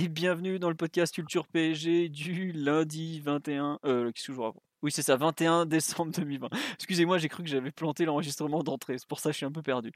Et 0.00 0.06
bienvenue 0.06 0.60
dans 0.60 0.68
le 0.68 0.76
podcast 0.76 1.12
Culture 1.12 1.48
PSG 1.48 2.08
du 2.08 2.52
lundi 2.52 3.18
21. 3.18 3.80
Euh, 3.84 4.12
qu'est-ce 4.12 4.30
que 4.30 4.58
Oui, 4.80 4.92
c'est 4.92 5.02
ça, 5.02 5.16
21 5.16 5.66
décembre 5.66 6.12
2020. 6.12 6.50
Excusez-moi, 6.74 7.18
j'ai 7.18 7.28
cru 7.28 7.42
que 7.42 7.48
j'avais 7.48 7.72
planté 7.72 8.04
l'enregistrement 8.04 8.62
d'entrée. 8.62 8.96
C'est 8.96 9.08
pour 9.08 9.18
ça 9.18 9.30
que 9.30 9.32
je 9.32 9.38
suis 9.38 9.46
un 9.46 9.50
peu 9.50 9.60
perdu. 9.60 9.90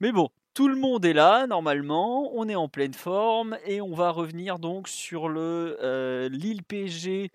Mais 0.00 0.10
bon, 0.10 0.30
tout 0.54 0.66
le 0.66 0.74
monde 0.74 1.04
est 1.04 1.12
là, 1.12 1.46
normalement. 1.46 2.32
On 2.34 2.48
est 2.48 2.56
en 2.56 2.68
pleine 2.68 2.94
forme. 2.94 3.56
Et 3.64 3.80
on 3.80 3.94
va 3.94 4.10
revenir 4.10 4.58
donc 4.58 4.88
sur 4.88 5.28
le 5.28 5.78
euh, 5.80 6.28
Lille 6.28 6.64
PSG 6.64 7.30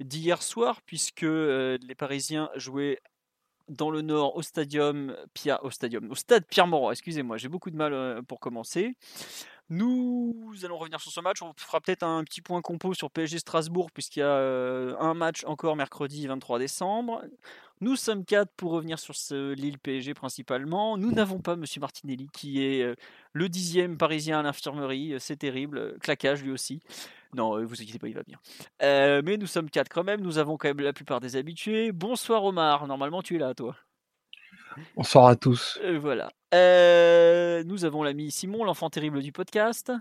d'hier 0.00 0.42
soir, 0.42 0.82
puisque 0.82 1.22
euh, 1.22 1.78
les 1.86 1.94
Parisiens 1.94 2.50
jouaient 2.56 2.98
dans 3.70 3.90
le 3.90 4.02
nord 4.02 4.36
au 4.36 4.42
stadium 4.42 5.16
Pia, 5.32 5.64
au 5.64 5.70
stadium 5.70 6.10
au 6.10 6.14
stade 6.14 6.44
Pierre 6.46 6.66
Mauroy 6.66 6.92
excusez-moi 6.92 7.36
j'ai 7.36 7.48
beaucoup 7.48 7.70
de 7.70 7.76
mal 7.76 7.92
euh, 7.92 8.20
pour 8.20 8.40
commencer 8.40 8.96
nous 9.70 10.34
allons 10.64 10.76
revenir 10.76 11.00
sur 11.00 11.10
ce 11.10 11.20
match. 11.20 11.42
On 11.42 11.52
fera 11.56 11.80
peut-être 11.80 12.02
un 12.02 12.22
petit 12.24 12.42
point 12.42 12.60
compo 12.60 12.92
sur 12.92 13.10
PSG 13.10 13.38
Strasbourg 13.38 13.90
puisqu'il 13.90 14.20
y 14.20 14.22
a 14.22 14.26
euh, 14.26 14.96
un 14.98 15.14
match 15.14 15.44
encore 15.44 15.76
mercredi 15.76 16.26
23 16.26 16.58
décembre. 16.58 17.22
Nous 17.80 17.96
sommes 17.96 18.26
quatre 18.26 18.52
pour 18.56 18.72
revenir 18.72 18.98
sur 18.98 19.16
ce 19.16 19.54
Lille 19.54 19.78
PSG 19.78 20.12
principalement. 20.12 20.98
Nous 20.98 21.12
n'avons 21.12 21.38
pas 21.38 21.56
Monsieur 21.56 21.80
Martinelli 21.80 22.28
qui 22.32 22.62
est 22.62 22.82
euh, 22.82 22.94
le 23.32 23.48
dixième 23.48 23.96
parisien 23.96 24.40
à 24.40 24.42
l'infirmerie. 24.42 25.14
C'est 25.18 25.36
terrible. 25.36 25.98
Claquage 26.00 26.42
lui 26.42 26.50
aussi. 26.50 26.82
Non, 27.34 27.56
euh, 27.56 27.64
vous 27.64 27.80
inquiétez 27.80 27.98
pas, 27.98 28.08
il 28.08 28.14
va 28.14 28.22
bien. 28.22 28.38
Euh, 28.82 29.22
mais 29.24 29.36
nous 29.36 29.46
sommes 29.46 29.70
quatre 29.70 29.88
quand 29.88 30.04
même, 30.04 30.20
nous 30.20 30.38
avons 30.38 30.56
quand 30.56 30.68
même 30.68 30.80
la 30.80 30.92
plupart 30.92 31.20
des 31.20 31.36
habitués. 31.36 31.92
Bonsoir 31.92 32.44
Omar, 32.44 32.86
normalement 32.86 33.22
tu 33.22 33.36
es 33.36 33.38
là 33.38 33.54
toi. 33.54 33.76
Bonsoir 34.96 35.26
à 35.26 35.36
tous. 35.36 35.78
Euh, 35.82 35.98
voilà. 35.98 36.30
Euh, 36.54 37.62
nous 37.64 37.84
avons 37.84 38.02
l'ami 38.02 38.30
Simon, 38.30 38.64
l'enfant 38.64 38.90
terrible 38.90 39.20
du 39.22 39.32
podcast. 39.32 39.92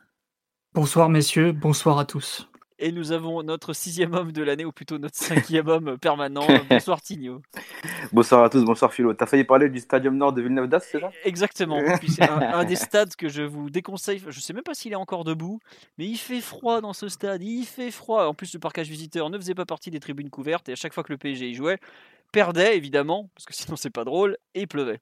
Bonsoir 0.73 1.09
messieurs, 1.09 1.51
bonsoir 1.51 1.99
à 1.99 2.05
tous. 2.05 2.49
Et 2.81 2.93
nous 2.93 3.11
avons 3.11 3.43
notre 3.43 3.73
sixième 3.73 4.13
homme 4.13 4.31
de 4.31 4.41
l'année, 4.41 4.63
ou 4.63 4.71
plutôt 4.71 4.97
notre 4.99 5.17
cinquième 5.17 5.67
homme 5.67 5.97
permanent. 6.01 6.47
Bonsoir 6.69 7.01
Tigno. 7.01 7.41
Bonsoir 8.13 8.45
à 8.45 8.49
tous, 8.49 8.63
bonsoir 8.63 8.93
Philo. 8.93 9.13
T'as 9.13 9.25
failli 9.25 9.43
parler 9.43 9.67
du 9.67 9.79
Stadium 9.79 10.15
Nord 10.15 10.31
de 10.31 10.41
Villeneuve 10.41 10.69
d'Ascq, 10.69 10.87
c'est 10.93 10.99
ça? 11.01 11.11
Exactement. 11.25 11.81
Puis 11.99 12.11
c'est 12.11 12.29
un, 12.29 12.39
un 12.39 12.63
des 12.63 12.77
stades 12.77 13.15
que 13.17 13.27
je 13.27 13.41
vous 13.41 13.69
déconseille. 13.69 14.23
Je 14.25 14.39
sais 14.39 14.53
même 14.53 14.63
pas 14.63 14.73
s'il 14.75 14.93
est 14.93 14.95
encore 14.95 15.25
debout, 15.25 15.59
mais 15.97 16.05
il 16.05 16.15
fait 16.15 16.39
froid 16.39 16.79
dans 16.79 16.93
ce 16.93 17.09
stade. 17.09 17.43
Il 17.43 17.65
fait 17.65 17.91
froid. 17.91 18.27
En 18.27 18.33
plus, 18.33 18.53
le 18.53 18.59
parcage 18.59 18.87
visiteur 18.87 19.29
ne 19.29 19.37
faisait 19.37 19.55
pas 19.55 19.65
partie 19.65 19.91
des 19.91 19.99
tribunes 19.99 20.29
couvertes. 20.29 20.69
Et 20.69 20.71
à 20.71 20.75
chaque 20.75 20.93
fois 20.93 21.03
que 21.03 21.11
le 21.11 21.17
PSG 21.17 21.49
y 21.49 21.55
jouait, 21.55 21.79
perdait 22.31 22.77
évidemment, 22.77 23.30
parce 23.35 23.45
que 23.45 23.53
sinon 23.53 23.75
c'est 23.75 23.89
pas 23.89 24.03
drôle, 24.03 24.38
et 24.53 24.61
il 24.61 24.67
pleuvait. 24.67 24.99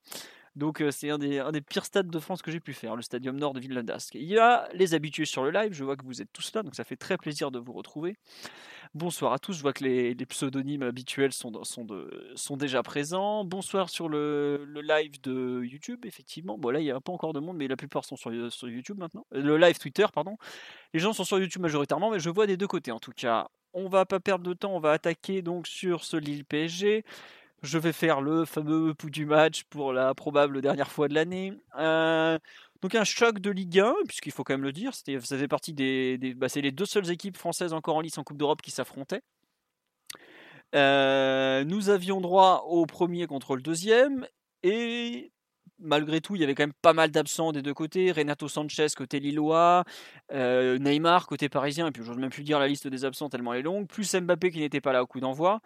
Donc 0.58 0.82
euh, 0.82 0.90
c'est 0.90 1.12
un 1.12 1.20
des, 1.20 1.62
pires 1.62 1.86
stades 1.86 2.10
de 2.10 2.20
France 2.20 2.42
que 2.42 2.50
j'ai 2.50 2.60
pu 2.60 2.74
faire, 2.74 2.96
le 2.96 3.04
Stadium 3.04 3.38
Nord 3.38 3.54
de 3.54 3.82
d'Ascq. 3.82 4.16
Il 4.16 4.24
y 4.24 4.40
a 4.40 4.68
les 4.74 4.96
habitués 4.96 5.26
sur 5.26 5.44
le 5.44 5.52
live, 5.52 5.72
je 5.72 5.84
vois 5.84 5.96
que 5.96 6.04
vous 6.04 6.20
êtes 6.20 6.34
tous 6.34 6.52
là, 6.56 6.64
donc 6.64 6.74
ça 6.74 6.84
fait 6.84 6.96
très 6.96 7.16
plaisir 7.16 7.52
de 7.52 7.60
vous 7.60 7.74
retrouver. 7.74 8.18
Bonsoir 8.96 9.34
à 9.34 9.38
tous, 9.38 9.54
je 9.54 9.62
vois 9.62 9.74
que 9.74 9.84
les, 9.84 10.16
pseudonymes 10.16 10.82
habituels 10.82 11.32
sont, 11.32 11.52
déjà 12.58 12.82
présents. 12.82 13.46
Bonsoir 13.46 13.90
sur 13.90 14.10
le, 14.10 14.66
live 14.82 15.22
de 15.22 15.62
YouTube, 15.64 16.06
effectivement. 16.06 16.58
Bon 16.58 16.72
là, 16.72 16.80
il 16.80 16.86
n'y 16.86 16.92
a 16.92 17.00
pas 17.00 17.12
encore 17.12 17.34
de 17.34 17.40
monde, 17.40 17.58
mais 17.58 17.68
la 17.68 17.76
plupart 17.76 18.04
sont 18.04 18.16
sur, 18.16 18.32
sur 18.52 18.68
YouTube 18.68 18.98
maintenant. 18.98 19.28
Euh, 19.36 19.42
Le 19.44 19.58
live 19.58 19.78
Twitter, 19.78 20.08
pardon. 20.12 20.38
Les 20.94 21.00
gens 21.00 21.14
sont 21.14 21.24
sur 21.24 21.38
YouTube 21.38 21.62
majoritairement, 21.62 22.10
mais 22.10 22.20
je 22.20 22.32
vois 22.32 22.48
des 22.48 22.58
deux 22.58 22.68
côtés 22.68 22.92
en 22.92 23.00
tout 23.00 23.14
cas. 23.16 23.48
On 23.74 23.90
va 23.90 24.06
pas 24.06 24.20
perdre 24.20 24.44
de 24.44 24.54
temps, 24.54 24.76
on 24.76 24.80
va 24.80 24.94
attaquer 24.94 25.44
donc 25.44 25.68
sur 25.68 26.04
ce 26.04 26.18
Lille 26.18 26.46
PSG. 26.46 27.04
Je 27.64 27.78
vais 27.80 27.92
faire 27.94 28.22
le 28.22 28.46
fameux 28.46 28.94
pouls 28.94 29.10
du 29.10 29.26
match 29.26 29.64
pour 29.64 29.92
la 29.92 30.14
probable 30.14 30.62
dernière 30.62 30.92
fois 30.92 31.08
de 31.08 31.16
l'année. 31.16 31.54
Euh, 31.80 32.38
donc 32.82 32.94
un 32.94 33.04
choc 33.04 33.40
de 33.40 33.50
Ligue 33.50 33.80
1, 33.80 33.96
puisqu'il 34.08 34.32
faut 34.32 34.44
quand 34.44 34.54
même 34.54 34.64
le 34.64 34.72
dire, 34.72 34.94
c'était, 34.94 35.20
ça 35.20 35.36
faisait 35.36 35.48
partie 35.48 35.74
des, 35.74 36.18
des- 36.20 36.36
bah, 36.36 36.50
c'est 36.50 36.62
les 36.62 36.72
deux 36.72 36.86
seules 36.86 37.10
équipes 37.10 37.38
françaises 37.38 37.74
encore 37.74 37.96
en 37.96 38.02
lice 38.02 38.18
en 38.20 38.24
Coupe 38.24 38.38
d'Europe 38.38 38.62
qui 38.62 38.70
s'affrontaient. 38.72 39.22
Euh, 40.76 41.64
nous 41.64 41.90
avions 41.90 42.22
droit 42.22 42.66
au 42.68 42.86
premier 42.86 43.26
contre 43.26 43.56
le 43.56 43.62
deuxième, 43.62 44.28
et 44.64 45.32
malgré 45.80 46.22
tout, 46.22 46.36
il 46.36 46.42
y 46.42 46.44
avait 46.44 46.56
quand 46.56 46.64
même 46.64 46.74
pas 46.82 46.94
mal 46.94 47.10
d'absents 47.10 47.52
des 47.52 47.62
deux 47.62 47.74
côtés. 47.74 48.12
Renato 48.12 48.48
Sanchez 48.48 48.88
côté 48.96 49.20
Lillois, 49.20 49.84
euh, 50.34 50.78
Neymar 50.78 51.26
côté 51.28 51.50
parisien, 51.50 51.88
et 51.88 51.92
puis 51.92 52.04
j'ose 52.04 52.18
même 52.18 52.30
plus 52.30 52.44
dire 52.44 52.60
la 52.60 52.68
liste 52.68 52.88
des 52.88 53.06
absents 53.06 53.30
tellement 53.30 53.54
elle 53.54 53.62
est 53.62 53.64
longue, 53.64 53.88
plus 53.88 54.14
Mbappé 54.14 54.52
qui 54.52 54.60
n'était 54.60 54.82
pas 54.82 54.94
là 54.94 55.02
au 55.04 55.08
coup 55.08 55.20
d'envoi. 55.20 55.62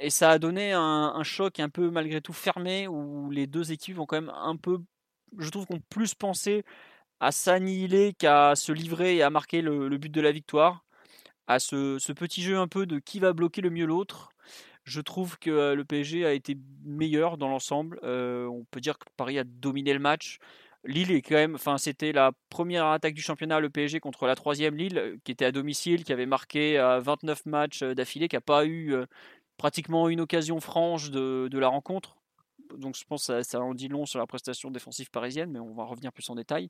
Et 0.00 0.10
ça 0.10 0.30
a 0.30 0.38
donné 0.38 0.72
un, 0.72 0.80
un 1.14 1.22
choc 1.22 1.60
un 1.60 1.68
peu 1.68 1.90
malgré 1.90 2.20
tout 2.22 2.32
fermé 2.32 2.88
où 2.88 3.30
les 3.30 3.46
deux 3.46 3.70
équipes 3.70 3.98
ont 3.98 4.06
quand 4.06 4.20
même 4.20 4.32
un 4.34 4.56
peu, 4.56 4.78
je 5.38 5.50
trouve 5.50 5.66
qu'on 5.66 5.80
plus 5.80 6.14
pensé 6.14 6.64
à 7.20 7.32
s'annihiler 7.32 8.14
qu'à 8.14 8.56
se 8.56 8.72
livrer 8.72 9.16
et 9.16 9.22
à 9.22 9.30
marquer 9.30 9.60
le, 9.62 9.88
but 9.98 10.10
de 10.10 10.20
la 10.20 10.32
victoire. 10.32 10.84
À 11.46 11.58
ce, 11.58 12.12
petit 12.12 12.42
jeu 12.42 12.58
un 12.58 12.68
peu 12.68 12.86
de 12.86 12.98
qui 12.98 13.20
va 13.20 13.32
bloquer 13.32 13.60
le 13.60 13.70
mieux 13.70 13.86
l'autre. 13.86 14.30
Je 14.84 15.00
trouve 15.00 15.38
que 15.38 15.50
euh, 15.50 15.74
le 15.74 15.84
PSG 15.84 16.24
a 16.24 16.32
été 16.32 16.56
meilleur 16.84 17.36
dans 17.36 17.48
l'ensemble. 17.48 18.00
Euh, 18.02 18.46
on 18.46 18.64
peut 18.70 18.80
dire 18.80 18.98
que 18.98 19.04
Paris 19.16 19.38
a 19.38 19.44
dominé 19.44 19.92
le 19.92 19.98
match. 20.00 20.38
Lille 20.84 21.10
est 21.10 21.20
quand 21.20 21.34
même, 21.34 21.56
enfin 21.56 21.76
c'était 21.76 22.12
la 22.12 22.32
première 22.48 22.86
attaque 22.86 23.12
du 23.12 23.20
championnat, 23.20 23.60
le 23.60 23.68
PSG 23.68 24.00
contre 24.00 24.26
la 24.26 24.34
troisième 24.34 24.76
Lille, 24.76 24.96
euh, 24.96 25.16
qui 25.24 25.32
était 25.32 25.44
à 25.44 25.52
domicile, 25.52 26.04
qui 26.04 26.12
avait 26.14 26.24
marqué 26.24 26.78
à 26.78 27.00
29 27.00 27.44
matchs 27.44 27.82
d'affilée, 27.82 28.28
qui 28.28 28.36
n'a 28.36 28.40
pas 28.40 28.64
eu 28.64 28.94
pratiquement 29.60 30.08
une 30.08 30.20
occasion 30.20 30.58
franche 30.58 31.10
de, 31.10 31.50
la 31.52 31.68
rencontre. 31.68 32.16
Donc 32.78 32.96
je 32.96 33.04
pense 33.04 33.26
que 33.26 33.42
ça, 33.42 33.60
en 33.60 33.74
dit 33.74 33.88
long 33.88 34.06
sur 34.06 34.18
la 34.18 34.26
prestation 34.26 34.70
défensive 34.70 35.10
parisienne, 35.10 35.50
mais 35.50 35.58
on 35.58 35.74
va 35.74 35.84
revenir 35.84 36.14
plus 36.14 36.30
en 36.30 36.34
détail. 36.34 36.68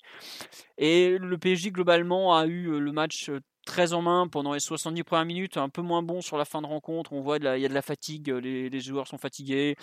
Et 0.77 1.17
le 1.17 1.39
PSG 1.39 1.71
globalement 1.71 2.37
a 2.37 2.47
eu 2.47 2.67
euh, 2.67 2.81
le 2.81 2.91
match 2.91 3.29
euh, 3.29 3.39
très 3.65 3.93
en 3.93 4.03
main 4.03 4.27
pendant 4.27 4.55
les 4.55 4.61
70 4.61 5.05
premières 5.05 5.25
minutes, 5.25 5.57
un 5.57 5.69
peu 5.69 5.83
moins 5.83 6.03
bon 6.03 6.21
sur 6.21 6.37
la 6.37 6.45
fin 6.45 6.63
de 6.63 6.67
rencontre. 6.67 7.13
On 7.13 7.21
voit 7.21 7.37
il 7.37 7.45
y 7.45 7.65
a 7.65 7.69
de 7.69 7.75
la 7.75 7.83
fatigue, 7.83 8.29
euh, 8.29 8.41
les, 8.41 8.81
joueurs 8.81 9.07
sont 9.07 9.19
fatigués. 9.19 9.77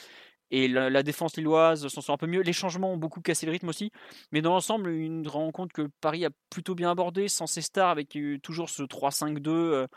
Et 0.50 0.68
la, 0.68 1.04
défense 1.04 1.36
lilloise 1.36 1.88
s'en 1.88 2.02
sort 2.02 2.16
un 2.16 2.18
peu 2.18 2.28
mieux. 2.28 2.42
Les 2.42 2.54
changements 2.54 2.94
ont 2.94 2.98
beaucoup 2.98 3.22
cassé 3.22 3.46
le 3.46 3.52
rythme 3.52 3.68
aussi. 3.68 3.92
Mais 4.32 4.42
dans 4.42 4.54
l'ensemble, 4.54 4.90
une 4.90 5.28
rencontre 5.28 5.74
que 5.74 5.90
Paris 6.00 6.26
a 6.26 6.30
plutôt 6.50 6.74
bien 6.74 6.90
abordée, 6.90 7.28
sans 7.28 7.48
ses 7.48 7.62
stars, 7.62 7.90
avec 7.90 8.18
toujours 8.44 8.70
ce 8.70 8.84
3-5-2 8.84 9.50
euh, 9.50 9.88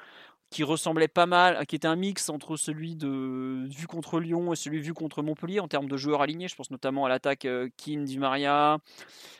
qui 0.50 0.64
ressemblait 0.64 1.08
pas 1.08 1.26
mal, 1.26 1.64
qui 1.66 1.76
était 1.76 1.86
un 1.86 1.96
mix 1.96 2.28
entre 2.28 2.56
celui 2.56 2.96
de 2.96 3.66
vu 3.68 3.86
contre 3.86 4.18
Lyon 4.18 4.52
et 4.52 4.56
celui 4.56 4.80
vu 4.80 4.92
contre 4.92 5.22
Montpellier 5.22 5.60
en 5.60 5.68
termes 5.68 5.88
de 5.88 5.96
joueurs 5.96 6.22
alignés. 6.22 6.48
Je 6.48 6.56
pense 6.56 6.70
notamment 6.70 7.06
à 7.06 7.08
l'attaque 7.08 7.44
euh, 7.44 7.68
Keane, 7.76 8.04
Di 8.04 8.18
Maria, 8.18 8.78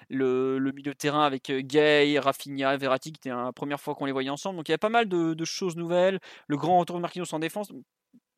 le, 0.09 0.59
milieu 0.73 0.93
de 0.93 0.97
terrain 0.97 1.25
avec 1.25 1.51
euh, 1.51 1.63
Gay, 1.63 2.19
Rafinha, 2.19 2.77
Verratti, 2.77 3.13
qui 3.13 3.19
était 3.19 3.31
la 3.31 3.53
première 3.53 3.81
fois 3.81 3.97
qu'on 3.97 4.05
les 4.05 4.13
voyait 4.13 4.31
ensemble. 4.31 4.57
Donc 4.57 4.69
il 4.69 4.73
y 4.73 4.75
avait 4.75 4.79
pas 4.79 4.89
mal 4.89 5.09
de, 5.09 5.35
de 5.35 5.45
choses 5.45 5.77
nouvelles. 5.77 6.21
Le 6.47 6.57
grand 6.57 6.79
retour 6.79 6.97
de 6.97 7.03
Marquinhos 7.03 7.35
en 7.35 7.41
défense, 7.41 7.73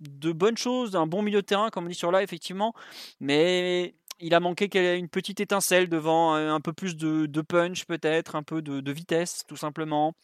de 0.00 0.32
bonnes 0.32 0.56
choses, 0.56 0.96
un 0.96 1.06
bon 1.06 1.22
milieu 1.22 1.42
de 1.42 1.46
terrain, 1.46 1.70
comme 1.70 1.84
on 1.84 1.88
dit 1.88 1.94
sur 1.94 2.10
là, 2.10 2.22
effectivement. 2.22 2.74
Mais 3.20 3.94
il 4.20 4.34
a 4.34 4.40
manqué 4.40 4.68
qu'elle 4.68 4.84
ait 4.84 4.98
une 4.98 5.08
petite 5.08 5.40
étincelle 5.40 5.88
devant, 5.88 6.36
euh, 6.36 6.50
un 6.52 6.60
peu 6.60 6.72
plus 6.72 6.96
de, 6.96 7.40
punch 7.42 7.84
peut-être, 7.86 8.36
un 8.36 8.42
peu 8.42 8.62
de, 8.62 8.92
vitesse, 8.92 9.44
tout 9.48 9.56
simplement. 9.56 10.14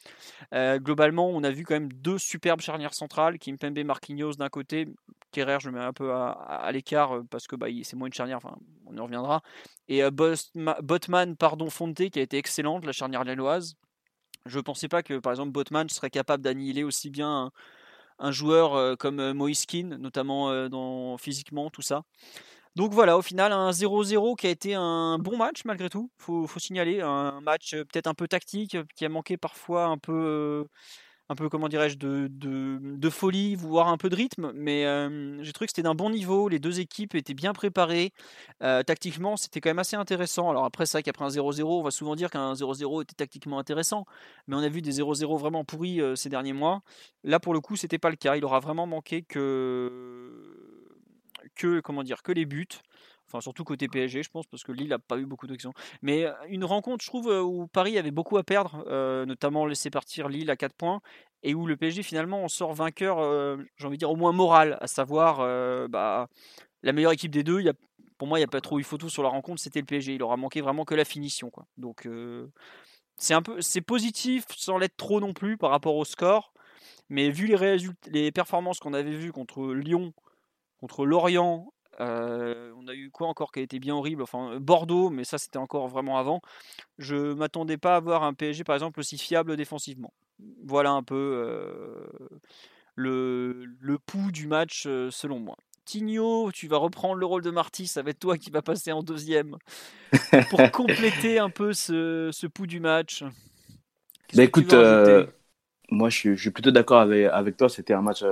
Euh, 0.55 0.79
globalement, 0.79 1.29
on 1.29 1.43
a 1.43 1.51
vu 1.51 1.65
quand 1.65 1.75
même 1.75 1.93
deux 1.93 2.19
superbes 2.19 2.61
charnières 2.61 2.95
centrales, 2.95 3.39
Kimpembe 3.39 3.79
Marquinhos 3.85 4.35
d'un 4.35 4.49
côté, 4.49 4.89
Kerrer 5.33 5.59
je 5.61 5.71
mets 5.71 5.81
un 5.81 5.93
peu 5.93 6.13
à, 6.13 6.71
l'écart 6.73 7.17
euh, 7.17 7.23
parce 7.31 7.47
que 7.47 7.57
bah, 7.57 7.67
c'est 7.83 7.97
moins 7.97 8.07
une 8.07 8.15
charnière, 8.15 8.39
enfin 8.39 8.57
on 8.87 8.97
y 8.97 9.01
reviendra, 9.01 9.43
et 9.89 10.03
Botman 10.11 11.37
pardon 11.37 11.69
Fonte 11.69 12.09
qui 12.11 12.19
a 12.19 12.23
été 12.23 12.39
excellente, 12.39 12.87
la 12.87 12.93
charnière 12.93 13.25
lilloise. 13.25 13.75
Je 14.47 14.61
pensais 14.61 14.89
pas 14.89 15.03
que 15.03 15.19
par 15.19 15.33
exemple 15.33 15.51
Botman 15.51 15.89
serait 15.89 16.11
capable 16.11 16.43
d'annihiler 16.43 16.85
aussi 16.85 17.11
bien 17.11 17.29
un, 17.29 17.51
un 18.19 18.31
joueur 18.31 18.97
comme 18.97 19.19
Kean, 19.69 19.99
notamment 19.99 20.69
dans, 20.69 21.19
physiquement, 21.19 21.69
tout 21.69 21.83
ça. 21.83 22.05
Donc 22.77 22.93
voilà, 22.93 23.19
au 23.19 23.23
final, 23.23 23.53
un 23.53 23.71
0-0 23.71 24.37
qui 24.37 24.47
a 24.47 24.51
été 24.51 24.75
un 24.75 25.19
bon 25.19 25.37
match 25.37 25.65
malgré 25.65 25.89
tout, 25.89 26.11
faut, 26.17 26.47
faut 26.47 26.61
signaler. 26.61 27.01
Un 27.01 27.41
match 27.41 27.75
euh, 27.75 27.85
peut-être 27.85 28.07
un 28.07 28.15
peu 28.15 28.29
tactique, 28.29 28.75
euh, 28.75 28.85
qui 28.95 29.05
a 29.05 29.09
manqué 29.09 29.37
parfois 29.37 29.87
un 29.87 29.99
peu, 29.99 30.13
euh, 30.13 30.65
un 31.29 31.35
peu 31.35 31.49
comment 31.49 31.69
dirais-je 31.69 31.97
de, 31.99 32.29
de, 32.31 33.11
folie, 33.11 33.55
voire 33.57 33.89
un 33.89 33.97
peu 33.99 34.09
de 34.09 34.17
rythme, 34.17 34.53
mais 34.55 34.85
j'ai 35.43 35.53
trouvé 35.53 35.67
que 35.67 35.73
c'était 35.73 35.83
d'un 35.83 35.95
bon 35.95 36.11
niveau. 36.11 36.49
Les 36.49 36.59
deux 36.59 36.81
équipes 36.81 37.15
étaient 37.15 37.35
bien 37.35 37.53
préparées. 37.53 38.13
tactiquement, 38.61 39.37
c'était 39.37 39.61
quand 39.61 39.71
même 39.71 39.79
assez 39.79 39.97
intéressant. 39.97 40.51
Alors 40.51 40.65
après, 40.65 40.85
vrai 40.85 41.03
qu'après 41.03 41.25
un 41.25 41.29
0-0, 41.29 41.81
on 41.81 41.83
va 41.83 41.91
souvent 41.91 42.17
dire 42.17 42.31
qu'un 42.31 42.55
0-0 42.55 43.03
était 43.03 43.15
tactiquement 43.15 43.59
intéressant, 43.59 44.07
mais 44.47 44.57
on 44.57 44.61
a 44.61 44.69
vu 44.69 44.83
des 44.83 45.01
0-0 45.01 45.39
vraiment 45.39 45.65
pourris 45.65 46.01
ces 46.17 46.29
derniers 46.31 46.55
mois. 46.55 46.83
Là, 47.25 47.41
pour 47.41 47.53
le 47.55 47.61
coup, 47.61 47.77
c'était 47.77 47.99
pas 47.99 48.11
le 48.11 48.17
cas. 48.17 48.37
Il 48.37 48.45
aura 48.45 48.61
vraiment 48.61 48.87
manqué 48.87 49.23
que 49.23 50.68
que 51.59 51.81
comment 51.81 52.03
dire 52.03 52.23
que 52.23 52.33
les 52.33 52.47
buts. 52.47 52.67
Enfin, 53.27 53.43
surtout 53.43 53.63
côté 53.63 53.89
PSG, 53.89 54.23
je 54.23 54.31
pense, 54.31 54.47
parce 54.47 54.65
que 54.65 54.73
Lille 54.73 54.89
n'a 54.89 54.99
pas 54.99 55.19
eu 55.19 55.27
beaucoup 55.27 55.47
d'actions. 55.47 55.75
Mais 56.01 56.27
une 56.49 56.65
rencontre, 56.65 57.05
je 57.05 57.11
trouve, 57.11 57.27
où 57.27 57.67
Paris 57.67 57.99
avait 57.99 58.11
beaucoup 58.11 58.39
à 58.39 58.43
perdre, 58.43 58.83
notamment 59.27 59.67
laisser 59.67 59.91
partir 59.91 60.31
Lille 60.31 60.49
à 60.49 60.57
4 60.57 60.75
points, 60.75 61.03
et 61.43 61.55
où 61.55 61.67
le 61.67 61.77
PSG, 61.77 62.03
finalement, 62.03 62.43
en 62.43 62.49
sort 62.49 62.73
vainqueur, 62.73 63.19
j'ai 63.77 63.87
envie 63.87 63.97
de 63.97 64.01
dire, 64.01 64.11
au 64.11 64.17
moins 64.17 64.33
moral, 64.33 64.79
à 64.81 64.87
savoir 64.87 65.41
bah, 65.91 66.29
la 66.83 66.93
meilleure 66.95 67.13
équipe 67.13 67.31
des 67.31 67.43
deux. 67.43 67.61
Y 67.61 67.69
a, 67.69 67.75
pour 68.17 68.29
moi, 68.29 68.39
il 68.39 68.41
n'y 68.41 68.47
a 68.47 68.49
pas 68.49 68.63
trop 68.63 68.79
eu 68.79 68.83
photo 68.83 69.11
sur 69.11 69.23
la 69.23 69.29
rencontre, 69.29 69.61
c'était 69.61 69.81
le 69.81 69.87
PSG. 69.87 70.15
Il 70.15 70.23
aura 70.23 70.39
manqué 70.39 70.63
vraiment 70.63 70.87
que 70.87 70.95
la 70.95 71.05
finition. 71.05 71.51
Quoi. 71.51 71.67
Donc, 71.77 72.09
c'est 73.19 73.35
un 73.35 73.43
peu 73.43 73.61
c'est 73.61 73.83
positif, 73.83 74.47
sans 74.57 74.79
l'être 74.79 74.97
trop 74.97 75.21
non 75.21 75.35
plus 75.35 75.59
par 75.59 75.69
rapport 75.69 75.97
au 75.97 76.07
score. 76.07 76.55
Mais 77.11 77.29
vu 77.29 77.47
les, 77.47 77.57
résultats, 77.57 78.11
les 78.11 78.33
performances 78.33 78.81
qu'on 78.81 78.95
avait 78.95 79.17
vues 79.17 79.33
contre 79.33 79.75
Lyon, 79.75 80.15
contre 80.79 81.07
Lorient 81.07 81.73
on 82.01 82.87
a 82.87 82.95
eu 82.95 83.11
quoi 83.11 83.27
encore 83.27 83.51
qui 83.51 83.59
a 83.59 83.63
été 83.63 83.81
bien 83.81 83.95
horrible? 83.95 84.23
Enfin, 84.23 84.59
Bordeaux, 84.61 85.11
mais 85.11 85.25
ça 85.25 85.37
c'était 85.37 85.59
encore 85.59 85.89
vraiment 85.89 86.19
avant. 86.19 86.41
Je 86.99 87.33
m'attendais 87.33 87.77
pas 87.77 87.97
à 87.97 88.01
voir 88.01 88.23
un 88.23 88.35
PSG 88.35 88.65
par 88.65 88.77
exemple 88.77 89.01
aussi 89.01 89.19
fiable 89.19 89.57
défensivement. 89.57 90.13
Voilà 90.65 90.91
un 90.91 91.03
peu 91.03 92.07
le, 92.95 93.67
le 93.81 93.99
pouls 93.99 94.31
du 94.31 94.47
match 94.47 94.83
selon 94.85 95.41
moi. 95.41 95.57
Tigno, 95.85 96.53
tu 96.53 96.69
vas 96.69 96.77
reprendre 96.77 97.15
le 97.15 97.25
rôle 97.25 97.43
de 97.43 97.51
Marty, 97.51 97.87
ça 97.87 98.03
va 98.03 98.11
être 98.11 98.19
toi 98.19 98.37
qui 98.37 98.51
va 98.51 98.61
passer 98.61 98.93
en 98.93 99.03
deuxième 99.03 99.57
pour 100.51 100.71
compléter 100.73 101.39
un 101.39 101.49
peu 101.49 101.73
ce, 101.73 102.29
ce 102.31 102.47
pouls 102.47 102.67
du 102.67 102.79
match. 102.79 103.25
Bah 104.35 104.45
écoute, 104.45 104.73
moi 105.91 106.11
je 106.11 106.35
suis, 106.35 106.51
plutôt 106.51 106.71
d'accord 106.71 107.01
avec, 107.01 107.27
avec 107.27 107.57
toi, 107.57 107.71
c'était 107.71 107.95
un 107.95 108.03
match 108.03 108.23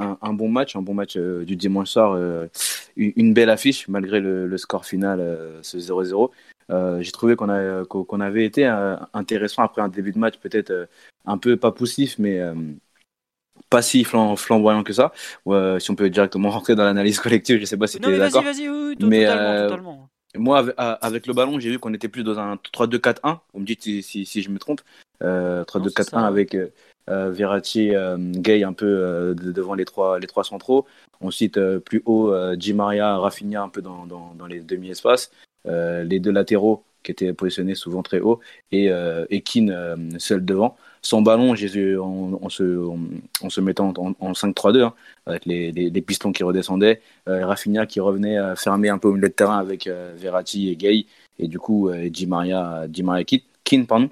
un, 0.00 0.32
bon 0.32 0.48
match, 0.48 0.76
un 0.76 0.82
bon 0.82 0.94
match 0.94 1.16
euh, 1.16 1.44
du 1.44 1.56
dimanche 1.56 1.90
soir, 1.90 2.12
euh, 2.12 2.46
une, 2.96 3.32
belle 3.32 3.50
affiche 3.50 3.88
malgré 3.88 4.20
le, 4.20 4.56
score 4.58 4.84
final, 4.84 5.20
euh, 5.20 5.60
ce 5.62 5.78
0-0. 5.78 6.30
J'ai 7.00 7.12
trouvé 7.12 7.36
qu'on 7.36 7.84
qu'on 7.84 8.20
avait 8.20 8.44
été 8.44 8.64
intéressant 9.12 9.62
après 9.62 9.82
un 9.82 9.88
début 9.88 10.12
de 10.12 10.18
match 10.18 10.36
peut-être 10.38 10.88
un 11.26 11.38
peu 11.38 11.56
pas 11.56 11.72
poussif, 11.72 12.16
mais 12.18 12.40
pas 13.68 13.82
si 13.82 14.04
flamboyant 14.04 14.84
que 14.84 14.92
ça. 14.92 15.12
si 15.78 15.90
on 15.90 15.94
peut 15.96 16.10
directement 16.10 16.50
rentrer 16.56 16.76
dans 16.76 16.84
l'analyse 16.84 17.18
collective, 17.18 17.58
je 17.58 17.64
sais 17.64 17.76
pas 17.76 17.88
si 17.88 17.98
tu 17.98 18.08
es 18.08 18.18
d'accord. 18.18 18.44
Vas-y, 18.44 18.68
vas-y, 18.68 19.04
mais 19.04 19.26
totalement, 19.26 20.08
Moi, 20.36 20.72
avec 20.76 21.26
le 21.26 21.34
ballon, 21.34 21.58
j'ai 21.58 21.70
vu 21.70 21.78
qu'on 21.80 21.92
était 21.92 22.08
plus 22.08 22.22
dans 22.22 22.38
un 22.38 22.54
3-2-4-1. 22.54 23.40
On 23.52 23.60
me 23.60 23.64
dit 23.66 23.76
si, 23.80 24.24
si, 24.24 24.42
je 24.42 24.50
me 24.50 24.58
trompe. 24.58 24.82
3-2-4-1 25.22 26.24
avec 26.24 26.54
euh, 26.54 26.68
Verratti, 27.08 27.94
euh, 27.94 28.16
Gay 28.18 28.62
un 28.62 28.72
peu 28.72 28.86
euh, 28.86 29.34
devant 29.34 29.74
les 29.74 29.84
trois, 29.84 30.18
les 30.18 30.26
trois 30.26 30.44
centraux. 30.44 30.86
On 31.20 31.30
cite 31.30 31.60
plus 31.80 32.02
haut 32.06 32.32
Di 32.56 32.72
Maria, 32.72 33.18
Rafinha 33.18 33.62
un 33.62 33.68
peu 33.68 33.82
dans, 33.82 34.06
dans, 34.06 34.46
les 34.46 34.60
demi-espaces. 34.60 35.30
les 35.66 36.18
deux 36.18 36.32
latéraux 36.32 36.82
qui 37.02 37.12
étaient 37.12 37.32
positionnés 37.32 37.74
souvent 37.74 38.02
très 38.02 38.20
haut 38.20 38.40
et, 38.72 38.90
et 39.28 39.40
Keane 39.42 40.18
seul 40.18 40.42
devant. 40.42 40.78
Son 41.02 41.20
ballon, 41.20 41.54
Jésus, 41.54 41.98
en, 41.98 42.48
se, 42.48 42.88
en, 43.42 43.50
se 43.50 43.60
mettant 43.60 43.92
en, 43.98 44.32
5-3-2, 44.32 44.82
hein, 44.82 44.94
avec 45.26 45.44
les, 45.44 45.72
les, 45.72 46.00
pistons 46.00 46.32
qui 46.32 46.42
redescendaient, 46.42 47.02
Rafinha 47.26 47.84
qui 47.84 48.00
revenait 48.00 48.38
fermer 48.56 48.88
un 48.88 48.96
peu 48.96 49.08
au 49.08 49.12
milieu 49.12 49.28
de 49.28 49.34
terrain 49.34 49.58
avec 49.58 49.90
Verratti 50.16 50.70
et 50.70 50.76
Gay, 50.76 51.04
et 51.38 51.48
du 51.48 51.58
coup 51.58 51.90
Di 51.92 52.26
Maria, 52.26 52.86
Di 52.88 53.02
Maria 53.02 53.24
Keane, 53.62 53.86
pardon, 53.86 54.08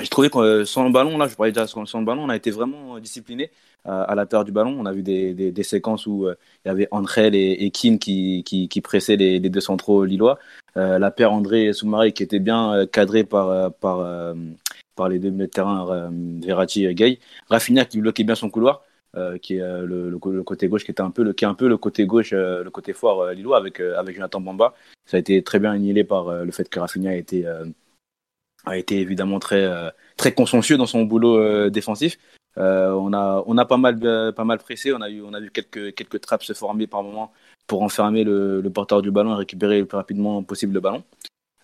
j'ai 0.00 0.08
trouvé 0.08 0.28
que 0.28 0.38
euh, 0.38 0.64
sans 0.64 0.84
le 0.84 0.90
ballon, 0.90 1.16
là, 1.18 1.28
je 1.28 1.36
parlais 1.36 1.52
déjà 1.52 1.66
sans, 1.68 1.82
le 1.82 2.04
ballon, 2.04 2.24
on 2.24 2.28
a 2.28 2.36
été 2.36 2.50
vraiment 2.50 2.96
euh, 2.96 3.00
discipliné 3.00 3.50
euh, 3.86 4.04
à 4.06 4.14
la 4.16 4.26
perte 4.26 4.46
du 4.46 4.52
ballon. 4.52 4.76
On 4.78 4.86
a 4.86 4.92
vu 4.92 5.02
des, 5.02 5.34
des, 5.34 5.62
séquences 5.62 6.06
où 6.06 6.26
il 6.28 6.68
y 6.68 6.70
avait 6.70 6.88
André 6.90 7.28
et, 7.28 7.64
et 7.64 7.70
qui, 7.70 7.98
qui, 7.98 8.42
qui 8.44 8.80
pressaient 8.80 9.16
les, 9.16 9.40
deux 9.40 9.60
centraux 9.60 10.04
lillois. 10.04 10.38
la 10.74 11.10
paire 11.10 11.32
André 11.32 11.66
et 11.66 11.72
Soumaré 11.72 12.12
qui 12.12 12.22
était 12.22 12.40
bien 12.40 12.86
cadrée 12.90 13.24
par, 13.24 13.72
par, 13.74 15.08
les 15.08 15.18
deux 15.18 15.30
milieux 15.30 15.46
de 15.46 15.50
terrain, 15.50 16.10
Verratti 16.42 16.86
et 16.86 16.94
Gay. 16.94 17.18
Rafinha 17.48 17.84
qui 17.84 17.98
bloquait 18.00 18.24
bien 18.24 18.34
son 18.34 18.50
couloir. 18.50 18.82
qui 19.42 19.56
est 19.56 19.82
le, 19.84 20.18
côté 20.18 20.68
gauche 20.68 20.84
qui 20.84 20.90
était 20.90 21.02
un 21.02 21.10
peu 21.10 21.22
le 21.22 21.32
qui 21.34 21.44
est 21.44 21.48
un 21.48 21.54
peu 21.54 21.68
le 21.68 21.76
côté 21.76 22.06
gauche 22.06 22.32
le 22.32 22.68
côté 22.70 22.92
fort 22.94 23.30
lillois 23.30 23.58
avec 23.58 23.80
avec 23.80 24.16
Jonathan 24.16 24.40
Bamba 24.40 24.74
ça 25.06 25.18
a 25.18 25.20
été 25.20 25.42
très 25.42 25.60
bien 25.60 25.72
annihilé 25.72 26.02
par 26.04 26.44
le 26.44 26.50
fait 26.52 26.68
que 26.68 26.80
Rafinha 26.80 27.14
était 27.14 27.44
a 28.66 28.76
été 28.76 29.00
évidemment 29.00 29.38
très, 29.38 29.64
euh, 29.64 29.90
très 30.16 30.32
consciencieux 30.32 30.76
dans 30.76 30.86
son 30.86 31.04
boulot 31.04 31.38
euh, 31.38 31.70
défensif. 31.70 32.18
Euh, 32.56 32.92
on, 32.92 33.12
a, 33.12 33.42
on 33.46 33.58
a 33.58 33.64
pas 33.64 33.76
mal, 33.76 33.98
pas 34.34 34.44
mal 34.44 34.58
pressé, 34.58 34.92
on 34.92 35.00
a, 35.00 35.10
eu, 35.10 35.22
on 35.22 35.34
a 35.34 35.40
vu 35.40 35.50
quelques, 35.50 35.94
quelques 35.94 36.20
trappes 36.20 36.44
se 36.44 36.52
former 36.52 36.86
par 36.86 37.02
moment 37.02 37.32
pour 37.66 37.82
enfermer 37.82 38.22
le, 38.22 38.60
le 38.60 38.70
porteur 38.70 39.02
du 39.02 39.10
ballon 39.10 39.32
et 39.34 39.38
récupérer 39.38 39.80
le 39.80 39.86
plus 39.86 39.96
rapidement 39.96 40.42
possible 40.42 40.72
le 40.74 40.80
ballon. 40.80 41.02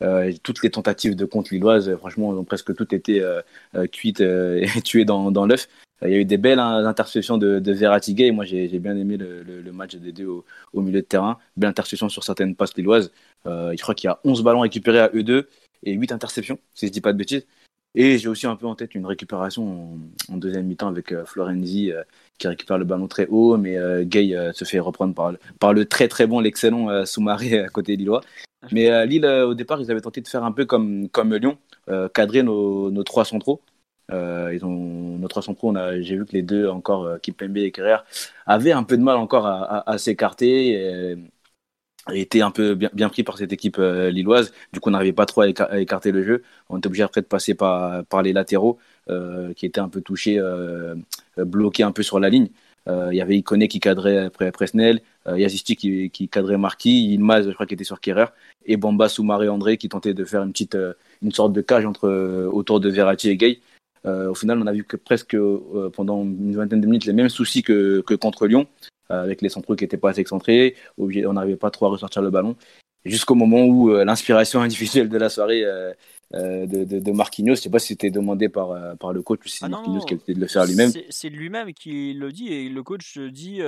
Euh, 0.02 0.32
toutes 0.42 0.62
les 0.62 0.70
tentatives 0.70 1.14
de 1.14 1.26
contre 1.26 1.52
lilloise, 1.52 1.94
franchement, 1.96 2.30
ont 2.30 2.44
presque 2.44 2.74
toutes 2.74 2.92
été 2.92 3.20
euh, 3.20 3.42
cuites 3.92 4.20
et 4.20 4.66
tuées 4.82 5.04
dans, 5.04 5.30
dans 5.30 5.46
l'œuf. 5.46 5.68
Il 6.02 6.10
y 6.10 6.14
a 6.14 6.18
eu 6.18 6.24
des 6.24 6.38
belles 6.38 6.58
interceptions 6.58 7.36
de, 7.36 7.58
de 7.58 7.72
Verratti 7.72 8.14
et 8.18 8.30
moi 8.30 8.46
j'ai 8.46 8.66
bien 8.78 8.96
aimé 8.96 9.18
le, 9.18 9.42
le, 9.42 9.60
le, 9.60 9.72
match 9.72 9.96
des 9.96 10.12
deux 10.12 10.26
au, 10.26 10.44
au, 10.72 10.80
milieu 10.80 11.02
de 11.02 11.06
terrain. 11.06 11.38
Belle 11.56 11.68
interception 11.70 12.08
sur 12.08 12.24
certaines 12.24 12.56
passes 12.56 12.74
lilloises. 12.74 13.12
Euh, 13.46 13.74
je 13.76 13.82
crois 13.82 13.94
qu'il 13.94 14.08
y 14.08 14.10
a 14.10 14.18
11 14.24 14.42
ballons 14.42 14.60
récupérés 14.60 15.00
à 15.00 15.10
eux 15.14 15.22
deux 15.22 15.48
et 15.82 15.92
8 15.92 16.12
interceptions, 16.12 16.58
si 16.74 16.86
je 16.86 16.92
dis 16.92 17.00
pas 17.00 17.12
de 17.12 17.18
bêtises. 17.18 17.46
Et 17.94 18.18
j'ai 18.18 18.28
aussi 18.28 18.46
un 18.46 18.54
peu 18.56 18.66
en 18.66 18.76
tête 18.76 18.94
une 18.94 19.06
récupération 19.06 19.98
en, 20.28 20.36
deuxième 20.36 20.66
mi-temps 20.66 20.88
avec 20.88 21.10
euh, 21.12 21.24
Florenzi 21.24 21.90
euh, 21.90 22.04
qui 22.38 22.46
récupère 22.46 22.78
le 22.78 22.84
ballon 22.84 23.08
très 23.08 23.26
haut, 23.26 23.56
mais 23.56 23.76
euh, 23.76 24.04
Gay 24.04 24.36
se 24.54 24.64
fait 24.64 24.78
reprendre 24.78 25.14
par, 25.14 25.32
par 25.58 25.72
le 25.72 25.84
très 25.86 26.06
très 26.06 26.26
bon, 26.26 26.40
l'excellent 26.40 27.04
Soumaré 27.04 27.58
à 27.64 27.68
côté 27.68 27.96
Lillois. 27.96 28.22
Mais 28.72 29.06
Lille, 29.06 29.26
au 29.26 29.54
départ, 29.54 29.80
ils 29.80 29.90
avaient 29.90 30.02
tenté 30.02 30.20
de 30.20 30.28
faire 30.28 30.44
un 30.44 30.52
peu 30.52 30.66
comme, 30.66 31.08
comme 31.08 31.34
Lyon, 31.34 31.58
cadrer 32.14 32.42
nos, 32.42 32.90
nos, 32.90 33.02
trois 33.04 33.24
centraux. 33.24 33.62
ils 34.10 34.60
ont 34.62 35.18
nos 35.18 35.28
trois 35.28 35.42
centraux, 35.42 35.74
j'ai 36.00 36.16
vu 36.16 36.26
que 36.26 36.32
les 36.32 36.42
deux 36.42 36.68
encore, 36.68 37.20
Kipembe 37.22 37.56
et 37.56 37.72
Kerrer, 37.72 38.02
avaient 38.46 38.72
un 38.72 38.82
peu 38.82 38.98
de 38.98 39.02
mal 39.02 39.16
encore 39.16 39.46
à, 39.46 39.64
à, 39.64 39.92
à 39.92 39.98
s'écarter 39.98 41.16
été 42.12 42.42
un 42.42 42.50
peu 42.50 42.74
bien, 42.74 43.08
pris 43.08 43.22
par 43.22 43.38
cette 43.38 43.52
équipe 43.52 43.78
euh, 43.78 44.10
lilloise. 44.10 44.52
Du 44.72 44.80
coup, 44.80 44.88
on 44.88 44.92
n'arrivait 44.92 45.12
pas 45.12 45.26
trop 45.26 45.42
à, 45.42 45.48
écarter 45.80 46.12
le 46.12 46.22
jeu. 46.22 46.42
On 46.68 46.78
était 46.78 46.86
obligé 46.86 47.02
après 47.02 47.20
de 47.20 47.26
passer 47.26 47.54
par, 47.54 48.04
les 48.22 48.32
latéraux 48.32 48.78
euh, 49.08 49.52
qui 49.54 49.66
étaient 49.66 49.80
un 49.80 49.88
peu 49.88 50.00
touchés, 50.00 50.38
euh, 50.38 50.94
bloqués 51.36 51.82
un 51.82 51.92
peu 51.92 52.02
sur 52.02 52.20
la 52.20 52.28
ligne. 52.30 52.48
Il 52.88 53.14
y 53.14 53.20
avait 53.20 53.36
Ikoné 53.36 53.68
qui 53.68 53.78
cadrait 53.78 54.18
après 54.18 54.50
Presnel, 54.50 55.00
Yazisti 55.28 55.76
qui, 55.76 56.10
qui 56.10 56.28
cadrait 56.28 56.58
Marquis, 56.58 57.14
Ilmaz, 57.14 57.46
je 57.46 57.52
crois, 57.52 57.64
qui 57.64 57.74
était 57.74 57.84
sur 57.84 58.00
Kerrer, 58.00 58.24
et 58.66 58.76
Bamba, 58.76 59.08
Soumaré, 59.08 59.48
André 59.48 59.76
qui 59.76 59.88
tentait 59.88 60.12
de 60.12 60.24
faire 60.24 60.42
une 60.42 60.50
petite, 60.50 60.76
une 61.22 61.30
sorte 61.30 61.52
de 61.52 61.60
cage 61.60 61.86
entre, 61.86 62.08
autour 62.52 62.80
de 62.80 62.88
Verratti 62.88 63.28
et 63.28 63.36
Gay. 63.36 63.60
au 64.06 64.34
final, 64.34 64.60
on 64.60 64.66
a 64.66 64.72
vu 64.72 64.82
que 64.82 64.96
presque 64.96 65.36
pendant 65.92 66.24
une 66.24 66.56
vingtaine 66.56 66.80
de 66.80 66.86
minutes 66.86 67.04
les 67.04 67.12
mêmes 67.12 67.28
soucis 67.28 67.62
que 67.62 68.00
contre 68.16 68.48
Lyon. 68.48 68.66
Euh, 69.10 69.24
avec 69.24 69.42
les 69.42 69.48
centraux 69.48 69.74
qui 69.74 69.84
n'étaient 69.84 69.96
pas 69.96 70.10
assez 70.10 70.20
excentrés. 70.20 70.76
On 70.96 71.32
n'arrivait 71.32 71.56
pas 71.56 71.70
trop 71.70 71.86
à 71.86 71.88
ressortir 71.88 72.22
le 72.22 72.30
ballon. 72.30 72.56
Jusqu'au 73.04 73.34
moment 73.34 73.64
où 73.64 73.90
euh, 73.90 74.04
l'inspiration 74.04 74.60
individuelle 74.62 75.08
de 75.08 75.18
la 75.18 75.28
soirée 75.28 75.64
euh, 75.64 75.92
de, 76.32 76.84
de, 76.84 77.12
Marquinhos, 77.12 77.54
je 77.54 77.60
ne 77.60 77.62
sais 77.62 77.70
pas 77.70 77.80
si 77.80 77.88
c'était 77.88 78.10
demandé 78.10 78.48
par, 78.48 78.96
par 78.98 79.12
le 79.12 79.22
coach 79.22 79.40
ou 79.44 79.48
si 79.48 79.58
c'est 79.58 79.64
ah 79.64 79.68
Marquinhos 79.68 80.04
qui 80.04 80.14
a 80.14 80.16
décidé 80.16 80.34
de 80.34 80.40
le 80.40 80.46
faire 80.46 80.64
lui-même. 80.64 80.92
C'est 81.08 81.28
lui-même 81.28 81.72
qui 81.72 82.12
le 82.12 82.30
dit 82.30 82.52
et 82.52 82.68
le 82.68 82.82
coach 82.84 83.18
dit 83.18 83.60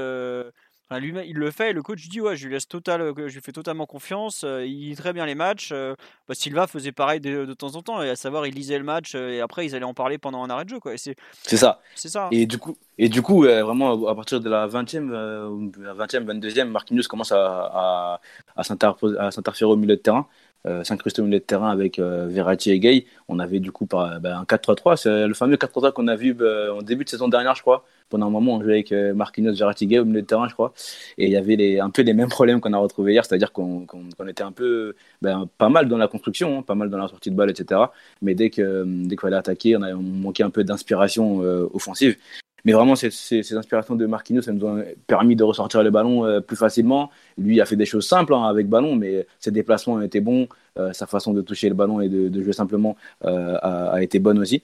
il 0.90 1.36
le 1.36 1.50
fait 1.50 1.70
et 1.70 1.72
le 1.72 1.82
coach 1.82 2.08
dit 2.08 2.20
ouais, 2.20 2.36
je 2.36 2.46
lui 2.46 2.54
laisse 2.54 2.68
total, 2.68 3.00
euh, 3.00 3.12
je 3.16 3.34
lui 3.34 3.40
fais 3.40 3.52
totalement 3.52 3.86
confiance. 3.86 4.44
Euh, 4.44 4.66
il 4.66 4.88
lit 4.88 4.96
très 4.96 5.12
bien 5.12 5.26
les 5.26 5.34
matchs. 5.34 5.70
Euh, 5.72 5.94
bah, 6.28 6.34
Silva 6.34 6.66
faisait 6.66 6.92
pareil 6.92 7.20
de, 7.20 7.52
temps 7.54 7.76
en 7.76 7.82
temps, 7.82 8.02
et 8.02 8.10
à 8.10 8.16
savoir 8.16 8.46
il 8.46 8.54
lisait 8.54 8.78
le 8.78 8.84
match 8.84 9.14
et 9.14 9.40
après 9.40 9.66
ils 9.66 9.74
allaient 9.74 9.84
en 9.84 9.94
parler 9.94 10.18
pendant 10.18 10.42
un 10.42 10.50
arrêt 10.50 10.64
de 10.64 10.70
jeu 10.70 10.80
quoi. 10.80 10.92
C'est 10.96 11.16
ça. 11.56 11.80
C'est 11.94 12.08
ça. 12.08 12.28
Et 12.30 12.46
du 12.46 12.58
coup, 12.58 12.76
et 12.98 13.08
du 13.08 13.22
coup 13.22 13.42
vraiment 13.42 14.06
à 14.06 14.14
partir 14.14 14.40
de 14.40 14.48
la 14.48 14.66
20e, 14.66 15.70
20e, 15.70 16.40
22e, 16.40 16.64
Marquinhos 16.64 17.08
commence 17.08 17.32
à, 17.32 17.36
à, 17.36 18.20
à 18.56 18.62
s'interférer 18.62 19.70
au 19.70 19.76
milieu 19.76 19.96
de 19.96 20.00
terrain. 20.00 20.26
Euh, 20.66 20.84
s'incruster 20.84 21.20
au 21.22 21.24
milieu 21.24 21.40
de 21.40 21.44
terrain 21.44 21.70
avec 21.70 21.98
euh, 21.98 22.26
Verratti 22.28 22.70
et 22.70 22.78
Gay. 22.78 23.04
On 23.28 23.40
avait 23.40 23.58
du 23.58 23.72
coup 23.72 23.86
par, 23.86 24.20
ben, 24.20 24.38
un 24.38 24.44
4-3-3. 24.44 24.96
C'est 24.96 25.26
le 25.26 25.34
fameux 25.34 25.56
4-3-3 25.56 25.92
qu'on 25.92 26.06
a 26.06 26.14
vu 26.14 26.34
ben, 26.34 26.70
en 26.70 26.82
début 26.82 27.04
de 27.04 27.08
saison 27.10 27.28
dernière, 27.28 27.54
je 27.56 27.62
crois. 27.62 27.84
Pendant 28.10 28.26
un 28.26 28.30
moment, 28.30 28.54
on 28.54 28.62
jouait 28.62 28.74
avec 28.74 28.92
euh, 28.92 29.12
Marquinhos, 29.14 29.54
Verratti, 29.54 29.86
Gay 29.86 29.98
au 29.98 30.04
milieu 30.04 30.22
de 30.22 30.26
terrain, 30.26 30.46
je 30.48 30.54
crois. 30.54 30.72
Et 31.18 31.26
il 31.26 31.32
y 31.32 31.36
avait 31.36 31.80
un 31.80 31.90
peu 31.90 32.02
les 32.02 32.14
mêmes 32.14 32.28
problèmes 32.30 32.60
qu'on 32.60 32.72
a 32.74 32.78
retrouvés 32.78 33.12
hier, 33.12 33.24
c'est-à-dire 33.24 33.52
qu'on 33.52 33.86
était 34.28 34.44
un 34.44 34.52
peu 34.52 34.94
ben, 35.20 35.48
pas 35.58 35.68
mal 35.68 35.88
dans 35.88 35.98
la 35.98 36.06
construction, 36.06 36.58
hein, 36.58 36.62
pas 36.62 36.76
mal 36.76 36.90
dans 36.90 36.98
la 36.98 37.08
sortie 37.08 37.30
de 37.30 37.36
balle, 37.36 37.50
etc. 37.50 37.80
Mais 38.20 38.34
dès 38.34 38.50
que 38.50 38.84
dès 38.86 39.16
qu'il 39.16 39.20
fallait 39.20 39.36
attaquer, 39.36 39.76
on 39.76 40.02
manquait 40.02 40.44
un 40.44 40.50
peu 40.50 40.62
d'inspiration 40.62 41.38
offensive. 41.72 42.16
Mais 42.64 42.72
vraiment, 42.72 42.94
ces, 42.94 43.56
inspirations 43.56 43.96
de 43.96 44.06
Marquinhos, 44.06 44.42
ça 44.42 44.52
nous 44.52 44.66
a 44.66 44.82
permis 45.06 45.34
de 45.34 45.42
ressortir 45.42 45.82
le 45.82 45.90
ballon 45.90 46.24
euh, 46.24 46.40
plus 46.40 46.56
facilement. 46.56 47.10
Lui 47.36 47.60
a 47.60 47.66
fait 47.66 47.76
des 47.76 47.86
choses 47.86 48.06
simples 48.06 48.34
hein, 48.34 48.44
avec 48.44 48.68
ballon, 48.68 48.94
mais 48.94 49.26
ses 49.40 49.50
déplacements 49.50 49.94
ont 49.94 50.02
été 50.02 50.20
bons. 50.20 50.48
Euh, 50.78 50.92
sa 50.92 51.06
façon 51.06 51.34
de 51.34 51.42
toucher 51.42 51.68
le 51.68 51.74
ballon 51.74 52.00
et 52.00 52.08
de, 52.08 52.42
jouer 52.42 52.52
simplement 52.52 52.96
euh, 53.24 53.58
a, 53.62 54.02
été 54.02 54.18
bonne 54.20 54.38
aussi. 54.38 54.62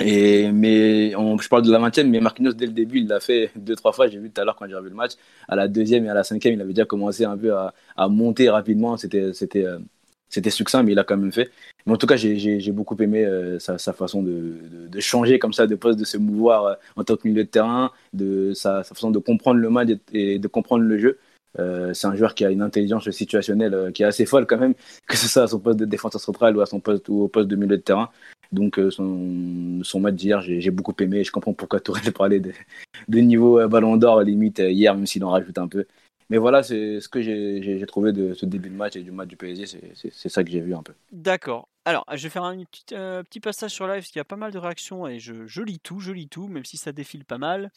Et, 0.00 0.52
mais 0.52 1.10
je 1.10 1.48
parle 1.48 1.62
de 1.62 1.72
la 1.72 1.78
vingtième, 1.78 2.10
mais 2.10 2.20
Marquinhos, 2.20 2.52
dès 2.52 2.66
le 2.66 2.72
début, 2.72 3.00
il 3.00 3.08
l'a 3.08 3.20
fait 3.20 3.50
deux, 3.56 3.74
trois 3.76 3.92
fois. 3.92 4.08
J'ai 4.08 4.18
vu 4.18 4.30
tout 4.30 4.40
à 4.40 4.44
l'heure 4.44 4.56
quand 4.56 4.68
j'ai 4.68 4.74
revu 4.74 4.90
le 4.90 4.94
match. 4.94 5.12
À 5.48 5.56
la 5.56 5.66
deuxième 5.68 6.04
et 6.06 6.10
à 6.10 6.14
la 6.14 6.24
cinquième, 6.24 6.54
il 6.54 6.60
avait 6.60 6.72
déjà 6.74 6.86
commencé 6.86 7.24
un 7.24 7.36
peu 7.36 7.54
à, 7.54 7.74
à 7.96 8.08
monter 8.08 8.50
rapidement. 8.50 8.96
C'était 8.96 9.32
c'était 10.28 10.50
succinct, 10.50 10.82
mais 10.82 10.92
il 10.92 10.98
a 10.98 11.04
quand 11.04 11.16
même 11.16 11.32
fait. 11.32 11.50
Mais 11.86 11.92
en 11.92 11.96
tout 11.96 12.06
cas, 12.06 12.16
j'ai 12.16 12.72
beaucoup 12.72 12.96
aimé 13.02 13.24
euh, 13.24 13.58
sa, 13.58 13.78
façon 13.92 14.22
de, 14.22 15.00
changer 15.00 15.38
comme 15.38 15.52
ça 15.52 15.66
de 15.66 15.74
poste, 15.74 15.98
de 15.98 16.04
se 16.04 16.18
mouvoir 16.18 16.64
euh, 16.64 16.74
en 16.96 17.04
tant 17.04 17.16
que 17.16 17.26
milieu 17.26 17.44
de 17.44 17.48
terrain, 17.48 17.92
de 18.12 18.52
sa, 18.52 18.82
façon 18.84 19.10
de 19.10 19.18
comprendre 19.18 19.60
le 19.60 19.70
match 19.70 19.88
et, 20.12 20.38
de 20.38 20.48
comprendre 20.48 20.84
le 20.84 20.98
jeu. 20.98 21.18
Euh, 21.58 21.94
c'est 21.94 22.06
un 22.06 22.14
joueur 22.14 22.34
qui 22.34 22.44
a 22.44 22.50
une 22.50 22.60
intelligence 22.60 23.10
situationnelle 23.10 23.90
qui 23.94 24.02
est 24.02 24.06
assez 24.06 24.26
folle 24.26 24.46
quand 24.46 24.58
même, 24.58 24.74
que 25.08 25.16
ce 25.16 25.28
soit 25.28 25.44
à 25.44 25.46
son 25.48 25.60
poste 25.60 25.78
de 25.78 25.86
défenseur 25.86 26.20
central 26.20 26.56
ou 26.56 26.60
à 26.60 26.66
son 26.66 26.80
poste 26.80 27.08
ou 27.08 27.22
au 27.22 27.28
poste 27.28 27.48
de 27.48 27.56
milieu 27.56 27.76
de 27.76 27.82
terrain. 27.82 28.10
Donc 28.52 28.80
son, 28.90 30.00
match 30.00 30.14
d'hier, 30.14 30.40
j'ai 30.40 30.70
beaucoup 30.70 30.94
aimé. 31.00 31.24
Je 31.24 31.32
comprends 31.32 31.52
pourquoi 31.52 31.80
aurais 31.88 32.10
parlé 32.12 32.40
de, 32.40 32.52
de 33.08 33.18
niveau 33.18 33.66
ballon 33.68 33.96
d'or 33.96 34.22
limite 34.22 34.58
hier, 34.58 34.94
même 34.94 35.06
s'il 35.06 35.24
en 35.24 35.30
rajoute 35.30 35.58
un 35.58 35.68
peu. 35.68 35.86
Mais 36.30 36.36
voilà, 36.38 36.62
c'est 36.62 37.00
ce 37.00 37.08
que 37.08 37.22
j'ai 37.22 37.84
trouvé 37.86 38.12
de 38.12 38.34
ce 38.34 38.44
début 38.46 38.68
de 38.68 38.74
match 38.74 38.96
et 38.96 39.02
du 39.02 39.10
match 39.10 39.28
du 39.28 39.36
PSG. 39.36 39.66
C'est 39.94 40.28
ça 40.28 40.44
que 40.44 40.50
j'ai 40.50 40.60
vu 40.60 40.74
un 40.74 40.82
peu. 40.82 40.92
D'accord. 41.10 41.68
Alors, 41.88 42.04
je 42.12 42.22
vais 42.22 42.28
faire 42.28 42.44
un 42.44 42.54
petit, 42.64 42.84
euh, 42.92 43.22
petit, 43.22 43.40
passage 43.40 43.70
sur 43.70 43.86
live, 43.86 44.00
parce 44.00 44.08
qu'il 44.08 44.18
y 44.18 44.20
a 44.20 44.24
pas 44.24 44.36
mal 44.36 44.52
de 44.52 44.58
réactions 44.58 45.08
et 45.08 45.18
je, 45.18 45.46
je, 45.46 45.62
lis 45.62 45.78
tout, 45.78 46.00
je 46.00 46.12
lis 46.12 46.28
tout, 46.28 46.46
même 46.46 46.66
si 46.66 46.76
ça 46.76 46.92
défile 46.92 47.24
pas 47.24 47.38
mal. 47.38 47.70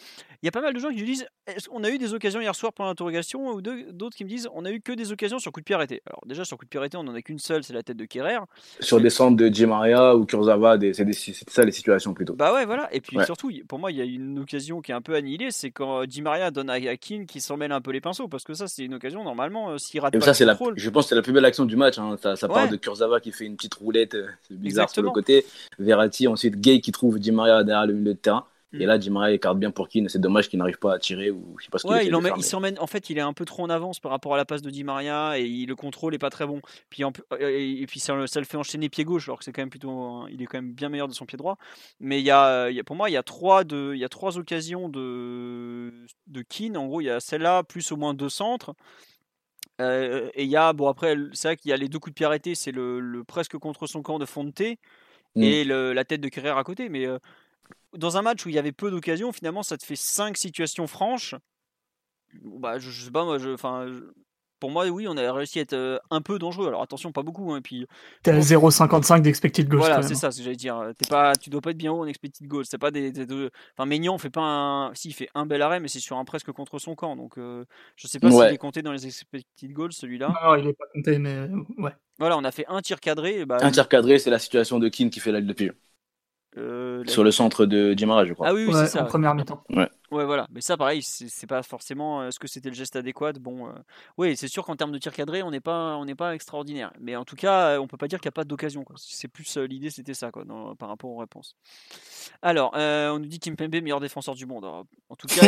Il 0.44 0.46
y 0.46 0.50
a 0.50 0.51
pas 0.51 0.60
mal 0.60 0.74
de 0.74 0.80
gens 0.80 0.89
qui 0.89 1.00
me 1.00 1.06
disent 1.06 1.25
on 1.72 1.82
a 1.86 1.89
eu 1.89 1.98
des 1.98 2.13
occasions 2.13 2.41
hier 2.41 2.53
soir 2.53 2.74
pour 2.74 2.84
l'interrogation, 2.84 3.48
ou 3.53 3.62
d'autres 3.62 4.18
qui 4.18 4.25
me 4.25 4.30
disent 4.30 4.50
on 4.53 4.65
a 4.65 4.72
eu 4.72 4.82
que 4.82 4.91
des 4.91 5.13
occasions 5.13 5.39
sur 5.39 5.53
coup 5.53 5.62
de 5.62 5.63
pied 5.63 5.75
arrêté. 5.75 6.01
Alors, 6.06 6.22
déjà, 6.25 6.44
sur 6.44 6.58
coup 6.58 6.65
de 6.65 6.70
pied 6.70 6.77
arrêté, 6.77 6.98
on 6.98 7.08
en 7.08 7.15
a 7.15 7.22
qu'une 7.22 7.39
seule, 7.39 7.63
c'est 7.63 7.72
la 7.72 7.84
tête 7.84 7.96
de 7.96 8.03
Kerrer. 8.03 8.39
Sur 8.82 9.00
des 9.00 9.10
centres 9.10 9.38
de 9.38 9.48
Di 9.48 9.65
Maria 9.65 10.13
ou 10.13 10.25
Kurzawa, 10.25 10.77
c'est 10.94 11.50
ça 11.50 11.63
les 11.63 11.72
situations 11.72 12.13
plutôt. 12.13 12.34
Bah 12.34 12.53
ouais, 12.53 12.65
voilà. 12.65 12.94
Et 12.94 13.00
puis 13.00 13.18
surtout, 13.24 13.50
pour 13.70 13.80
moi, 13.80 13.94
il 13.94 13.98
y 13.98 14.01
a 14.01 14.06
une 14.06 14.39
occasion 14.39 14.82
qui 14.82 14.91
est 14.91 14.96
un 14.96 15.01
peu 15.01 15.15
annihilée, 15.15 15.51
c'est 15.51 15.72
quand 15.72 16.06
Di 16.06 16.22
Maria 16.22 16.51
donne 16.51 16.70
à 16.70 16.74
Akin 16.74 17.24
qui 17.25 17.39
s'en 17.39 17.56
mêle 17.56 17.72
un 17.72 17.80
peu 17.80 17.91
les 17.91 18.01
pinceaux, 18.01 18.27
parce 18.27 18.44
que 18.44 18.53
ça, 18.53 18.68
c'est 18.68 18.84
une 18.84 18.96
occasion, 18.96 19.24
normalement, 19.24 19.70
euh, 19.70 19.77
s'il 19.77 20.01
rate 20.01 20.12
pas 20.20 20.34
ça, 20.34 20.46
le 20.46 20.51
contrôle... 20.51 20.74
Je 20.75 20.89
pense 20.89 21.06
que 21.06 21.10
c'est 21.10 21.15
la 21.15 21.22
plus 21.22 21.32
belle 21.32 21.46
action 21.46 21.63
du 21.63 21.77
match. 21.77 21.98
Hein. 21.98 22.18
Ça, 22.22 22.36
ça 22.36 22.50
part 22.50 22.68
de 22.68 22.75
Kurzawa 22.75 23.22
qui 23.22 23.32
fait 23.32 23.46
une 23.46 23.56
petite 23.56 23.75
roulette, 23.75 24.00
euh, 24.13 24.27
c'est 24.48 24.58
bizarre 24.58 24.89
sur 24.89 25.01
le 25.01 25.10
côté. 25.10 25.46
Verratti, 25.79 26.27
ensuite 26.27 26.60
Gay 26.60 26.81
qui 26.81 26.91
trouve 26.91 27.20
Di 27.20 27.31
Maria 27.31 27.63
derrière 27.63 27.88
le 27.88 27.93
milieu 27.93 28.13
de 28.13 28.20
terrain. 28.20 28.46
Et 28.74 28.86
mm. 28.86 28.88
là, 28.88 28.98
Di 28.98 29.10
Maria 29.10 29.34
écarte 29.34 29.60
bien 29.60 29.72
pour 29.72 29.89
Keane. 29.89 30.08
C'est 30.08 30.20
dommage 30.20 30.48
qu'il 30.50 30.60
n'arrive 30.60 30.79
pas 30.79 30.93
à 30.93 31.00
tirer 31.00 31.29
ou 31.29 31.55
je 31.60 31.65
sais 31.65 31.70
pas 31.70 31.77
ce 31.77 31.88
ouais, 31.88 32.08
il, 32.08 32.15
en 32.15 32.24
il 32.36 32.43
s'emmène. 32.43 32.77
En 32.79 32.88
fait, 32.88 33.10
il 33.10 33.17
est 33.17 33.22
un 33.22 33.34
peu 33.34 33.43
trop 33.43 33.63
en 33.63 33.70
avance 33.70 34.00
par 34.00 34.12
rapport 34.12 34.34
à 34.34 34.38
la 34.38 34.46
passe 34.46 34.62
de 34.62 34.70
Di 34.70 34.84
Maria 34.84 35.38
et 35.38 35.43
il, 35.43 35.67
le 35.67 35.75
contrôle 35.75 36.15
est 36.15 36.20
pas 36.20 36.29
très 36.29 36.46
bon. 36.46 36.62
Puis 36.89 37.03
et 37.39 37.86
puis 37.88 38.00
ça, 38.00 38.15
ça, 38.27 38.39
le 38.39 38.46
fait 38.46 38.58
enchaîner 38.58 38.88
pied 38.88 39.03
gauche 39.03 39.27
alors 39.27 39.39
que 39.39 39.46
c'est 39.46 39.51
quand 39.51 39.62
même 39.62 39.70
plutôt. 39.70 40.25
Il 40.29 40.41
est 40.41 40.46
quand 40.46 40.60
même 40.60 40.72
bien 40.72 40.89
meilleur 40.89 41.08
de 41.08 41.13
son 41.13 41.25
pied 41.25 41.38
droit. 41.38 41.58
Mais 42.00 42.20
il 42.20 42.25
y 42.25 42.31
a, 42.31 42.70
il 42.70 42.75
y 42.75 42.79
a 42.79 42.84
pour 42.84 42.96
moi, 42.96 43.10
il 43.10 43.13
y 43.13 43.17
a 43.17 43.24
trois 43.24 43.63
de, 43.63 43.91
il 43.93 44.00
y 44.00 44.05
a 44.05 44.10
trois 44.10 44.38
occasions 44.38 44.88
de 44.88 45.91
de 46.27 46.41
Keane. 46.41 46.77
En 46.77 46.88
gros, 46.88 47.01
il 47.01 47.05
y 47.05 47.10
a 47.10 47.20
celle-là 47.20 47.63
plus 47.63 47.91
au 47.91 47.98
moins 47.98 48.13
deux 48.13 48.29
centres. 48.29 48.74
Euh, 49.80 50.30
et 50.34 50.44
il 50.44 50.50
y 50.50 50.58
a 50.58 50.74
bon 50.74 50.88
après, 50.88 51.15
c'est 51.34 51.48
vrai 51.48 51.58
qu'il 51.58 51.70
y 51.70 51.74
a 51.74 51.77
les 51.77 51.88
deux 51.88 52.00
coups 52.00 52.13
de 52.13 52.15
pied 52.15 52.25
arrêtés. 52.25 52.56
C'est 52.56 52.72
le, 52.72 53.00
le 53.00 53.24
presque 53.24 53.58
contre 53.58 53.88
son 53.88 54.01
camp 54.01 54.20
de 54.20 54.25
Fonte 54.25 54.62
Mmh. 55.36 55.44
et 55.44 55.63
la 55.63 56.03
tête 56.03 56.20
de 56.20 56.27
Kerrer 56.27 56.50
à 56.50 56.63
côté. 56.63 56.89
Mais 56.89 57.08
dans 57.94 58.18
un 58.18 58.22
match 58.22 58.46
où 58.46 58.50
il 58.50 58.56
y 58.56 58.60
avait 58.60 58.72
peu 58.72 58.91
d'occasions, 58.91 59.32
finalement, 59.32 59.63
ça 59.63 59.77
te 59.77 59.86
fait 59.86 59.96
5 59.96 60.38
situations 60.38 60.88
franches. 60.88 61.36
Bah, 62.34 62.80
je, 62.80 62.89
sais 62.91 63.12
pas, 63.12 63.25
moi, 63.25 63.38
je, 63.38 63.56
pour 64.62 64.72
moi, 64.72 64.88
oui, 64.88 65.08
on 65.10 65.18
a 65.18 65.34
réussi 65.34 65.60
à 65.60 65.63
être 65.63 66.01
un 66.10 66.22
peu 66.22 66.39
dangereux. 66.39 66.68
Alors 66.68 66.82
attention, 66.82 67.12
pas 67.12 67.24
beaucoup. 67.24 67.51
Hein, 67.51 67.58
et 67.58 67.62
puis, 67.62 67.86
T'es 68.24 68.32
à 68.32 68.39
0,55 68.39 69.22
d'expected 69.22 69.68
goals. 69.68 69.80
Voilà, 69.80 70.01
c'est 70.03 70.15
ça, 70.15 70.32
ce 70.32 70.38
que 70.38 70.44
j'allais 70.44 70.56
dire. 70.56 70.94
T'es 70.98 71.10
pas, 71.10 71.36
tu 71.36 71.50
dois 71.50 71.60
pas 71.60 71.72
être 71.72 71.77
bien 71.77 71.91
haut 71.91 72.03
en 72.03 72.06
expected 72.06 72.48
goals. 72.48 72.65
C'est 72.65 72.77
pas 72.77 72.91
des, 72.91 73.12
des, 73.12 73.25
Enfin, 73.75 73.86
Maignan 73.86 74.18
fait 74.18 74.30
pas 74.30 74.41
un. 74.41 74.94
Si, 74.94 75.10
il 75.10 75.13
fait 75.13 75.30
un 75.36 75.46
bel 75.46 75.62
arrêt, 75.62 75.82
mais 75.82 75.89
c'est 75.89 76.00
sur 76.00 76.18
un 76.18 76.24
presque 76.24 76.51
contre 76.51 76.80
son 76.80 76.96
camp. 76.96 77.18
Donc, 77.18 77.34
je 77.38 78.08
sais 78.08 78.20
pas 78.20 78.32
s'il 78.32 78.44
est 78.44 78.58
compté 78.58 78.82
dans 78.82 78.94
les 78.94 79.06
expected 79.08 79.74
goals, 79.74 79.91
celui-là. 79.91 80.34
Non, 80.44 80.56
il 80.56 80.68
est 80.68 80.74
pas 80.74 80.86
compté, 80.94 81.18
mais 81.18 81.50
ouais. 81.77 81.91
Voilà, 82.20 82.38
on 82.38 82.44
a 82.44 82.51
fait 82.51 82.65
un 82.68 82.82
tir 82.82 83.00
cadré. 83.00 83.46
Bah, 83.46 83.58
un 83.62 83.72
tir 83.72 83.89
cadré, 83.89 84.20
c'est 84.20 84.30
la 84.30 84.38
situation 84.38 84.77
de 84.77 84.88
Keane 84.89 85.10
qui 85.10 85.20
fait 85.20 85.32
la 85.32 85.41
de 85.41 85.53
pigeon. 85.53 85.74
Euh, 86.58 87.03
Sur 87.08 87.24
le 87.24 87.31
centre 87.31 87.65
de 87.65 87.93
Dimara, 87.93 88.25
je 88.25 88.34
crois. 88.34 88.50
Ah 88.50 88.53
oui, 88.53 88.67
c'est 88.74 88.88
ça. 88.88 89.03
En 89.03 89.05
première 89.05 89.34
mi-temps. 89.34 89.63
Ouais. 89.70 89.89
ouais, 90.12 90.25
voilà. 90.25 90.48
Mais 90.51 90.60
ça, 90.60 90.75
pareil, 90.75 91.01
c'est 91.01 91.48
pas 91.48 91.63
forcément. 91.63 92.22
Euh, 92.22 92.27
est-ce 92.27 92.39
que 92.39 92.48
c'était 92.48 92.70
le 92.70 92.75
geste 92.75 92.98
adéquat 92.98 93.34
Bon, 93.34 93.67
euh, 93.67 93.72
oui, 94.17 94.36
c'est 94.36 94.50
sûr 94.50 94.65
qu'en 94.65 94.75
termes 94.75 94.91
de 94.91 94.98
tir 94.98 95.13
cadré, 95.13 95.43
on 95.43 95.51
n'est 95.51 95.62
pas, 95.62 95.96
on 95.96 96.03
n'est 96.03 96.15
pas 96.15 96.36
extraordinaire. 96.36 96.91
Mais 97.00 97.15
en 97.15 97.24
tout 97.24 97.38
cas, 97.38 97.79
on 97.79 97.88
peut 97.88 97.96
pas 97.96 98.10
dire 98.10 98.20
qu'il 98.20 98.27
n'y 98.27 98.34
a 98.34 98.34
pas 98.34 98.43
d'occasion. 98.43 98.84
C'est 98.98 99.29
plus 99.29 99.58
l'idée, 99.58 99.89
c'était 99.89 100.13
ça, 100.13 100.31
quoi, 100.31 100.43
par 100.77 100.89
rapport 100.89 101.12
aux 101.12 101.17
réponses. 101.17 101.55
Alors, 102.41 102.72
on 102.75 103.20
nous 103.20 103.27
dit 103.27 103.39
Kimpembe 103.39 103.81
meilleur 103.81 104.01
défenseur 104.01 104.36
du 104.36 104.46
monde. 104.46 104.65
en 104.65 105.15
tout 105.17 105.27
cas, 105.27 105.48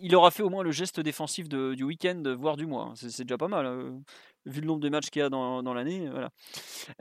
il, 0.00 0.16
aura 0.16 0.30
fait 0.32 0.42
au 0.42 0.50
moins 0.50 0.64
le 0.64 0.72
geste 0.72 0.98
défensif 0.98 1.48
du 1.48 1.84
week-end, 1.84 2.22
voire 2.36 2.56
du 2.56 2.66
mois. 2.66 2.92
C'est 2.96 3.22
déjà 3.22 3.38
pas 3.38 3.48
mal. 3.48 3.92
Vu 4.46 4.62
le 4.62 4.66
nombre 4.66 4.80
de 4.80 4.88
matchs 4.88 5.10
qu'il 5.10 5.20
y 5.20 5.22
a 5.22 5.28
dans, 5.28 5.62
dans 5.62 5.74
l'année. 5.74 6.08
Voilà. 6.08 6.30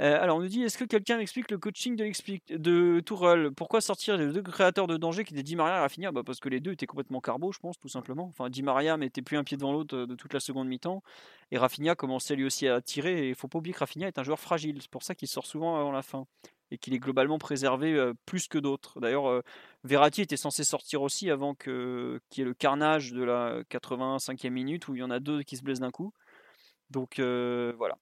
Euh, 0.01 0.21
alors, 0.21 0.37
on 0.37 0.41
nous 0.41 0.47
dit 0.47 0.61
est-ce 0.63 0.77
que 0.77 0.83
quelqu'un 0.83 1.17
m'explique 1.17 1.49
le 1.49 1.57
coaching 1.57 1.95
de, 1.95 2.57
de 2.57 2.99
Tourelle? 2.99 3.51
Pourquoi 3.55 3.79
sortir 3.79 4.17
les 4.17 4.27
deux 4.27 4.41
créateurs 4.41 4.87
de 4.87 4.97
danger 4.97 5.23
qui 5.23 5.33
étaient 5.33 5.43
Di 5.43 5.55
Maria 5.55 5.77
et 5.77 5.79
Rafinha? 5.79 6.11
Bah 6.11 6.21
Parce 6.25 6.39
que 6.41 6.49
les 6.49 6.59
deux 6.59 6.73
étaient 6.73 6.85
complètement 6.85 7.21
carbo, 7.21 7.53
je 7.53 7.59
pense, 7.59 7.79
tout 7.79 7.87
simplement. 7.87 8.25
Enfin, 8.25 8.49
Di 8.49 8.61
Maria 8.61 8.97
mettait 8.97 9.21
plus 9.21 9.37
un 9.37 9.45
pied 9.45 9.55
devant 9.55 9.71
l'autre 9.71 9.95
euh, 9.95 10.05
de 10.05 10.15
toute 10.15 10.33
la 10.33 10.41
seconde 10.41 10.67
mi-temps. 10.67 11.01
Et 11.51 11.57
Rafinha 11.57 11.95
commençait 11.95 12.35
lui 12.35 12.43
aussi 12.43 12.67
à 12.67 12.81
tirer. 12.81 13.27
Et 13.27 13.29
il 13.29 13.35
faut 13.35 13.47
pas 13.47 13.59
oublier 13.59 13.73
que 13.73 13.79
Rafinha 13.79 14.07
est 14.07 14.19
un 14.19 14.23
joueur 14.23 14.39
fragile. 14.39 14.77
C'est 14.81 14.91
pour 14.91 15.03
ça 15.03 15.15
qu'il 15.15 15.29
sort 15.29 15.45
souvent 15.45 15.79
avant 15.79 15.93
la 15.93 16.01
fin. 16.01 16.25
Et 16.71 16.77
qu'il 16.77 16.93
est 16.93 16.99
globalement 16.99 17.39
préservé 17.39 17.93
euh, 17.93 18.13
plus 18.25 18.49
que 18.49 18.57
d'autres. 18.57 18.99
D'ailleurs, 18.99 19.41
Verratti 19.85 20.21
était 20.21 20.37
censé 20.37 20.65
sortir 20.65 21.01
aussi 21.01 21.31
avant 21.31 21.55
qu'il 21.55 22.19
y 22.37 22.41
ait 22.41 22.43
le 22.43 22.53
carnage 22.53 23.13
de 23.13 23.23
la 23.23 23.63
85e 23.71 24.49
minute 24.49 24.89
où 24.89 24.95
il 24.95 24.99
y 24.99 25.03
en 25.03 25.09
a 25.09 25.21
deux 25.21 25.41
qui 25.43 25.55
se 25.55 25.63
blessent 25.63 25.79
d'un 25.79 25.89
coup. 25.89 26.11
Donc 26.89 27.19
euh, 27.19 27.73
voilà. 27.77 27.97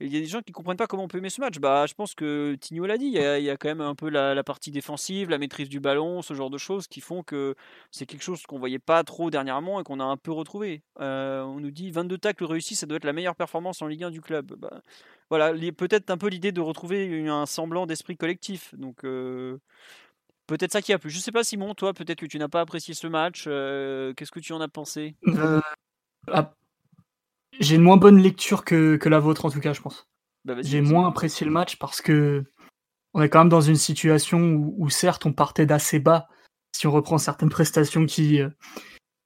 Il 0.00 0.12
y 0.12 0.16
a 0.16 0.20
des 0.20 0.26
gens 0.26 0.40
qui 0.40 0.52
ne 0.52 0.54
comprennent 0.54 0.76
pas 0.76 0.86
comment 0.86 1.04
on 1.04 1.08
peut 1.08 1.18
aimer 1.18 1.30
ce 1.30 1.40
match. 1.40 1.58
Bah, 1.58 1.86
je 1.86 1.94
pense 1.94 2.14
que 2.14 2.54
Tigno 2.60 2.86
l'a 2.86 2.96
dit, 2.96 3.06
il 3.06 3.12
y, 3.12 3.50
a, 3.50 3.56
quand 3.56 3.68
même 3.68 3.80
un 3.80 3.96
peu 3.96 4.08
la, 4.08 4.44
partie 4.44 4.70
défensive, 4.70 5.30
la 5.30 5.38
maîtrise 5.38 5.68
du 5.68 5.80
ballon, 5.80 6.22
ce 6.22 6.34
genre 6.34 6.50
de 6.50 6.58
choses 6.58 6.86
qui 6.86 7.00
font 7.00 7.24
que 7.24 7.56
c'est 7.90 8.06
quelque 8.06 8.22
chose 8.22 8.42
qu'on 8.42 8.58
voyait 8.58 8.78
pas 8.78 9.02
trop 9.02 9.30
dernièrement 9.30 9.80
et 9.80 9.84
qu'on 9.84 9.98
a 9.98 10.04
un 10.04 10.16
peu 10.16 10.30
retrouvé. 10.30 10.82
Euh, 11.00 11.42
on 11.42 11.58
nous 11.60 11.72
dit 11.72 11.90
22 11.90 12.18
tacles 12.18 12.44
réussis, 12.44 12.76
ça 12.76 12.86
doit 12.86 12.96
être 12.96 13.04
la 13.04 13.12
meilleure 13.12 13.34
performance 13.34 13.82
en 13.82 13.88
Ligue 13.88 14.04
1 14.04 14.10
du 14.10 14.20
club. 14.20 14.54
Bah, 14.56 14.82
voilà, 15.30 15.52
peut-être 15.72 16.10
un 16.10 16.18
peu 16.18 16.28
l'idée 16.28 16.52
de 16.52 16.60
retrouver 16.60 17.28
un 17.28 17.46
semblant 17.46 17.86
d'esprit 17.86 18.16
collectif. 18.16 18.74
Donc 18.76 19.04
euh, 19.04 19.58
peut-être 20.46 20.72
ça 20.72 20.82
qui 20.82 20.92
a 20.92 21.00
plu. 21.00 21.10
Je 21.10 21.18
sais 21.18 21.32
pas 21.32 21.42
Simon, 21.42 21.74
toi 21.74 21.92
peut-être 21.92 22.20
que 22.20 22.26
tu 22.26 22.38
n'as 22.38 22.48
pas 22.48 22.60
apprécié 22.60 22.94
ce 22.94 23.08
match. 23.08 23.44
Qu'est-ce 23.44 24.30
que 24.30 24.40
tu 24.40 24.52
en 24.52 24.60
as 24.60 24.68
pensé? 24.68 25.16
J'ai 27.60 27.76
une 27.76 27.82
moins 27.82 27.96
bonne 27.96 28.20
lecture 28.20 28.64
que, 28.64 28.96
que, 28.96 29.08
la 29.08 29.18
vôtre, 29.18 29.44
en 29.44 29.50
tout 29.50 29.60
cas, 29.60 29.72
je 29.72 29.80
pense. 29.80 30.08
Bah, 30.44 30.54
j'ai 30.60 30.80
moins 30.80 31.08
apprécié 31.08 31.44
le 31.44 31.52
match 31.52 31.76
parce 31.76 32.00
que 32.00 32.44
on 33.14 33.22
est 33.22 33.28
quand 33.28 33.40
même 33.40 33.48
dans 33.48 33.60
une 33.60 33.76
situation 33.76 34.54
où, 34.76 34.88
certes, 34.90 35.26
on 35.26 35.32
partait 35.32 35.66
d'assez 35.66 35.98
bas 35.98 36.28
si 36.72 36.86
on 36.86 36.92
reprend 36.92 37.18
certaines 37.18 37.48
prestations 37.48 38.06
qui, 38.06 38.40
euh, 38.40 38.50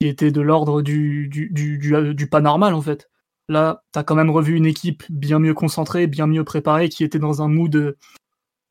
qui 0.00 0.06
étaient 0.06 0.30
de 0.30 0.40
l'ordre 0.40 0.82
du, 0.82 1.28
du, 1.28 1.50
du, 1.50 1.94
euh, 1.94 2.14
du, 2.14 2.28
pas 2.28 2.40
normal, 2.40 2.74
en 2.74 2.80
fait. 2.80 3.10
Là, 3.48 3.82
tu 3.92 3.98
as 3.98 4.04
quand 4.04 4.14
même 4.14 4.30
revu 4.30 4.56
une 4.56 4.66
équipe 4.66 5.02
bien 5.10 5.38
mieux 5.38 5.54
concentrée, 5.54 6.06
bien 6.06 6.26
mieux 6.26 6.44
préparée, 6.44 6.88
qui 6.88 7.04
était 7.04 7.18
dans 7.18 7.42
un 7.42 7.48
mood 7.48 7.96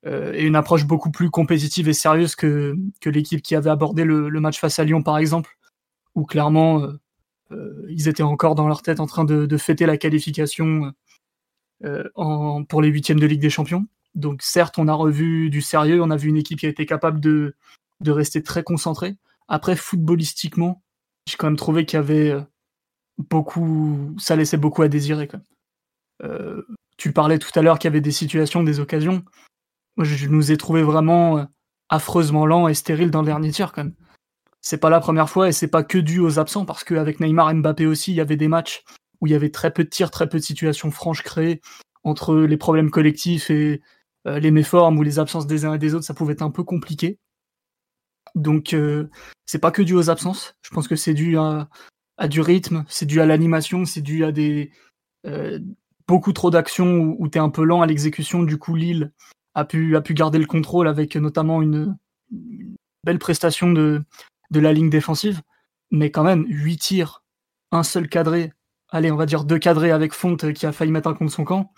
euh, 0.06 0.34
et 0.34 0.46
une 0.46 0.56
approche 0.56 0.86
beaucoup 0.86 1.12
plus 1.12 1.30
compétitive 1.30 1.88
et 1.88 1.94
sérieuse 1.94 2.36
que, 2.36 2.76
que 3.02 3.10
l'équipe 3.10 3.42
qui 3.42 3.56
avait 3.56 3.70
abordé 3.70 4.04
le, 4.04 4.30
le, 4.30 4.40
match 4.40 4.60
face 4.60 4.80
à 4.80 4.84
Lyon, 4.84 5.04
par 5.04 5.18
exemple, 5.18 5.58
où 6.16 6.26
clairement, 6.26 6.84
euh, 6.84 7.00
ils 7.90 8.08
étaient 8.08 8.24
encore 8.24 8.56
dans 8.56 8.68
leur 8.68 8.82
tête 8.82 9.00
en 9.00 9.08
train 9.08 9.26
de, 9.26 9.58
fêter 9.58 9.86
la 9.86 9.98
qualification 9.98 10.94
euh, 11.84 12.04
pour 12.70 12.82
les 12.82 12.90
huitièmes 12.90 13.20
de 13.20 13.26
Ligue 13.26 13.42
des 13.42 13.50
Champions. 13.50 13.86
Donc 14.16 14.42
certes, 14.42 14.78
on 14.78 14.88
a 14.88 14.94
revu 14.94 15.50
du 15.50 15.62
sérieux, 15.62 16.02
on 16.02 16.12
a 16.12 16.18
vu 16.18 16.30
une 16.30 16.38
équipe 16.38 16.60
qui 16.60 16.66
a 16.66 16.70
été 16.70 16.86
capable 16.86 17.20
de, 17.20 17.56
rester 18.06 18.44
très 18.44 18.64
concentrée. 18.64 19.16
Après, 19.48 19.76
footballistiquement, 19.76 20.82
j'ai 21.28 21.38
quand 21.38 21.48
même 21.48 21.58
trouvé 21.58 21.86
qu'il 21.86 21.98
y 21.98 22.00
avait 22.00 22.32
euh, 22.32 22.42
beaucoup, 23.18 24.16
ça 24.18 24.36
laissait 24.36 24.58
beaucoup 24.58 24.82
à 24.82 24.88
désirer. 24.88 25.30
Tu 26.98 27.14
parlais 27.14 27.40
tout 27.40 27.52
à 27.58 27.64
l'heure 27.64 27.80
qu'il 27.80 27.88
y 27.88 27.94
avait 27.94 28.02
des 28.02 28.12
situations, 28.12 28.64
des 28.64 28.80
occasions. 28.80 29.24
Moi, 29.98 30.06
je, 30.06 30.28
nous 30.28 30.52
ai 30.52 30.58
trouvé 30.58 30.84
vraiment 30.84 31.40
euh, 31.40 31.44
affreusement 31.90 32.46
lents 32.46 32.68
et 32.68 32.74
stériles 32.74 33.12
dans 33.12 33.22
le 33.22 33.26
dernier 33.26 33.52
tir. 33.52 33.74
C'est 34.62 34.78
pas 34.78 34.90
la 34.90 35.00
première 35.00 35.30
fois 35.30 35.50
et 35.50 35.52
c'est 35.52 35.68
pas 35.68 35.84
que 35.84 35.98
dû 35.98 36.20
aux 36.20 36.40
absents 36.40 36.66
parce 36.66 36.84
qu'avec 36.84 37.20
Neymar 37.20 37.50
et 37.50 37.54
Mbappé 37.56 37.88
aussi, 37.88 38.12
il 38.12 38.16
y 38.16 38.22
avait 38.22 38.38
des 38.38 38.48
matchs 38.48 38.84
où 39.20 39.28
il 39.28 39.34
y 39.34 39.36
avait 39.36 39.50
très 39.50 39.72
peu 39.72 39.84
de 39.84 39.90
tirs, 39.90 40.12
très 40.12 40.30
peu 40.30 40.38
de 40.38 40.44
situations 40.44 40.92
franches 40.92 41.24
créées 41.24 41.62
entre 42.04 42.36
les 42.36 42.58
problèmes 42.58 42.92
collectifs 42.92 43.50
et 43.50 43.82
euh, 44.28 44.40
les 44.40 44.52
méformes 44.52 44.98
ou 44.98 45.04
les 45.04 45.20
absences 45.20 45.48
des 45.48 45.66
uns 45.66 45.74
et 45.74 45.80
des 45.80 45.96
autres, 45.96 46.06
ça 46.06 46.14
pouvait 46.14 46.34
être 46.34 46.42
un 46.42 46.52
peu 46.52 46.64
compliqué. 46.64 47.18
Donc 48.36 48.74
euh, 48.74 49.10
c'est 49.46 49.60
pas 49.60 49.72
que 49.72 49.82
dû 49.82 49.96
aux 49.96 50.10
absences. 50.10 50.56
Je 50.62 50.70
pense 50.70 50.88
que 50.88 50.96
c'est 50.96 51.14
dû 51.14 51.38
à, 51.38 51.68
du 52.28 52.42
rythme, 52.42 52.86
c'est 52.88 53.08
dû 53.08 53.20
à 53.20 53.26
l'animation, 53.26 53.86
c'est 53.86 54.02
dû 54.02 54.24
à 54.24 54.32
des 54.32 54.72
euh, 55.26 55.60
beaucoup 56.08 56.34
trop 56.34 56.52
d'actions 56.52 56.98
où, 56.98 57.16
où 57.20 57.28
tu 57.30 57.38
es 57.38 57.42
un 57.42 57.50
peu 57.50 57.64
lent 57.64 57.82
à 57.82 57.88
l'exécution. 57.88 58.44
Du 58.44 58.58
coup, 58.58 58.76
Lille 58.76 59.12
a 59.56 59.66
pu, 59.66 59.96
a 59.96 60.02
pu 60.02 60.14
garder 60.14 60.38
le 60.38 60.46
contrôle 60.46 60.88
avec 60.88 61.16
notamment 61.16 61.62
une, 61.62 61.98
belle 63.04 63.20
prestation 63.20 63.72
de, 63.72 64.04
de 64.52 64.60
la 64.60 64.74
ligne 64.74 64.90
défensive. 64.90 65.42
Mais 65.90 66.12
quand 66.12 66.24
même, 66.24 66.46
8 66.48 66.78
tirs, 66.78 67.24
un 67.72 67.84
seul 67.84 68.08
cadré, 68.08 68.54
allez, 68.90 69.12
on 69.12 69.16
va 69.18 69.26
dire 69.26 69.44
deux 69.44 69.60
cadrés 69.60 69.92
avec 69.92 70.14
Fonte 70.14 70.54
qui 70.54 70.66
a 70.66 70.72
failli 70.72 70.92
mettre 70.92 71.10
un 71.10 71.14
contre 71.14 71.32
son 71.32 71.44
camp. 71.44 71.74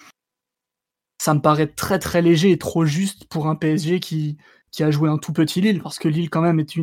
Ça 1.20 1.34
me 1.34 1.42
paraît 1.42 1.68
très 1.68 2.00
très 2.00 2.22
léger 2.22 2.52
et 2.52 2.58
trop 2.58 2.86
juste 2.86 3.26
pour 3.28 3.48
un 3.48 3.56
PSG 3.56 4.00
qui, 4.00 4.38
qui 4.74 4.84
a 4.84 4.92
joué 4.92 5.08
un 5.08 5.20
tout 5.20 5.32
petit 5.34 5.62
Lille, 5.62 5.82
parce 5.82 6.00
que 6.00 6.08
Lille 6.08 6.32
quand 6.32 6.42
même 6.42 6.60
était 6.60 6.82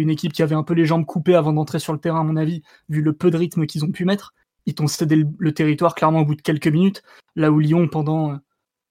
une, 0.00 0.10
équipe 0.10 0.32
qui 0.32 0.42
avait 0.42 0.56
un 0.56 0.64
peu 0.64 0.74
les 0.74 0.84
jambes 0.84 1.06
coupées 1.06 1.36
avant 1.36 1.52
d'entrer 1.52 1.78
sur 1.78 1.92
le 1.92 2.00
terrain, 2.00 2.20
à 2.20 2.24
mon 2.24 2.36
avis, 2.36 2.62
vu 2.88 3.02
le 3.02 3.12
peu 3.12 3.30
de 3.30 3.36
rythme 3.36 3.66
qu'ils 3.66 3.84
ont 3.84 3.92
pu 3.92 4.04
mettre. 4.04 4.34
Ils 4.66 4.74
t'ont 4.74 4.88
cédé 4.88 5.24
le, 5.38 5.54
territoire 5.54 5.94
clairement 5.94 6.20
au 6.20 6.24
bout 6.24 6.34
de 6.34 6.42
quelques 6.42 6.66
minutes, 6.66 7.04
là 7.36 7.52
où 7.52 7.60
Lyon, 7.60 7.86
pendant 7.86 8.32
euh, 8.32 8.36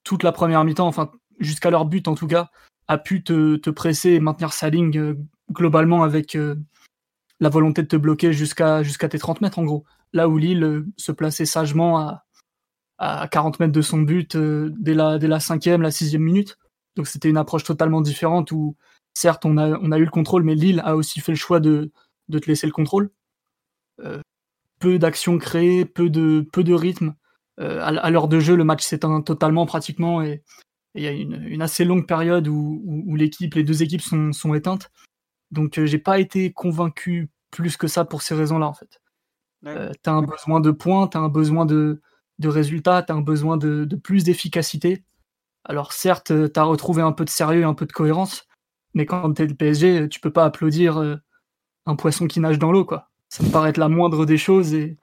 toute 0.06 0.24
la 0.24 0.32
première 0.32 0.64
mi-temps, 0.64 0.88
enfin 0.88 1.12
jusqu'à 1.40 1.70
leur 1.70 1.86
but 1.86 2.08
en 2.08 2.16
tout 2.16 2.28
cas, 2.28 2.50
a 2.88 2.98
pu 2.98 3.24
te, 3.24 3.58
te 3.58 3.70
presser 3.70 4.12
et 4.12 4.20
maintenir 4.22 4.54
sa 4.54 4.70
ligne 4.70 4.98
euh, 4.98 5.16
globalement 5.52 6.04
avec 6.04 6.36
euh, 6.36 6.56
la 7.40 7.50
volonté 7.50 7.82
de 7.82 7.88
te 7.88 7.96
bloquer 7.96 8.34
jusqu'à 8.34 8.84
tes 8.84 9.20
30 9.20 9.42
mètres 9.42 9.60
en 9.60 9.64
gros. 9.64 9.86
Là 10.14 10.28
où 10.28 10.38
Lille 10.38 10.86
se 10.98 11.12
plaçait 11.12 11.46
sagement 11.46 12.00
à, 12.00 12.26
à 12.98 13.28
40 13.28 13.60
mètres 13.60 13.74
de 13.74 13.82
son 13.82 14.00
but 14.00 14.36
dès, 14.38 14.94
la, 14.94 15.18
dès 15.18 15.28
la 15.28 15.40
cinquième, 15.40 15.82
la 15.82 15.92
sixième 15.92 16.22
minute. 16.22 16.58
Donc 16.96 17.08
c'était 17.08 17.30
une 17.30 17.38
approche 17.38 17.64
totalement 17.64 18.02
différente 18.02 18.52
où 18.52 18.76
certes 19.14 19.46
on 19.46 19.58
a, 19.58 19.98
eu 19.98 20.06
le 20.06 20.12
contrôle, 20.12 20.44
mais 20.44 20.56
Lille 20.56 20.82
a 20.84 20.96
aussi 20.96 21.22
fait 21.22 21.32
le 21.32 21.38
choix 21.38 21.60
de, 21.60 21.92
te 22.30 22.48
laisser 22.48 22.68
le 22.68 22.74
contrôle. 22.74 23.10
Euh, 24.02 24.22
peu 24.80 25.00
d'actions 25.00 25.38
créées, 25.38 25.86
peu 25.86 26.10
de, 26.10 26.48
peu 26.52 26.64
rythme. 26.74 27.16
Euh, 27.60 27.82
à, 27.82 28.10
l'heure 28.10 28.28
de 28.30 28.40
jeu, 28.40 28.56
le 28.56 28.64
match 28.64 28.84
s'éteint 28.84 29.22
totalement 29.22 29.66
pratiquement 29.66 30.22
et 30.22 30.44
il 30.96 31.04
y 31.04 31.08
a 31.08 31.12
une, 31.12 31.62
assez 31.62 31.86
longue 31.86 32.08
période 32.08 32.48
où, 32.48 33.16
les 33.16 33.64
deux 33.64 33.84
équipes 33.84 34.02
sont 34.02 34.54
éteintes. 34.54 34.92
Donc 35.52 35.78
euh, 35.78 35.86
j'ai 35.86 35.98
pas 35.98 36.20
été 36.20 36.52
convaincu 36.52 37.30
plus 37.52 37.78
que 37.78 37.88
ça 37.88 38.06
pour 38.06 38.22
ces 38.22 38.36
raisons-là 38.36 38.68
en 38.68 38.74
fait. 38.74 39.02
Euh, 39.66 39.92
t'as 40.04 40.14
un 40.14 40.22
besoin 40.22 40.60
de 40.60 40.72
points, 40.72 41.08
t'as 41.08 41.20
un 41.20 41.30
besoin 41.30 41.66
de, 41.66 42.02
de 42.38 42.48
résultats, 42.48 43.04
t'as 43.04 43.16
un 43.16 43.22
besoin 43.22 43.58
de, 43.58 43.86
de 43.86 43.96
plus 43.96 44.24
d'efficacité. 44.24 45.04
Alors 45.66 45.94
certes, 45.94 46.32
euh, 46.32 46.50
tu 46.52 46.60
as 46.60 46.64
retrouvé 46.64 47.02
un 47.02 47.12
peu 47.12 47.26
de 47.26 47.30
sérieux, 47.30 47.66
un 47.66 47.74
peu 47.74 47.86
de 47.86 47.92
cohérence, 47.92 48.48
mais 48.94 49.06
quand 49.06 49.34
tu 49.34 49.42
es 49.42 49.48
le 49.48 49.56
PSG, 49.56 50.08
tu 50.10 50.20
peux 50.20 50.32
pas 50.32 50.46
applaudir 50.46 51.20
un 51.86 51.96
poisson 51.96 52.28
qui 52.28 52.40
nage 52.40 52.60
dans 52.60 52.72
l'eau, 52.72 52.86
quoi. 52.86 53.10
Ça 53.30 53.44
me 53.44 53.50
paraît 53.52 53.70
être 53.70 53.78
la 53.78 53.90
moindre 53.90 54.26
des 54.26 54.38
choses 54.38 54.74
et, 54.74 54.98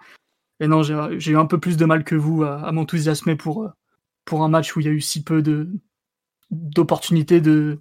et 0.59 0.67
non, 0.67 0.83
j'ai 0.83 1.31
eu 1.31 1.37
un 1.37 1.47
peu 1.47 1.61
plus 1.61 1.77
de 1.77 1.85
mal 1.85 2.03
que 2.03 2.15
vous 2.15 2.43
à, 2.43 2.73
m'enthousiasmer 2.73 3.37
pour, 3.37 3.71
pour 4.25 4.43
un 4.43 4.49
match 4.49 4.75
où 4.75 4.81
il 4.81 4.87
y 4.87 4.89
a 4.89 4.93
eu 4.93 5.01
si 5.01 5.23
peu 5.23 5.43
de 5.43 5.71
d'opportunités 6.51 7.41
de, 7.41 7.81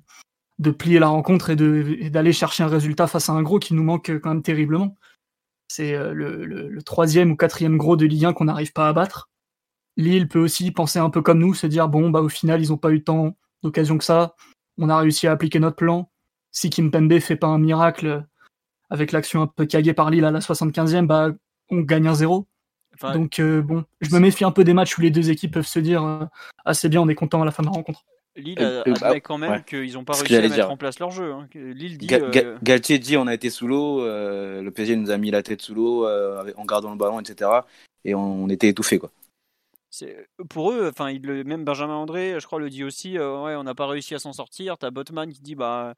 de 0.60 0.72
plier 0.72 1.00
la 1.00 1.08
rencontre 1.08 1.50
et 1.50 2.10
d'aller 2.10 2.34
chercher 2.34 2.64
un 2.64 2.68
résultat 2.68 3.08
face 3.08 3.30
à 3.30 3.34
un 3.34 3.42
gros 3.42 3.60
qui 3.60 3.74
nous 3.74 3.84
manque 3.84 4.12
quand 4.20 4.30
même 4.30 4.44
terriblement. 4.44 4.96
C'est 5.68 5.98
le, 6.14 6.46
le, 6.46 6.82
troisième 6.84 7.32
ou 7.32 7.36
quatrième 7.36 7.78
gros 7.78 7.98
de 7.98 8.06
Ligue 8.06 8.26
1 8.26 8.34
qu'on 8.34 8.46
n'arrive 8.46 8.72
pas 8.72 8.88
à 8.88 8.94
battre. 8.94 9.30
Lille 9.98 10.28
peut 10.28 10.40
aussi 10.40 10.72
penser 10.72 11.00
un 11.00 11.10
peu 11.10 11.22
comme 11.22 11.40
nous, 11.40 11.54
se 11.54 11.68
dire 11.68 11.88
bon 11.88 12.10
bah 12.10 12.22
au 12.22 12.30
final 12.30 12.62
ils 12.62 12.70
n'ont 12.70 12.78
pas 12.78 12.92
eu 12.92 13.04
tant 13.04 13.36
d'occasion 13.64 13.98
que 13.98 14.04
ça, 14.04 14.36
on 14.78 14.90
a 14.90 14.98
réussi 14.98 15.28
à 15.28 15.32
appliquer 15.32 15.60
notre 15.60 15.78
plan. 15.78 16.10
Si 16.52 16.70
Kim 16.70 16.92
Kimpembe 16.92 17.20
fait 17.20 17.36
pas 17.36 17.48
un 17.48 17.60
miracle 17.60 18.26
avec 18.90 19.12
l'action 19.12 19.42
un 19.42 19.48
peu 19.48 19.66
caguée 19.66 19.94
par 19.94 20.10
Lille 20.10 20.26
à 20.26 20.32
la 20.32 20.40
75e, 20.40 21.06
bah 21.06 21.32
on 21.70 21.80
gagne 21.80 22.08
un 22.08 22.16
zéro. 22.16 22.48
Donc 23.14 23.40
euh, 23.40 23.62
bon, 23.62 23.84
je 24.00 24.14
me 24.14 24.20
méfie 24.20 24.46
un 24.46 24.52
peu 24.52 24.64
des 24.64 24.74
matchs 24.74 24.98
où 24.98 25.02
les 25.02 25.12
deux 25.12 25.30
équipes 25.30 25.54
peuvent 25.54 25.68
se 25.68 25.80
dire 25.80 26.04
euh, 26.04 26.26
ah 26.64 26.74
c'est 26.74 26.88
bien, 26.88 27.02
on 27.02 27.10
est 27.10 27.16
content 27.16 27.42
à 27.42 27.46
la 27.46 27.52
fin 27.52 27.64
de 27.64 27.68
la 27.68 27.74
rencontre. 27.74 28.06
Lille 28.36 28.62
a, 28.62 28.82
admet 28.82 28.94
bah, 29.00 29.20
quand 29.20 29.38
même 29.38 29.64
qu'ils 29.64 29.94
n'ont 29.94 30.04
pas 30.04 30.14
réussi 30.14 30.36
à 30.36 30.42
mettre 30.42 30.70
en 30.70 30.78
place 30.78 31.00
leur 31.00 31.12
jeu. 31.12 31.32
Hein. 31.32 31.48
Lille 31.54 31.98
dit, 31.98 32.08
euh, 32.14 32.58
Galtier 32.62 33.00
dit 33.00 33.18
on 33.18 33.28
a 33.28 33.34
été 33.34 33.50
sous 33.50 33.68
l'eau, 33.68 34.06
le 34.06 34.70
PSG 34.70 34.96
nous 34.96 35.12
a 35.12 35.18
mis 35.18 35.32
la 35.32 35.44
tête 35.44 35.62
sous 35.62 35.74
l'eau 35.74 36.06
en 36.06 36.66
gardant 36.66 36.92
le 36.92 36.98
ballon, 36.98 37.20
etc. 37.20 37.50
Et 38.04 38.14
on 38.14 38.50
était 38.50 38.68
étouffé 38.68 39.00
quoi 39.00 39.12
pour 40.50 40.72
eux, 40.72 40.90
enfin, 40.90 41.14
même 41.24 41.64
Benjamin 41.64 41.96
André, 41.96 42.38
je 42.40 42.46
crois, 42.46 42.60
le 42.60 42.70
dit 42.70 42.84
aussi. 42.84 43.18
Euh, 43.18 43.44
ouais, 43.44 43.56
on 43.56 43.64
n'a 43.64 43.76
pas 43.76 43.88
réussi 43.88 44.16
à 44.16 44.20
s'en 44.20 44.34
sortir. 44.34 44.78
T'as 44.78 44.92
Botman 44.92 45.32
qui 45.32 45.42
dit, 45.42 45.56
bah, 45.56 45.96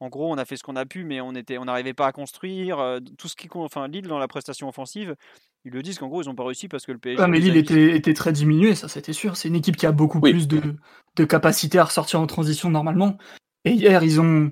en 0.00 0.08
gros, 0.08 0.30
on 0.32 0.38
a 0.38 0.44
fait 0.44 0.56
ce 0.56 0.62
qu'on 0.62 0.76
a 0.76 0.86
pu, 0.86 1.04
mais 1.04 1.20
on 1.20 1.34
était, 1.34 1.58
on 1.58 1.64
n'arrivait 1.64 1.94
pas 1.94 2.06
à 2.06 2.12
construire. 2.12 2.78
Euh, 2.78 3.00
tout 3.16 3.28
ce 3.28 3.36
qui, 3.36 3.48
enfin, 3.54 3.88
Lille 3.88 4.06
dans 4.06 4.18
la 4.18 4.28
prestation 4.28 4.68
offensive, 4.68 5.16
ils 5.64 5.72
le 5.72 5.82
disent 5.82 5.98
qu'en 5.98 6.08
gros, 6.08 6.22
ils 6.22 6.26
n'ont 6.26 6.34
pas 6.34 6.44
réussi 6.44 6.68
parce 6.68 6.86
que 6.86 6.92
le 6.92 6.98
PSG. 6.98 7.22
Ah, 7.22 7.26
mais 7.26 7.40
Lille 7.40 7.56
était, 7.56 7.96
était, 7.96 8.14
très 8.14 8.32
diminué, 8.32 8.74
ça, 8.74 8.88
c'était 8.88 9.12
sûr. 9.12 9.36
C'est 9.36 9.48
une 9.48 9.56
équipe 9.56 9.76
qui 9.76 9.86
a 9.86 9.92
beaucoup 9.92 10.20
plus 10.20 10.48
de, 10.48 10.76
de 11.16 11.24
capacité 11.24 11.78
à 11.78 11.84
ressortir 11.84 12.20
en 12.20 12.26
transition 12.26 12.70
normalement. 12.70 13.18
Et 13.64 13.72
hier, 13.72 14.02
ils 14.02 14.20
ont 14.20 14.50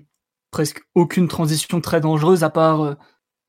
presque 0.51 0.83
aucune 0.95 1.29
transition 1.29 1.81
très 1.81 2.01
dangereuse 2.01 2.45
à 2.45 2.51
part 2.51 2.83
euh, 2.83 2.95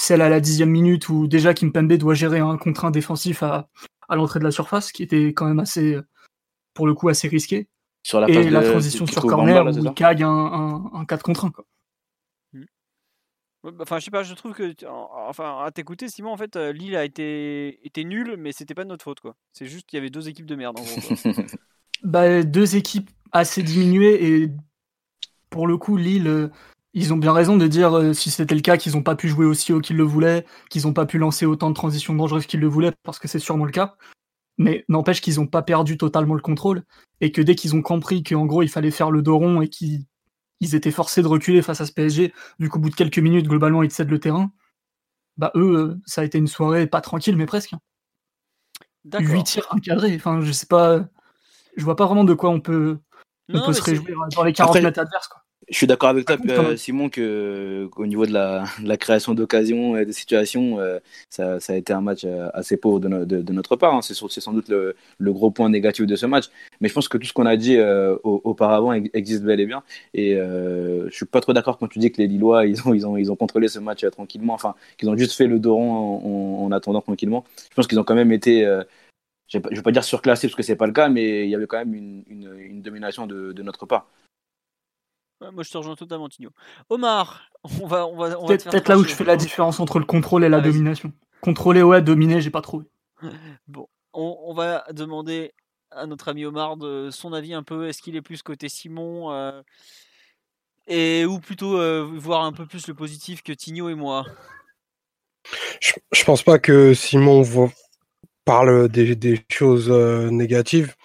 celle 0.01 0.21
à 0.21 0.29
la 0.29 0.39
dixième 0.39 0.69
minute 0.69 1.09
où 1.09 1.27
déjà 1.27 1.53
Kimpembe 1.53 1.93
doit 1.93 2.13
gérer 2.13 2.39
un 2.39 2.57
contre 2.57 2.85
un 2.85 2.91
défensif 2.91 3.43
à, 3.43 3.69
à 4.07 4.15
l'entrée 4.15 4.39
de 4.39 4.43
la 4.43 4.51
surface, 4.51 4.91
qui 4.91 5.03
était 5.03 5.33
quand 5.33 5.45
même 5.45 5.59
assez, 5.59 5.97
pour 6.73 6.87
le 6.87 6.93
coup, 6.93 7.09
assez 7.09 7.27
risqué. 7.27 7.67
Sur 8.03 8.21
la 8.21 8.29
et 8.29 8.49
la 8.49 8.63
transition 8.63 9.05
sur 9.05 9.21
corner 9.23 9.65
où 9.65 9.69
il 9.69 9.93
cague 9.93 10.23
un, 10.23 10.89
un, 10.93 11.05
4 11.05 11.23
contre 11.23 11.45
1. 11.45 11.51
Quoi. 11.51 11.65
Bah, 13.71 13.83
enfin, 13.83 13.99
je 13.99 14.05
sais 14.05 14.11
pas, 14.11 14.23
je 14.23 14.33
trouve 14.33 14.53
que, 14.53 14.73
enfin, 14.85 15.63
à 15.63 15.71
t'écouter, 15.71 16.07
Simon, 16.07 16.31
en 16.31 16.37
fait, 16.37 16.55
euh, 16.55 16.71
Lille 16.71 16.95
a 16.95 17.03
été, 17.03 17.85
été 17.85 18.05
nul, 18.05 18.35
mais 18.37 18.51
c'était 18.51 18.73
pas 18.73 18.83
de 18.83 18.89
notre 18.89 19.03
faute, 19.03 19.19
quoi. 19.19 19.35
C'est 19.51 19.65
juste 19.65 19.87
qu'il 19.87 19.97
y 19.97 19.99
avait 19.99 20.09
deux 20.09 20.29
équipes 20.29 20.45
de 20.45 20.55
merde, 20.55 20.79
en 20.79 20.83
gros. 20.83 21.33
bah, 22.03 22.43
deux 22.43 22.75
équipes 22.75 23.09
assez 23.31 23.63
diminuées 23.63 24.25
et 24.25 24.51
pour 25.49 25.67
le 25.67 25.77
coup, 25.77 25.97
Lille, 25.97 26.27
euh, 26.27 26.47
ils 26.93 27.13
ont 27.13 27.17
bien 27.17 27.33
raison 27.33 27.57
de 27.57 27.67
dire 27.67 27.97
euh, 27.97 28.13
si 28.13 28.31
c'était 28.31 28.55
le 28.55 28.61
cas 28.61 28.77
qu'ils 28.77 28.93
n'ont 28.93 29.03
pas 29.03 29.15
pu 29.15 29.27
jouer 29.27 29.45
aussi 29.45 29.73
haut 29.73 29.81
qu'ils 29.81 29.97
le 29.97 30.03
voulaient, 30.03 30.45
qu'ils 30.69 30.83
n'ont 30.83 30.93
pas 30.93 31.05
pu 31.05 31.17
lancer 31.17 31.45
autant 31.45 31.69
de 31.69 31.75
transitions 31.75 32.15
dangereuses 32.15 32.45
qu'ils 32.45 32.59
le 32.59 32.67
voulaient, 32.67 32.93
parce 33.03 33.19
que 33.19 33.27
c'est 33.27 33.39
sûrement 33.39 33.65
le 33.65 33.71
cas. 33.71 33.95
Mais 34.57 34.85
n'empêche 34.87 35.21
qu'ils 35.21 35.35
n'ont 35.35 35.47
pas 35.47 35.61
perdu 35.61 35.97
totalement 35.97 36.33
le 36.33 36.41
contrôle, 36.41 36.83
et 37.21 37.31
que 37.31 37.41
dès 37.41 37.55
qu'ils 37.55 37.75
ont 37.75 37.81
compris 37.81 38.23
qu'en 38.23 38.45
gros 38.45 38.63
il 38.63 38.69
fallait 38.69 38.91
faire 38.91 39.11
le 39.11 39.21
dos 39.21 39.37
rond 39.37 39.61
et 39.61 39.67
qu'ils 39.67 40.05
étaient 40.75 40.91
forcés 40.91 41.21
de 41.21 41.27
reculer 41.27 41.61
face 41.61 41.81
à 41.81 41.85
ce 41.85 41.91
PSG, 41.91 42.33
vu 42.59 42.69
qu'au 42.69 42.79
bout 42.79 42.89
de 42.89 42.95
quelques 42.95 43.19
minutes, 43.19 43.47
globalement, 43.47 43.83
ils 43.83 43.91
cèdent 43.91 44.09
le 44.09 44.19
terrain, 44.19 44.51
bah 45.37 45.51
eux, 45.55 45.75
euh, 45.77 46.01
ça 46.05 46.21
a 46.21 46.23
été 46.23 46.37
une 46.37 46.47
soirée 46.47 46.87
pas 46.87 47.01
tranquille, 47.01 47.37
mais 47.37 47.45
presque. 47.45 47.73
8 49.19 49.43
tirs 49.43 49.67
encadrés, 49.69 50.15
enfin 50.15 50.41
je 50.41 50.51
sais 50.51 50.65
pas, 50.65 51.05
je 51.77 51.83
vois 51.83 51.95
pas 51.95 52.05
vraiment 52.05 52.25
de 52.25 52.33
quoi 52.33 52.49
on 52.49 52.59
peut, 52.59 52.99
peut 53.47 53.73
se 53.73 53.81
réjouir 53.81 54.17
dans 54.35 54.43
les 54.43 54.53
40 54.53 54.75
mètres 54.81 54.99
adverses. 54.99 55.27
Quoi. 55.27 55.43
Je 55.69 55.75
suis 55.75 55.87
d'accord 55.87 56.09
avec 56.09 56.25
toi, 56.25 56.37
euh, 56.47 56.77
Simon, 56.77 57.09
que 57.09 57.89
qu'au 57.91 58.05
niveau 58.05 58.25
de 58.25 58.31
la, 58.31 58.63
de 58.81 58.87
la 58.87 58.95
création 58.95 59.33
d'occasions 59.33 59.97
et 59.97 60.05
de 60.05 60.13
situations, 60.13 60.79
euh, 60.79 60.99
ça, 61.29 61.59
ça, 61.59 61.73
a 61.73 61.75
été 61.75 61.91
un 61.91 61.99
match 61.99 62.21
euh, 62.23 62.47
assez 62.53 62.77
pauvre 62.77 63.01
de, 63.01 63.25
de, 63.25 63.53
notre 63.53 63.75
part. 63.75 63.93
Hein. 63.93 64.01
C'est 64.01 64.13
sans 64.13 64.53
doute 64.53 64.69
le, 64.69 64.95
le, 65.17 65.33
gros 65.33 65.51
point 65.51 65.69
négatif 65.69 66.05
de 66.05 66.15
ce 66.15 66.25
match. 66.25 66.45
Mais 66.79 66.87
je 66.87 66.93
pense 66.93 67.09
que 67.09 67.17
tout 67.17 67.27
ce 67.27 67.33
qu'on 67.33 67.45
a 67.45 67.57
dit 67.57 67.77
auparavant 68.23 68.93
existe 68.93 69.43
bel 69.43 69.59
et 69.59 69.65
bien. 69.65 69.83
Et 70.13 70.35
je 70.35 71.09
suis 71.11 71.25
pas 71.25 71.41
trop 71.41 71.51
d'accord 71.51 71.77
quand 71.77 71.87
tu 71.87 71.99
dis 71.99 72.11
que 72.11 72.21
les 72.21 72.27
Lillois, 72.27 72.65
ils 72.65 72.87
ont, 72.87 72.93
ils 72.93 73.05
ont, 73.05 73.17
ils 73.17 73.29
ont 73.29 73.35
contrôlé 73.35 73.67
ce 73.67 73.79
match 73.79 74.05
tranquillement. 74.09 74.53
Enfin, 74.53 74.75
qu'ils 74.97 75.09
ont 75.09 75.17
juste 75.17 75.33
fait 75.33 75.47
le 75.47 75.59
Doron 75.59 75.91
en, 75.91 76.65
en, 76.65 76.71
attendant 76.71 77.01
tranquillement. 77.01 77.43
Je 77.69 77.75
pense 77.75 77.87
qu'ils 77.87 77.99
ont 77.99 78.05
quand 78.05 78.15
même 78.15 78.31
été 78.31 78.63
je 79.47 79.57
ne 79.57 79.75
vais 79.75 79.81
pas 79.81 79.91
dire 79.91 80.03
surclassés 80.03 80.47
parce 80.47 80.55
que 80.55 80.63
c'est 80.63 80.75
pas 80.75 80.87
le 80.87 80.93
cas, 80.93 81.09
mais 81.09 81.45
il 81.45 81.49
y 81.49 81.55
avait 81.55 81.67
quand 81.67 81.77
même 81.77 81.93
une, 81.93 82.23
une, 82.27 82.53
une 82.59 82.81
domination 82.81 83.27
de, 83.27 83.53
de, 83.53 83.63
notre 83.63 83.85
part 83.85 84.07
moi, 85.41 85.63
je 85.63 85.71
te 85.71 85.77
rejoins 85.77 85.95
totalement, 85.95 86.29
Tigno. 86.29 86.49
Omar, 86.89 87.49
on 87.81 87.87
va. 87.87 88.07
On 88.07 88.15
va, 88.15 88.29
peut-être 88.29 88.89
là 88.89 88.97
où 88.97 89.03
je 89.03 89.13
fais 89.13 89.23
la 89.23 89.37
différence 89.37 89.79
entre 89.79 89.99
le 89.99 90.05
contrôle 90.05 90.43
et 90.43 90.49
la 90.49 90.61
domination. 90.61 91.11
Contrôler, 91.41 91.83
ouais, 91.83 92.01
dominer, 92.01 92.41
j'ai 92.41 92.49
pas 92.49 92.61
trouvé. 92.61 92.85
Bon, 93.67 93.87
on, 94.13 94.53
va 94.53 94.85
demander 94.91 95.53
à 95.91 96.05
notre 96.05 96.29
ami 96.29 96.45
Omar 96.45 96.77
de 96.77 97.09
son 97.11 97.33
avis 97.33 97.53
un 97.53 97.63
peu. 97.63 97.87
Est-ce 97.87 98.01
qu'il 98.01 98.15
est 98.15 98.21
plus 98.21 98.41
côté 98.41 98.69
Simon 98.69 99.31
euh, 99.31 99.61
et 100.87 101.25
ou 101.25 101.39
plutôt 101.39 101.77
euh, 101.77 102.09
voir 102.15 102.43
un 102.43 102.53
peu 102.53 102.65
plus 102.65 102.87
le 102.87 102.93
positif 102.93 103.43
que 103.43 103.51
Tigno 103.51 103.89
et 103.89 103.95
moi? 103.95 104.25
Je, 105.81 105.93
je 106.11 106.23
pense 106.23 106.43
pas 106.43 106.59
que 106.59 106.93
Simon 106.93 107.43
parle 108.45 108.87
des, 108.87 109.15
des 109.15 109.45
choses 109.49 109.89
euh, 109.91 110.29
négatives. 110.29 110.95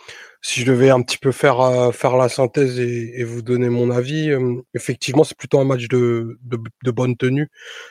Si 0.43 0.61
je 0.61 0.67
devais 0.67 0.91
un 0.91 1.03
petit 1.03 1.19
peu 1.19 1.31
faire, 1.33 1.61
euh, 1.61 1.93
faire 1.93 2.17
la 2.17 2.29
synthèse 2.29 2.79
et, 2.81 3.23
vous 3.25 3.43
donner 3.43 3.69
mon 3.69 3.91
avis, 3.91 4.31
euh, 4.31 4.57
effectivement, 4.75 5.23
c'est 5.25 5.37
plutôt 5.37 5.61
un 5.61 5.65
match 5.65 5.87
de, 5.89 6.39
de, 6.43 6.91
bonne 6.91 7.17
tenue. 7.17 7.49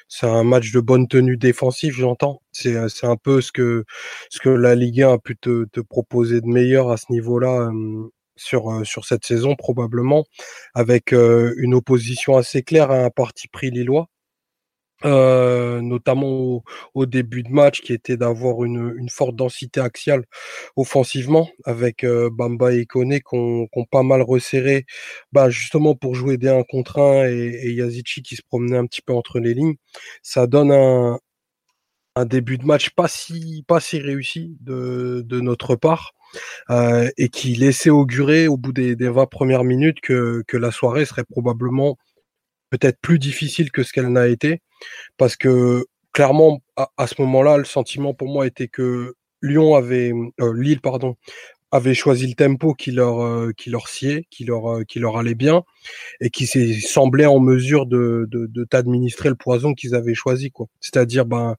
C'est 0.10 0.28
un 0.28 0.44
match 0.44 0.72
de 0.74 0.82
bonne 0.82 1.08
tenue 1.08 1.38
défensive, 1.38 1.94
j'entends. 1.94 2.42
C'est, 2.52 2.76
euh, 2.76 2.88
un 3.04 3.16
peu 3.16 3.42
ce 3.42 3.52
que, 3.54 3.86
ce 4.30 4.40
que 4.40 4.50
la 4.50 4.76
Ligue 4.76 5.02
1 5.02 5.14
a 5.14 5.18
pu 5.18 5.38
te, 5.38 5.66
te 5.66 5.80
proposer 5.80 6.42
de 6.42 6.48
meilleur 6.48 6.92
à 6.92 6.98
ce 6.98 7.06
niveau-là 7.10 7.72
sur, 8.36 8.86
sur 8.86 9.06
cette 9.06 9.26
saison, 9.26 9.56
probablement, 9.56 10.26
avec 10.76 11.12
une 11.14 11.74
opposition 11.74 12.38
assez 12.38 12.64
claire 12.64 12.92
à 12.92 13.06
un 13.06 13.10
parti 13.10 13.48
pris 13.48 13.72
lillois. 13.72 14.08
Euh, 15.06 15.82
notamment 15.82 16.64
au, 16.94 17.06
début 17.06 17.44
de 17.44 17.50
match, 17.50 17.82
qui 17.82 17.94
était 17.94 18.18
d'avoir 18.18 18.64
une, 18.64 18.94
une, 18.98 19.10
forte 19.10 19.36
densité 19.36 19.80
axiale 19.80 20.26
offensivement, 20.76 21.50
avec 21.66 22.04
euh, 22.04 22.30
Bamba 22.32 22.74
et 22.74 22.86
Kone 22.86 23.20
qui 23.20 23.36
ont, 23.36 23.68
pas 23.92 24.04
mal 24.04 24.22
resserré, 24.22 24.86
bah, 25.32 25.50
justement 25.50 25.96
pour 25.96 26.16
jouer 26.16 26.38
des 26.38 26.50
1 26.50 26.64
contre 26.64 27.00
1 27.00 27.30
et, 27.30 27.60
et 27.64 27.74
Yazici 27.74 28.22
qui 28.22 28.36
se 28.36 28.44
promenait 28.44 28.78
un 28.78 28.86
petit 28.86 29.02
peu 29.02 29.14
entre 29.14 29.40
les 29.40 29.54
lignes. 29.56 29.76
Ça 30.22 30.46
donne 30.48 30.72
un, 30.72 31.20
un 32.16 32.26
début 32.26 32.58
de 32.58 32.66
match 32.66 32.90
pas 32.92 33.08
si, 33.08 33.64
pas 33.68 33.80
si 33.80 34.00
réussi 34.00 34.58
de, 34.62 35.24
de 35.26 35.40
notre 35.40 35.76
part. 35.76 36.14
Euh, 36.70 37.10
et 37.18 37.28
qui 37.28 37.56
laissait 37.56 37.90
augurer 37.90 38.48
au 38.48 38.56
bout 38.56 38.72
des, 38.72 38.96
des 38.96 39.10
20 39.10 39.26
premières 39.26 39.66
minutes 39.66 40.00
que, 40.00 40.44
que 40.48 40.56
la 40.56 40.72
soirée 40.72 41.04
serait 41.04 41.26
probablement 41.26 41.98
peut-être 42.72 43.00
plus 43.00 43.20
difficile 43.20 43.72
que 43.72 43.84
ce 43.84 43.94
qu'elle 43.94 44.12
n'a 44.12 44.28
été, 44.28 44.62
parce 45.18 45.36
que 45.36 45.86
clairement, 46.14 46.62
à, 46.76 47.08
ce 47.08 47.22
moment-là, 47.22 47.58
le 47.58 47.66
sentiment 47.66 48.14
pour 48.14 48.30
moi 48.30 48.48
était 48.48 48.68
que 48.68 49.14
Lyon 49.44 49.76
avait, 49.76 50.12
euh, 50.42 50.54
Lille, 50.54 50.82
pardon, 50.82 51.16
avait 51.72 51.94
choisi 51.94 52.28
le 52.28 52.34
tempo 52.34 52.74
qui 52.74 52.92
leur, 52.92 53.22
euh, 53.22 53.52
qui 53.56 53.70
leur 53.70 53.88
sied, 53.88 54.28
qui 54.30 54.44
leur, 54.44 54.70
euh, 54.70 54.84
qui 54.84 55.00
leur 55.00 55.18
allait 55.18 55.36
bien, 55.36 55.64
et 56.20 56.30
qui 56.30 56.48
semblait 56.48 57.26
en 57.26 57.40
mesure 57.40 57.86
de, 57.86 58.28
de, 58.30 58.48
de 58.48 58.64
t'administrer 58.66 59.30
le 59.30 59.36
poison 59.36 59.74
qu'ils 59.74 59.96
avaient 59.96 60.14
choisi, 60.14 60.52
quoi. 60.52 60.68
C'est-à-dire, 60.82 61.26
ben, 61.26 61.56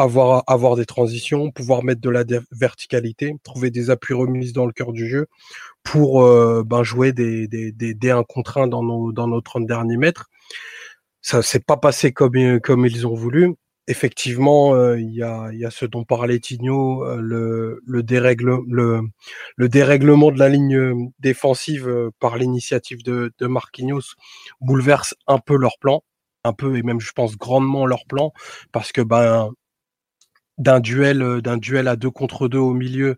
avoir, 0.00 0.44
avoir 0.46 0.76
des 0.76 0.86
transitions, 0.86 1.50
pouvoir 1.50 1.84
mettre 1.84 2.00
de 2.00 2.10
la 2.10 2.24
verticalité, 2.52 3.34
trouver 3.42 3.70
des 3.70 3.90
appuis 3.90 4.14
remises 4.14 4.52
dans 4.52 4.66
le 4.66 4.72
cœur 4.72 4.92
du 4.92 5.06
jeu 5.08 5.26
pour 5.82 6.22
euh, 6.22 6.62
ben, 6.64 6.82
jouer 6.82 7.12
des, 7.12 7.48
des, 7.48 7.72
des, 7.72 7.94
des 7.94 8.10
1 8.10 8.24
contre 8.24 8.58
1 8.58 8.66
dans 8.68 8.82
nos, 8.82 9.12
dans 9.12 9.28
nos 9.28 9.40
30 9.40 9.66
derniers 9.66 9.98
mètres. 9.98 10.29
Ça 11.22 11.42
s'est 11.42 11.60
pas 11.60 11.76
passé 11.76 12.12
comme, 12.12 12.36
euh, 12.36 12.88
ils 12.88 13.06
ont 13.06 13.14
voulu. 13.14 13.54
Effectivement, 13.86 14.74
euh, 14.74 14.98
il 15.00 15.12
y, 15.12 15.22
a, 15.22 15.70
ce 15.70 15.84
dont 15.84 16.04
parlait 16.04 16.38
Tigno, 16.38 17.04
le, 17.16 17.80
le, 17.84 18.02
dérègle, 18.02 18.58
le, 18.68 19.00
le 19.56 19.68
dérèglement 19.68 20.30
de 20.30 20.38
la 20.38 20.48
ligne 20.48 21.10
défensive 21.18 22.10
par 22.20 22.36
l'initiative 22.36 23.02
de, 23.02 23.32
Marquinhos 23.40 24.14
bouleverse 24.60 25.14
un 25.26 25.38
peu 25.38 25.56
leur 25.56 25.78
plan 25.80 26.02
un 26.44 26.52
peu 26.52 26.76
et 26.76 26.82
même 26.82 27.00
je 27.00 27.12
pense 27.12 27.36
grandement 27.36 27.86
leur 27.86 28.04
plan 28.06 28.32
parce 28.72 28.92
que 28.92 29.02
ben 29.02 29.50
d'un 30.58 30.80
duel 30.80 31.22
euh, 31.22 31.40
d'un 31.40 31.56
duel 31.56 31.88
à 31.88 31.96
deux 31.96 32.10
contre 32.10 32.48
deux 32.48 32.58
au 32.58 32.74
milieu. 32.74 33.16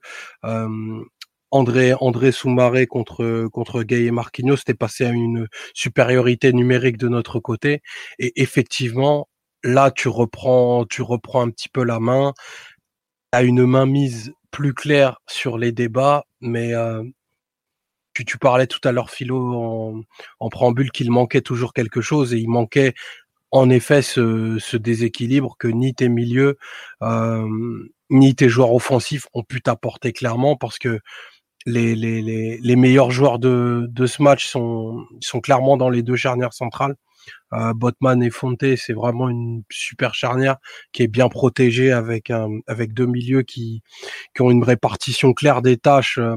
André 1.52 1.92
André 2.00 2.32
Soumaré 2.32 2.86
contre 2.86 3.48
contre 3.52 3.82
Gay 3.82 4.04
et 4.04 4.10
Marquinhos 4.10 4.56
c'était 4.56 4.74
passé 4.74 5.04
à 5.04 5.10
une 5.10 5.46
supériorité 5.74 6.52
numérique 6.52 6.96
de 6.96 7.08
notre 7.08 7.38
côté. 7.40 7.82
Et 8.18 8.32
effectivement 8.42 9.28
là 9.62 9.90
tu 9.90 10.08
reprends 10.08 10.86
tu 10.86 11.02
reprends 11.02 11.42
un 11.42 11.50
petit 11.50 11.68
peu 11.68 11.84
la 11.84 12.00
main. 12.00 12.32
À 13.32 13.42
une 13.42 13.64
main 13.66 13.86
mise 13.86 14.32
plus 14.50 14.74
claire 14.74 15.18
sur 15.28 15.58
les 15.58 15.72
débats 15.72 16.24
mais 16.40 16.74
euh, 16.74 17.02
tu, 18.14 18.24
tu, 18.24 18.38
parlais 18.38 18.66
tout 18.66 18.80
à 18.84 18.92
l'heure 18.92 19.10
Philo 19.10 19.38
en, 19.54 20.02
en 20.40 20.48
préambule 20.50 20.90
qu'il 20.90 21.10
manquait 21.10 21.40
toujours 21.40 21.72
quelque 21.72 22.00
chose 22.02 22.34
et 22.34 22.38
il 22.38 22.48
manquait 22.48 22.94
en 23.52 23.70
effet 23.70 24.02
ce, 24.02 24.58
ce, 24.58 24.76
déséquilibre 24.76 25.56
que 25.58 25.68
ni 25.68 25.94
tes 25.94 26.08
milieux 26.08 26.58
euh, 27.02 27.46
ni 28.10 28.34
tes 28.34 28.48
joueurs 28.48 28.72
offensifs 28.74 29.26
ont 29.34 29.42
pu 29.42 29.62
t'apporter 29.62 30.12
clairement 30.12 30.56
parce 30.56 30.78
que 30.78 31.00
les, 31.66 31.94
les, 31.94 32.22
les, 32.22 32.58
les, 32.58 32.76
meilleurs 32.76 33.10
joueurs 33.10 33.38
de, 33.38 33.86
de 33.88 34.06
ce 34.06 34.22
match 34.22 34.46
sont, 34.46 35.04
sont 35.20 35.40
clairement 35.40 35.76
dans 35.76 35.90
les 35.90 36.02
deux 36.02 36.16
charnières 36.16 36.52
centrales. 36.52 36.96
Euh, 37.52 37.72
Botman 37.74 38.22
et 38.22 38.30
Fonte, 38.30 38.64
c'est 38.76 38.92
vraiment 38.92 39.28
une 39.28 39.62
super 39.70 40.14
charnière 40.14 40.56
qui 40.92 41.02
est 41.02 41.08
bien 41.08 41.28
protégée 41.28 41.92
avec 41.92 42.30
un, 42.30 42.48
avec 42.66 42.94
deux 42.94 43.06
milieux 43.06 43.42
qui, 43.42 43.82
qui 44.34 44.42
ont 44.42 44.50
une 44.50 44.64
répartition 44.64 45.32
claire 45.32 45.62
des 45.62 45.76
tâches 45.76 46.18
euh, 46.18 46.36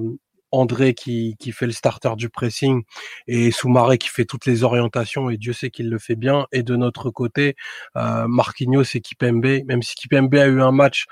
André 0.52 0.94
qui, 0.94 1.36
qui 1.40 1.52
fait 1.52 1.66
le 1.66 1.72
starter 1.72 2.16
du 2.16 2.30
pressing 2.30 2.84
et 3.28 3.52
Soumaré 3.52 3.98
qui 3.98 4.10
fait 4.10 4.26
toutes 4.26 4.46
les 4.46 4.64
orientations 4.64 5.30
et 5.30 5.38
Dieu 5.38 5.54
sait 5.54 5.70
qu'il 5.70 5.90
le 5.90 6.00
fait 6.00 6.16
bien. 6.16 6.48
Et 6.52 6.64
de 6.64 6.76
notre 6.76 7.10
côté, 7.10 7.56
euh, 7.98 8.28
Marquinhos 8.28 8.84
et 8.94 9.02
Kipembe, 9.02 9.64
même 9.66 9.82
si 9.82 9.96
Kipembe 9.96 10.34
a 10.36 10.48
eu 10.48 10.62
un 10.62 10.72
match 10.72 11.06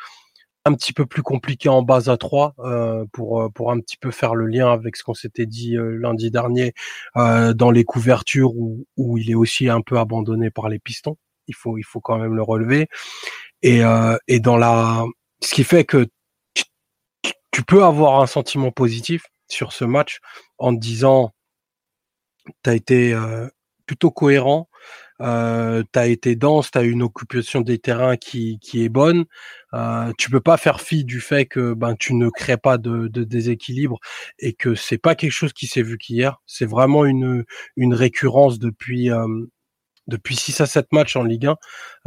un 0.66 0.74
petit 0.74 0.94
peu 0.94 1.06
plus 1.06 1.24
compliqué 1.24 1.70
en 1.70 1.82
base 1.82 2.10
à 2.10 2.18
3 2.18 2.56
euh, 2.60 3.06
pour 3.12 3.42
euh, 3.42 3.50
pour 3.50 3.72
un 3.72 3.80
petit 3.80 3.98
peu 3.98 4.12
faire 4.12 4.36
le 4.36 4.48
lien 4.48 4.72
avec 4.72 4.96
ce 4.96 5.04
qu'on 5.04 5.14
s'était 5.14 5.46
dit 5.46 5.76
euh, 5.78 5.98
lundi 5.98 6.32
dernier 6.32 6.74
euh, 7.18 7.54
dans 7.54 7.72
les 7.72 7.84
couvertures 7.84 8.56
où, 8.56 8.86
où 8.98 9.18
il 9.18 9.30
est 9.30 9.36
aussi 9.36 9.70
un 9.70 9.82
peu 9.82 9.98
abandonné 10.00 10.52
par 10.52 10.70
les 10.70 10.80
pistons. 10.80 11.18
Il 11.48 11.56
faut 11.56 11.78
il 11.78 11.84
faut 11.84 12.00
quand 12.00 12.18
même 12.18 12.36
le 12.36 12.44
relever 12.44 12.88
et 13.62 13.82
et 14.28 14.40
dans 14.40 14.58
la 14.58 15.06
ce 15.42 15.54
qui 15.54 15.64
fait 15.64 15.84
que 15.86 16.08
tu 17.52 17.64
peux 17.64 17.84
avoir 17.84 18.22
un 18.22 18.28
sentiment 18.28 18.72
positif 18.72 19.26
sur 19.48 19.74
ce 19.74 19.86
match 19.86 20.20
en 20.58 20.74
te 20.74 20.80
disant 20.80 21.32
tu 22.64 22.70
as 22.70 22.76
été 22.76 23.14
euh, 23.14 23.48
plutôt 23.86 24.12
cohérent, 24.12 24.70
euh, 25.24 25.84
tu 25.94 26.00
as 26.00 26.08
été 26.08 26.36
dense, 26.36 26.72
tu 26.72 26.78
as 26.78 26.84
une 26.84 27.02
occupation 27.02 27.62
des 27.62 27.80
terrains 27.80 28.18
qui, 28.18 28.60
qui 28.60 28.84
est 28.84 28.90
bonne. 28.90 29.26
Euh, 29.74 30.12
tu 30.18 30.30
peux 30.30 30.42
pas 30.42 30.58
faire 30.58 30.82
fi 30.82 31.04
du 31.06 31.22
fait 31.22 31.46
que 31.46 31.74
ben 31.74 31.96
tu 31.96 32.14
ne 32.14 32.30
crées 32.30 32.58
pas 32.58 32.78
de, 32.78 33.08
de 33.08 33.24
déséquilibre 33.24 34.00
et 34.40 34.54
que 34.54 34.76
c'est 34.76 34.98
pas 34.98 35.16
quelque 35.16 35.32
chose 35.32 35.54
qui 35.54 35.68
s'est 35.68 35.82
vu 35.82 35.98
qu'hier. 35.98 36.42
C'est 36.46 36.66
vraiment 36.66 37.06
une 37.06 37.44
une 37.78 37.94
récurrence 37.94 38.60
depuis 38.60 39.10
euh, 39.12 39.28
depuis 40.08 40.36
6 40.36 40.62
à 40.62 40.66
7 40.66 40.88
matchs 40.92 41.16
en 41.16 41.24
Ligue 41.24 41.48
1. 41.48 41.56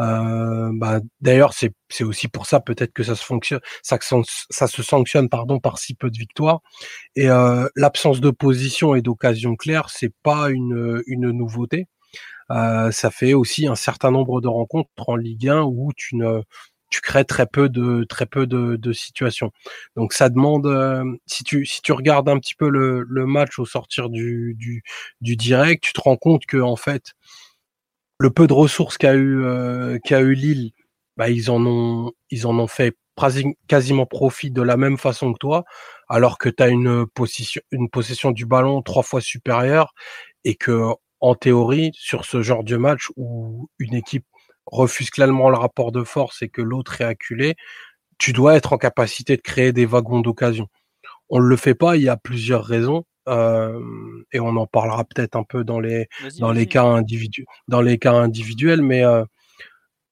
Euh, 0.00 0.70
bah, 0.74 1.00
D'ailleurs, 1.20 1.52
c'est 1.54 1.72
aussi 2.04 2.28
pour 2.28 2.46
ça 2.46 2.60
peut-être 2.60 2.92
que 2.92 3.02
ça 3.02 3.14
se 3.14 3.24
fonctionne, 3.24 3.60
ça, 3.82 3.98
ça 4.50 4.66
se 4.66 4.82
sanctionne 4.82 5.28
pardon 5.28 5.60
par 5.60 5.78
si 5.78 5.94
peu 5.94 6.10
de 6.10 6.18
victoires. 6.18 6.60
Et 7.16 7.30
euh, 7.30 7.66
l'absence 7.76 8.20
de 8.20 8.30
position 8.30 8.94
et 8.94 9.02
d'occasion 9.02 9.56
claire, 9.56 9.88
c'est 9.90 10.12
pas 10.22 10.50
une, 10.50 11.02
une 11.06 11.30
nouveauté. 11.30 11.86
Euh, 12.50 12.90
ça 12.92 13.10
fait 13.10 13.34
aussi 13.34 13.66
un 13.66 13.74
certain 13.74 14.10
nombre 14.10 14.40
de 14.40 14.48
rencontres 14.48 14.90
en 15.08 15.16
Ligue 15.16 15.48
1 15.48 15.62
où 15.62 15.92
tu 15.96 16.16
ne 16.16 16.42
tu 16.90 17.00
crées 17.00 17.24
très 17.24 17.46
peu 17.46 17.68
de 17.68 18.04
très 18.08 18.26
peu 18.26 18.46
de, 18.46 18.76
de 18.76 18.92
situations. 18.92 19.50
Donc 19.96 20.12
ça 20.12 20.28
demande 20.28 20.66
euh, 20.66 21.04
si 21.26 21.42
tu 21.44 21.66
si 21.66 21.82
tu 21.82 21.92
regardes 21.92 22.28
un 22.28 22.38
petit 22.38 22.54
peu 22.54 22.68
le, 22.68 23.02
le 23.08 23.26
match 23.26 23.58
au 23.58 23.66
sortir 23.66 24.08
du, 24.10 24.54
du, 24.58 24.82
du 25.20 25.36
direct, 25.36 25.82
tu 25.84 25.92
te 25.92 26.00
rends 26.00 26.16
compte 26.16 26.46
que 26.46 26.58
en 26.58 26.76
fait 26.76 27.14
le 28.18 28.30
peu 28.30 28.46
de 28.46 28.52
ressources 28.52 28.98
qu'a 28.98 29.14
eu 29.14 29.44
euh, 29.44 29.98
qu'a 30.04 30.20
eu 30.20 30.34
Lille, 30.34 30.72
bah, 31.16 31.28
ils 31.30 31.50
en 31.50 31.64
ont 31.66 32.12
ils 32.30 32.46
en 32.46 32.58
ont 32.58 32.66
fait 32.66 32.96
quasiment 33.66 34.04
profit 34.06 34.50
de 34.50 34.60
la 34.62 34.76
même 34.76 34.98
façon 34.98 35.32
que 35.32 35.38
toi, 35.38 35.64
alors 36.08 36.36
que 36.38 36.50
tu 36.50 36.62
as 36.62 36.68
une 36.68 37.06
possession 37.06 37.62
une 37.72 37.88
possession 37.90 38.30
du 38.30 38.46
ballon 38.46 38.82
trois 38.82 39.02
fois 39.02 39.20
supérieure 39.20 39.94
et 40.44 40.54
que 40.54 40.92
en 41.20 41.34
théorie 41.34 41.90
sur 41.94 42.24
ce 42.24 42.42
genre 42.42 42.64
de 42.64 42.76
match 42.76 43.10
où 43.16 43.68
une 43.78 43.94
équipe 43.94 44.26
refuse 44.66 45.10
clairement 45.10 45.50
le 45.50 45.56
rapport 45.56 45.92
de 45.92 46.04
force 46.04 46.42
et 46.42 46.48
que 46.48 46.62
l'autre 46.62 47.00
est 47.00 47.04
acculé, 47.04 47.56
tu 48.18 48.32
dois 48.32 48.56
être 48.56 48.72
en 48.72 48.78
capacité 48.78 49.36
de 49.36 49.42
créer 49.42 49.72
des 49.72 49.86
wagons 49.86 50.20
d'occasion. 50.20 50.68
On 51.28 51.40
ne 51.40 51.46
le 51.46 51.56
fait 51.56 51.74
pas, 51.74 51.96
il 51.96 52.02
y 52.02 52.08
a 52.08 52.16
plusieurs 52.16 52.64
raisons. 52.64 53.04
Euh, 53.28 53.80
et 54.32 54.38
on 54.38 54.56
en 54.56 54.66
parlera 54.66 55.04
peut-être 55.04 55.34
un 55.34 55.42
peu 55.42 55.64
dans 55.64 55.80
les 55.80 56.06
dans 56.38 56.52
les 56.52 56.66
cas 56.66 56.84
individuels 56.84 57.46
dans 57.66 57.80
les 57.80 57.98
cas 57.98 58.12
individuels 58.12 58.82
mais 58.82 59.04
euh, 59.04 59.24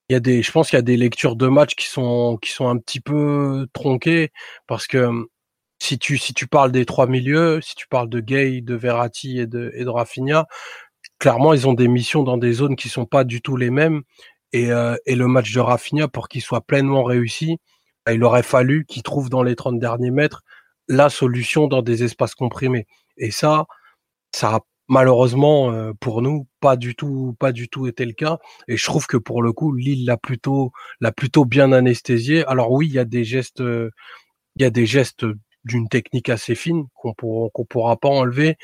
il 0.09 0.15
y 0.15 0.17
a 0.17 0.21
des 0.21 0.43
je 0.43 0.51
pense 0.51 0.71
qu'il 0.71 0.79
y 0.79 0.81
a 0.81 0.83
des 0.83 0.97
lectures 0.97 1.37
de 1.37 1.47
match 1.47 1.77
qui 1.77 1.87
sont 1.87 2.39
qui 2.43 2.51
sont 2.51 2.69
un 2.69 2.77
petit 2.77 2.99
peu 2.99 3.69
tronquées 3.73 4.33
parce 4.67 4.89
que 4.89 5.09
si 5.81 5.97
tu 6.01 6.19
si 6.19 6.35
tu 6.35 6.49
parles 6.49 6.73
des 6.73 6.85
trois 6.87 7.07
milieux 7.07 7.61
si 7.61 7.77
tu 7.77 7.87
parles 7.87 8.09
de 8.09 8.19
Gay 8.19 8.63
de 8.63 8.75
Verratti 8.75 9.39
et 9.39 9.47
de 9.47 9.71
et 9.77 9.85
de 9.85 9.89
Rafinha 9.91 10.47
clairement 11.19 11.55
ils 11.55 11.69
ont 11.69 11.75
des 11.75 11.89
missions 11.89 12.23
dans 12.23 12.37
des 12.39 12.53
zones 12.53 12.77
qui 12.77 12.89
sont 12.89 13.07
pas 13.07 13.25
du 13.25 13.43
tout 13.43 13.57
les 13.57 13.71
mêmes 13.71 14.03
et 14.53 14.71
euh, 14.71 14.97
le 15.07 15.27
match 15.27 15.53
de 15.53 15.61
Rafinha 15.61 16.09
pour 16.09 16.29
qu'il 16.29 16.43
soit 16.43 16.61
pleinement 16.61 17.05
réussi 17.05 17.59
bah, 18.07 18.13
il 18.13 18.23
aurait 18.25 18.43
fallu 18.43 18.85
qu'il 18.87 19.03
trouve 19.03 19.31
dans 19.31 19.43
les 19.43 19.57
30 19.57 19.79
derniers 19.79 20.11
mètres 20.11 20.43
la 20.89 21.09
solution 21.09 21.67
dans 21.69 21.83
des 21.83 22.05
espaces 22.05 22.35
comprimés. 22.35 22.87
Et 23.17 23.31
ça, 23.31 23.67
ça 24.33 24.57
a 24.57 24.61
malheureusement 24.89 25.73
euh, 25.73 25.93
pour 25.99 26.21
nous 26.23 26.47
pas 26.61 26.77
du 26.77 26.95
tout 26.95 27.35
pas 27.39 27.53
du 27.53 27.69
tout 27.69 27.87
été 27.87 28.05
le 28.05 28.13
cas. 28.13 28.39
Et 28.69 28.77
je 28.77 28.85
trouve 28.85 29.07
que 29.07 29.17
pour 29.17 29.43
le 29.43 29.53
coup 29.53 29.73
Lille 29.73 30.05
l'a 30.07 30.19
plutôt 30.19 30.73
l'a 31.01 31.13
plutôt 31.13 31.45
bien 31.47 31.73
anesthésié. 31.73 32.45
Alors 32.47 32.71
oui 32.73 32.89
il 32.89 32.93
y 32.95 32.99
a 32.99 33.05
des 33.07 33.25
gestes 33.25 33.61
il 33.61 34.63
y 34.63 34.65
a 34.65 34.71
des 34.71 34.87
gestes 34.87 35.27
d'une 35.65 35.89
technique 35.89 36.29
assez 36.29 36.55
fine 36.55 36.87
qu'on 36.95 37.15
pour, 37.15 37.51
qu'on 37.53 37.65
pourra 37.65 37.97
pas 37.97 38.09
enlever 38.09 38.57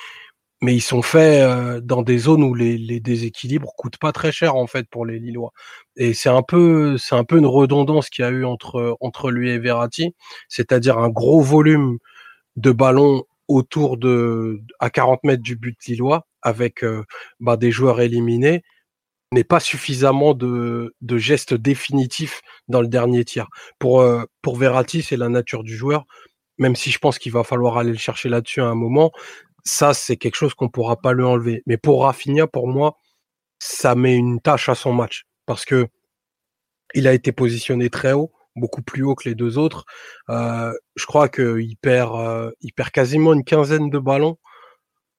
mais 0.63 0.75
ils 0.75 0.81
sont 0.83 1.03
faits 1.03 1.43
euh, 1.43 1.81
dans 1.81 2.03
des 2.03 2.19
zones 2.19 2.43
où 2.43 2.55
les, 2.55 2.77
les, 2.79 3.01
déséquilibres 3.01 3.73
coûtent 3.77 3.99
pas 3.99 4.13
très 4.13 4.33
cher 4.33 4.57
en 4.57 4.67
fait 4.67 4.87
pour 4.91 5.07
les 5.07 5.19
Lillois. 5.19 5.53
Et 5.97 6.15
c'est 6.15 6.29
un 6.29 6.43
peu 6.43 6.99
c'est 6.99 7.15
un 7.15 7.25
peu 7.25 7.39
une 7.39 7.47
redondance 7.47 8.11
qu'il 8.11 8.25
y 8.25 8.29
a 8.29 8.31
eu 8.31 8.45
entre 8.45 8.97
entre 9.01 9.31
lui 9.31 9.51
et 9.51 9.59
Verratti, 9.59 10.15
c'est-à-dire 10.49 10.99
un 10.99 11.09
gros 11.09 11.41
volume 11.41 11.99
de 12.57 12.73
ballons 12.73 13.25
autour 13.49 13.97
de 13.99 14.61
à 14.81 14.91
40 14.91 15.25
mètres 15.25 15.43
du 15.43 15.57
but 15.57 15.77
lillois 15.87 16.27
avec 16.43 16.85
euh, 16.85 17.05
bah, 17.41 17.57
des 17.57 17.71
joueurs 17.71 18.01
éliminés 18.01 18.63
n'est 19.33 19.45
pas 19.45 19.61
suffisamment 19.61 20.35
de, 20.35 20.95
de 21.03 21.19
gestes 21.19 21.55
définitifs 21.55 22.43
dans 22.69 22.83
le 22.83 22.89
dernier 22.89 23.25
tiers. 23.25 23.49
Pour 23.79 24.01
euh, 24.03 24.25
pour 24.43 24.57
Verratti, 24.57 25.03
c'est 25.03 25.17
la 25.17 25.29
nature 25.29 25.65
du 25.65 25.77
joueur 25.77 26.07
même 26.61 26.77
si 26.77 26.91
je 26.93 26.99
pense 26.99 27.19
qu'il 27.19 27.33
va 27.33 27.43
falloir 27.43 27.79
aller 27.79 27.91
le 27.91 27.99
chercher 27.99 28.29
là-dessus 28.29 28.61
à 28.61 28.67
un 28.67 28.75
moment, 28.75 29.11
ça, 29.65 29.95
c'est 29.95 30.17
quelque 30.17 30.37
chose 30.37 30.55
qu'on 30.55 30.69
pourra 30.69 30.97
pas 30.97 31.13
lui 31.13 31.25
enlever. 31.25 31.63
Mais 31.67 31.77
pour 31.77 32.05
Rafinha, 32.05 32.47
pour 32.47 32.69
moi, 32.69 32.97
ça 33.59 33.95
met 33.95 34.17
une 34.17 34.41
tâche 34.41 34.69
à 34.69 34.75
son 34.75 34.93
match 34.93 35.25
parce 35.47 35.65
que 35.65 35.89
il 36.95 37.07
a 37.09 37.13
été 37.15 37.33
positionné 37.33 37.91
très 37.91 38.13
haut, 38.13 38.33
beaucoup 38.57 38.83
plus 38.83 39.03
haut 39.05 39.15
que 39.15 39.29
les 39.29 39.35
deux 39.35 39.59
autres. 39.59 39.85
Euh, 40.29 40.73
je 40.97 41.07
crois 41.07 41.29
qu'il 41.29 41.77
perd, 41.81 42.15
euh, 42.17 42.51
il 42.61 42.73
perd 42.73 42.91
quasiment 42.91 43.33
une 43.33 43.45
quinzaine 43.45 43.91
de 43.91 43.99
ballons. 43.99 44.39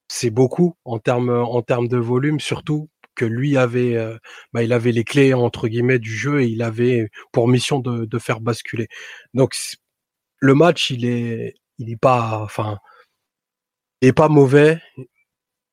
C'est 0.09 0.29
beaucoup 0.31 0.75
en 0.85 0.99
termes 0.99 1.29
en 1.29 1.61
termes 1.61 1.87
de 1.87 1.97
volume, 1.97 2.39
surtout 2.39 2.89
que 3.15 3.25
lui 3.25 3.57
avait, 3.57 3.95
euh, 3.95 4.17
bah, 4.53 4.63
il 4.63 4.73
avait 4.73 4.91
les 4.91 5.03
clés 5.03 5.33
entre 5.33 5.67
guillemets 5.67 5.99
du 5.99 6.11
jeu 6.15 6.41
et 6.41 6.47
il 6.47 6.61
avait 6.63 7.09
pour 7.31 7.47
mission 7.47 7.79
de, 7.79 8.05
de 8.05 8.19
faire 8.19 8.41
basculer. 8.41 8.87
Donc 9.33 9.55
le 10.39 10.55
match, 10.55 10.89
il 10.91 11.05
est, 11.05 11.55
il 11.77 11.91
est 11.91 11.97
pas, 11.97 12.41
enfin, 12.43 12.79
pas 14.11 14.29
mauvais, 14.29 14.81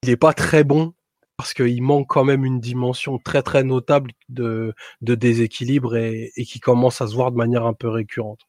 il 0.03 0.11
est 0.11 0.17
pas 0.17 0.33
très 0.33 0.65
bon 0.65 0.95
parce 1.39 1.55
qu'il 1.55 1.83
manque 1.83 2.09
quand 2.09 2.25
même 2.25 2.45
une 2.45 2.61
dimension 2.61 3.19
très 3.19 3.43
très 3.43 3.63
notable 3.63 4.11
de, 4.29 4.75
déséquilibre 5.01 5.97
et, 5.97 6.33
qui 6.47 6.61
commence 6.61 7.01
à 7.01 7.07
se 7.07 7.15
voir 7.15 7.31
de 7.31 7.37
manière 7.37 7.65
un 7.65 7.75
peu 7.75 7.89
récurrente. 7.89 8.41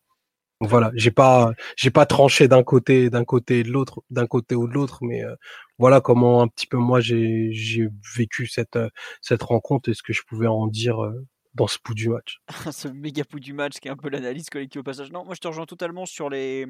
Voilà, 0.62 0.92
j'ai 0.96 1.12
pas 1.12 1.54
j'ai 1.78 1.92
pas 1.92 2.06
tranché 2.06 2.50
d'un 2.50 2.64
côté 2.64 3.10
d'un 3.10 3.24
côté 3.24 3.64
de 3.64 3.72
l'autre 3.72 4.04
d'un 4.10 4.28
côté 4.28 4.56
ou 4.56 4.68
de 4.68 4.74
l'autre, 4.74 5.00
mais 5.02 5.24
euh, 5.24 5.36
voilà 5.78 6.02
comment 6.02 6.42
un 6.42 6.50
petit 6.50 6.68
peu 6.68 6.76
moi 6.76 7.00
j'ai 7.00 7.50
j'ai 7.54 7.88
vécu 8.18 8.46
cette 8.48 8.78
cette 9.22 9.44
rencontre 9.44 9.90
et 9.90 9.94
ce 9.94 10.04
que 10.04 10.12
je 10.12 10.22
pouvais 10.28 10.48
en 10.48 10.68
dire 10.68 11.02
euh, 11.02 11.26
dans 11.54 11.68
ce 11.68 11.78
pouls 11.82 11.94
du 11.94 12.10
match. 12.10 12.42
ce 12.74 12.90
méga 12.90 13.24
pouls 13.24 13.40
du 13.40 13.54
match 13.54 13.80
qui 13.80 13.88
est 13.88 13.92
un 13.92 13.96
peu 13.96 14.10
l'analyse 14.10 14.50
collective 14.50 14.82
au 14.82 14.84
passage. 14.84 15.12
Non, 15.12 15.24
moi 15.24 15.34
je 15.34 15.40
te 15.40 15.48
rejoins 15.48 15.66
totalement 15.66 16.06
sur 16.06 16.30
les, 16.30 16.66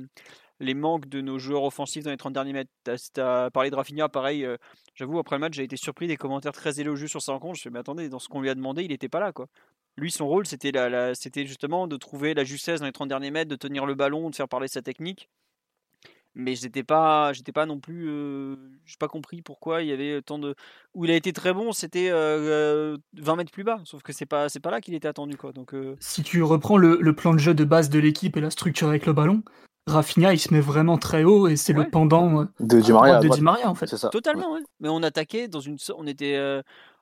les 0.60 0.74
manques 0.74 1.08
de 1.08 1.22
nos 1.22 1.40
joueurs 1.40 1.64
offensifs 1.64 2.04
dans 2.04 2.12
les 2.12 2.18
30 2.18 2.34
derniers 2.34 2.54
mètres. 2.54 2.72
Tu 2.84 3.22
as, 3.22 3.50
parlé 3.52 3.70
de 3.70 3.76
Rafinha, 3.76 4.10
pareil, 4.10 4.46
euh, 4.46 4.58
j'avoue, 4.96 5.20
après 5.20 5.36
le 5.36 5.42
match, 5.42 5.54
j'ai 5.54 5.64
été 5.64 5.78
surpris 5.78 6.08
des 6.08 6.18
commentaires 6.18 6.52
très 6.52 6.80
élogieux 6.80 7.08
sur 7.08 7.22
sa 7.22 7.34
rencontre. 7.34 7.56
Je 7.56 7.60
me 7.60 7.62
suis 7.62 7.70
dit, 7.70 7.74
mais 7.74 7.80
attendez, 7.80 8.10
dans 8.10 8.20
ce 8.20 8.28
qu'on 8.28 8.42
lui 8.42 8.50
a 8.50 8.56
demandé, 8.56 8.84
il 8.84 8.90
n'était 8.90 9.10
pas 9.10 9.20
là. 9.20 9.32
quoi. 9.32 9.48
Lui, 9.98 10.12
son 10.12 10.28
rôle, 10.28 10.46
c'était 10.46 11.46
justement 11.46 11.88
de 11.88 11.98
trouver 11.98 12.34
la 12.34 12.44
justesse 12.44 12.80
dans 12.80 12.86
les 12.86 12.92
30 12.92 13.10
derniers 13.10 13.32
mètres, 13.32 13.50
de 13.50 13.56
tenir 13.56 13.86
le 13.86 13.96
ballon, 13.96 14.30
de 14.30 14.36
faire 14.36 14.48
parler 14.48 14.68
sa 14.68 14.82
technique 14.82 15.30
mais 16.36 16.56
j'étais 16.56 16.84
pas 16.84 17.34
j'étais 17.34 17.52
pas 17.52 17.66
non 17.66 17.80
plus 17.80 18.08
euh, 18.10 18.56
j'ai 18.86 18.98
pas 19.00 19.08
compris 19.08 19.42
pourquoi 19.42 19.82
il 19.82 19.90
y 19.90 19.92
avait 19.92 20.22
tant 20.22 20.40
de 20.40 20.56
où 20.94 21.06
il 21.06 21.12
a 21.12 21.16
été 21.16 21.34
très 21.34 21.54
bon 21.54 21.72
c'était 21.72 22.10
20 22.10 22.16
euh, 22.16 22.98
mètres 23.36 23.52
plus 23.52 23.64
bas 23.64 23.82
sauf 23.84 24.02
que 24.04 24.14
c'est 24.14 24.26
pas 24.26 24.48
c'est 24.50 24.60
pas 24.60 24.72
là 24.72 24.82
qu'il 24.82 24.94
était 24.94 25.08
attendu 25.08 25.38
quoi 25.38 25.52
donc 25.52 25.74
euh 25.74 25.96
si 26.00 26.24
tu 26.24 26.44
reprends 26.44 26.78
le, 26.78 27.14
plan 27.14 27.34
de 27.34 27.40
jeu 27.40 27.54
de 27.54 27.64
base 27.64 27.90
de 27.90 28.00
l'équipe 28.00 28.38
et 28.38 28.42
la 28.42 28.52
structure 28.52 28.88
avec 28.90 29.06
le 29.06 29.14
ballon 29.14 29.44
Rafinha 29.90 30.34
il 30.34 30.40
se 30.40 30.54
met 30.54 30.62
vraiment 30.62 30.98
très 30.98 31.24
haut 31.24 31.48
et 31.48 31.56
c'est 31.56 31.74
le 31.74 31.90
pendant 31.90 32.46
de 32.60 32.80
Di 32.80 32.92
Maria, 32.92 33.20
de 33.20 33.28
Di 33.28 33.42
Maria 33.42 33.70
en 33.70 33.76
fait 33.76 33.88
ça. 33.88 34.10
totalement 34.10 34.58
mais 34.80 34.90
on 34.90 35.04
attaquait 35.04 35.48
dans 35.48 35.60
une 35.60 35.78
on 35.98 36.08
était 36.08 36.62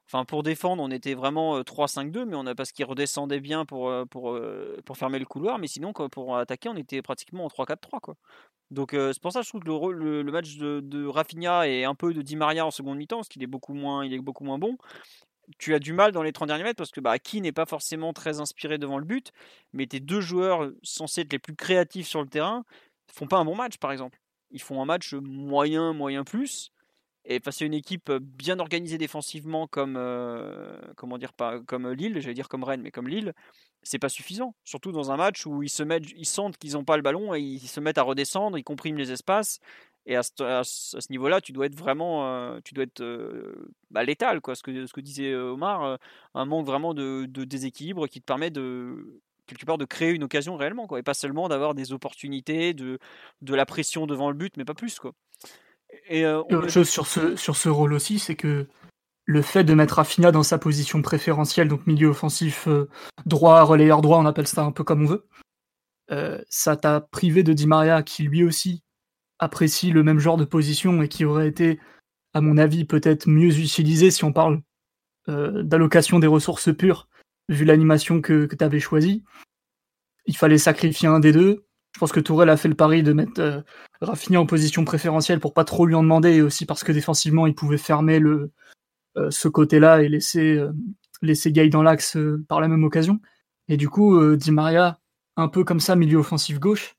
Enfin, 0.10 0.23
pour 0.23 0.41
défendre, 0.41 0.82
on 0.82 0.89
était 0.89 1.15
vraiment 1.15 1.60
3-5-2, 1.63 2.23
mais 2.23 2.38
on 2.38 2.45
a 2.45 2.56
parce 2.56 2.71
qu'il 2.71 2.86
redescendait 2.86 3.41
bien 3.41 3.65
pour, 3.65 3.91
pour, 4.10 4.39
pour 4.86 4.97
fermer 4.97 5.19
le 5.19 5.26
couloir. 5.26 5.60
Mais 5.60 5.67
sinon, 5.67 5.91
pour 5.91 6.38
attaquer, 6.38 6.69
on 6.69 6.78
était 6.78 7.02
pratiquement 7.02 7.43
en 7.43 7.50
3-4-3. 7.50 8.00
Quoi. 8.00 8.15
Donc 8.71 8.91
c'est 8.93 9.21
pour 9.21 9.34
ça 9.34 9.39
que 9.39 9.45
je 9.45 9.50
trouve 9.50 9.63
que 9.63 9.91
le, 9.91 10.21
le, 10.21 10.32
match 10.32 10.58
de, 10.58 10.82
de, 10.82 11.06
Rafinha 11.06 11.67
et 11.67 11.86
un 11.86 11.95
peu 11.95 12.13
de 12.13 12.21
Di 12.21 12.36
Maria 12.36 12.65
en 12.65 12.71
seconde 12.71 12.97
mi-temps, 12.97 13.17
parce 13.17 13.28
qu'il 13.30 13.43
est 13.43 13.47
beaucoup 13.47 13.73
moins, 13.73 14.06
il 14.06 14.13
est 14.13 14.19
beaucoup 14.19 14.43
moins 14.43 14.58
bon. 14.58 14.78
Tu 15.60 15.73
as 15.73 15.79
du 15.79 15.93
mal 15.93 16.12
dans 16.12 16.23
les 16.23 16.33
30 16.33 16.47
derniers 16.47 16.63
mètres 16.63 16.77
parce 16.77 16.91
que 16.91 16.99
bah, 16.99 17.15
n'est 17.33 17.51
pas 17.51 17.65
forcément 17.65 18.13
très 18.13 18.39
inspiré 18.39 18.77
devant 18.77 18.97
le 18.97 19.05
but, 19.05 19.31
mais 19.73 19.88
tes 19.88 19.99
deux 19.99 20.21
joueurs 20.21 20.71
censés 20.83 21.21
être 21.21 21.31
les 21.31 21.39
plus 21.39 21.55
créatifs 21.55 22.07
sur 22.07 22.21
le 22.21 22.27
terrain 22.27 22.65
font 23.13 23.27
pas 23.27 23.38
un 23.38 23.45
bon 23.45 23.55
match 23.55 23.77
par 23.77 23.91
exemple. 23.91 24.19
Ils 24.51 24.62
font 24.62 24.81
un 24.81 24.86
match 24.86 25.13
moyen, 25.13 25.93
moyen 25.93 26.23
plus. 26.23 26.71
Et 27.29 27.41
face 27.41 27.62
à 27.62 27.65
une 27.65 27.73
équipe 27.73 28.10
bien 28.12 28.60
organisée 28.60 28.97
défensivement 28.97 29.67
comme 29.67 29.99
comment 30.95 31.17
dire 31.17 31.33
pas 31.33 31.60
comme 31.60 31.91
Lille, 31.91 32.19
j'allais 32.21 32.33
dire 32.33 32.47
comme 32.47 32.63
Rennes, 32.63 32.81
mais 32.81 32.91
comme 32.91 33.10
Lille, 33.10 33.33
c'est 33.83 33.99
pas 33.99 34.07
suffisant. 34.07 34.55
Surtout 34.63 34.93
dans 34.93 35.12
un 35.12 35.17
match 35.17 35.45
où 35.45 35.62
ils 35.62 35.69
se 35.69 35.83
mettent, 35.83 36.10
ils 36.15 36.25
sentent 36.25 36.57
qu'ils 36.57 36.73
n'ont 36.73 36.86
pas 36.86 36.95
le 36.95 37.03
ballon 37.03 37.36
et 37.36 37.41
ils 37.41 37.67
se 37.67 37.81
mettent 37.81 37.97
à 37.97 38.03
redescendre, 38.03 38.57
ils 38.57 38.63
compriment 38.63 38.97
les 38.97 39.12
espaces. 39.12 39.60
Et 40.07 40.15
à 40.15 40.23
ce, 40.23 41.11
niveau-là, 41.11 41.41
tu 41.41 41.51
dois 41.51 41.65
être 41.65 41.77
vraiment, 41.77 42.25
euh, 42.25 42.59
tu 42.63 42.73
dois 42.73 42.85
être 42.85 43.01
euh, 43.01 43.69
bah, 43.91 44.03
létal, 44.03 44.41
quoi. 44.41 44.55
Ce 44.55 44.63
que, 44.63 44.85
ce 44.85 44.93
que 44.93 45.01
disait 45.01 45.31
euh, 45.31 45.51
Omar, 45.51 45.99
un 46.33 46.45
manque 46.45 46.65
vraiment 46.65 46.93
de, 46.93 47.25
déséquilibre 47.25 48.07
qui 48.07 48.21
te 48.21 48.25
permet 48.25 48.49
de 48.49 49.21
quelque 49.45 49.65
part 49.65 49.77
de 49.77 49.85
créer 49.85 50.11
une 50.11 50.23
occasion 50.23 50.57
réellement, 50.57 50.87
quoi, 50.87 50.99
et 50.99 51.03
pas 51.03 51.13
seulement 51.13 51.47
d'avoir 51.47 51.73
des 51.73 51.93
opportunités, 51.93 52.73
de, 52.73 52.99
de 53.41 53.55
la 53.55 53.65
pression 53.65 54.07
devant 54.07 54.29
le 54.29 54.35
but, 54.35 54.57
mais 54.57 54.65
pas 54.65 54.73
plus, 54.73 54.99
quoi. 54.99 55.13
Et, 56.09 56.25
autre 56.25 56.67
chose 56.67 56.89
sur 56.89 57.07
ce, 57.07 57.35
sur 57.35 57.55
ce 57.55 57.69
rôle 57.69 57.93
aussi, 57.93 58.19
c'est 58.19 58.35
que 58.35 58.67
le 59.27 59.41
fait 59.41 59.65
de 59.65 59.73
mettre 59.73 59.95
Rafinha 59.95 60.31
dans 60.31 60.41
sa 60.41 60.57
position 60.57 61.01
préférentielle, 61.01 61.67
donc 61.67 61.85
milieu 61.85 62.07
offensif 62.07 62.67
euh, 62.67 62.89
droit, 63.25 63.61
relayeur 63.61 64.01
droit, 64.01 64.17
on 64.17 64.25
appelle 64.25 64.47
ça 64.47 64.63
un 64.63 64.71
peu 64.71 64.85
comme 64.85 65.03
on 65.03 65.07
veut, 65.07 65.27
euh, 66.11 66.41
ça 66.49 66.77
t'a 66.77 67.01
privé 67.01 67.43
de 67.43 67.51
Di 67.51 67.67
Maria 67.67 68.03
qui 68.03 68.23
lui 68.23 68.43
aussi 68.45 68.83
apprécie 69.39 69.91
le 69.91 70.04
même 70.04 70.19
genre 70.19 70.38
de 70.38 70.45
position 70.45 71.02
et 71.02 71.08
qui 71.08 71.26
aurait 71.26 71.47
été, 71.47 71.80
à 72.34 72.41
mon 72.41 72.58
avis, 72.58 72.86
peut-être 72.86 73.28
mieux 73.28 73.58
utilisé 73.60 74.12
si 74.12 74.23
on 74.23 74.34
parle 74.34 74.62
euh, 75.30 75.63
d'allocation 75.63 76.19
des 76.19 76.28
ressources 76.28 76.76
pures, 76.76 77.08
vu 77.50 77.65
l'animation 77.65 78.21
que, 78.21 78.45
que 78.45 78.56
tu 78.56 78.63
avais 78.63 78.80
choisie. 78.80 79.23
Il 80.26 80.36
fallait 80.36 80.58
sacrifier 80.58 81.08
un 81.08 81.19
des 81.19 81.32
deux. 81.32 81.65
Je 81.93 82.00
pense 82.00 82.12
que 82.12 82.19
Tourelle 82.19 82.50
a 82.50 82.58
fait 82.58 82.67
le 82.67 82.76
pari 82.76 83.02
de 83.02 83.13
mettre 83.13 83.63
Rafinha 84.02 84.39
en 84.39 84.45
position 84.45 84.86
préférentielle 84.86 85.39
pour 85.39 85.54
pas 85.54 85.63
trop 85.63 85.86
lui 85.86 85.95
en 85.95 86.04
demander 86.04 86.36
et 86.36 86.41
aussi 86.41 86.65
parce 86.65 86.84
que 86.84 86.91
défensivement 86.91 87.47
il 87.47 87.56
pouvait 87.56 87.78
fermer 87.78 88.19
le, 88.19 88.52
euh, 89.17 89.32
ce 89.32 89.47
côté-là 89.47 90.04
et 90.04 90.10
laisser, 90.10 90.58
euh, 90.58 90.71
laisser 91.21 91.52
Gay 91.52 91.69
dans 91.69 91.82
l'axe 91.82 92.15
euh, 92.17 92.43
par 92.47 92.62
la 92.62 92.67
même 92.67 92.84
occasion. 92.84 93.19
Et 93.67 93.76
du 93.78 93.89
coup, 93.89 94.36
Di 94.38 94.52
Maria, 94.52 94.97
un 95.36 95.50
peu 95.50 95.65
comme 95.65 95.82
ça, 95.82 95.97
milieu 95.97 96.19
offensif 96.19 96.58
gauche, 96.58 96.95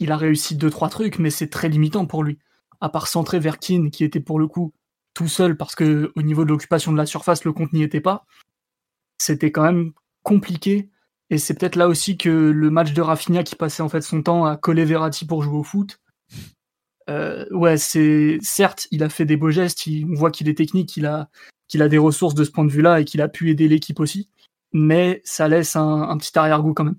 il 0.00 0.12
a 0.12 0.16
réussi 0.16 0.56
deux 0.56 0.70
trois 0.70 0.88
trucs, 0.88 1.18
mais 1.18 1.30
c'est 1.30 1.48
très 1.48 1.68
limitant 1.68 2.06
pour 2.06 2.24
lui. 2.24 2.38
À 2.80 2.88
part 2.88 3.08
centrer 3.08 3.38
vers 3.38 3.58
qui 3.58 3.76
était 4.00 4.20
pour 4.20 4.38
le 4.38 4.48
coup 4.48 4.72
tout 5.14 5.28
seul 5.28 5.56
parce 5.56 5.74
que 5.74 6.12
au 6.16 6.22
niveau 6.22 6.44
de 6.44 6.50
l'occupation 6.50 6.92
de 6.92 6.96
la 6.96 7.06
surface, 7.06 7.44
le 7.44 7.52
compte 7.52 7.72
n'y 7.72 7.82
était 7.82 8.00
pas. 8.00 8.26
C'était 9.18 9.52
quand 9.52 9.62
même 9.62 9.92
compliqué. 10.22 10.90
Et 11.30 11.38
c'est 11.38 11.54
peut-être 11.54 11.76
là 11.76 11.88
aussi 11.88 12.18
que 12.18 12.28
le 12.28 12.70
match 12.70 12.92
de 12.92 13.02
Rafinha 13.02 13.44
qui 13.44 13.54
passait 13.54 13.82
en 13.82 13.88
fait 13.88 14.00
son 14.00 14.22
temps 14.22 14.44
à 14.46 14.56
coller 14.56 14.84
Verratti 14.84 15.26
pour 15.26 15.42
jouer 15.42 15.58
au 15.58 15.62
foot, 15.62 16.00
euh, 17.08 17.44
ouais, 17.50 17.76
c'est 17.76 18.38
certes, 18.40 18.86
il 18.90 19.02
a 19.02 19.08
fait 19.08 19.24
des 19.24 19.36
beaux 19.36 19.50
gestes, 19.50 19.82
on 20.08 20.14
voit 20.14 20.30
qu'il 20.30 20.48
est 20.48 20.54
technique, 20.54 20.88
qu'il 20.88 21.06
a, 21.06 21.28
qu'il 21.68 21.82
a 21.82 21.88
des 21.88 21.98
ressources 21.98 22.34
de 22.34 22.44
ce 22.44 22.50
point 22.50 22.64
de 22.64 22.70
vue-là 22.70 23.00
et 23.00 23.04
qu'il 23.04 23.20
a 23.20 23.28
pu 23.28 23.50
aider 23.50 23.68
l'équipe 23.68 24.00
aussi, 24.00 24.28
mais 24.72 25.20
ça 25.24 25.48
laisse 25.48 25.76
un, 25.76 26.16
petit 26.18 26.38
arrière-goût 26.38 26.74
quand 26.74 26.84
même. 26.84 26.98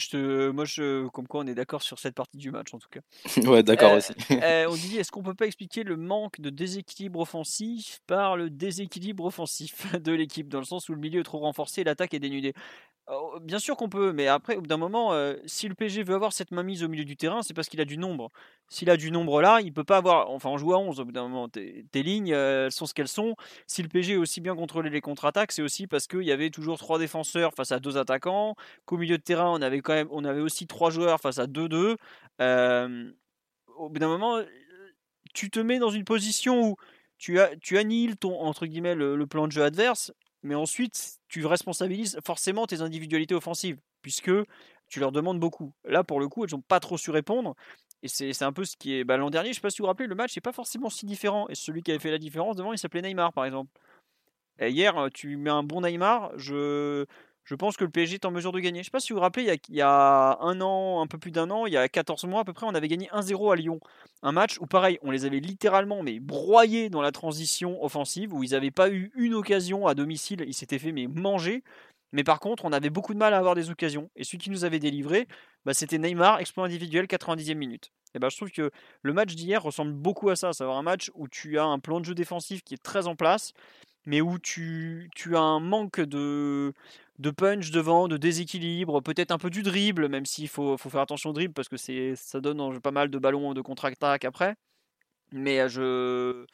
Oui. 0.00 0.04
Je 0.04 0.10
te, 0.10 0.50
moi, 0.50 0.64
je, 0.64 1.08
comme 1.08 1.26
quoi 1.26 1.42
on 1.42 1.46
est 1.46 1.54
d'accord 1.54 1.82
sur 1.82 1.98
cette 1.98 2.14
partie 2.14 2.36
du 2.36 2.50
match 2.50 2.72
en 2.74 2.78
tout 2.78 2.88
cas. 2.90 3.00
ouais, 3.48 3.62
d'accord 3.62 3.92
euh, 3.92 3.98
aussi. 3.98 4.12
Euh, 4.30 4.66
on 4.68 4.74
dit, 4.74 4.96
est-ce 4.96 5.10
qu'on 5.10 5.22
peut 5.22 5.34
pas 5.34 5.46
expliquer 5.46 5.82
le 5.82 5.96
manque 5.96 6.40
de 6.40 6.50
déséquilibre 6.50 7.20
offensif 7.20 8.00
par 8.06 8.36
le 8.36 8.50
déséquilibre 8.50 9.24
offensif 9.24 9.94
de 10.00 10.12
l'équipe, 10.12 10.48
dans 10.48 10.58
le 10.58 10.64
sens 10.64 10.88
où 10.88 10.94
le 10.94 11.00
milieu 11.00 11.20
est 11.20 11.24
trop 11.24 11.38
renforcé, 11.38 11.84
l'attaque 11.84 12.14
est 12.14 12.20
dénudée? 12.20 12.54
Oh, 13.08 13.40
bien 13.40 13.58
sûr 13.58 13.76
qu'on 13.76 13.88
peut, 13.88 14.12
mais 14.12 14.28
après, 14.28 14.54
au 14.54 14.60
bout 14.60 14.68
d'un 14.68 14.76
moment, 14.76 15.12
euh, 15.12 15.34
si 15.44 15.66
le 15.68 15.74
PG 15.74 16.04
veut 16.04 16.14
avoir 16.14 16.32
cette 16.32 16.52
mainmise 16.52 16.84
au 16.84 16.88
milieu 16.88 17.04
du 17.04 17.16
terrain, 17.16 17.42
c'est 17.42 17.54
parce 17.54 17.68
qu'il 17.68 17.80
a 17.80 17.84
du 17.84 17.98
nombre. 17.98 18.30
S'il 18.68 18.88
a 18.88 18.96
du 18.96 19.10
nombre 19.10 19.42
là, 19.42 19.60
il 19.60 19.72
peut 19.72 19.82
pas 19.82 19.96
avoir. 19.96 20.30
Enfin, 20.30 20.48
on 20.48 20.58
joue 20.58 20.74
à 20.74 20.78
11 20.78 21.00
au 21.00 21.04
bout 21.04 21.10
d'un 21.10 21.26
moment. 21.26 21.48
Tes, 21.48 21.84
lignes, 21.94 22.32
euh, 22.32 22.66
elles 22.66 22.72
sont 22.72 22.86
ce 22.86 22.94
qu'elles 22.94 23.08
sont. 23.08 23.34
Si 23.66 23.82
le 23.82 23.88
PG 23.88 24.14
a 24.14 24.18
aussi 24.20 24.40
bien 24.40 24.54
contrôlé 24.54 24.90
les 24.90 25.00
contre-attaques, 25.00 25.50
c'est 25.50 25.62
aussi 25.62 25.88
parce 25.88 26.06
qu'il 26.06 26.22
y 26.22 26.30
avait 26.30 26.50
toujours 26.50 26.78
trois 26.78 27.00
défenseurs 27.00 27.52
face 27.54 27.72
à 27.72 27.80
deux 27.80 27.96
attaquants. 27.98 28.54
Qu'au 28.84 28.96
milieu 28.96 29.18
de 29.18 29.22
terrain, 29.22 29.50
on 29.50 29.60
avait 29.60 29.80
quand 29.80 29.94
même, 29.94 30.08
on 30.12 30.24
avait 30.24 30.40
aussi 30.40 30.68
trois 30.68 30.90
joueurs 30.90 31.20
face 31.20 31.38
à 31.38 31.46
2-2. 31.46 31.96
Euh, 32.40 33.12
au 33.76 33.88
bout 33.88 33.98
d'un 33.98 34.08
moment, 34.08 34.40
tu 35.34 35.50
te 35.50 35.58
mets 35.58 35.80
dans 35.80 35.90
une 35.90 36.04
position 36.04 36.62
où 36.62 36.76
tu, 37.18 37.38
tu 37.60 37.76
annihiles 37.76 38.16
ton 38.16 38.40
entre 38.40 38.66
guillemets 38.66 38.94
le 38.94 39.26
plan 39.26 39.46
de 39.46 39.52
jeu 39.52 39.64
adverse 39.64 40.12
mais 40.42 40.54
ensuite 40.54 41.18
tu 41.28 41.44
responsabilises 41.46 42.18
forcément 42.24 42.66
tes 42.66 42.80
individualités 42.80 43.34
offensives, 43.34 43.78
puisque 44.02 44.30
tu 44.88 45.00
leur 45.00 45.12
demandes 45.12 45.38
beaucoup. 45.38 45.72
Là, 45.84 46.04
pour 46.04 46.20
le 46.20 46.28
coup, 46.28 46.44
elles 46.44 46.50
n'ont 46.52 46.60
pas 46.60 46.80
trop 46.80 46.98
su 46.98 47.10
répondre. 47.10 47.54
Et 48.02 48.08
c'est 48.08 48.42
un 48.42 48.52
peu 48.52 48.64
ce 48.64 48.76
qui 48.76 48.94
est. 48.94 49.04
Bah, 49.04 49.16
L'an 49.16 49.30
dernier, 49.30 49.50
je 49.50 49.56
sais 49.56 49.60
pas 49.60 49.70
si 49.70 49.78
vous 49.78 49.84
vous 49.84 49.88
rappelez, 49.88 50.08
le 50.08 50.14
match 50.14 50.34
n'est 50.36 50.40
pas 50.40 50.52
forcément 50.52 50.90
si 50.90 51.06
différent. 51.06 51.48
Et 51.48 51.54
celui 51.54 51.82
qui 51.82 51.90
avait 51.90 52.00
fait 52.00 52.10
la 52.10 52.18
différence 52.18 52.56
devant, 52.56 52.72
il 52.72 52.78
s'appelait 52.78 53.02
Neymar, 53.02 53.32
par 53.32 53.44
exemple. 53.44 53.70
Et 54.58 54.70
hier, 54.70 55.08
tu 55.12 55.36
mets 55.36 55.50
un 55.50 55.62
bon 55.62 55.82
Neymar, 55.82 56.32
je, 56.36 57.06
je 57.50 57.56
pense 57.56 57.76
que 57.76 57.82
le 57.82 57.90
PSG 57.90 58.14
est 58.14 58.24
en 58.26 58.30
mesure 58.30 58.52
de 58.52 58.60
gagner. 58.60 58.78
Je 58.78 58.84
sais 58.84 58.90
pas 58.92 59.00
si 59.00 59.12
vous 59.12 59.16
vous 59.16 59.22
rappelez, 59.22 59.58
il 59.68 59.74
y, 59.74 59.80
a, 59.80 60.38
un 60.40 60.60
an, 60.60 61.02
un 61.02 61.08
peu 61.08 61.18
plus 61.18 61.32
d'un 61.32 61.50
an, 61.50 61.66
il 61.66 61.72
y 61.72 61.76
a 61.76 61.88
14 61.88 62.22
mois 62.26 62.42
à 62.42 62.44
peu 62.44 62.52
près, 62.52 62.64
on 62.64 62.76
avait 62.76 62.86
gagné 62.86 63.08
1-0 63.08 63.52
à 63.52 63.56
Lyon. 63.56 63.80
Un 64.22 64.30
match 64.30 64.58
où, 64.60 64.66
pareil, 64.66 65.00
on 65.02 65.10
les 65.10 65.24
avait 65.24 65.40
littéralement 65.40 66.04
mais 66.04 66.20
broyés 66.20 66.90
dans 66.90 67.02
la 67.02 67.10
transition 67.10 67.82
offensive, 67.82 68.32
où 68.32 68.44
ils 68.44 68.52
n'avaient 68.52 68.70
pas 68.70 68.88
eu 68.88 69.10
une 69.16 69.34
occasion 69.34 69.88
à 69.88 69.96
domicile, 69.96 70.44
ils 70.46 70.54
s'étaient 70.54 70.78
fait 70.78 70.92
manger. 70.92 71.64
Mais 72.12 72.22
par 72.22 72.38
contre, 72.38 72.64
on 72.64 72.72
avait 72.72 72.88
beaucoup 72.88 73.14
de 73.14 73.18
mal 73.18 73.34
à 73.34 73.38
avoir 73.38 73.56
des 73.56 73.68
occasions. 73.68 74.10
Et 74.14 74.22
celui 74.22 74.38
qui 74.38 74.50
nous 74.50 74.64
avait 74.64 74.78
délivré, 74.78 75.26
bah, 75.64 75.74
c'était 75.74 75.98
Neymar, 75.98 76.38
exploit 76.38 76.64
individuel, 76.64 77.06
90e 77.06 77.54
minute. 77.54 77.90
Et 78.14 78.20
bah, 78.20 78.28
je 78.30 78.36
trouve 78.36 78.52
que 78.52 78.70
le 79.02 79.12
match 79.12 79.34
d'hier 79.34 79.60
ressemble 79.60 79.92
beaucoup 79.92 80.30
à 80.30 80.36
ça. 80.36 80.52
C'est 80.52 80.62
un 80.62 80.82
match 80.82 81.10
où 81.16 81.26
tu 81.26 81.58
as 81.58 81.64
un 81.64 81.80
plan 81.80 81.98
de 81.98 82.04
jeu 82.04 82.14
défensif 82.14 82.62
qui 82.62 82.74
est 82.74 82.82
très 82.82 83.08
en 83.08 83.16
place, 83.16 83.54
mais 84.10 84.20
où 84.20 84.40
tu, 84.40 85.08
as 85.34 85.38
un 85.38 85.60
manque 85.60 86.00
de, 86.00 86.72
de 87.20 87.30
punch 87.30 87.70
devant, 87.70 88.08
de 88.08 88.16
déséquilibre, 88.16 89.00
peut-être 89.00 89.30
un 89.30 89.38
peu 89.38 89.50
du 89.50 89.62
dribble, 89.62 90.08
même 90.08 90.26
s'il 90.26 90.48
faut, 90.48 90.76
faire 90.76 91.00
attention 91.00 91.30
au 91.30 91.32
dribble 91.32 91.54
parce 91.54 91.68
que 91.68 91.76
ça 92.16 92.40
donne 92.40 92.80
pas 92.80 92.90
mal 92.90 93.08
de 93.08 93.18
ballons 93.18 93.54
de 93.54 93.60
contre-attaque 93.60 94.24
après. 94.24 94.56
Mais 95.32 95.68
je, 95.68 96.44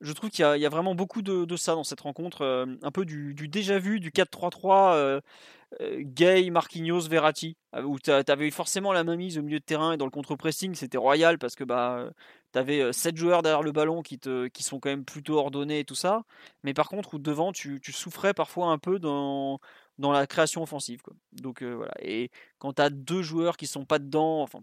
je 0.00 0.12
trouve 0.12 0.30
qu'il 0.30 0.44
y, 0.44 0.66
a 0.66 0.68
vraiment 0.68 0.94
beaucoup 0.94 1.22
de, 1.22 1.56
ça 1.56 1.74
dans 1.74 1.82
cette 1.82 2.02
rencontre, 2.02 2.68
un 2.82 2.90
peu 2.92 3.04
du, 3.04 3.34
déjà 3.48 3.80
vu, 3.80 3.98
du 3.98 4.12
4-3-3 4.12 4.94
euh, 4.94 5.20
euh, 5.80 6.02
Gay, 6.04 6.50
Marquinhos, 6.50 7.08
Verratti, 7.08 7.56
où 7.84 7.98
tu 7.98 8.12
avais 8.12 8.50
forcément 8.52 8.92
la 8.92 9.02
mise 9.02 9.38
au 9.38 9.42
milieu 9.42 9.58
de 9.58 9.64
terrain 9.64 9.92
et 9.92 9.96
dans 9.96 10.04
le 10.04 10.12
contre-pressing, 10.12 10.76
c'était 10.76 10.98
royal 10.98 11.38
parce 11.38 11.56
que 11.56 11.64
bah, 11.64 12.10
tu 12.52 12.58
avais 12.58 12.92
7 12.92 13.16
joueurs 13.16 13.42
derrière 13.42 13.62
le 13.62 13.72
ballon 13.72 14.02
qui, 14.02 14.18
te, 14.18 14.48
qui 14.48 14.62
sont 14.62 14.80
quand 14.80 14.90
même 14.90 15.04
plutôt 15.04 15.38
ordonnés 15.38 15.80
et 15.80 15.84
tout 15.84 15.94
ça, 15.94 16.24
mais 16.62 16.74
par 16.74 16.88
contre, 16.88 17.14
où 17.14 17.18
devant, 17.18 17.52
tu, 17.52 17.80
souffrais 17.92 18.34
parfois 18.34 18.68
un 18.68 18.78
peu 18.78 18.98
dans, 18.98 19.60
dans 19.98 20.12
la 20.12 20.26
création 20.26 20.62
offensive. 20.62 21.02
Donc 21.32 21.62
voilà, 21.62 21.94
et 22.00 22.30
quand 22.58 22.74
tu 22.74 22.82
as 22.82 22.90
deux 22.90 23.22
joueurs 23.22 23.56
qui 23.56 23.66
sont 23.66 23.84
pas 23.84 23.98
dedans, 23.98 24.42
enfin, 24.42 24.60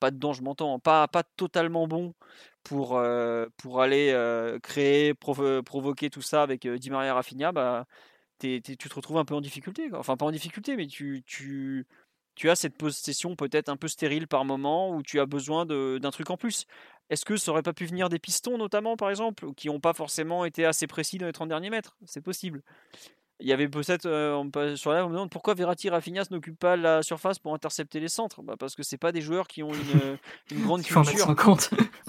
pas 0.00 0.10
dedans, 0.10 0.32
je 0.32 0.42
m'entends, 0.42 0.78
pas, 0.78 1.08
pas 1.08 1.22
totalement 1.22 1.88
bons 1.88 2.14
pour, 2.62 3.00
pour 3.56 3.82
aller 3.82 4.58
créer, 4.62 5.14
provoquer 5.14 6.10
tout 6.10 6.22
ça 6.22 6.42
avec 6.42 6.66
Di 6.66 6.90
Maria 6.90 7.14
Rafinha, 7.14 7.52
bah, 7.52 7.86
tu 8.38 8.60
te 8.60 8.94
retrouves 8.94 9.18
un 9.18 9.24
peu 9.24 9.34
en 9.34 9.40
difficulté. 9.40 9.90
Enfin, 9.94 10.16
pas 10.16 10.26
en 10.26 10.30
difficulté, 10.30 10.76
mais 10.76 10.86
tu, 10.86 11.22
tu, 11.26 11.86
tu 12.34 12.50
as 12.50 12.56
cette 12.56 12.76
possession 12.76 13.36
peut-être 13.36 13.68
un 13.68 13.76
peu 13.76 13.88
stérile 13.88 14.28
par 14.28 14.44
moment 14.44 14.94
où 14.94 15.02
tu 15.02 15.20
as 15.20 15.26
besoin 15.26 15.66
d'un 15.66 16.10
truc 16.10 16.30
en 16.30 16.36
plus. 16.36 16.66
Est-ce 17.10 17.24
que 17.24 17.36
ça 17.36 17.50
aurait 17.52 17.62
pas 17.62 17.72
pu 17.72 17.86
venir 17.86 18.08
des 18.08 18.18
pistons, 18.18 18.58
notamment, 18.58 18.96
par 18.96 19.10
exemple, 19.10 19.52
qui 19.54 19.68
n'ont 19.68 19.80
pas 19.80 19.94
forcément 19.94 20.44
été 20.44 20.64
assez 20.64 20.86
précis 20.86 21.18
dans 21.18 21.26
les 21.26 21.32
30 21.32 21.48
derniers 21.48 21.70
mètres? 21.70 21.96
C'est 22.04 22.20
possible. 22.20 22.62
Il 23.40 23.46
y 23.46 23.52
avait 23.52 23.68
peut-être 23.68 24.06
euh, 24.06 24.76
sur 24.76 24.92
là, 24.92 25.04
on 25.04 25.08
me 25.08 25.14
demande 25.14 25.30
pourquoi 25.30 25.54
Verratti 25.54 25.86
et 25.86 25.90
Rafinha 25.90 26.24
n'occupent 26.30 26.58
pas 26.58 26.76
la 26.76 27.04
surface 27.04 27.38
pour 27.38 27.54
intercepter 27.54 28.00
les 28.00 28.08
centres? 28.08 28.42
Bah 28.42 28.56
parce 28.58 28.74
que 28.74 28.82
c'est 28.82 28.96
pas 28.96 29.12
des 29.12 29.20
joueurs 29.20 29.46
qui 29.46 29.62
ont 29.62 29.72
une, 29.72 30.00
euh, 30.02 30.16
une 30.50 30.64
grande 30.64 30.82
culture. 30.84 31.34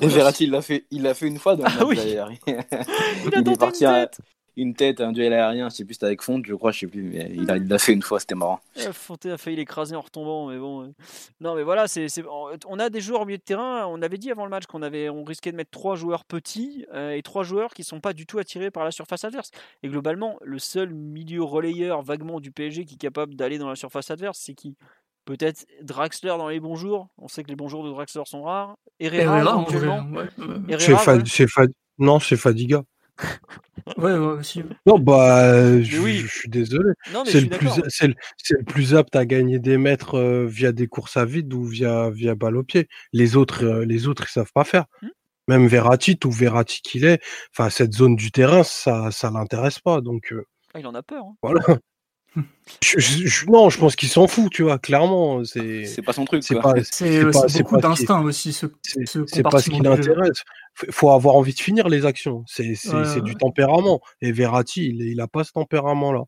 Et 0.02 0.08
Verratti, 0.08 0.46
il 0.46 0.52
l'a 0.52 0.64
fait, 0.64 0.86
il 0.90 1.04
l'a 1.04 1.14
fait 1.14 1.28
une 1.28 1.38
fois 1.38 1.56
dans 1.56 1.66
le 1.66 1.72
ah, 1.80 1.86
oui. 1.86 2.00
il, 2.08 2.18
a 2.18 3.40
est 3.40 3.60
parti 3.60 3.86
une 3.86 3.92
tête 3.92 4.20
une 4.60 4.74
tête, 4.74 5.02
un 5.02 5.12
duel 5.12 5.34
aérien, 5.34 5.70
je 5.70 5.76
sais 5.76 5.86
plus, 5.86 5.94
c'était 5.94 6.08
avec 6.08 6.22
Fonte, 6.22 6.46
je 6.46 6.54
crois, 6.54 6.72
je 6.72 6.80
sais 6.80 6.88
plus, 6.88 7.04
mais 7.04 7.32
il 7.34 7.46
l'a 7.46 7.80
fait 7.80 7.94
une 7.94 8.02
fois, 8.02 8.20
c'était 8.20 8.36
marrant. 8.36 8.60
Fonte 8.92 9.26
a 9.26 9.38
failli 9.38 9.56
l'écraser 9.56 9.96
en 9.96 10.02
retombant, 10.02 10.48
mais 10.48 10.58
bon. 10.58 10.94
Non, 11.40 11.56
mais 11.56 11.64
voilà, 11.64 11.88
c'est, 11.88 12.08
on 12.68 12.80
a 12.80 12.90
des 12.90 13.02
joueurs 13.02 13.22
au 13.22 13.26
milieu 13.26 13.38
de 13.38 13.44
terrain, 13.44 13.88
on 13.88 14.02
avait 14.02 14.18
dit 14.18 14.32
avant 14.32 14.44
le 14.44 14.50
match 14.50 14.66
qu'on 14.66 14.82
avait, 14.82 15.10
on 15.10 15.24
risquait 15.24 15.52
de 15.52 15.58
mettre 15.58 15.72
trois 15.72 15.96
joueurs 15.96 16.26
petits 16.26 16.86
euh, 16.94 17.12
et 17.12 17.22
trois 17.22 17.44
joueurs 17.44 17.74
qui 17.74 17.84
sont 17.84 18.00
pas 18.00 18.14
du 18.14 18.26
tout 18.26 18.40
attirés 18.40 18.72
par 18.72 18.84
la 18.84 18.92
surface 18.92 19.24
adverse. 19.24 19.52
Et 19.84 19.88
globalement, 19.88 20.38
le 20.42 20.60
seul 20.60 20.94
milieu 20.94 21.44
relayeur 21.44 22.02
vaguement 22.02 22.40
du 22.40 22.52
PSG 22.52 22.86
qui 22.86 22.96
est 22.96 23.00
capable 23.00 23.36
d'aller 23.36 23.58
dans 23.58 23.70
la 23.70 23.76
surface 23.76 24.12
adverse, 24.12 24.40
c'est 24.40 24.54
qui? 24.54 24.76
Peut-être 25.26 25.66
Draxler 25.84 26.30
dans 26.30 26.50
les 26.50 26.60
bons 26.60 26.76
jours. 26.76 27.08
On 27.18 27.28
sait 27.28 27.44
que 27.44 27.50
les 27.50 27.56
bons 27.56 27.68
jours 27.68 27.84
de 27.84 27.92
Draxler 27.92 28.24
sont 28.26 28.44
rares. 28.44 28.78
Herrera, 29.00 29.40
Herrera, 29.40 30.04
ouais. 30.12 30.80
c'est 30.80 31.46
Non, 32.00 32.20
c'est 32.20 32.36
Fadiga. 32.38 32.84
Ouais, 33.98 34.14
aussi. 34.14 34.64
Non, 34.86 35.00
bah, 35.00 35.82
je, 35.82 36.28
suis 36.28 36.50
désolé. 36.50 36.92
C'est 37.26 37.42
le, 37.42 37.50
plus, 37.50 37.70
c'est 37.88 38.08
le, 38.58 38.64
plus 38.64 38.96
apte 38.96 39.16
à 39.16 39.26
gagner 39.26 39.60
des 39.60 39.78
mètres 39.78 40.16
euh, 40.16 40.46
via 40.46 40.72
des 40.72 40.88
courses 40.88 41.18
à 41.18 41.26
vide 41.26 41.54
ou 41.54 41.64
via, 41.64 42.10
via 42.10 42.36
balle 42.36 42.58
au 42.58 42.64
pied. 42.64 42.88
Les 43.14 43.36
autres, 43.36 43.66
euh, 43.66 43.86
les 43.86 44.08
autres, 44.08 44.26
ils 44.28 44.32
savent 44.32 44.52
pas 44.54 44.64
faire. 44.64 44.86
Mmh. 45.02 45.08
Même 45.48 45.68
Verratti, 45.68 46.18
tout 46.18 46.32
Verratti 46.32 46.82
qu'il 46.82 47.06
est, 47.06 47.20
enfin, 47.52 47.72
cette 47.72 47.94
zone 47.94 48.16
du 48.16 48.32
terrain, 48.32 48.64
ça, 48.64 49.10
ça 49.12 49.32
l'intéresse 49.32 49.80
pas. 49.80 50.02
Donc, 50.02 50.32
euh, 50.32 50.46
ah, 50.74 50.80
il 50.80 50.86
en 50.86 50.94
a 50.94 51.02
peur. 51.02 51.24
Hein. 51.26 51.36
Voilà. 51.42 51.62
Je, 52.82 53.50
non, 53.50 53.70
je 53.70 53.80
pense 53.80 53.96
qu'il 53.96 54.10
s'en 54.10 54.28
fout, 54.28 54.52
tu 54.52 54.64
vois, 54.64 54.78
clairement. 54.78 55.44
C'est 55.44 56.02
pas 56.06 56.14
son 56.14 56.26
truc. 56.26 56.44
C'est 56.44 56.56
pas, 56.56 56.74
beaucoup 57.58 57.78
d'instinct 57.78 58.22
aussi. 58.22 58.54
C'est 58.54 59.44
pas 59.44 59.60
ce 59.60 59.70
qui 59.70 59.80
l'intéresse. 59.82 60.44
Il 60.88 60.94
faut 60.94 61.10
avoir 61.10 61.36
envie 61.36 61.54
de 61.54 61.60
finir 61.60 61.90
les 61.90 62.06
actions. 62.06 62.44
C'est 62.48 63.22
du 63.22 63.36
tempérament. 63.36 64.02
Et 64.22 64.32
Verratti, 64.32 64.88
il, 64.88 65.02
il 65.02 65.20
a 65.22 65.28
pas 65.28 65.44
ce 65.44 65.52
tempérament-là. 65.52 66.24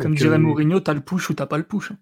Comme 0.00 0.14
dirait 0.14 0.36
euh... 0.36 0.38
Mourinho, 0.38 0.80
t'as 0.80 0.94
le 0.94 1.00
push 1.00 1.30
ou 1.30 1.34
t'as 1.34 1.46
pas 1.46 1.58
le 1.58 1.64
push. 1.64 1.92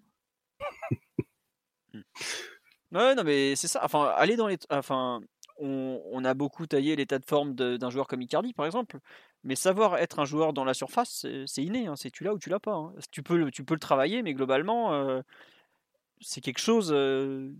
ouais, 1.93 3.15
non, 3.15 3.23
mais 3.23 3.55
c'est 3.55 3.67
ça. 3.67 3.81
Enfin, 3.83 4.11
aller 4.15 4.35
dans 4.35 4.47
les. 4.47 4.57
Enfin, 4.69 5.21
on, 5.59 6.23
a 6.23 6.33
beaucoup 6.33 6.65
taillé 6.67 6.95
l'état 6.95 7.19
de 7.19 7.25
forme 7.25 7.53
d'un 7.55 7.89
joueur 7.89 8.07
comme 8.07 8.21
Icardi, 8.21 8.53
par 8.53 8.65
exemple. 8.65 8.99
Mais 9.43 9.55
savoir 9.55 9.97
être 9.97 10.19
un 10.19 10.25
joueur 10.25 10.53
dans 10.53 10.65
la 10.65 10.73
surface, 10.73 11.25
c'est 11.45 11.63
inné. 11.63 11.87
Hein. 11.87 11.95
C'est 11.95 12.11
tu 12.11 12.23
l'as 12.23 12.33
ou 12.33 12.39
tu 12.39 12.49
l'as 12.49 12.59
pas. 12.59 12.73
Hein. 12.73 12.93
Tu, 13.11 13.23
peux, 13.23 13.49
tu 13.51 13.63
peux 13.63 13.73
le 13.73 13.79
travailler, 13.79 14.21
mais 14.23 14.33
globalement, 14.33 14.93
euh, 14.93 15.21
c'est 16.21 16.41
quelque 16.41 16.59
chose. 16.59 16.91
Euh, 16.93 17.51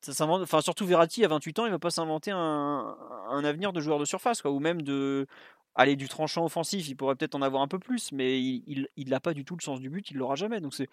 ça 0.00 0.26
enfin, 0.26 0.60
surtout 0.60 0.86
Verratti, 0.86 1.24
à 1.24 1.28
28 1.28 1.58
ans, 1.60 1.66
il 1.66 1.70
va 1.70 1.78
pas 1.78 1.90
s'inventer 1.90 2.30
un, 2.30 2.96
avenir 3.44 3.72
de 3.72 3.80
joueur 3.80 3.98
de 3.98 4.04
surface, 4.04 4.44
ou 4.44 4.58
même 4.60 4.82
de 4.82 5.26
aller 5.74 5.96
du 5.96 6.08
tranchant 6.08 6.44
offensif. 6.44 6.88
Il 6.88 6.96
pourrait 6.96 7.16
peut-être 7.16 7.34
en 7.34 7.42
avoir 7.42 7.62
un 7.62 7.68
peu 7.68 7.78
plus, 7.78 8.12
mais 8.12 8.40
il 8.40 9.08
n'a 9.08 9.20
pas 9.20 9.34
du 9.34 9.44
tout 9.44 9.56
le 9.56 9.62
sens 9.62 9.80
du 9.80 9.90
but, 9.90 10.10
il 10.10 10.18
l'aura 10.18 10.36
jamais. 10.36 10.60
Donc 10.60 10.74
c'est 10.74 10.88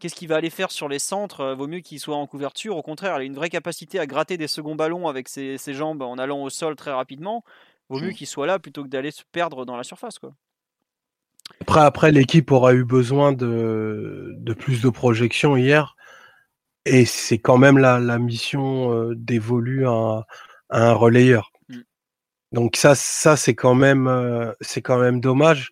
Qu'est-ce 0.00 0.14
qu'il 0.14 0.28
va 0.28 0.36
aller 0.36 0.50
faire 0.50 0.70
sur 0.70 0.88
les 0.88 0.98
centres? 0.98 1.40
Euh, 1.40 1.54
Vaut 1.54 1.66
mieux 1.66 1.80
qu'il 1.80 2.00
soit 2.00 2.16
en 2.16 2.26
couverture. 2.26 2.76
Au 2.76 2.82
contraire, 2.82 3.16
il 3.16 3.20
a 3.22 3.24
une 3.24 3.34
vraie 3.34 3.50
capacité 3.50 3.98
à 3.98 4.06
gratter 4.06 4.36
des 4.36 4.48
seconds 4.48 4.74
ballons 4.74 5.08
avec 5.08 5.28
ses, 5.28 5.58
jambes 5.68 6.02
en 6.02 6.18
allant 6.18 6.42
au 6.42 6.50
sol 6.50 6.76
très 6.76 6.92
rapidement. 6.92 7.44
Vaut 7.88 8.00
mieux 8.00 8.10
mmh. 8.10 8.14
qu'il 8.14 8.26
soit 8.26 8.46
là 8.46 8.58
plutôt 8.58 8.82
que 8.82 8.88
d'aller 8.88 9.10
se 9.10 9.22
perdre 9.30 9.64
dans 9.64 9.76
la 9.76 9.84
surface. 9.84 10.18
Quoi. 10.18 10.34
Après, 11.60 11.80
après 11.80 12.12
l'équipe 12.12 12.50
aura 12.50 12.74
eu 12.74 12.84
besoin 12.84 13.32
de, 13.32 14.36
plus 14.58 14.82
de 14.82 14.88
projections 14.88 15.56
hier. 15.56 15.96
Et 16.86 17.04
c'est 17.04 17.38
quand 17.38 17.58
même 17.58 17.78
la, 17.78 18.18
mission 18.18 18.92
euh, 18.92 19.14
d'évoluer 19.14 19.86
à, 19.86 20.26
un 20.70 20.92
relayeur. 20.92 21.52
Mmh. 21.68 21.80
Donc 22.52 22.76
ça, 22.76 22.94
ça 22.94 23.36
c'est 23.36 23.54
quand 23.54 23.74
même, 23.74 24.06
euh, 24.06 24.52
c'est 24.60 24.82
quand 24.82 24.98
même 24.98 25.20
dommage 25.20 25.70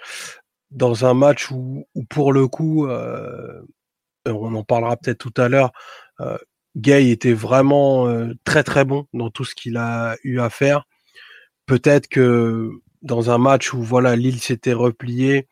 dans 0.73 1.05
un 1.05 1.15
match 1.15 1.51
où, 1.51 1.87
pour 2.09 2.33
le 2.33 2.49
coup, 2.49 2.87
euh, 2.87 3.63
on 4.27 4.55
en 4.55 4.65
parlera 4.65 4.97
peut-être 4.97 5.19
tout 5.19 5.41
à 5.41 5.49
l'heure. 5.49 5.73
Euh, 6.21 6.39
Gay 6.77 7.11
était 7.11 7.33
vraiment 7.33 8.09
euh, 8.09 8.33
très 8.45 8.63
très 8.65 8.85
bon 8.85 9.07
dans 9.13 9.31
tout 9.31 9.45
ce 9.45 9.55
qu'il 9.55 9.77
a 9.77 10.17
eu 10.25 10.41
à 10.41 10.51
faire. 10.51 10.85
Peut-être 11.67 12.09
que 12.09 12.71
dans 13.03 13.31
un 13.31 13.39
match 13.39 13.73
où 13.75 13.83
voilà 13.83 14.17
Lille 14.17 14.41
s'était 14.41 14.73
replié, 14.73 15.49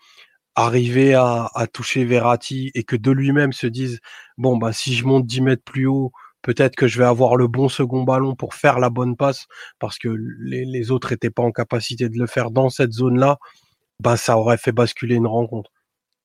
arriver 0.54 1.14
à, 1.14 1.50
toucher 1.72 2.04
Verratti 2.04 2.70
et 2.74 2.84
que 2.84 2.96
de 2.96 3.10
lui-même 3.10 3.52
se 3.52 3.66
dise 3.66 4.00
bon 4.38 4.56
bah 4.56 4.72
si 4.72 4.94
je 4.94 5.06
monte 5.06 5.26
10 5.26 5.40
mètres 5.42 5.64
plus 5.64 5.86
haut, 5.86 6.12
peut-être 6.42 6.76
que 6.76 6.88
je 6.88 6.98
vais 6.98 7.04
avoir 7.04 7.36
le 7.36 7.48
bon 7.48 7.68
second 7.68 8.02
ballon 8.04 8.34
pour 8.34 8.54
faire 8.54 8.78
la 8.78 8.90
bonne 8.90 9.16
passe 9.16 9.46
parce 9.78 9.98
que 9.98 10.08
les, 10.08 10.64
les 10.64 10.90
autres 10.90 11.12
n'étaient 11.12 11.30
pas 11.30 11.42
en 11.42 11.52
capacité 11.52 12.08
de 12.08 12.18
le 12.18 12.26
faire 12.26 12.50
dans 12.50 12.70
cette 12.70 12.92
zone-là, 12.92 13.38
bah 14.00 14.16
ça 14.16 14.38
aurait 14.38 14.58
fait 14.58 14.72
basculer 14.72 15.16
une 15.16 15.26
rencontre. 15.26 15.70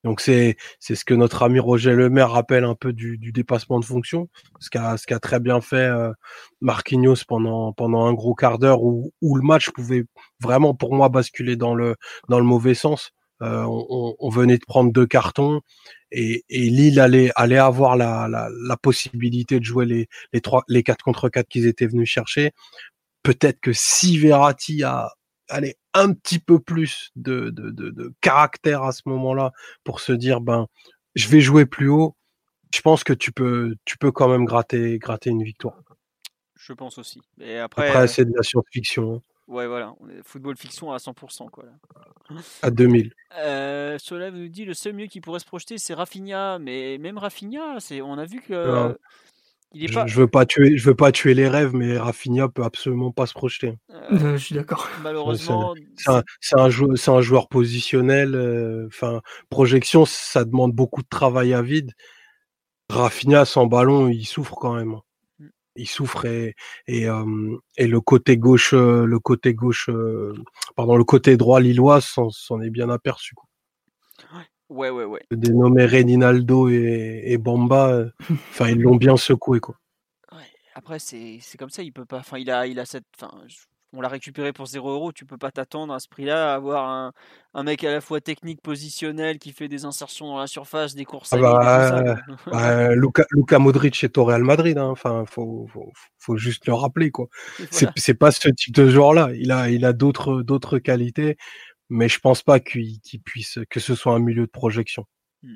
Donc 0.06 0.22
c'est 0.22 0.56
c'est 0.80 0.94
ce 0.94 1.04
que 1.04 1.16
notre 1.16 1.42
ami 1.42 1.60
Roger 1.60 1.94
Lemaire 1.94 2.30
rappelle 2.30 2.64
un 2.64 2.76
peu 2.76 2.94
du, 2.94 3.18
dépassement 3.18 3.80
de 3.80 3.86
fonction, 3.86 4.30
ce 4.60 4.70
qu'a 4.70 4.98
ce 4.98 5.08
qu'a 5.08 5.20
très 5.20 5.40
bien 5.40 5.62
fait 5.62 5.78
euh, 5.78 6.14
Marquinhos 6.62 7.26
pendant 7.28 7.74
pendant 7.74 8.06
un 8.06 8.14
gros 8.14 8.36
quart 8.36 8.60
d'heure 8.60 8.84
où, 8.84 9.12
où 9.22 9.36
le 9.36 9.42
match 9.42 9.72
pouvait 9.72 10.06
vraiment 10.40 10.76
pour 10.76 10.94
moi 10.94 11.10
basculer 11.10 11.56
dans 11.56 11.74
le 11.74 11.96
dans 12.30 12.38
le 12.38 12.46
mauvais 12.46 12.76
sens. 12.76 13.12
Euh, 13.42 13.66
on, 13.68 14.30
venait 14.30 14.58
de 14.58 14.64
prendre 14.66 14.94
deux 14.94 15.06
cartons 15.06 15.60
et, 16.10 16.46
et 16.48 16.70
Lille 16.70 17.02
allait 17.02 17.32
allait 17.36 17.58
avoir 17.58 17.98
la, 17.98 18.30
la, 18.30 18.48
la 18.50 18.78
possibilité 18.78 19.60
de 19.60 19.66
jouer 19.66 19.86
les 19.86 20.08
les 20.32 20.40
trois 20.40 20.64
les 20.70 20.84
quatre 20.84 21.04
contre 21.04 21.28
quatre 21.30 21.50
qu'ils 21.50 21.68
étaient 21.68 21.88
venus 21.88 22.10
chercher. 22.10 22.52
Peut-être 23.24 23.60
que 23.60 23.74
si 23.74 24.18
Verratti 24.20 24.84
a 24.84 25.12
allez, 25.50 25.76
un 25.96 26.14
petit 26.14 26.40
peu 26.40 26.60
plus 26.60 27.12
de, 27.16 27.50
de, 27.50 27.72
de, 27.72 27.90
de 27.90 28.14
caractère 28.22 28.84
à 28.84 28.92
ce 28.92 29.02
moment-là 29.06 29.52
pour 29.84 30.02
se 30.02 30.12
dire, 30.12 30.42
ben, 30.42 30.68
je 31.16 31.28
vais 31.30 31.42
jouer 31.42 31.66
plus 31.66 31.90
haut. 31.90 32.16
je 32.74 32.82
pense 32.82 33.04
que 33.04 33.14
tu 33.14 33.32
peux, 33.32 33.76
tu 33.86 33.98
peux 33.98 34.12
quand 34.12 34.28
même 34.28 34.46
gratter, 34.46 35.00
gratter 35.00 35.32
une 35.32 35.44
victoire. 35.44 35.82
Je 36.56 36.74
pense 36.74 36.98
aussi. 36.98 37.22
Et 37.40 37.58
après, 37.58 37.90
après 37.90 38.08
c'est 38.08 38.26
de 38.26 38.34
la 38.36 38.44
science-fiction. 38.44 39.22
Ouais, 39.48 39.68
voilà, 39.68 39.94
on 40.00 40.10
est 40.10 40.24
football 40.24 40.58
fiction 40.58 40.92
à 40.92 40.98
100%. 40.98 41.50
Quoi, 41.50 41.66
À 42.64 42.72
2000. 42.72 43.14
Euh, 43.38 43.98
nous 44.12 44.48
dit 44.48 44.66
le 44.66 44.74
seul 44.74 44.94
mieux 44.94 45.06
qui 45.06 45.22
pourrait 45.22 45.40
se 45.40 45.46
projeter, 45.46 45.78
c'est 45.78 45.94
Rafinha. 45.94 46.58
Mais 46.60 46.98
même 46.98 47.18
Rafinha, 47.18 47.80
c'est, 47.80 48.02
on 48.02 48.18
a 48.18 48.26
vu 48.26 48.42
que. 48.42 48.98
Il 49.76 49.84
est 49.84 49.88
je, 49.90 49.94
pas... 49.94 50.08
je, 50.08 50.20
veux 50.20 50.28
pas 50.28 50.46
tuer, 50.46 50.78
je 50.78 50.86
veux 50.86 50.96
pas 50.96 51.12
tuer 51.12 51.34
les 51.34 51.50
rêves, 51.50 51.74
mais 51.74 51.98
Rafinha 51.98 52.48
peut 52.48 52.64
absolument 52.64 53.12
pas 53.12 53.26
se 53.26 53.34
projeter. 53.34 53.74
Euh, 54.12 54.38
je 54.38 54.44
suis 54.44 54.56
d'accord. 54.56 54.88
Malheureusement, 55.04 55.76
c'est 55.98 56.10
un, 56.10 56.24
un, 56.54 56.70
joueur, 56.70 56.96
un, 57.08 57.22
joueur 57.22 57.50
positionnel. 57.50 58.36
Euh, 58.36 58.88
enfin, 58.88 59.22
projection, 59.50 60.06
ça 60.06 60.46
demande 60.46 60.72
beaucoup 60.72 61.02
de 61.02 61.10
travail 61.10 61.54
à 61.54 61.62
vide. 61.62 61.92
Rafinha 62.90 63.44
sans 63.46 63.66
ballon, 63.66 64.08
il 64.08 64.26
souffre 64.26 64.56
quand 64.56 64.74
même 64.74 64.96
il 65.78 65.90
souffre 65.90 66.26
et, 66.26 66.56
et, 66.88 67.08
le 67.08 68.00
côté 68.00 68.38
gauche, 68.38 68.74
le 68.74 69.20
côté 69.20 69.54
gauche, 69.54 69.90
pardon, 70.78 70.96
le 70.96 71.04
côté 71.04 71.36
droit 71.36 71.60
lillois 71.60 72.00
s'en 72.00 72.62
est 72.62 72.70
bien 72.70 72.90
aperçu. 72.90 73.36
Quoi. 73.36 73.46
Ouais, 74.34 74.46
ouais, 74.70 74.90
ouais. 74.90 75.22
Dénommé 75.32 75.86
Reninaldo 75.86 76.70
et, 76.70 77.24
et 77.26 77.38
Bamba, 77.38 78.06
enfin 78.50 78.70
ils 78.70 78.82
l'ont 78.82 78.96
bien 78.96 79.18
secoué 79.18 79.60
quoi. 79.60 79.76
Après 80.78 81.00
c'est 81.00 81.40
comme 81.58 81.70
ça, 81.70 81.84
il 81.84 81.94
peut 81.94 82.06
pas, 82.06 82.20
enfin 82.20 82.38
il 82.38 82.52
a, 82.52 82.68
il 82.68 82.80
a 82.80 82.86
cette, 82.86 83.06
enfin 83.18 83.32
on 83.96 84.02
l'a 84.02 84.10
récupéré 84.10 84.52
pour 84.52 84.66
0 84.66 84.92
euros, 84.92 85.12
tu 85.12 85.26
peux 85.26 85.38
pas 85.38 85.52
t'attendre 85.52 85.94
à 85.94 86.00
ce 86.00 86.08
prix-là 86.08 86.52
à 86.52 86.56
avoir 86.56 86.90
un, 86.90 87.14
un, 87.54 87.64
mec 87.64 87.84
à 87.84 87.92
la 87.92 88.02
fois 88.02 88.20
technique, 88.20 88.62
positionnel, 88.62 89.40
qui 89.40 89.52
fait 89.52 89.68
des 89.68 89.86
insertions 89.86 90.28
dans 90.28 90.38
la 90.38 90.48
surface, 90.48 90.96
des 90.96 91.06
courses. 91.06 91.32
Ah 91.34 91.38
bah, 91.38 92.16
bah, 92.48 92.96
Luca, 92.96 93.60
Modric 93.60 94.04
est 94.04 94.18
au 94.18 94.26
Real 94.26 94.44
Madrid, 94.44 94.78
hein. 94.78 94.90
enfin 94.90 95.24
faut, 95.26 95.68
faut, 95.72 95.92
faut, 96.18 96.38
juste 96.38 96.68
le 96.68 96.74
rappeler 96.74 97.12
quoi. 97.12 97.28
C'est 97.96 98.16
pas 98.16 98.32
ce 98.32 98.50
type 98.50 98.76
de 98.76 98.90
joueur-là. 98.90 99.30
Il 99.36 99.52
a, 99.52 99.70
il 99.70 99.86
a 99.86 99.94
d'autres 99.94 100.80
qualités, 100.80 101.38
mais 101.90 102.10
je 102.10 102.20
pense 102.20 102.42
pas 102.42 102.60
qu'il 102.60 103.00
puisse, 103.24 103.60
que 103.70 103.80
ce 103.80 103.96
soit 103.96 104.14
un 104.14 104.20
milieu 104.20 104.46
de 104.46 104.52
projection. 104.52 105.06
Mmh. 105.44 105.56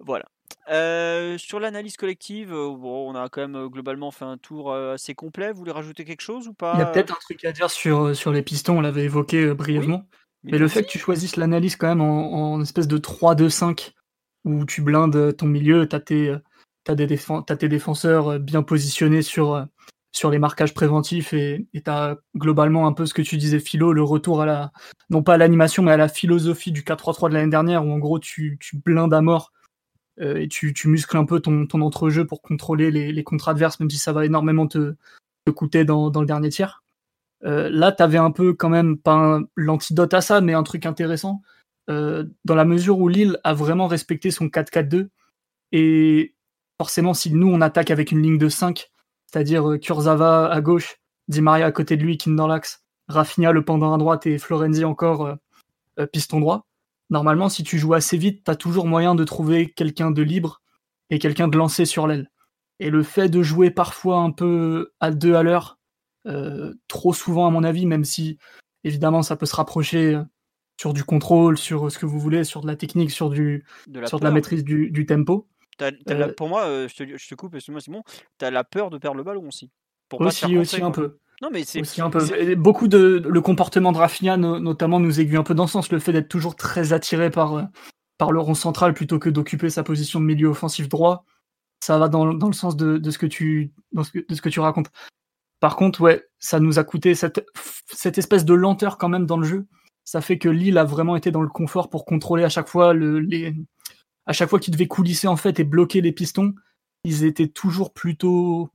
Voilà. 0.00 0.24
Euh, 0.70 1.36
sur 1.36 1.60
l'analyse 1.60 1.96
collective, 1.96 2.52
euh, 2.52 2.74
bon, 2.74 3.10
on 3.10 3.14
a 3.14 3.28
quand 3.28 3.42
même 3.42 3.56
euh, 3.56 3.68
globalement 3.68 4.10
fait 4.10 4.24
un 4.24 4.38
tour 4.38 4.72
assez 4.72 5.14
complet. 5.14 5.52
Vous 5.52 5.58
voulez 5.58 5.72
rajouter 5.72 6.04
quelque 6.04 6.22
chose 6.22 6.48
ou 6.48 6.54
pas 6.54 6.72
Il 6.74 6.78
y 6.78 6.82
a 6.82 6.86
peut-être 6.86 7.12
un 7.12 7.18
truc 7.20 7.44
à 7.44 7.52
dire 7.52 7.70
sur, 7.70 8.16
sur 8.16 8.32
les 8.32 8.42
pistons, 8.42 8.78
on 8.78 8.80
l'avait 8.80 9.04
évoqué 9.04 9.52
brièvement. 9.52 10.06
mais, 10.42 10.58
le 10.58 10.68
fait 10.68 10.84
que 10.84 10.88
tu 10.90 10.98
choisisses 10.98 11.36
l'analyse 11.36 11.76
quand 11.76 11.88
même 11.88 12.00
en, 12.00 12.60
espèce 12.62 12.88
de 12.88 12.98
3-2-5, 12.98 13.92
où 14.44 14.64
tu 14.64 14.82
blindes 14.82 15.36
ton 15.36 15.46
milieu, 15.46 15.86
tu 15.88 15.96
as, 15.96 16.00
tes 16.00 17.68
défenseurs 17.68 18.38
bien 18.38 18.62
positionnés 18.62 19.22
sur, 19.22 19.66
sur 20.14 20.30
les 20.30 20.38
marquages 20.38 20.74
préventifs 20.74 21.32
et 21.32 21.66
tu 21.74 21.82
as 21.86 22.16
globalement 22.36 22.86
un 22.86 22.92
peu 22.92 23.04
ce 23.04 23.12
que 23.12 23.22
tu 23.22 23.36
disais, 23.36 23.58
Philo, 23.58 23.92
le 23.92 24.02
retour 24.02 24.40
à 24.40 24.46
la, 24.46 24.72
non 25.10 25.22
pas 25.24 25.34
à 25.34 25.36
l'animation, 25.36 25.82
mais 25.82 25.90
à 25.90 25.96
la 25.96 26.08
philosophie 26.08 26.70
du 26.70 26.82
4-3-3 26.82 27.28
de 27.28 27.34
l'année 27.34 27.50
dernière, 27.50 27.84
où 27.84 27.90
en 27.90 27.98
gros 27.98 28.20
tu, 28.20 28.56
tu 28.60 28.76
blindes 28.78 29.12
à 29.12 29.20
mort 29.20 29.52
euh, 30.20 30.36
et 30.36 30.48
tu, 30.48 30.72
muscles 30.86 31.16
un 31.16 31.24
peu 31.24 31.40
ton, 31.40 31.66
ton 31.66 31.80
entrejeu 31.80 32.26
pour 32.26 32.42
contrôler 32.42 32.92
les, 32.92 33.10
les 33.10 33.24
adverses, 33.46 33.80
même 33.80 33.90
si 33.90 33.98
ça 33.98 34.12
va 34.12 34.24
énormément 34.24 34.68
te, 34.68 34.94
te 35.44 35.50
coûter 35.50 35.84
dans, 35.84 36.10
dans, 36.10 36.20
le 36.20 36.26
dernier 36.26 36.50
tiers. 36.50 36.84
Euh, 37.44 37.68
là, 37.68 37.90
tu 37.90 38.02
avais 38.02 38.18
un 38.18 38.30
peu 38.30 38.54
quand 38.54 38.68
même, 38.70 38.96
pas 38.96 39.40
l'antidote 39.56 40.14
à 40.14 40.20
ça, 40.20 40.40
mais 40.40 40.54
un 40.54 40.62
truc 40.62 40.86
intéressant, 40.86 41.42
euh, 41.90 42.24
dans 42.44 42.54
la 42.54 42.64
mesure 42.64 43.00
où 43.00 43.08
Lille 43.08 43.40
a 43.42 43.52
vraiment 43.52 43.88
respecté 43.88 44.30
son 44.30 44.46
4-4-2. 44.46 45.08
Et 45.72 46.34
forcément, 46.78 47.14
si 47.14 47.32
nous, 47.32 47.48
on 47.48 47.60
attaque 47.60 47.90
avec 47.90 48.12
une 48.12 48.22
ligne 48.22 48.38
de 48.38 48.48
5, 48.48 48.92
c'est-à-dire 49.34 49.68
euh, 49.68 49.78
Kurzawa 49.78 50.48
à 50.48 50.60
gauche, 50.60 51.00
Di 51.26 51.40
Maria 51.40 51.66
à 51.66 51.72
côté 51.72 51.96
de 51.96 52.02
lui, 52.02 52.16
Kim 52.16 52.36
dans 52.36 52.46
l'axe, 52.46 52.84
Rafinha 53.08 53.50
le 53.50 53.64
pendant 53.64 53.92
à 53.92 53.98
droite 53.98 54.26
et 54.26 54.38
Florenzi 54.38 54.84
encore 54.84 55.26
euh, 55.26 55.34
euh, 55.98 56.06
piston 56.06 56.38
droit, 56.38 56.66
normalement, 57.10 57.48
si 57.48 57.64
tu 57.64 57.76
joues 57.76 57.94
assez 57.94 58.16
vite, 58.16 58.44
tu 58.44 58.50
as 58.50 58.54
toujours 58.54 58.86
moyen 58.86 59.16
de 59.16 59.24
trouver 59.24 59.72
quelqu'un 59.72 60.12
de 60.12 60.22
libre 60.22 60.62
et 61.10 61.18
quelqu'un 61.18 61.48
de 61.48 61.58
lancé 61.58 61.84
sur 61.84 62.06
l'aile. 62.06 62.30
Et 62.78 62.90
le 62.90 63.02
fait 63.02 63.28
de 63.28 63.42
jouer 63.42 63.72
parfois 63.72 64.18
un 64.18 64.30
peu 64.30 64.92
à 65.00 65.10
deux 65.10 65.34
à 65.34 65.42
l'heure, 65.42 65.78
euh, 66.26 66.72
trop 66.86 67.12
souvent 67.12 67.48
à 67.48 67.50
mon 67.50 67.64
avis, 67.64 67.86
même 67.86 68.04
si 68.04 68.38
évidemment 68.84 69.22
ça 69.22 69.34
peut 69.34 69.46
se 69.46 69.56
rapprocher 69.56 70.16
sur 70.80 70.92
du 70.92 71.02
contrôle, 71.02 71.58
sur 71.58 71.90
ce 71.90 71.98
que 71.98 72.06
vous 72.06 72.20
voulez, 72.20 72.44
sur 72.44 72.60
de 72.60 72.68
la 72.68 72.76
technique, 72.76 73.10
sur, 73.10 73.30
du, 73.30 73.64
de 73.88 74.00
la, 74.00 74.06
sur 74.06 74.20
de 74.20 74.24
la 74.24 74.30
maîtrise 74.30 74.62
du, 74.62 75.06
tempo. 75.06 75.48
Euh, 75.82 76.32
pour 76.36 76.48
moi, 76.48 76.86
je, 76.86 76.94
te, 76.94 77.16
je 77.16 77.28
te 77.28 77.34
coupe, 77.34 77.54
excuse-moi 77.54 77.80
Simon, 77.80 78.02
tu 78.38 78.44
as 78.44 78.50
la 78.50 78.64
peur 78.64 78.90
de 78.90 78.98
perdre 78.98 79.16
le 79.16 79.24
ballon 79.24 79.46
aussi. 79.48 79.70
Pour 80.08 80.20
aussi, 80.20 80.56
aussi 80.56 80.82
un 80.82 80.90
peu. 80.90 81.18
Non, 81.42 81.48
mais 81.52 81.64
c'est 81.64 81.80
aussi 81.80 82.00
un 82.00 82.10
peu. 82.10 82.54
Beaucoup 82.54 82.88
de 82.88 83.22
le 83.24 83.40
comportement 83.40 83.92
de 83.92 83.98
Rafinha 83.98 84.36
notamment 84.36 85.00
nous 85.00 85.20
aiguille 85.20 85.36
un 85.36 85.42
peu 85.42 85.54
dans 85.54 85.66
ce 85.66 85.72
sens, 85.72 85.90
le 85.90 85.98
fait 85.98 86.12
d'être 86.12 86.28
toujours 86.28 86.56
très 86.56 86.92
attiré 86.92 87.30
par 87.30 87.68
par 88.18 88.32
le 88.32 88.40
rond 88.40 88.54
central 88.54 88.94
plutôt 88.94 89.18
que 89.18 89.28
d'occuper 89.28 89.70
sa 89.70 89.82
position 89.82 90.20
de 90.20 90.24
milieu 90.24 90.48
offensif 90.48 90.88
droit. 90.88 91.24
Ça 91.80 91.98
va 91.98 92.08
dans, 92.08 92.32
dans 92.32 92.46
le 92.46 92.52
sens 92.54 92.76
de, 92.76 92.96
de, 92.96 93.10
ce 93.10 93.18
que 93.18 93.26
tu 93.26 93.72
dans 93.92 94.04
ce 94.04 94.12
que, 94.12 94.24
de 94.26 94.34
ce 94.34 94.40
que 94.40 94.48
tu 94.48 94.60
racontes. 94.60 94.90
Par 95.60 95.76
contre, 95.76 96.00
ouais, 96.00 96.24
ça 96.38 96.60
nous 96.60 96.78
a 96.78 96.84
coûté 96.84 97.14
cette 97.14 97.44
cette 97.92 98.18
espèce 98.18 98.44
de 98.44 98.54
lenteur 98.54 98.96
quand 98.96 99.08
même 99.08 99.26
dans 99.26 99.36
le 99.36 99.46
jeu. 99.46 99.66
Ça 100.04 100.20
fait 100.20 100.38
que 100.38 100.48
Lille 100.48 100.78
a 100.78 100.84
vraiment 100.84 101.16
été 101.16 101.30
dans 101.30 101.42
le 101.42 101.48
confort 101.48 101.90
pour 101.90 102.04
contrôler 102.04 102.44
à 102.44 102.48
chaque 102.48 102.68
fois 102.68 102.92
le, 102.92 103.18
les 103.20 103.54
à 104.26 104.32
chaque 104.32 104.50
fois 104.50 104.58
qu'ils 104.58 104.72
devaient 104.72 104.86
coulisser 104.86 105.26
en 105.26 105.36
fait 105.36 105.60
et 105.60 105.64
bloquer 105.64 106.00
les 106.00 106.12
pistons, 106.12 106.54
ils 107.04 107.24
étaient 107.24 107.48
toujours 107.48 107.92
plutôt 107.92 108.70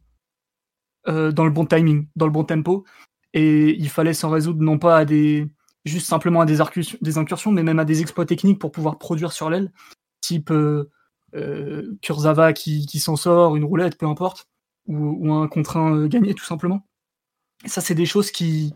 euh, 1.07 1.31
dans 1.31 1.45
le 1.45 1.51
bon 1.51 1.65
timing, 1.65 2.07
dans 2.15 2.25
le 2.25 2.31
bon 2.31 2.43
tempo. 2.43 2.85
Et 3.33 3.75
il 3.77 3.89
fallait 3.89 4.13
s'en 4.13 4.29
résoudre 4.29 4.61
non 4.61 4.79
pas 4.79 4.97
à 4.97 5.05
des 5.05 5.47
juste 5.85 6.07
simplement 6.07 6.41
à 6.41 6.45
des, 6.45 6.61
incursions, 7.17 7.51
mais 7.51 7.63
même 7.63 7.79
à 7.79 7.85
des 7.85 8.01
exploits 8.01 8.25
techniques 8.25 8.59
pour 8.59 8.71
pouvoir 8.71 8.97
produire 8.97 9.31
sur 9.31 9.49
l'aile, 9.49 9.71
type 10.21 10.51
euh, 10.51 10.89
euh 11.35 11.97
Kurzawa 12.01 12.53
qui, 12.53 12.99
s'en 12.99 13.15
sort, 13.15 13.55
une 13.55 13.63
roulette, 13.63 13.97
peu 13.97 14.05
importe, 14.05 14.47
ou, 14.87 15.33
un 15.33 15.47
contre 15.47 15.77
un 15.77 16.07
gagné 16.07 16.33
tout 16.33 16.45
simplement. 16.45 16.85
ça, 17.65 17.81
c'est 17.81 17.95
des 17.95 18.05
choses 18.05 18.31
qui, 18.31 18.73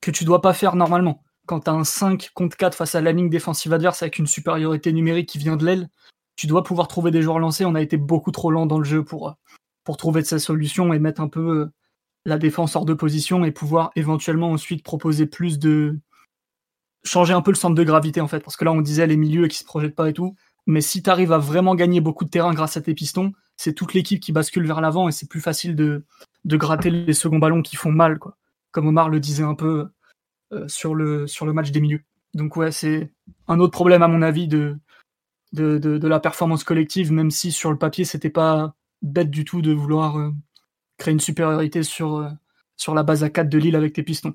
que 0.00 0.10
tu 0.10 0.24
dois 0.24 0.40
pas 0.40 0.52
faire 0.52 0.76
normalement. 0.76 1.22
Quand 1.46 1.60
tu 1.60 1.70
as 1.70 1.74
un 1.74 1.84
5 1.84 2.30
contre 2.34 2.56
4 2.56 2.74
face 2.74 2.94
à 2.94 3.00
la 3.00 3.12
ligne 3.12 3.30
défensive 3.30 3.72
adverse 3.72 4.02
avec 4.02 4.18
une 4.18 4.26
supériorité 4.26 4.92
numérique 4.92 5.28
qui 5.28 5.38
vient 5.38 5.56
de 5.56 5.64
l'aile, 5.64 5.88
tu 6.34 6.46
dois 6.46 6.62
pouvoir 6.62 6.88
trouver 6.88 7.10
des 7.10 7.22
joueurs 7.22 7.38
lancés. 7.38 7.64
On 7.64 7.74
a 7.74 7.80
été 7.80 7.96
beaucoup 7.96 8.32
trop 8.32 8.50
lent 8.50 8.66
dans 8.66 8.78
le 8.78 8.84
jeu 8.84 9.04
pour, 9.04 9.36
trouver 9.96 10.22
de 10.22 10.26
sa 10.26 10.38
solution 10.38 10.92
et 10.92 10.98
mettre 10.98 11.20
un 11.20 11.28
peu 11.28 11.60
euh, 11.60 11.72
la 12.24 12.38
défense 12.38 12.74
hors 12.76 12.84
de 12.84 12.94
position 12.94 13.44
et 13.44 13.52
pouvoir 13.52 13.92
éventuellement 13.94 14.50
ensuite 14.50 14.82
proposer 14.82 15.26
plus 15.26 15.58
de 15.58 15.98
changer 17.04 17.32
un 17.32 17.40
peu 17.40 17.52
le 17.52 17.56
centre 17.56 17.76
de 17.76 17.84
gravité 17.84 18.20
en 18.20 18.28
fait. 18.28 18.40
Parce 18.40 18.56
que 18.56 18.64
là 18.64 18.72
on 18.72 18.80
disait 18.80 19.06
les 19.06 19.16
milieux 19.16 19.46
qui 19.46 19.58
se 19.58 19.64
projettent 19.64 19.94
pas 19.94 20.10
et 20.10 20.12
tout. 20.12 20.34
Mais 20.66 20.80
si 20.80 21.02
tu 21.02 21.08
arrives 21.08 21.32
à 21.32 21.38
vraiment 21.38 21.76
gagner 21.76 22.00
beaucoup 22.00 22.24
de 22.24 22.30
terrain 22.30 22.52
grâce 22.52 22.76
à 22.76 22.80
tes 22.80 22.94
pistons 22.94 23.32
c'est 23.56 23.72
toute 23.72 23.94
l'équipe 23.94 24.20
qui 24.20 24.32
bascule 24.32 24.66
vers 24.66 24.80
l'avant 24.80 25.08
et 25.08 25.12
c'est 25.12 25.28
plus 25.28 25.40
facile 25.40 25.76
de, 25.76 26.04
de 26.44 26.56
gratter 26.56 26.90
les 26.90 27.14
seconds 27.14 27.38
ballons 27.38 27.62
qui 27.62 27.76
font 27.76 27.92
mal 27.92 28.18
quoi. 28.18 28.36
Comme 28.70 28.88
Omar 28.88 29.08
le 29.08 29.20
disait 29.20 29.44
un 29.44 29.54
peu 29.54 29.88
sur, 30.68 30.94
le, 30.94 31.26
sur 31.26 31.46
le 31.46 31.52
match 31.52 31.70
des 31.70 31.80
milieux 31.80 32.02
donc 32.34 32.56
ouais 32.56 32.70
c'est 32.70 33.12
un 33.48 33.58
autre 33.60 33.72
problème 33.72 34.02
à 34.02 34.08
mon 34.08 34.22
avis 34.22 34.46
de 34.48 34.78
la 35.52 36.20
performance 36.20 36.64
collective 36.64 37.12
même 37.12 37.30
si 37.30 37.50
sur 37.50 37.70
le 37.70 37.78
papier 37.78 38.04
c'était 38.04 38.30
pas 38.30 38.76
bête 39.02 39.30
du 39.30 39.44
tout 39.44 39.62
de 39.62 39.72
vouloir 39.72 40.18
euh, 40.18 40.30
créer 40.98 41.12
une 41.12 41.20
supériorité 41.20 41.82
sur, 41.82 42.16
euh, 42.16 42.28
la 42.94 43.02
base 43.02 43.24
à 43.24 43.30
4 43.30 43.48
de 43.48 43.58
Lille 43.58 43.76
avec 43.76 43.92
tes 43.92 44.02
pistons. 44.02 44.34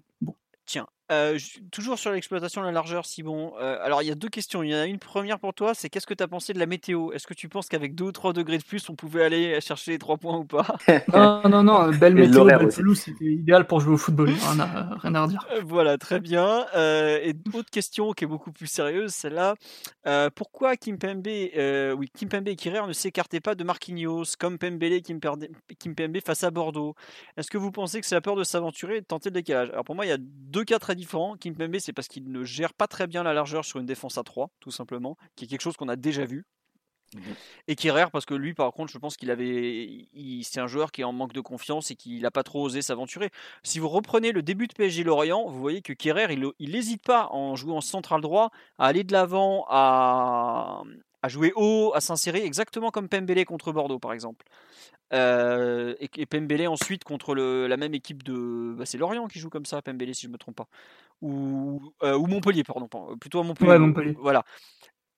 Tiens, 0.65 0.87
euh, 1.11 1.37
toujours 1.71 1.99
sur 1.99 2.11
l'exploitation 2.11 2.61
de 2.61 2.67
la 2.67 2.71
largeur, 2.71 3.05
Simon. 3.05 3.53
Euh, 3.59 3.77
alors, 3.83 4.01
il 4.01 4.07
y 4.07 4.11
a 4.11 4.15
deux 4.15 4.29
questions. 4.29 4.63
Il 4.63 4.69
y 4.69 4.75
en 4.75 4.79
a 4.79 4.85
une 4.85 4.99
première 4.99 5.39
pour 5.39 5.53
toi, 5.53 5.73
c'est 5.73 5.89
qu'est-ce 5.89 6.07
que 6.07 6.13
tu 6.13 6.23
as 6.23 6.27
pensé 6.27 6.53
de 6.53 6.59
la 6.59 6.65
météo? 6.65 7.11
Est-ce 7.11 7.27
que 7.27 7.33
tu 7.33 7.49
penses 7.49 7.67
qu'avec 7.67 7.95
2 7.95 8.05
ou 8.05 8.11
3 8.11 8.33
degrés 8.33 8.57
de 8.57 8.63
plus, 8.63 8.89
on 8.89 8.95
pouvait 8.95 9.23
aller 9.23 9.59
chercher 9.61 9.91
les 9.91 9.97
3 9.97 10.17
points 10.17 10.37
ou 10.37 10.45
pas? 10.45 10.65
Non, 11.11 11.41
non, 11.49 11.63
non. 11.63 11.89
Belle 11.99 12.15
météo, 12.15 12.45
belle 12.45 12.69
pelouse, 12.69 12.99
c'était 12.99 13.25
idéal 13.25 13.67
pour 13.67 13.81
jouer 13.81 13.93
au 13.93 13.97
football. 13.97 14.29
Rien 14.29 14.59
à, 14.59 14.95
rien 14.97 15.15
à 15.15 15.23
redire. 15.23 15.45
Euh, 15.51 15.61
voilà, 15.65 15.97
très 15.97 16.19
bien. 16.19 16.65
et 16.75 17.33
autre 17.53 17.69
question 17.69 18.11
qui 18.13 18.23
est 18.23 18.27
beaucoup 18.27 18.51
plus 18.51 18.67
sérieuse, 18.67 19.11
celle-là. 19.11 19.55
pourquoi 20.35 20.77
Kimpembe, 20.77 21.27
oui, 21.27 22.09
Kimpembe 22.17 22.47
et 22.47 22.55
Kirer 22.55 22.87
ne 22.87 22.93
s'écartaient 22.93 23.41
pas 23.41 23.55
de 23.55 23.63
Marquinhos, 23.63 24.35
comme 24.39 24.57
Pembele 24.57 24.93
et 24.93 25.01
Kimpembe 25.01 26.17
face 26.25 26.43
à 26.43 26.51
Bordeaux? 26.51 26.95
Est-ce 27.37 27.49
que 27.49 27.57
vous 27.57 27.71
pensez 27.71 27.99
que 27.99 28.07
c'est 28.07 28.15
la 28.15 28.21
peur 28.21 28.35
de 28.35 28.43
s'aventurer 28.43 28.97
et 28.97 29.01
de 29.01 29.05
tenter 29.05 29.29
le 29.29 29.33
décalage? 29.33 29.69
Alors, 29.71 29.83
pour 29.83 29.95
moi, 29.95 30.05
il 30.05 30.09
y 30.09 30.13
a 30.13 30.17
deux 30.19 30.63
cas 30.63 30.79
très 30.79 30.95
différent. 31.01 31.35
Kimpembe, 31.35 31.77
c'est 31.79 31.93
parce 31.93 32.07
qu'il 32.07 32.31
ne 32.31 32.43
gère 32.43 32.73
pas 32.73 32.87
très 32.87 33.07
bien 33.07 33.23
la 33.23 33.33
largeur 33.33 33.65
sur 33.65 33.79
une 33.79 33.85
défense 33.85 34.17
à 34.17 34.23
3, 34.23 34.49
tout 34.59 34.71
simplement, 34.71 35.17
qui 35.35 35.45
est 35.45 35.47
quelque 35.47 35.61
chose 35.61 35.75
qu'on 35.77 35.89
a 35.89 35.95
déjà 35.95 36.25
vu. 36.25 36.45
Mhm. 37.13 37.35
Et 37.67 37.75
qui 37.75 37.89
rare 37.91 38.09
parce 38.09 38.25
que 38.25 38.33
lui, 38.33 38.53
par 38.53 38.71
contre, 38.71 38.91
je 38.91 38.97
pense 38.97 39.17
qu'il 39.17 39.31
avait, 39.31 40.07
c'est 40.43 40.61
un 40.61 40.67
joueur 40.67 40.93
qui 40.93 41.01
est 41.01 41.03
en 41.03 41.11
manque 41.11 41.33
de 41.33 41.41
confiance 41.41 41.91
et 41.91 41.95
qui 41.95 42.21
n'a 42.21 42.31
pas 42.31 42.43
trop 42.43 42.63
osé 42.63 42.81
s'aventurer. 42.81 43.31
Si 43.63 43.79
vous 43.79 43.89
reprenez 43.89 44.31
le 44.31 44.41
début 44.41 44.67
de 44.67 44.73
PSG 44.73 45.03
Lorient, 45.03 45.49
vous 45.49 45.59
voyez 45.59 45.81
que 45.81 45.91
Kerrer, 45.91 46.33
il 46.59 46.71
n'hésite 46.71 47.03
pas 47.03 47.27
en 47.31 47.57
jouant 47.57 47.81
central 47.81 48.21
droit 48.21 48.51
à 48.77 48.85
aller 48.85 49.03
de 49.03 49.11
l'avant, 49.11 49.65
à, 49.67 50.83
à 51.23 51.27
jouer 51.27 51.53
haut, 51.55 51.91
à 51.93 52.01
s'insérer, 52.01 52.43
exactement 52.43 52.91
comme 52.91 53.07
Pembele 53.07 53.45
contre 53.45 53.71
Bordeaux, 53.71 53.99
par 53.99 54.13
exemple. 54.13 54.45
Euh, 55.13 55.93
et, 55.99 56.25
Pembele 56.25 56.67
ensuite 56.67 57.03
contre 57.03 57.35
le, 57.35 57.67
la 57.67 57.77
même 57.77 57.93
équipe 57.93 58.23
de. 58.23 58.75
Bah, 58.77 58.85
c'est 58.85 58.97
Lorient 58.97 59.27
qui 59.27 59.39
joue 59.39 59.49
comme 59.49 59.65
ça, 59.65 59.81
Pembele, 59.81 60.15
si 60.15 60.23
je 60.23 60.27
ne 60.27 60.33
me 60.33 60.37
trompe 60.37 60.55
pas. 60.55 60.67
Ou, 61.21 61.93
euh, 62.03 62.17
ou 62.17 62.27
Montpellier, 62.27 62.63
pardon. 62.63 62.87
Plutôt 63.17 63.39
à 63.39 63.43
Montpellier. 63.43 63.77
Montpellier. 63.77 64.15
Voilà. 64.19 64.43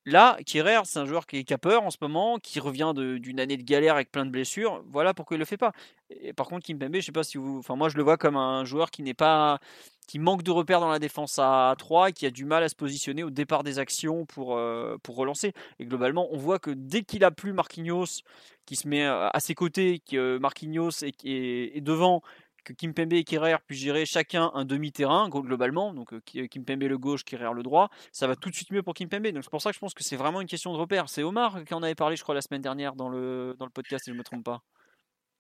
Là, 0.06 0.38
Kierer, 0.46 0.82
c'est 0.84 1.00
un 1.00 1.06
joueur 1.06 1.26
qui, 1.26 1.46
a 1.50 1.58
peur 1.58 1.84
en 1.84 1.90
ce 1.90 1.98
moment, 2.02 2.38
qui 2.38 2.60
revient 2.60 2.94
d'une 2.96 3.40
année 3.40 3.56
de 3.56 3.64
galère 3.64 3.96
avec 3.96 4.12
plein 4.12 4.26
de 4.26 4.32
blessures. 4.32 4.84
Voilà 4.92 5.14
pourquoi 5.14 5.38
il 5.38 5.40
le 5.40 5.46
fait 5.46 5.58
pas. 5.58 5.72
Et 6.10 6.34
par 6.34 6.48
contre, 6.48 6.66
Kimpembe, 6.66 6.96
je 6.96 7.02
sais 7.02 7.12
pas 7.14 7.24
si 7.24 7.38
vous. 7.38 7.60
Enfin, 7.60 7.78
moi, 7.78 7.88
je 7.88 7.96
le 7.96 8.04
vois 8.04 8.18
comme 8.18 8.36
un 8.36 8.66
joueur 8.66 8.92
qui 8.92 9.02
n'est 9.02 9.14
pas. 9.14 9.60
qui 10.08 10.20
manque 10.20 10.44
de 10.44 10.52
repères 10.52 10.82
dans 10.82 10.90
la 10.90 11.00
défense 11.00 11.40
à 11.40 11.74
3 11.78 12.10
et 12.10 12.14
qui 12.14 12.26
a 12.26 12.32
du 12.32 12.44
mal 12.44 12.64
à 12.64 12.70
se 12.70 12.76
positionner 12.76 13.24
au 13.24 13.30
départ 13.30 13.64
des 13.64 13.80
actions 13.80 14.26
pour, 14.26 14.58
euh, 14.58 14.98
pour 15.04 15.16
relancer. 15.16 15.54
Et 15.80 15.86
globalement, 15.86 16.28
on 16.32 16.38
voit 16.38 16.60
que 16.60 16.72
dès 16.72 17.04
qu'il 17.04 17.24
a 17.24 17.32
plus 17.32 17.54
Marquinhos, 17.54 18.24
qui 18.66 18.76
se 18.76 18.88
met 18.88 19.06
à 19.06 19.40
ses 19.40 19.56
côtés, 19.56 20.00
que 20.00 20.38
Marquinhos 20.38 21.04
est 21.24 21.82
devant 21.82 22.22
que 22.64 22.74
Kimpembe 22.74 23.14
et 23.14 23.24
Kerrer 23.24 23.58
puissent 23.66 23.82
gérer 23.82 24.06
chacun 24.06 24.52
un 24.54 24.66
demi-terrain 24.66 25.30
globalement, 25.30 25.94
donc 25.94 26.14
euh, 26.14 26.48
Kimpembe 26.48 26.84
le 26.84 26.98
gauche, 26.98 27.24
Kerrer 27.24 27.54
le 27.54 27.64
droit, 27.64 27.90
ça 28.12 28.28
va 28.28 28.36
tout 28.36 28.50
de 28.50 28.56
suite 28.56 28.72
mieux 28.72 28.84
pour 28.84 28.94
Kimpembe. 28.94 29.28
Donc 29.28 29.44
c'est 29.44 29.50
pour 29.50 29.62
ça 29.62 29.70
que 29.70 29.76
je 29.76 29.80
pense 29.80 29.94
que 29.94 30.04
c'est 30.04 30.16
vraiment 30.16 30.42
une 30.42 30.48
question 30.48 30.74
de 30.74 30.78
repère. 30.78 31.10
C'est 31.10 31.24
Omar 31.24 31.64
qui 31.64 31.74
en 31.74 31.84
avait 31.84 31.96
parlé, 31.96 32.16
je 32.16 32.24
crois, 32.24 32.36
la 32.36 32.42
semaine 32.42 32.62
dernière 32.62 32.96
dans 32.96 33.10
le, 33.10 33.56
dans 33.58 33.66
le 33.66 33.72
podcast, 33.72 34.06
si 34.06 34.12
je 34.12 34.14
ne 34.14 34.20
me 34.20 34.24
trompe 34.24 34.44
pas. 34.44 34.62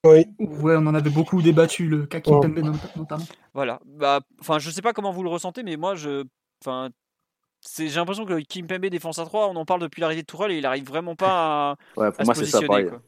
Oui. 0.05 0.25
Ouais, 0.39 0.75
on 0.75 0.85
en 0.85 0.95
avait 0.95 1.09
beaucoup 1.09 1.41
débattu, 1.41 1.87
le 1.87 2.05
cas 2.05 2.19
Kimpembe 2.19 2.75
notamment. 2.95 3.25
Voilà. 3.53 3.79
Bah, 3.85 4.19
enfin, 4.39 4.59
je 4.59 4.69
sais 4.69 4.81
pas 4.81 4.93
comment 4.93 5.11
vous 5.11 5.23
le 5.23 5.29
ressentez, 5.29 5.63
mais 5.63 5.77
moi, 5.77 5.95
je, 5.95 6.25
enfin, 6.61 6.89
j'ai 7.77 7.89
l'impression 7.89 8.25
que 8.25 8.41
Kimpembe 8.41 8.87
défense 8.87 9.19
à 9.19 9.25
3, 9.25 9.47
on 9.47 9.55
en 9.55 9.65
parle 9.65 9.81
depuis 9.81 10.01
l'arrivée 10.01 10.21
de 10.21 10.27
Tourelle 10.27 10.51
et 10.51 10.57
il 10.57 10.65
arrive 10.65 10.85
vraiment 10.85 11.15
pas 11.15 11.71
à, 11.71 11.75
ouais, 11.97 12.11
pour 12.11 12.25
moi, 12.25 12.35
se 12.35 12.41
positionner. 12.41 12.89
Ça, 12.89 13.01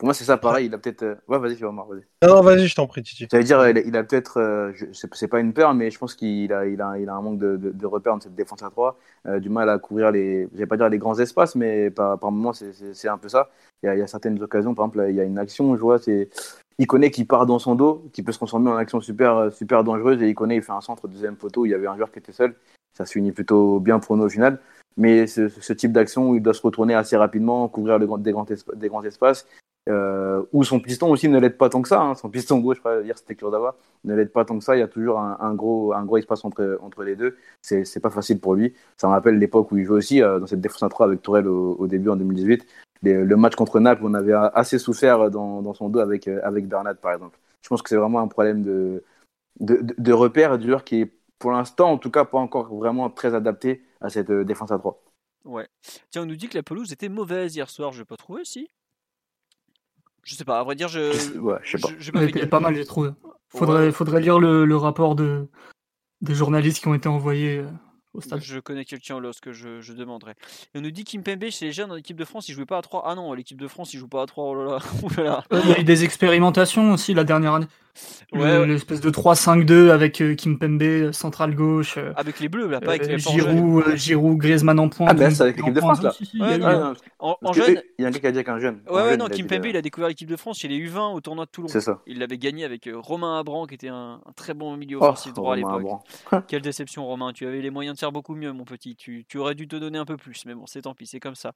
pour 0.00 0.06
moi, 0.06 0.14
c'est 0.14 0.24
ça, 0.24 0.38
pareil. 0.38 0.64
Il 0.64 0.72
a 0.72 0.78
peut-être. 0.78 1.02
Euh, 1.02 1.14
ouais, 1.28 1.38
vas-y, 1.38 1.62
Omar, 1.62 1.86
vas-y. 1.86 2.26
Non, 2.26 2.40
vas-y, 2.40 2.68
je 2.68 2.74
t'en 2.74 2.86
prie, 2.86 3.02
Titi. 3.02 3.28
J'allais 3.30 3.44
dire, 3.44 3.68
il 3.68 3.94
a, 3.94 4.02
peut-être. 4.02 4.40
Euh, 4.40 4.72
c'est 4.94 5.28
pas 5.28 5.40
une 5.40 5.52
peur, 5.52 5.74
mais 5.74 5.90
je 5.90 5.98
pense 5.98 6.14
qu'il 6.14 6.50
a, 6.54 6.66
il 6.66 6.80
a, 6.80 6.98
il 6.98 7.06
a 7.06 7.14
un 7.14 7.20
manque 7.20 7.38
de, 7.38 7.58
de, 7.58 7.86
repères 7.86 8.14
dans 8.14 8.20
cette 8.20 8.34
défense 8.34 8.62
à 8.62 8.70
3. 8.70 8.96
Euh, 9.26 9.40
du 9.40 9.50
mal 9.50 9.68
à 9.68 9.78
couvrir 9.78 10.10
les. 10.10 10.48
Je 10.54 10.56
vais 10.56 10.64
pas 10.64 10.78
dire 10.78 10.88
les 10.88 10.96
grands 10.96 11.18
espaces, 11.18 11.54
mais 11.54 11.90
par, 11.90 12.18
par 12.18 12.32
moments, 12.32 12.54
c'est 12.54 13.08
un 13.08 13.18
peu 13.18 13.28
ça. 13.28 13.50
Il 13.82 13.86
y, 13.86 13.88
a, 13.90 13.94
il 13.94 13.98
y, 13.98 14.02
a, 14.02 14.06
certaines 14.06 14.42
occasions, 14.42 14.74
par 14.74 14.86
exemple, 14.86 15.04
il 15.10 15.16
y 15.16 15.20
a 15.20 15.24
une 15.24 15.36
action, 15.36 15.76
je 15.76 15.82
vois, 15.82 15.98
c'est. 15.98 16.30
Il 16.78 16.86
connaît 16.86 17.10
qu'il 17.10 17.26
part 17.26 17.44
dans 17.44 17.58
son 17.58 17.74
dos, 17.74 18.08
qui 18.14 18.22
peut 18.22 18.32
se 18.32 18.38
transformer 18.38 18.70
en 18.70 18.76
action 18.76 19.02
super, 19.02 19.52
super 19.52 19.84
dangereuse, 19.84 20.22
et 20.22 20.30
il 20.30 20.34
connaît, 20.34 20.56
il 20.56 20.62
fait 20.62 20.72
un 20.72 20.80
centre 20.80 21.08
deuxième 21.08 21.36
photo 21.36 21.60
où 21.60 21.66
il 21.66 21.72
y 21.72 21.74
avait 21.74 21.88
un 21.88 21.96
joueur 21.96 22.10
qui 22.10 22.20
était 22.20 22.32
seul. 22.32 22.54
Ça 22.94 23.04
se 23.04 23.12
finit 23.12 23.32
plutôt 23.32 23.80
bien 23.80 23.98
pour 23.98 24.16
nous 24.16 24.24
au 24.24 24.30
final. 24.30 24.60
Mais 24.96 25.26
ce, 25.26 25.50
ce 25.50 25.72
type 25.74 25.92
d'action 25.92 26.30
où 26.30 26.36
il 26.36 26.42
doit 26.42 26.54
se 26.54 26.62
retourner 26.62 26.94
assez 26.94 27.18
rapidement, 27.18 27.68
couvrir 27.68 27.98
le, 27.98 28.06
des, 28.18 28.32
grands 28.32 28.46
des 28.74 28.88
grands 28.88 29.04
espaces, 29.04 29.46
euh, 29.90 30.42
ou 30.52 30.64
son 30.64 30.80
piston 30.80 31.10
aussi 31.10 31.28
ne 31.28 31.38
l'aide 31.38 31.58
pas 31.58 31.68
tant 31.68 31.82
que 31.82 31.88
ça. 31.88 32.00
Hein. 32.00 32.14
Son 32.14 32.30
piston 32.30 32.58
gauche, 32.58 32.80
dire 33.04 33.18
c'était 33.18 33.34
d'avoir 33.34 33.76
ne 34.04 34.14
l'aide 34.14 34.32
pas 34.32 34.44
tant 34.44 34.58
que 34.58 34.64
ça. 34.64 34.76
Il 34.76 34.80
y 34.80 34.82
a 34.82 34.88
toujours 34.88 35.18
un, 35.18 35.54
gros, 35.54 35.92
un 35.92 36.04
gros 36.04 36.16
espace 36.16 36.44
entre, 36.44 36.78
entre 36.82 37.02
les 37.02 37.16
deux. 37.16 37.36
C'est, 37.60 38.00
pas 38.00 38.10
facile 38.10 38.40
pour 38.40 38.54
lui. 38.54 38.74
Ça 38.96 39.06
me 39.08 39.12
rappelle 39.12 39.38
l'époque 39.38 39.70
où 39.72 39.78
il 39.78 39.84
jouait 39.84 39.98
aussi 39.98 40.22
euh, 40.22 40.38
dans 40.38 40.46
cette 40.46 40.60
défense 40.60 40.82
à 40.82 40.88
3 40.88 41.06
avec 41.06 41.22
Tourelle 41.22 41.48
au, 41.48 41.86
début 41.86 42.08
en 42.08 42.16
2018. 42.16 42.66
le 43.02 43.34
match 43.36 43.54
contre 43.54 43.80
Naples, 43.80 44.02
on 44.04 44.14
avait 44.14 44.32
assez 44.32 44.78
souffert 44.78 45.30
dans, 45.30 45.62
dans 45.62 45.74
son 45.74 45.88
dos 45.88 46.00
avec, 46.00 46.28
euh, 46.28 46.40
avec 46.42 46.66
Bernat, 46.68 46.94
par 46.94 47.12
exemple. 47.12 47.38
Je 47.62 47.68
pense 47.68 47.82
que 47.82 47.88
c'est 47.88 47.96
vraiment 47.96 48.20
un 48.20 48.28
problème 48.28 48.62
de, 48.62 49.04
de, 49.60 49.76
de, 49.76 49.94
de 49.98 50.12
repère 50.12 50.58
du 50.58 50.68
joueur 50.68 50.84
qui 50.84 51.02
est, 51.02 51.12
pour 51.38 51.52
l'instant, 51.52 51.90
en 51.90 51.98
tout 51.98 52.10
cas, 52.10 52.24
pas 52.24 52.38
encore 52.38 52.74
vraiment 52.74 53.10
très 53.10 53.34
adapté 53.34 53.82
à 54.00 54.08
cette 54.08 54.30
défense 54.30 54.72
à 54.72 54.78
3. 54.78 55.02
Ouais. 55.44 55.66
Tiens, 56.10 56.22
on 56.22 56.26
nous 56.26 56.36
dit 56.36 56.48
que 56.48 56.56
la 56.56 56.62
pelouse 56.62 56.92
était 56.92 57.08
mauvaise 57.08 57.56
hier 57.56 57.68
soir. 57.68 57.92
Je 57.92 57.98
vais 57.98 58.04
pas 58.04 58.16
trouvé, 58.16 58.44
si? 58.44 58.68
Je 60.22 60.34
sais 60.34 60.44
pas, 60.44 60.60
à 60.60 60.64
vrai 60.64 60.74
dire, 60.74 60.88
je. 60.88 61.38
Ouais, 61.38 61.58
je 61.62 61.76
sais 61.76 61.78
pas. 61.78 61.88
Je, 61.98 62.10
pas, 62.10 62.46
pas 62.46 62.60
mal, 62.60 62.74
j'ai 62.74 62.84
trouvé. 62.84 63.10
Faudrait, 63.48 63.90
faudrait 63.92 64.20
lire 64.20 64.38
le, 64.38 64.64
le, 64.64 64.76
rapport 64.76 65.14
de, 65.16 65.48
des 66.20 66.34
journalistes 66.34 66.80
qui 66.80 66.88
ont 66.88 66.94
été 66.94 67.08
envoyés 67.08 67.58
euh, 67.58 67.64
je 68.40 68.58
connais 68.58 68.84
quelqu'un 68.84 69.16
au 69.16 69.20
LOSC 69.20 69.40
que 69.40 69.52
je, 69.52 69.80
je, 69.80 69.92
demanderai. 69.92 70.32
Et 70.74 70.78
on 70.78 70.80
nous 70.80 70.90
dit 70.90 71.04
Kimpembe 71.04 71.48
chez 71.50 71.66
les 71.66 71.72
jeunes 71.72 71.88
dans 71.88 71.94
l'équipe 71.94 72.16
de 72.16 72.24
France, 72.24 72.48
il 72.48 72.54
jouait 72.54 72.66
pas 72.66 72.78
à 72.78 72.82
3. 72.82 73.04
Ah 73.06 73.14
non, 73.14 73.32
l'équipe 73.34 73.60
de 73.60 73.68
France, 73.68 73.94
il 73.94 73.98
joue 73.98 74.08
pas 74.08 74.22
à 74.22 74.26
3. 74.26 74.44
Oh 74.44 74.54
là 74.54 74.64
là. 74.64 74.78
Oh 75.02 75.08
là, 75.20 75.44
Il 75.52 75.70
y 75.70 75.72
a 75.72 75.80
eu 75.80 75.84
des 75.84 76.04
expérimentations 76.04 76.92
aussi 76.92 77.14
la 77.14 77.24
dernière 77.24 77.54
année. 77.54 77.68
Ouais, 78.32 78.66
L'espèce 78.66 79.00
de 79.00 79.10
3-5-2 79.10 79.90
avec 79.90 80.20
euh, 80.20 80.34
Kimpembe, 80.36 81.10
central 81.12 81.54
gauche. 81.54 81.96
Euh, 81.98 82.12
avec 82.16 82.38
les 82.38 82.48
bleus, 82.48 82.68
là, 82.68 82.80
pas 82.80 82.90
avec 82.90 83.06
les 83.06 83.18
Giroud, 83.18 83.84
euh, 83.86 83.96
Giroud, 83.96 84.38
Griezmann 84.38 84.78
en 84.78 84.88
pointe. 84.88 85.10
Ah, 85.10 85.14
ben 85.14 85.30
c'est 85.30 85.42
avec 85.42 85.56
l'équipe 85.56 85.74
de 85.74 85.80
France, 85.80 86.00
là. 86.00 86.12
en, 87.18 87.52
jeune. 87.52 87.82
Il 87.98 88.02
y 88.02 88.04
a 88.04 88.08
un 88.08 88.10
gars 88.12 88.20
qui 88.20 88.26
a 88.26 88.32
dit 88.32 88.44
qu'un 88.44 88.60
jeune. 88.60 88.82
Ouais, 88.88 89.02
ouais, 89.02 89.16
non, 89.16 89.26
Kimpembe, 89.26 89.66
il 89.66 89.76
a 89.76 89.82
découvert 89.82 90.08
l'équipe 90.08 90.28
de 90.28 90.36
France 90.36 90.58
chez 90.58 90.68
les 90.68 90.78
U20 90.78 91.14
au 91.14 91.20
tournoi 91.20 91.46
de 91.46 91.50
Toulon. 91.50 91.68
C'est 91.68 91.80
ça. 91.80 92.02
Il 92.06 92.20
l'avait 92.20 92.38
gagné 92.38 92.64
avec 92.64 92.88
Romain 92.92 93.38
Abran, 93.38 93.66
qui 93.66 93.74
était 93.74 93.88
un, 93.88 94.20
très 94.36 94.54
bon 94.54 94.76
milieu 94.76 94.98
oh, 95.00 95.04
offensif 95.04 95.32
droit 95.34 95.54
à 95.54 95.56
l'époque. 95.56 95.82
Quelle 96.48 96.62
déception, 96.62 97.06
Romain. 97.06 97.32
Tu 97.32 97.46
avais 97.46 97.60
les 97.60 97.70
moyens 97.70 97.96
de 97.96 98.00
faire 98.00 98.12
beaucoup 98.12 98.36
mieux, 98.36 98.52
mon 98.52 98.64
petit. 98.64 98.94
Tu, 98.94 99.24
tu 99.28 99.38
aurais 99.38 99.56
dû 99.56 99.66
te 99.66 99.76
donner 99.76 99.98
un 99.98 100.04
peu 100.04 100.16
plus, 100.16 100.44
mais 100.46 100.54
bon, 100.54 100.66
c'est 100.66 100.82
tant 100.82 100.94
pis, 100.94 101.06
c'est 101.06 101.20
comme 101.20 101.34
ça. 101.34 101.52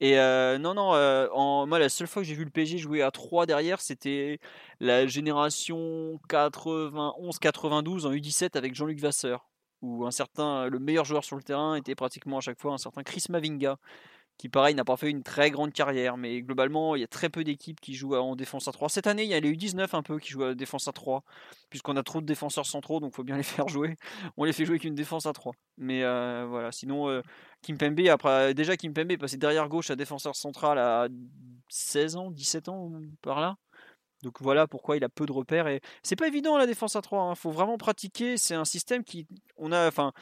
Et 0.00 0.16
non, 0.16 0.72
non, 0.72 0.92
en, 1.34 1.66
moi, 1.66 1.78
la 1.78 1.90
seule 1.90 2.06
fois 2.06 2.22
que 2.22 2.28
j'ai 2.28 2.34
vu 2.34 2.44
le 2.44 2.50
PSG 2.50 2.78
jouer 2.78 3.02
à 3.02 3.10
3 3.10 3.44
derrière, 3.44 3.82
c'était 3.82 4.40
la 4.80 5.06
génération 5.06 5.75
91-92 6.28 8.06
en 8.06 8.12
U17 8.12 8.56
avec 8.56 8.74
Jean-Luc 8.74 9.00
Vasseur, 9.00 9.48
où 9.82 10.06
un 10.06 10.68
le 10.68 10.78
meilleur 10.78 11.04
joueur 11.04 11.24
sur 11.24 11.36
le 11.36 11.42
terrain 11.42 11.76
était 11.76 11.94
pratiquement 11.94 12.38
à 12.38 12.40
chaque 12.40 12.60
fois 12.60 12.72
un 12.72 12.78
certain 12.78 13.02
Chris 13.02 13.24
Mavinga, 13.28 13.78
qui 14.38 14.48
pareil 14.48 14.74
n'a 14.74 14.84
pas 14.84 14.96
fait 14.96 15.10
une 15.10 15.22
très 15.22 15.50
grande 15.50 15.72
carrière, 15.72 16.16
mais 16.16 16.42
globalement 16.42 16.94
il 16.94 17.00
y 17.00 17.04
a 17.04 17.08
très 17.08 17.30
peu 17.30 17.42
d'équipes 17.44 17.80
qui 17.80 17.94
jouent 17.94 18.16
en 18.16 18.36
défense 18.36 18.68
à 18.68 18.72
3. 18.72 18.88
Cette 18.88 19.06
année 19.06 19.24
il 19.24 19.30
y 19.30 19.34
a 19.34 19.40
les 19.40 19.52
U19 19.52 19.96
un 19.96 20.02
peu 20.02 20.18
qui 20.18 20.30
jouent 20.30 20.44
à 20.44 20.54
défense 20.54 20.88
à 20.88 20.92
3, 20.92 21.22
puisqu'on 21.70 21.96
a 21.96 22.02
trop 22.02 22.20
de 22.20 22.26
défenseurs 22.26 22.66
centraux, 22.66 23.00
donc 23.00 23.14
faut 23.14 23.24
bien 23.24 23.36
les 23.36 23.42
faire 23.42 23.68
jouer. 23.68 23.96
On 24.36 24.44
les 24.44 24.52
fait 24.52 24.66
jouer 24.66 24.78
qu'une 24.78 24.94
défense 24.94 25.26
à 25.26 25.32
3. 25.32 25.52
Mais 25.78 26.02
euh, 26.04 26.46
voilà, 26.48 26.72
sinon 26.72 27.08
euh, 27.08 27.22
Kimpembe, 27.62 28.00
après, 28.08 28.54
déjà 28.54 28.76
Kimpembe 28.76 29.12
est 29.12 29.18
passé 29.18 29.36
derrière 29.36 29.68
gauche 29.68 29.90
à 29.90 29.96
défenseur 29.96 30.36
central 30.36 30.78
à 30.78 31.08
16 31.68 32.16
ans, 32.16 32.30
17 32.30 32.68
ans 32.68 32.92
par 33.22 33.40
là. 33.40 33.56
Donc 34.26 34.42
voilà 34.42 34.66
pourquoi 34.66 34.96
il 34.96 35.04
a 35.04 35.08
peu 35.08 35.24
de 35.24 35.30
repères. 35.30 35.68
Et 35.68 35.80
c'est 36.02 36.16
pas 36.16 36.26
évident 36.26 36.58
la 36.58 36.66
défense 36.66 36.96
à 36.96 37.00
3. 37.00 37.32
Il 37.36 37.38
faut 37.38 37.52
vraiment 37.52 37.78
pratiquer. 37.78 38.36
C'est 38.36 38.56
un 38.56 38.64
système 38.64 39.04
qui. 39.04 39.28
On 39.56 39.70
a. 39.70 39.86
Enfin. 39.86 40.12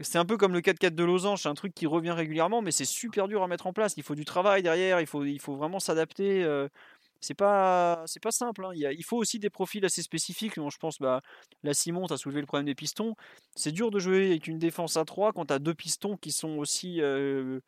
C'est 0.00 0.18
un 0.18 0.24
peu 0.24 0.36
comme 0.36 0.52
le 0.52 0.60
4-4 0.60 0.94
de 0.94 1.02
Losange, 1.02 1.42
c'est 1.42 1.48
un 1.48 1.54
truc 1.54 1.74
qui 1.74 1.84
revient 1.84 2.12
régulièrement, 2.12 2.62
mais 2.62 2.70
c'est 2.70 2.84
super 2.84 3.26
dur 3.26 3.42
à 3.42 3.48
mettre 3.48 3.66
en 3.66 3.72
place. 3.72 3.94
Il 3.96 4.04
faut 4.04 4.14
du 4.14 4.24
travail 4.24 4.62
derrière, 4.62 5.00
il 5.00 5.08
faut, 5.08 5.56
vraiment 5.56 5.80
s'adapter. 5.80 6.44
Euh, 6.44 6.68
c'est 7.20 7.34
pas, 7.34 8.04
simple. 8.30 8.64
Hein. 8.64 8.70
Il, 8.74 9.02
faut 9.02 9.16
aussi 9.16 9.40
des 9.40 9.50
profils 9.50 9.84
assez 9.84 10.02
spécifiques. 10.02 10.54
je 10.54 10.78
pense, 10.78 11.00
bah, 11.00 11.20
là, 11.64 11.74
Simon, 11.74 12.06
tu 12.06 12.12
as 12.12 12.16
soulevé 12.16 12.40
le 12.40 12.46
problème 12.46 12.66
des 12.66 12.76
pistons. 12.76 13.16
C'est 13.56 13.72
dur 13.72 13.90
de 13.90 13.98
jouer 13.98 14.28
avec 14.28 14.46
une 14.46 14.60
défense 14.60 14.96
à 14.96 15.04
3 15.04 15.32
quand 15.32 15.46
tu 15.46 15.52
as 15.52 15.58
deux 15.58 15.74
pistons 15.74 16.16
qui 16.16 16.30
sont 16.30 16.58
aussi 16.58 17.00
euh, 17.00 17.58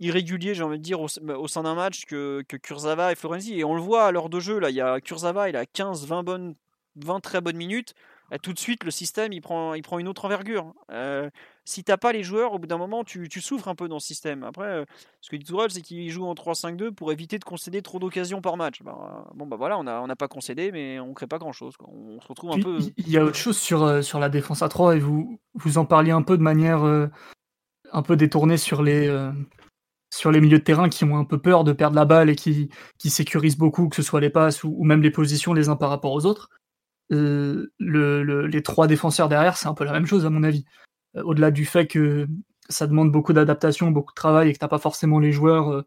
irrégulier, 0.00 0.54
j'ai 0.54 0.62
envie 0.62 0.78
de 0.78 0.82
dire, 0.82 1.00
au, 1.00 1.08
sein 1.48 1.62
d'un 1.62 1.74
match 1.74 2.04
que, 2.06 2.42
que, 2.48 2.56
Kurzawa 2.56 3.12
et 3.12 3.14
Florenzi. 3.14 3.58
Et 3.58 3.64
on 3.64 3.74
le 3.74 3.80
voit 3.80 4.04
à 4.04 4.12
l'heure 4.12 4.28
de 4.28 4.40
jeu, 4.40 4.58
là, 4.58 4.70
il 4.70 4.76
y 4.76 4.80
a 4.80 5.00
Kurzawa, 5.00 5.48
il 5.48 5.56
a 5.56 5.66
15, 5.66 6.06
20 6.06 6.22
bonnes, 6.22 6.54
20 6.96 7.20
très 7.20 7.40
bonnes 7.40 7.56
minutes. 7.56 7.94
Et 8.30 8.38
tout 8.38 8.52
de 8.52 8.58
suite, 8.58 8.84
le 8.84 8.90
système, 8.90 9.32
il 9.32 9.40
prend, 9.40 9.72
il 9.72 9.82
prend 9.82 9.98
une 9.98 10.06
autre 10.06 10.26
envergure. 10.26 10.74
Euh, 10.92 11.30
si 11.64 11.82
t'as 11.82 11.96
pas 11.96 12.12
les 12.12 12.22
joueurs, 12.22 12.52
au 12.52 12.58
bout 12.58 12.66
d'un 12.66 12.76
moment, 12.76 13.02
tu, 13.02 13.26
tu, 13.28 13.40
souffres 13.40 13.68
un 13.68 13.74
peu 13.74 13.88
dans 13.88 14.00
ce 14.00 14.06
système. 14.06 14.44
Après, 14.44 14.66
euh, 14.66 14.84
ce 15.22 15.30
que 15.30 15.36
dit 15.36 15.46
Tourelle, 15.46 15.70
c'est 15.70 15.80
qu'il 15.80 16.10
joue 16.10 16.26
en 16.26 16.34
3-5-2 16.34 16.90
pour 16.90 17.10
éviter 17.10 17.38
de 17.38 17.44
concéder 17.44 17.80
trop 17.80 17.98
d'occasions 17.98 18.42
par 18.42 18.58
match. 18.58 18.82
Bah, 18.82 19.24
bon, 19.34 19.46
bah 19.46 19.56
voilà, 19.56 19.78
on 19.78 19.84
n'a 19.84 20.02
on 20.02 20.10
a 20.10 20.16
pas 20.16 20.28
concédé, 20.28 20.72
mais 20.72 21.00
on 21.00 21.14
crée 21.14 21.26
pas 21.26 21.38
grand-chose. 21.38 21.72
On 21.86 22.20
se 22.20 22.28
retrouve 22.28 22.50
un 22.52 22.60
peu... 22.60 22.78
Il 22.98 23.08
y 23.08 23.16
a 23.16 23.24
autre 23.24 23.36
chose 23.36 23.56
sur, 23.56 23.82
euh, 23.82 24.02
sur 24.02 24.18
la 24.18 24.28
défense 24.28 24.60
à 24.60 24.68
3, 24.68 24.96
et 24.96 24.98
vous, 24.98 25.40
vous 25.54 25.78
en 25.78 25.86
parliez 25.86 26.10
un 26.12 26.22
peu 26.22 26.36
de 26.36 26.42
manière 26.42 26.82
un 27.92 28.02
peu 28.02 28.16
détournée 28.16 28.58
sur 28.58 28.82
les 28.82 29.08
sur 30.10 30.30
les 30.30 30.40
milieux 30.40 30.58
de 30.58 30.64
terrain 30.64 30.88
qui 30.88 31.04
ont 31.04 31.18
un 31.18 31.24
peu 31.24 31.38
peur 31.38 31.64
de 31.64 31.72
perdre 31.72 31.96
la 31.96 32.04
balle 32.04 32.30
et 32.30 32.36
qui, 32.36 32.70
sécurisent 32.98 33.58
beaucoup, 33.58 33.88
que 33.88 33.96
ce 33.96 34.02
soit 34.02 34.20
les 34.20 34.30
passes 34.30 34.64
ou, 34.64 34.82
même 34.84 35.02
les 35.02 35.10
positions 35.10 35.52
les 35.52 35.68
uns 35.68 35.76
par 35.76 35.90
rapport 35.90 36.12
aux 36.12 36.26
autres. 36.26 36.50
Euh, 37.12 37.72
le, 37.78 38.46
les 38.46 38.62
trois 38.62 38.86
défenseurs 38.86 39.28
derrière, 39.28 39.56
c'est 39.56 39.68
un 39.68 39.74
peu 39.74 39.84
la 39.84 39.92
même 39.92 40.06
chose 40.06 40.26
à 40.26 40.30
mon 40.30 40.42
avis. 40.42 40.64
Euh, 41.16 41.22
au-delà 41.22 41.50
du 41.50 41.64
fait 41.64 41.86
que 41.86 42.26
ça 42.68 42.86
demande 42.86 43.12
beaucoup 43.12 43.32
d'adaptation, 43.32 43.90
beaucoup 43.90 44.12
de 44.12 44.16
travail 44.16 44.48
et 44.48 44.52
que 44.52 44.58
t'as 44.58 44.68
pas 44.68 44.78
forcément 44.78 45.18
les 45.18 45.32
joueurs 45.32 45.72
euh, 45.72 45.86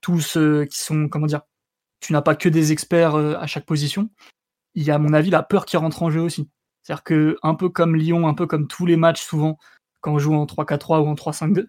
tous 0.00 0.38
qui 0.70 0.80
sont, 0.80 1.08
comment 1.08 1.26
dire, 1.26 1.42
tu 2.00 2.12
n'as 2.12 2.22
pas 2.22 2.36
que 2.36 2.48
des 2.48 2.70
experts 2.70 3.16
à 3.16 3.46
chaque 3.48 3.66
position. 3.66 4.10
Il 4.74 4.84
y 4.84 4.92
a 4.92 4.94
à 4.94 4.98
mon 4.98 5.12
avis 5.12 5.30
la 5.30 5.42
peur 5.42 5.66
qui 5.66 5.76
rentre 5.76 6.04
en 6.04 6.10
jeu 6.10 6.20
aussi. 6.20 6.48
C'est-à-dire 6.82 7.02
que 7.02 7.36
un 7.42 7.56
peu 7.56 7.68
comme 7.68 7.96
Lyon, 7.96 8.28
un 8.28 8.34
peu 8.34 8.46
comme 8.46 8.68
tous 8.68 8.86
les 8.86 8.96
matchs 8.96 9.22
souvent 9.22 9.58
quand 10.00 10.14
on 10.14 10.18
joue 10.20 10.34
en 10.34 10.46
3-4-3 10.46 11.00
ou 11.00 11.08
en 11.08 11.14
3-5-2, 11.14 11.66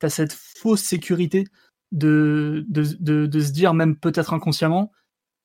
tu 0.00 0.10
cette 0.10 0.32
fausse 0.32 0.82
sécurité 0.82 1.46
de, 1.92 2.64
de, 2.68 3.26
de, 3.26 3.40
se 3.40 3.52
dire, 3.52 3.74
même 3.74 3.96
peut-être 3.96 4.32
inconsciemment, 4.32 4.92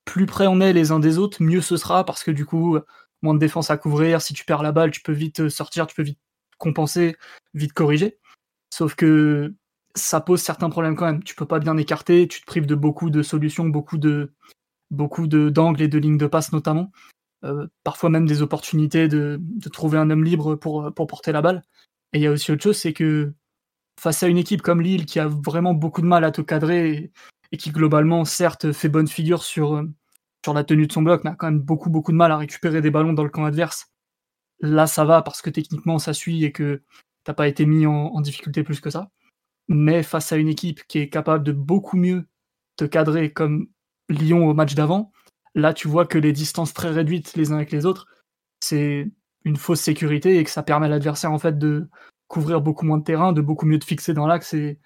plus 0.06 0.26
près 0.26 0.48
on 0.48 0.62
est 0.62 0.74
les 0.74 0.92
uns 0.92 1.00
des 1.00 1.18
autres, 1.18 1.42
mieux 1.42 1.62
ce 1.62 1.78
sera, 1.78 2.06
parce 2.06 2.24
que 2.24 2.32
du 2.32 2.46
coup, 2.46 2.78
moins 3.22 3.34
de 3.34 3.40
défense 3.40 3.72
à 3.72 3.78
couvrir, 3.78 4.22
si 4.22 4.34
tu 4.34 4.46
perds 4.46 4.64
la 4.64 4.72
balle, 4.72 4.92
tu 4.92 5.02
peux 5.02 5.12
vite 5.12 5.50
sortir, 5.50 5.88
tu 5.88 5.96
peux 5.96 6.04
vite 6.04 6.20
compenser, 6.58 7.18
vite 7.54 7.74
corriger. 7.74 8.20
Sauf 8.70 8.96
que 8.96 9.54
ça 9.96 10.22
pose 10.22 10.42
certains 10.42 10.70
problèmes 10.70 10.96
quand 10.96 11.06
même. 11.06 11.24
Tu 11.24 11.36
peux 11.36 11.46
pas 11.46 11.60
bien 11.60 11.78
écarter, 11.78 12.28
tu 12.28 12.42
te 12.42 12.46
prives 12.46 12.66
de 12.66 12.76
beaucoup 12.76 13.10
de 13.10 13.24
solutions, 13.24 13.66
beaucoup 13.66 13.98
de 13.98 14.34
beaucoup 14.92 15.28
d'angles 15.28 15.82
et 15.82 15.88
de 15.88 15.98
lignes 15.98 16.18
de 16.18 16.28
passe 16.28 16.52
notamment. 16.52 16.92
Euh, 17.44 17.68
parfois 17.84 18.10
même 18.10 18.26
des 18.26 18.42
opportunités 18.42 19.08
de, 19.08 19.38
de, 19.40 19.70
trouver 19.70 19.98
un 19.98 20.10
homme 20.10 20.24
libre 20.24 20.56
pour, 20.56 20.92
pour 20.96 21.08
porter 21.08 21.32
la 21.32 21.42
balle. 21.42 21.64
Et 22.14 22.20
il 22.20 22.22
y 22.22 22.28
a 22.28 22.32
aussi 22.32 22.52
autre 22.52 22.64
chose, 22.64 22.78
c'est 22.78 22.94
que 22.94 23.34
face 24.00 24.24
à 24.24 24.28
une 24.28 24.38
équipe 24.38 24.62
comme 24.62 24.82
Lille 24.82 25.06
qui 25.06 25.20
a 25.20 25.28
vraiment 25.28 25.74
beaucoup 25.74 26.02
de 26.02 26.08
mal 26.08 26.24
à 26.24 26.32
te 26.32 26.42
cadrer 26.42 27.12
et, 27.52 27.58
qui 27.58 27.72
globalement 27.72 28.26
certes 28.26 28.74
fait 28.74 28.90
bonne 28.90 29.08
figure 29.08 29.44
sur, 29.44 29.82
sur 30.44 30.54
la 30.54 30.64
tenue 30.64 30.88
de 30.88 30.92
son 30.92 31.02
bloc, 31.02 31.24
mais 31.24 31.32
a 31.32 31.36
quand 31.36 31.50
même 31.50 31.62
beaucoup 31.62 31.90
beaucoup 31.90 32.12
de 32.12 32.18
mal 32.18 32.32
à 32.32 32.38
récupérer 32.38 32.82
des 32.82 32.92
ballons 32.92 33.14
dans 33.14 33.24
le 33.24 33.30
camp 33.30 33.46
adverse. 33.46 33.88
Là 34.60 34.88
ça 34.88 35.06
va 35.06 35.22
parce 35.22 35.42
que 35.42 35.50
techniquement 35.50 36.00
ça 36.00 36.14
suit 36.14 36.44
et 36.44 36.52
que 36.52 36.84
t'as 37.24 37.34
pas 37.34 37.48
été 37.48 37.66
mis 37.66 37.86
en 37.86 38.20
difficulté 38.22 38.64
plus 38.64 38.82
que 38.82 38.90
ça 38.90 39.10
mais 39.68 40.04
face 40.04 40.32
à 40.32 40.38
une 40.38 40.48
équipe 40.48 40.86
qui 40.88 41.00
est 41.00 41.10
capable 41.10 41.44
de 41.44 41.52
beaucoup 41.52 41.98
mieux 41.98 42.28
te 42.78 42.86
cadrer 42.86 43.32
comme 43.32 43.68
Lyon 44.10 44.48
au 44.48 44.54
match 44.54 44.76
d'avant, 44.76 45.12
là 45.56 45.74
tu 45.74 45.88
vois 45.88 46.06
que 46.06 46.18
les 46.18 46.34
distances 46.34 46.74
très 46.74 46.92
réduites 46.92 47.36
les 47.36 47.52
uns 47.52 47.56
avec 47.56 47.72
les 47.72 47.86
autres, 47.86 48.08
c'est 48.60 49.10
une 49.44 49.58
fausse 49.58 49.82
sécurité 49.82 50.38
et 50.38 50.44
que 50.44 50.50
ça 50.50 50.64
permet 50.64 50.88
à 50.88 50.90
l'adversaire 50.90 51.32
en 51.32 51.40
fait 51.40 51.58
de 51.58 51.88
couvrir 52.28 52.62
beaucoup 52.62 52.86
moins 52.86 52.98
de 52.98 53.04
terrain, 53.04 53.34
de 53.34 53.42
beaucoup 53.42 53.66
mieux 53.66 53.80
te 53.80 53.86
fixer 53.86 54.14
dans 54.14 54.28
l'axe 54.28 54.54
et, 54.54 54.80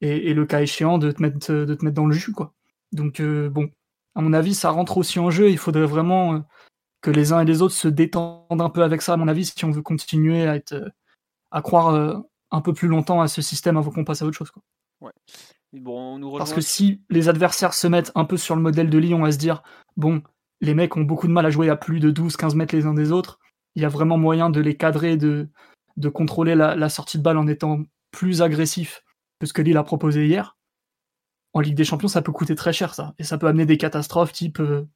et, 0.00 0.34
le 0.34 0.46
cas 0.46 0.60
échéant 0.60 0.98
de 0.98 1.10
te 1.10 1.22
mettre, 1.22 1.52
de 1.52 1.74
te 1.74 1.84
mettre 1.84 1.96
dans 1.96 2.06
le 2.06 2.12
jus 2.12 2.32
quoi. 2.32 2.54
Donc 2.92 3.20
euh, 3.20 3.48
bon, 3.48 3.70
à 4.14 4.20
mon 4.20 4.32
avis 4.32 4.54
ça 4.54 4.70
rentre 4.70 4.98
aussi 4.98 5.18
en 5.18 5.30
jeu, 5.30 5.50
il 5.50 5.58
faudrait 5.58 5.86
vraiment 5.86 6.34
euh, 6.34 6.38
que 7.00 7.10
les 7.10 7.32
uns 7.32 7.40
et 7.40 7.44
les 7.44 7.62
autres 7.62 7.74
se 7.74 7.88
détendent 7.88 8.60
un 8.60 8.70
peu 8.70 8.82
avec 8.82 9.02
ça 9.02 9.14
à 9.14 9.16
mon 9.16 9.28
avis 9.28 9.46
si 9.46 9.64
on 9.64 9.70
veut 9.70 9.82
continuer 9.82 10.46
à 10.46 10.56
être 10.56 10.92
à 11.50 11.62
croire 11.62 11.88
euh, 11.88 12.18
un 12.50 12.60
peu 12.60 12.72
plus 12.72 12.88
longtemps 12.88 13.20
à 13.20 13.28
ce 13.28 13.42
système 13.42 13.76
avant 13.76 13.90
qu'on 13.90 14.04
passe 14.04 14.22
à 14.22 14.26
autre 14.26 14.36
chose. 14.36 14.50
Quoi. 14.50 14.62
Ouais. 15.00 15.12
Bon, 15.72 16.18
nous 16.18 16.36
Parce 16.36 16.52
que 16.52 16.60
si 16.60 17.02
les 17.08 17.28
adversaires 17.28 17.72
se 17.72 17.86
mettent 17.86 18.12
un 18.14 18.26
peu 18.26 18.36
sur 18.36 18.54
le 18.54 18.62
modèle 18.62 18.90
de 18.90 18.98
Lyon 18.98 19.24
à 19.24 19.32
se 19.32 19.38
dire, 19.38 19.62
bon, 19.96 20.22
les 20.60 20.74
mecs 20.74 20.96
ont 20.96 21.02
beaucoup 21.02 21.26
de 21.26 21.32
mal 21.32 21.46
à 21.46 21.50
jouer 21.50 21.70
à 21.70 21.76
plus 21.76 21.98
de 21.98 22.10
12-15 22.10 22.54
mètres 22.56 22.76
les 22.76 22.84
uns 22.84 22.92
des 22.92 23.10
autres, 23.10 23.38
il 23.74 23.82
y 23.82 23.86
a 23.86 23.88
vraiment 23.88 24.18
moyen 24.18 24.50
de 24.50 24.60
les 24.60 24.76
cadrer, 24.76 25.16
de, 25.16 25.48
de 25.96 26.08
contrôler 26.08 26.54
la, 26.54 26.88
sortie 26.88 27.18
de 27.18 27.22
balle 27.22 27.38
en 27.38 27.46
étant 27.46 27.82
plus 28.10 28.42
agressif 28.42 29.04
que 29.40 29.46
ce 29.46 29.52
que 29.52 29.62
Lille 29.62 29.76
a 29.76 29.82
proposé 29.82 30.26
hier. 30.26 30.56
En 31.54 31.60
Ligue 31.60 31.74
des 31.74 31.84
Champions, 31.84 32.08
ça 32.08 32.22
peut 32.22 32.32
coûter 32.32 32.54
très 32.54 32.72
cher, 32.72 32.94
ça. 32.94 33.14
Et 33.18 33.24
ça 33.24 33.38
peut 33.38 33.46
amener 33.46 33.66
des 33.66 33.76
catastrophes 33.76 34.32
type 34.32 34.60
euh, 34.60 34.86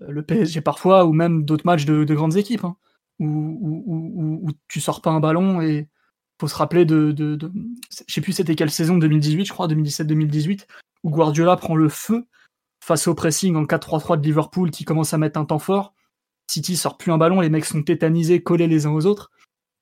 le 0.00 0.22
PSG 0.22 0.60
parfois, 0.60 1.04
ou 1.04 1.12
même 1.12 1.44
d'autres 1.44 1.66
matchs 1.66 1.84
de, 1.84 2.04
grandes 2.14 2.36
équipes, 2.36 2.64
hein, 2.64 2.76
où, 3.18 3.26
où, 3.26 4.40
où, 4.42 4.50
tu 4.68 4.80
sors 4.80 5.02
pas 5.02 5.10
un 5.10 5.20
ballon 5.20 5.60
et, 5.60 5.88
faut 6.40 6.48
se 6.48 6.56
rappeler 6.56 6.84
de, 6.84 7.12
de, 7.12 7.36
de 7.36 7.52
je 7.90 8.12
sais 8.12 8.20
plus 8.20 8.32
c'était 8.32 8.54
quelle 8.54 8.70
saison 8.70 8.96
2018 8.98 9.44
je 9.44 9.52
crois 9.52 9.68
2017-2018 9.68 10.66
où 11.04 11.10
Guardiola 11.10 11.56
prend 11.56 11.76
le 11.76 11.88
feu 11.88 12.26
face 12.80 13.06
au 13.06 13.14
pressing 13.14 13.56
en 13.56 13.64
4-3-3 13.64 14.20
de 14.20 14.26
Liverpool 14.26 14.70
qui 14.70 14.84
commence 14.84 15.14
à 15.14 15.18
mettre 15.18 15.38
un 15.38 15.44
temps 15.44 15.58
fort 15.58 15.94
City 16.50 16.76
sort 16.76 16.98
plus 16.98 17.12
un 17.12 17.18
ballon 17.18 17.40
les 17.40 17.50
mecs 17.50 17.64
sont 17.64 17.82
tétanisés 17.82 18.42
collés 18.42 18.66
les 18.66 18.86
uns 18.86 18.92
aux 18.92 19.06
autres 19.06 19.30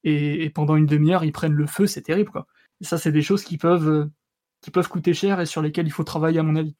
et, 0.04 0.50
pendant 0.50 0.76
une 0.76 0.86
demi-heure 0.86 1.24
ils 1.24 1.32
prennent 1.32 1.52
le 1.52 1.66
feu 1.66 1.86
c'est 1.86 2.02
terrible 2.02 2.30
quoi 2.30 2.46
et 2.80 2.84
ça 2.84 2.98
c'est 2.98 3.12
des 3.12 3.22
choses 3.22 3.44
qui 3.44 3.58
peuvent 3.58 4.10
qui 4.60 4.70
peuvent 4.70 4.88
coûter 4.88 5.14
cher 5.14 5.40
et 5.40 5.46
sur 5.46 5.62
lesquelles 5.62 5.86
il 5.86 5.92
faut 5.92 6.04
travailler 6.04 6.38
à 6.38 6.42
mon 6.42 6.56
avis 6.56 6.74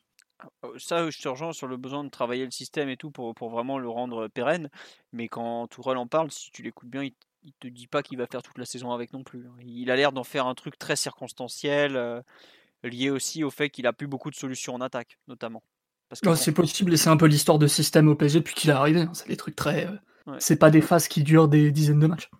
euh, 0.64 0.76
ça, 0.76 1.08
je 1.08 1.20
te 1.20 1.28
rejoins 1.28 1.52
sur 1.52 1.68
le 1.68 1.76
besoin 1.76 2.02
de 2.02 2.08
travailler 2.08 2.44
le 2.44 2.50
système 2.50 2.88
et 2.88 2.96
tout 2.96 3.12
pour, 3.12 3.32
pour 3.32 3.50
vraiment 3.50 3.78
le 3.78 3.88
rendre 3.88 4.26
pérenne. 4.26 4.70
Mais 5.12 5.28
quand 5.28 5.68
Tourelle 5.68 5.98
en 5.98 6.08
parle, 6.08 6.32
si 6.32 6.50
tu 6.50 6.64
l'écoutes 6.64 6.88
bien, 6.88 7.04
il, 7.04 7.12
il 7.44 7.52
te 7.58 7.68
dit 7.68 7.86
pas 7.86 8.02
qu'il 8.02 8.18
va 8.18 8.26
faire 8.26 8.42
toute 8.42 8.58
la 8.58 8.64
saison 8.64 8.92
avec 8.92 9.12
non 9.12 9.22
plus. 9.22 9.46
Hein. 9.46 9.54
Il 9.64 9.90
a 9.90 9.96
l'air 9.96 10.12
d'en 10.12 10.24
faire 10.24 10.46
un 10.46 10.54
truc 10.54 10.78
très 10.78 10.96
circonstanciel, 10.96 11.96
euh, 11.96 12.20
lié 12.84 13.10
aussi 13.10 13.44
au 13.44 13.50
fait 13.50 13.70
qu'il 13.70 13.86
a 13.86 13.92
plus 13.92 14.06
beaucoup 14.06 14.30
de 14.30 14.36
solutions 14.36 14.74
en 14.74 14.80
attaque, 14.80 15.18
notamment. 15.28 15.62
c'est 16.12 16.52
possible 16.52 16.92
et 16.92 16.96
c'est 16.96 17.10
un 17.10 17.16
peu 17.16 17.26
l'histoire 17.26 17.58
de 17.58 17.66
système 17.66 18.08
au 18.08 18.14
PSG 18.14 18.40
depuis 18.40 18.54
qu'il 18.54 18.70
est 18.70 18.74
arrivé. 18.74 19.02
Hein. 19.02 19.10
C'est 19.14 19.28
des 19.28 19.36
trucs 19.36 19.56
très. 19.56 19.86
Euh, 19.86 20.36
c'est 20.38 20.56
pas 20.56 20.70
des 20.70 20.80
phases 20.80 21.08
qui 21.08 21.22
durent 21.22 21.48
des 21.48 21.72
dizaines 21.72 22.00
de 22.00 22.06
matchs. 22.06 22.30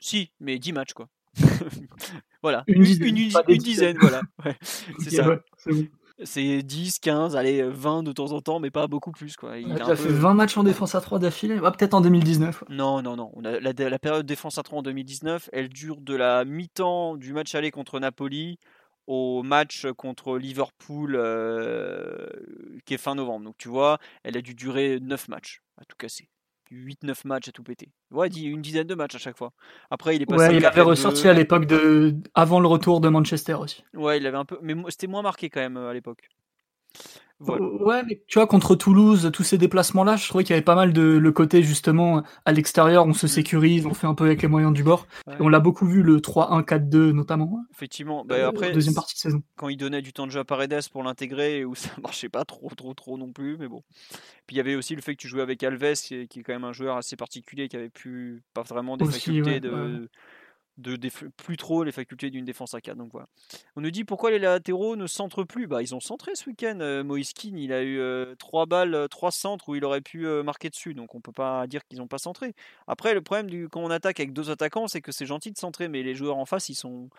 Si, 0.00 0.32
mais 0.40 0.58
10 0.58 0.72
matchs 0.72 0.92
quoi. 0.92 1.08
voilà. 2.42 2.64
Une, 2.66 2.82
dizaine, 2.82 3.96
voilà. 4.00 4.22
c'est 4.98 5.10
ça. 5.10 5.40
C'est 6.22 6.62
10, 6.62 6.98
15, 6.98 7.34
allez, 7.34 7.62
20 7.62 8.02
de 8.02 8.12
temps 8.12 8.32
en 8.32 8.40
temps, 8.40 8.60
mais 8.60 8.70
pas 8.70 8.86
beaucoup 8.86 9.10
plus. 9.10 9.36
Quoi. 9.36 9.58
Il 9.58 9.72
a, 9.80 9.96
fait 9.96 10.08
20 10.08 10.34
matchs 10.34 10.56
en 10.58 10.64
défense 10.64 10.94
à 10.94 11.00
3 11.00 11.18
d'affilée? 11.18 11.58
Peut-être 11.58 11.94
en 11.94 12.02
2019. 12.02 12.64
Non, 12.68 13.00
non, 13.00 13.16
non. 13.16 13.32
la, 13.40 13.98
période 13.98 14.26
défense 14.26 14.58
à 14.58 14.62
3 14.62 14.80
en 14.80 14.82
2019, 14.82 15.48
elle 15.52 15.70
dure 15.70 16.00
de 16.00 16.14
la 16.14 16.44
mi-temps 16.44 17.16
du 17.16 17.32
match 17.32 17.54
aller 17.54 17.70
contre 17.70 17.98
Napoli 18.00 18.58
au 19.06 19.42
match 19.42 19.86
contre 19.96 20.36
Liverpool 20.36 21.16
euh, 21.16 22.28
qui 22.84 22.94
est 22.94 22.98
fin 22.98 23.14
novembre. 23.14 23.46
Donc 23.46 23.56
tu 23.56 23.68
vois, 23.68 23.98
elle 24.22 24.36
a 24.36 24.42
dû 24.42 24.54
durer 24.54 24.98
9 25.00 25.28
matchs 25.28 25.62
à 25.78 25.84
tout 25.84 25.96
casser. 25.96 26.28
8-9 26.70 27.26
matchs 27.26 27.48
à 27.48 27.52
tout 27.52 27.62
péter. 27.62 27.90
Ouais, 28.10 28.28
une 28.28 28.62
dizaine 28.62 28.86
de 28.86 28.94
matchs 28.94 29.16
à 29.16 29.18
chaque 29.18 29.36
fois. 29.36 29.52
Après, 29.90 30.16
il 30.16 30.22
est 30.22 30.26
passé. 30.26 30.48
Ouais, 30.48 30.56
il 30.56 30.64
avait 30.66 30.80
ressorti 30.80 31.28
à 31.28 31.32
l'époque 31.32 31.66
de. 31.66 32.14
avant 32.34 32.60
le 32.60 32.68
retour 32.68 33.00
de 33.00 33.08
Manchester 33.08 33.54
aussi. 33.54 33.84
Ouais, 33.94 34.18
il 34.18 34.26
avait 34.26 34.36
un 34.38 34.44
peu. 34.44 34.58
Mais 34.62 34.74
c'était 34.88 35.06
moins 35.06 35.22
marqué 35.22 35.50
quand 35.50 35.60
même 35.60 35.76
euh, 35.76 35.90
à 35.90 35.94
l'époque. 35.94 36.28
Ouais, 37.40 38.02
mais 38.06 38.22
tu 38.26 38.38
vois, 38.38 38.46
contre 38.46 38.74
Toulouse, 38.74 39.30
tous 39.32 39.42
ces 39.42 39.56
déplacements-là, 39.56 40.16
je 40.16 40.28
trouvais 40.28 40.44
qu'il 40.44 40.52
y 40.52 40.56
avait 40.56 40.64
pas 40.64 40.74
mal 40.74 40.92
de 40.92 41.02
le 41.02 41.32
côté 41.32 41.62
justement 41.62 42.22
à 42.44 42.52
l'extérieur, 42.52 43.06
on 43.06 43.14
se 43.14 43.26
mm. 43.26 43.28
sécurise, 43.30 43.86
on 43.86 43.94
fait 43.94 44.06
un 44.06 44.14
peu 44.14 44.24
avec 44.24 44.42
les 44.42 44.48
moyens 44.48 44.72
du 44.72 44.82
bord. 44.82 45.06
on 45.38 45.48
l'a 45.48 45.60
beaucoup 45.60 45.86
vu 45.86 46.02
le 46.02 46.18
3-1-4-2 46.18 47.12
notamment. 47.12 47.64
Effectivement. 47.72 48.24
Bah, 48.24 48.46
après, 48.46 48.72
deuxième 48.72 48.94
partie 48.94 49.14
de 49.14 49.20
saison. 49.20 49.42
Quand 49.56 49.68
il 49.68 49.76
donnait 49.76 50.02
du 50.02 50.12
temps 50.12 50.26
de 50.26 50.32
jeu 50.32 50.40
à 50.40 50.44
Paredes 50.44 50.88
pour 50.92 51.02
l'intégrer, 51.02 51.64
où 51.64 51.74
ça 51.74 51.90
marchait 52.02 52.28
pas 52.28 52.44
trop, 52.44 52.68
trop, 52.76 52.92
trop 52.94 53.16
non 53.16 53.32
plus, 53.32 53.56
mais 53.58 53.68
bon. 53.68 53.82
Puis 54.46 54.56
il 54.56 54.58
y 54.58 54.60
avait 54.60 54.74
aussi 54.74 54.94
le 54.94 55.02
fait 55.02 55.14
que 55.14 55.20
tu 55.20 55.28
jouais 55.28 55.42
avec 55.42 55.62
Alves, 55.62 55.94
qui 55.94 56.14
est, 56.14 56.42
quand 56.42 56.52
même 56.52 56.64
un 56.64 56.72
joueur 56.72 56.96
assez 56.96 57.16
particulier, 57.16 57.68
qui 57.68 57.76
avait 57.76 57.88
plus 57.88 58.42
pas 58.52 58.62
vraiment 58.62 58.96
des 58.96 59.06
facultés 59.06 59.60
de 59.60 60.08
de 60.78 60.98
plus 61.36 61.56
trop 61.56 61.84
les 61.84 61.92
facultés 61.92 62.30
d'une 62.30 62.44
défense 62.44 62.74
à 62.74 62.80
4. 62.80 62.96
Donc 62.96 63.10
voilà. 63.12 63.26
On 63.76 63.80
nous 63.80 63.90
dit 63.90 64.04
pourquoi 64.04 64.30
les 64.30 64.38
latéraux 64.38 64.96
ne 64.96 65.06
centrent 65.06 65.44
plus? 65.44 65.66
Bah 65.66 65.82
ils 65.82 65.94
ont 65.94 66.00
centré 66.00 66.34
ce 66.34 66.48
week-end. 66.48 66.78
Euh, 66.80 67.04
Moiskin, 67.04 67.56
il 67.56 67.72
a 67.72 67.82
eu 67.82 67.98
euh, 67.98 68.34
trois 68.36 68.66
balles, 68.66 69.08
trois 69.10 69.30
centres 69.30 69.68
où 69.68 69.74
il 69.74 69.84
aurait 69.84 70.00
pu 70.00 70.26
euh, 70.26 70.42
marquer 70.42 70.70
dessus. 70.70 70.94
Donc 70.94 71.14
on 71.14 71.20
peut 71.20 71.32
pas 71.32 71.66
dire 71.66 71.84
qu'ils 71.86 71.98
n'ont 71.98 72.08
pas 72.08 72.18
centré. 72.18 72.54
Après 72.86 73.14
le 73.14 73.20
problème 73.20 73.50
du 73.50 73.68
quand 73.68 73.80
on 73.80 73.90
attaque 73.90 74.20
avec 74.20 74.32
deux 74.32 74.50
attaquants, 74.50 74.88
c'est 74.88 75.02
que 75.02 75.12
c'est 75.12 75.26
gentil 75.26 75.52
de 75.52 75.58
centrer, 75.58 75.88
mais 75.88 76.02
les 76.02 76.14
joueurs 76.14 76.38
en 76.38 76.46
face 76.46 76.68
ils 76.68 76.74
sont 76.74 77.10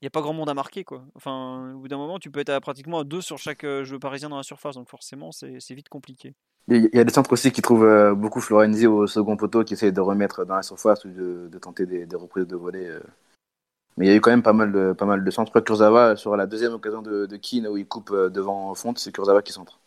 il 0.00 0.04
n'y 0.04 0.08
a 0.08 0.10
pas 0.10 0.20
grand 0.20 0.32
monde 0.32 0.48
à 0.48 0.54
marquer 0.54 0.84
quoi. 0.84 1.04
Enfin, 1.14 1.72
au 1.74 1.78
bout 1.78 1.88
d'un 1.88 1.96
moment, 1.96 2.18
tu 2.18 2.30
peux 2.30 2.40
être 2.40 2.50
à 2.50 2.60
pratiquement 2.60 3.00
à 3.00 3.04
deux 3.04 3.20
sur 3.20 3.38
chaque 3.38 3.64
jeu 3.64 3.98
parisien 3.98 4.28
dans 4.28 4.36
la 4.36 4.42
surface, 4.42 4.76
donc 4.76 4.88
forcément, 4.88 5.32
c'est 5.32 5.74
vite 5.74 5.88
compliqué. 5.88 6.34
Il 6.68 6.90
y 6.92 6.98
a 6.98 7.04
des 7.04 7.12
centres 7.12 7.32
aussi 7.32 7.52
qui 7.52 7.62
trouvent 7.62 7.84
euh, 7.84 8.14
beaucoup 8.14 8.40
Florenzi 8.40 8.88
au 8.88 9.06
second 9.06 9.36
poteau, 9.36 9.62
qui 9.62 9.74
essaie 9.74 9.92
de 9.92 10.00
remettre 10.00 10.44
dans 10.44 10.56
la 10.56 10.62
surface 10.62 11.04
ou 11.04 11.10
de, 11.10 11.58
tenter 11.60 11.86
des, 11.86 12.16
reprises 12.16 12.46
de 12.46 12.56
volée. 12.56 12.88
Euh. 12.88 13.00
Mais 13.96 14.06
il 14.06 14.08
y 14.08 14.12
a 14.12 14.16
eu 14.16 14.20
quand 14.20 14.30
même 14.30 14.42
pas 14.42 14.52
mal 14.52 14.72
de, 14.72 14.92
pas 14.92 15.06
mal 15.06 15.24
de 15.24 15.30
centres. 15.30 15.60
Kurzawa, 15.60 16.16
sur 16.16 16.36
la 16.36 16.46
deuxième 16.46 16.72
occasion 16.72 17.02
de, 17.02 17.26
de 17.26 17.36
Keane 17.36 17.68
où 17.68 17.76
il 17.76 17.86
coupe 17.86 18.10
euh, 18.10 18.30
devant 18.30 18.74
Fonte, 18.74 18.98
c'est 18.98 19.12
Kurzawa 19.12 19.42
qui 19.42 19.52
centre. 19.52 19.78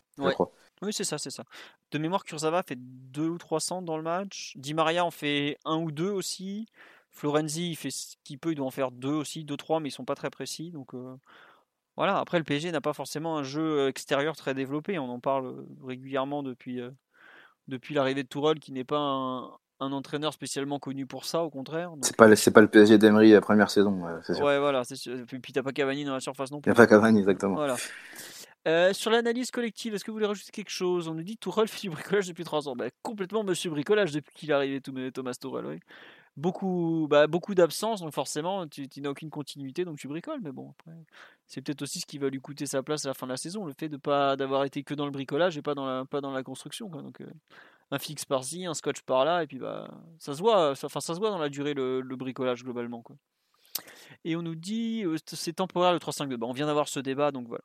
Oui, 0.81 0.93
c'est 0.93 1.03
ça, 1.03 1.17
c'est 1.17 1.29
ça. 1.29 1.43
De 1.91 1.97
mémoire, 1.97 2.23
Kurzawa 2.23 2.63
fait 2.63 2.77
deux 2.77 3.27
ou 3.27 3.37
trois 3.37 3.59
centres 3.59 3.85
dans 3.85 3.97
le 3.97 4.03
match. 4.03 4.53
Di 4.55 4.73
Maria 4.73 5.03
en 5.03 5.11
fait 5.11 5.57
un 5.65 5.77
ou 5.77 5.91
deux 5.91 6.09
aussi. 6.09 6.67
Florenzi, 7.11 7.71
il 7.71 7.75
fait 7.75 7.91
ce 7.91 8.15
qu'il 8.23 8.39
peut, 8.39 8.51
il 8.51 8.55
doit 8.55 8.65
en 8.65 8.71
faire 8.71 8.91
deux 8.91 9.09
aussi, 9.09 9.43
deux, 9.43 9.57
trois, 9.57 9.79
mais 9.79 9.89
ils 9.89 9.91
sont 9.91 10.05
pas 10.05 10.15
très 10.15 10.29
précis. 10.29 10.71
Donc, 10.71 10.93
voilà, 11.97 12.17
après 12.17 12.37
le 12.37 12.43
PSG 12.43 12.71
n'a 12.71 12.81
pas 12.81 12.93
forcément 12.93 13.37
un 13.37 13.43
jeu 13.43 13.87
extérieur 13.87 14.35
très 14.35 14.53
développé, 14.53 14.99
on 14.99 15.09
en 15.09 15.19
parle 15.19 15.65
régulièrement 15.83 16.43
depuis, 16.43 16.81
depuis 17.67 17.93
l'arrivée 17.93 18.23
de 18.23 18.27
Tourelle 18.27 18.59
qui 18.59 18.71
n'est 18.71 18.83
pas 18.83 18.99
un, 18.99 19.91
entraîneur 19.91 20.33
spécialement 20.33 20.79
connu 20.79 21.05
pour 21.05 21.25
ça, 21.25 21.43
au 21.43 21.49
contraire. 21.49 21.91
C'est 22.01 22.15
pas, 22.15 22.33
c'est 22.35 22.51
pas 22.51 22.61
le 22.61 22.67
PSG 22.67 22.97
d'Emery 22.97 23.31
la 23.31 23.41
première 23.41 23.69
saison, 23.69 24.01
c'est 24.23 24.35
sûr. 24.35 24.45
Ouais, 24.45 24.59
voilà, 24.59 24.83
c'est 24.83 24.95
Puis, 25.25 25.39
puis 25.39 25.53
t'as 25.53 25.63
pas 25.63 25.71
Cavani 25.71 26.05
dans 26.05 26.13
la 26.13 26.19
surface 26.19 26.51
non 26.51 26.61
plus. 26.61 26.69
Il 26.69 26.73
n'y 26.73 26.77
a 26.77 26.81
pas 26.81 26.87
Cavani, 26.87 27.19
exactement. 27.19 27.55
Voilà. 27.55 28.93
sur 28.93 29.11
l'analyse 29.11 29.51
collective, 29.51 29.95
est-ce 29.95 30.05
que 30.05 30.11
vous 30.11 30.15
voulez 30.15 30.27
rajouter 30.27 30.51
quelque 30.51 30.71
chose? 30.71 31.07
On 31.07 31.15
nous 31.15 31.23
dit 31.23 31.37
Tourelle 31.37 31.67
fait 31.67 31.81
du 31.81 31.89
bricolage 31.89 32.27
depuis 32.27 32.43
3 32.43 32.69
ans. 32.69 32.75
Bah, 32.75 32.85
complètement 33.01 33.43
monsieur 33.43 33.71
bricolage 33.71 34.11
depuis 34.11 34.33
qu'il 34.35 34.51
est 34.51 34.53
arrivé, 34.53 34.79
Thomas 35.11 35.33
Tourelle. 35.33 35.65
Oui 35.65 35.79
beaucoup, 36.39 37.07
bah, 37.09 37.27
beaucoup 37.27 37.53
d'absence, 37.53 38.01
donc 38.01 38.13
forcément, 38.13 38.67
tu, 38.67 38.87
n'as 38.97 39.09
aucune 39.09 39.29
continuité, 39.29 39.85
donc 39.85 39.97
tu 39.99 40.07
bricoles. 40.07 40.39
Mais 40.41 40.51
bon, 40.51 40.71
après, 40.71 40.97
c'est 41.45 41.61
peut-être 41.61 41.81
aussi 41.81 41.99
ce 41.99 42.05
qui 42.05 42.17
va 42.17 42.29
lui 42.29 42.39
coûter 42.39 42.65
sa 42.65 42.81
place 42.81 43.05
à 43.05 43.09
la 43.09 43.13
fin 43.13 43.27
de 43.27 43.31
la 43.31 43.37
saison, 43.37 43.65
le 43.65 43.73
fait 43.77 43.89
de 43.89 43.97
pas 43.97 44.35
d'avoir 44.35 44.63
été 44.63 44.83
que 44.83 44.93
dans 44.93 45.05
le 45.05 45.11
bricolage 45.11 45.57
et 45.57 45.61
pas 45.61 45.75
dans 45.75 45.85
la, 45.85 46.05
pas 46.05 46.21
dans 46.21 46.31
la 46.31 46.43
construction. 46.43 46.89
Donc, 46.89 47.21
euh, 47.21 47.31
un 47.91 47.99
fixe 47.99 48.25
par-ci, 48.25 48.65
un 48.65 48.73
scotch 48.73 49.01
par-là, 49.01 49.43
et 49.43 49.47
puis 49.47 49.59
bah, 49.59 49.89
ça 50.17 50.33
se 50.33 50.39
voit, 50.39 50.71
enfin, 50.71 50.99
ça 50.99 51.13
se 51.13 51.19
voit 51.19 51.29
dans 51.29 51.37
la 51.37 51.49
durée 51.49 51.73
le, 51.73 52.01
bricolage 52.15 52.63
globalement. 52.63 53.01
Quoi. 53.01 53.15
Et 54.23 54.35
on 54.35 54.41
nous 54.41 54.55
dit, 54.55 55.03
euh, 55.05 55.17
c'est 55.27 55.53
temporaire 55.53 55.93
le 55.93 55.99
3-5-2. 55.99 56.37
Bah, 56.37 56.47
on 56.47 56.53
vient 56.53 56.67
d'avoir 56.67 56.87
ce 56.87 56.99
débat, 56.99 57.31
donc 57.31 57.47
voilà. 57.47 57.63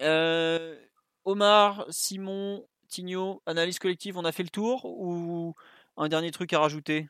Euh, 0.00 0.78
Omar, 1.24 1.86
Simon, 1.90 2.66
Tigno, 2.88 3.42
analyse 3.46 3.78
collective, 3.78 4.16
on 4.18 4.24
a 4.24 4.32
fait 4.32 4.42
le 4.42 4.48
tour 4.48 4.84
ou 4.84 5.54
un 5.96 6.08
dernier 6.08 6.30
truc 6.30 6.52
à 6.52 6.58
rajouter? 6.58 7.08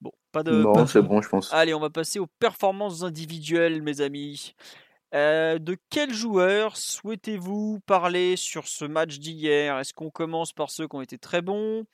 Bon, 0.00 0.12
pas 0.32 0.42
de. 0.42 0.52
Non, 0.52 0.86
c'est 0.86 1.02
bon, 1.02 1.22
je 1.22 1.28
pense. 1.28 1.52
Allez, 1.52 1.74
on 1.74 1.80
va 1.80 1.90
passer 1.90 2.18
aux 2.18 2.26
performances 2.38 3.02
individuelles, 3.02 3.82
mes 3.82 4.00
amis. 4.00 4.54
Euh, 5.14 5.58
de 5.58 5.76
quels 5.88 6.12
joueurs 6.12 6.76
souhaitez-vous 6.76 7.80
parler 7.86 8.36
sur 8.36 8.66
ce 8.66 8.84
match 8.84 9.18
d'hier? 9.18 9.78
Est-ce 9.78 9.94
qu'on 9.94 10.10
commence 10.10 10.52
par 10.52 10.70
ceux 10.70 10.88
qui 10.88 10.96
ont 10.96 11.00
été 11.00 11.16
très 11.16 11.42
bons? 11.42 11.84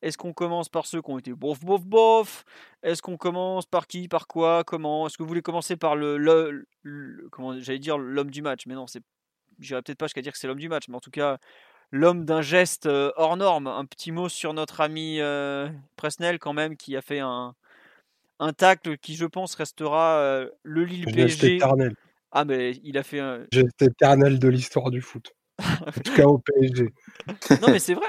Est-ce 0.00 0.16
qu'on 0.16 0.32
commence 0.32 0.68
par 0.68 0.86
ceux 0.86 1.02
qui 1.02 1.10
ont 1.10 1.18
été 1.18 1.32
bof, 1.32 1.60
bof, 1.60 1.84
bof? 1.84 2.44
Est-ce 2.82 3.02
qu'on 3.02 3.16
commence 3.16 3.66
par 3.66 3.88
qui 3.88 4.06
Par 4.06 4.28
quoi 4.28 4.62
Comment? 4.64 5.06
Est-ce 5.06 5.18
que 5.18 5.22
vous 5.22 5.28
voulez 5.28 5.42
commencer 5.42 5.76
par 5.76 5.96
le, 5.96 6.66
comment 7.32 7.58
j'allais 7.58 7.80
dire 7.80 7.98
l'homme 7.98 8.30
du 8.30 8.42
match? 8.42 8.66
Mais 8.66 8.74
non, 8.74 8.86
c'est, 8.86 9.02
j'irai 9.58 9.82
peut-être 9.82 9.98
pas 9.98 10.06
jusqu'à 10.06 10.22
dire 10.22 10.32
que 10.32 10.38
c'est 10.38 10.46
l'homme 10.46 10.60
du 10.60 10.68
match, 10.68 10.84
mais 10.88 10.96
en 10.96 11.00
tout 11.00 11.10
cas 11.10 11.38
l'homme 11.90 12.24
d'un 12.24 12.42
geste 12.42 12.86
euh, 12.86 13.12
hors 13.16 13.36
norme. 13.36 13.66
Un 13.66 13.84
petit 13.84 14.12
mot 14.12 14.28
sur 14.28 14.54
notre 14.54 14.80
ami 14.80 15.20
euh, 15.20 15.68
Presnel 15.96 16.38
quand 16.38 16.52
même, 16.52 16.76
qui 16.76 16.96
a 16.96 17.02
fait 17.02 17.20
un, 17.20 17.54
un 18.38 18.52
tacle 18.52 18.98
qui, 18.98 19.14
je 19.14 19.26
pense, 19.26 19.54
restera 19.54 20.18
euh, 20.18 20.48
le 20.62 20.84
Lille 20.84 21.06
PSG. 21.06 21.58
Ah, 22.30 22.44
mais 22.44 22.72
il 22.84 22.98
a 22.98 23.02
fait 23.02 23.20
un. 23.20 23.46
Geste 23.52 23.80
éternel 23.80 24.38
de 24.38 24.48
l'histoire 24.48 24.90
du 24.90 25.00
foot. 25.00 25.32
en 25.60 25.90
tout 25.90 26.14
cas 26.14 26.24
au 26.24 26.38
PSG. 26.38 26.92
non, 27.62 27.68
mais 27.68 27.78
c'est 27.78 27.94
vrai. 27.94 28.06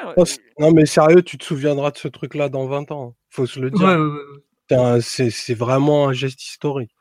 Non, 0.60 0.72
mais 0.72 0.86
sérieux, 0.86 1.24
tu 1.24 1.38
te 1.38 1.46
souviendras 1.46 1.92
de 1.92 1.98
ce 1.98 2.08
truc-là 2.10 2.50
dans 2.50 2.68
20 2.68 2.92
ans. 2.92 3.16
Faut 3.30 3.46
se 3.46 3.60
le 3.60 3.72
dire. 3.72 5.02
c'est 5.02 5.54
vraiment 5.54 6.10
un 6.10 6.14
geste 6.14 6.44
historique. 6.44 6.92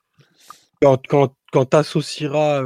Quand, 0.81 1.05
quand, 1.09 1.35
quand 1.53 1.67
tu 1.67 1.77
associeras 1.77 2.63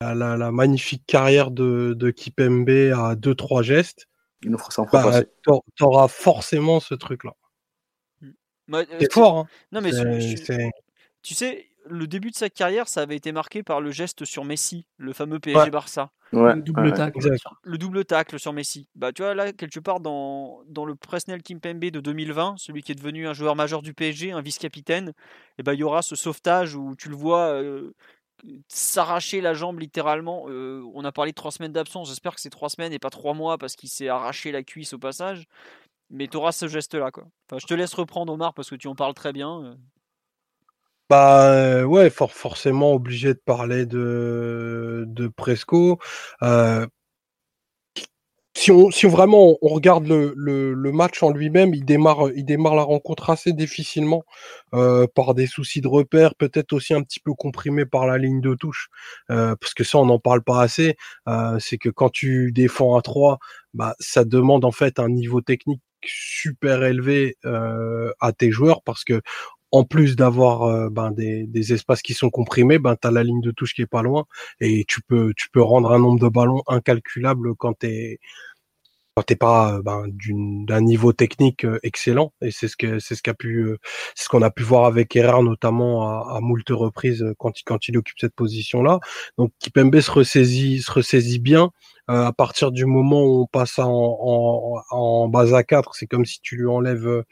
la, 0.00 0.52
magnifique 0.52 1.04
carrière 1.06 1.50
de, 1.50 1.94
de 1.96 2.10
Kipembe 2.10 2.68
à 2.68 3.14
2-3 3.14 3.62
gestes, 3.62 4.06
il 4.42 4.50
nous 4.50 4.58
fera 4.58 4.70
ça 4.70 4.84
bah, 4.92 5.22
T'auras 5.76 6.08
forcément 6.08 6.80
ce 6.80 6.94
truc-là. 6.94 7.34
Euh, 8.22 8.84
c'est 9.00 9.12
fort. 9.12 9.38
Hein. 9.38 9.46
Non, 9.72 9.80
mais 9.80 9.90
tu 11.22 11.34
sais, 11.34 11.66
le 11.86 12.06
début 12.06 12.30
de 12.30 12.36
sa 12.36 12.48
carrière, 12.48 12.88
ça 12.88 13.00
avait 13.00 13.16
été 13.16 13.32
marqué 13.32 13.62
par 13.62 13.80
le 13.80 13.90
geste 13.90 14.24
sur 14.24 14.44
Messi, 14.44 14.86
le 14.98 15.12
fameux 15.12 15.40
PSG 15.40 15.70
Barça. 15.70 16.12
le 16.32 16.60
double 16.60 16.92
tacle. 16.92 17.18
Le 17.64 17.78
double 17.78 18.04
tacle 18.04 18.38
sur 18.38 18.52
Messi. 18.52 18.88
Bah, 18.94 19.12
tu 19.12 19.22
vois, 19.22 19.34
là, 19.34 19.52
quelque 19.52 19.80
part, 19.80 20.00
dans, 20.00 20.62
dans 20.68 20.84
le 20.84 20.94
Presnel 20.94 21.42
Kimpembe 21.42 21.86
de 21.86 22.00
2020, 22.00 22.54
celui 22.58 22.82
qui 22.82 22.92
est 22.92 22.94
devenu 22.94 23.26
un 23.26 23.32
joueur 23.32 23.56
majeur 23.56 23.82
du 23.82 23.94
PSG, 23.94 24.30
un 24.30 24.42
vice-capitaine, 24.42 25.08
et 25.08 25.12
eh 25.58 25.62
bah, 25.64 25.74
il 25.74 25.80
y 25.80 25.84
aura 25.84 26.02
ce 26.02 26.14
sauvetage 26.14 26.76
où 26.76 26.94
tu 26.94 27.08
le 27.08 27.16
vois 27.16 27.48
euh, 27.48 27.94
s'arracher 28.68 29.40
la 29.40 29.54
jambe 29.54 29.80
littéralement. 29.80 30.46
Euh, 30.48 30.82
on 30.94 31.04
a 31.04 31.12
parlé 31.12 31.32
de 31.32 31.36
trois 31.36 31.50
semaines 31.50 31.72
d'absence. 31.72 32.08
J'espère 32.08 32.34
que 32.34 32.40
c'est 32.40 32.50
trois 32.50 32.68
semaines 32.68 32.92
et 32.92 32.98
pas 32.98 33.10
trois 33.10 33.34
mois 33.34 33.58
parce 33.58 33.76
qu'il 33.76 33.88
s'est 33.88 34.08
arraché 34.08 34.52
la 34.52 34.62
cuisse 34.62 34.92
au 34.92 34.98
passage. 34.98 35.46
Mais 36.10 36.28
tu 36.28 36.36
auras 36.36 36.52
ce 36.52 36.68
geste-là. 36.68 37.10
Quoi. 37.10 37.24
Enfin, 37.48 37.58
je 37.58 37.66
te 37.66 37.74
laisse 37.74 37.94
reprendre 37.94 38.32
Omar 38.32 38.54
parce 38.54 38.70
que 38.70 38.76
tu 38.76 38.88
en 38.88 38.94
parles 38.94 39.14
très 39.14 39.32
bien. 39.32 39.62
Euh. 39.62 39.74
Bah 41.10 41.84
ouais, 41.84 42.10
forcément 42.10 42.92
obligé 42.92 43.32
de 43.32 43.40
parler 43.42 43.86
de, 43.86 45.04
de 45.06 45.28
Presco. 45.28 45.98
Euh, 46.42 46.86
si 48.58 48.72
on, 48.72 48.90
si 48.90 49.06
vraiment 49.06 49.56
on 49.62 49.68
regarde 49.68 50.08
le, 50.08 50.34
le, 50.34 50.92
match 50.92 51.22
en 51.22 51.30
lui-même, 51.30 51.74
il 51.74 51.84
démarre, 51.84 52.30
il 52.34 52.44
démarre 52.44 52.74
la 52.74 52.82
rencontre 52.82 53.30
assez 53.30 53.52
difficilement 53.52 54.24
euh, 54.74 55.06
par 55.14 55.34
des 55.34 55.46
soucis 55.46 55.80
de 55.80 55.86
repère, 55.86 56.34
peut-être 56.34 56.72
aussi 56.72 56.92
un 56.92 57.02
petit 57.02 57.20
peu 57.20 57.34
comprimé 57.34 57.86
par 57.86 58.06
la 58.08 58.18
ligne 58.18 58.40
de 58.40 58.54
touche, 58.54 58.88
euh, 59.30 59.54
parce 59.60 59.74
que 59.74 59.84
ça 59.84 59.98
on 59.98 60.06
n'en 60.06 60.18
parle 60.18 60.42
pas 60.42 60.60
assez. 60.60 60.96
Euh, 61.28 61.58
c'est 61.60 61.78
que 61.78 61.88
quand 61.88 62.10
tu 62.10 62.50
défends 62.50 62.96
à 62.96 63.02
3, 63.02 63.38
bah, 63.74 63.94
ça 64.00 64.24
demande 64.24 64.64
en 64.64 64.72
fait 64.72 64.98
un 64.98 65.08
niveau 65.08 65.40
technique 65.40 65.82
super 66.04 66.82
élevé 66.84 67.36
à 67.44 68.32
tes 68.32 68.50
joueurs 68.50 68.82
parce 68.82 69.04
que 69.04 69.20
en 69.70 69.84
plus 69.84 70.16
d'avoir 70.16 70.90
ben, 70.90 71.10
des, 71.10 71.46
des, 71.46 71.72
espaces 71.72 72.02
qui 72.02 72.14
sont 72.14 72.30
comprimés, 72.30 72.78
ben, 72.78 72.96
tu 72.96 73.06
as 73.08 73.10
la 73.10 73.22
ligne 73.22 73.40
de 73.42 73.50
touche 73.50 73.74
qui 73.74 73.82
est 73.82 73.86
pas 73.86 74.02
loin 74.02 74.24
et 74.60 74.84
tu 74.88 75.02
peux, 75.02 75.32
tu 75.36 75.50
peux 75.50 75.60
rendre 75.60 75.92
un 75.92 75.98
nombre 75.98 76.20
de 76.20 76.28
ballons 76.28 76.62
incalculable 76.68 77.54
quand 77.56 77.80
tu 77.80 77.86
es, 77.88 78.20
t'es 79.22 79.36
pas 79.36 79.74
euh, 79.74 79.82
ben, 79.82 80.04
d'un 80.66 80.80
niveau 80.80 81.12
technique 81.12 81.64
euh, 81.64 81.78
excellent 81.82 82.32
et 82.40 82.50
c'est 82.50 82.68
ce 82.68 82.76
que 82.76 82.98
c'est 82.98 83.14
ce 83.14 83.22
qu'a 83.22 83.34
pu 83.34 83.60
euh, 83.60 83.78
c'est 84.14 84.24
ce 84.24 84.28
qu'on 84.28 84.42
a 84.42 84.50
pu 84.50 84.62
voir 84.62 84.84
avec 84.84 85.14
Errard 85.16 85.42
notamment 85.42 86.02
à, 86.08 86.36
à 86.36 86.40
moult 86.40 86.68
reprises 86.70 87.24
quand 87.38 87.60
il 87.60 87.64
quand 87.64 87.88
il 87.88 87.96
occupe 87.96 88.18
cette 88.18 88.34
position 88.34 88.82
là 88.82 89.00
donc 89.38 89.52
Kipembe 89.58 90.00
se 90.00 90.10
ressaisit 90.10 90.82
se 90.82 90.90
ressaisit 90.90 91.40
bien 91.40 91.70
à 92.10 92.32
partir 92.32 92.72
du 92.72 92.86
moment 92.86 93.22
où 93.22 93.42
on 93.42 93.46
passe 93.46 93.78
en, 93.78 93.90
en, 93.90 94.82
en 94.90 95.28
base 95.28 95.52
à 95.52 95.62
4 95.62 95.94
c'est 95.94 96.06
comme 96.06 96.24
si 96.24 96.40
tu 96.40 96.56
lui 96.56 96.66
enlèves 96.66 97.24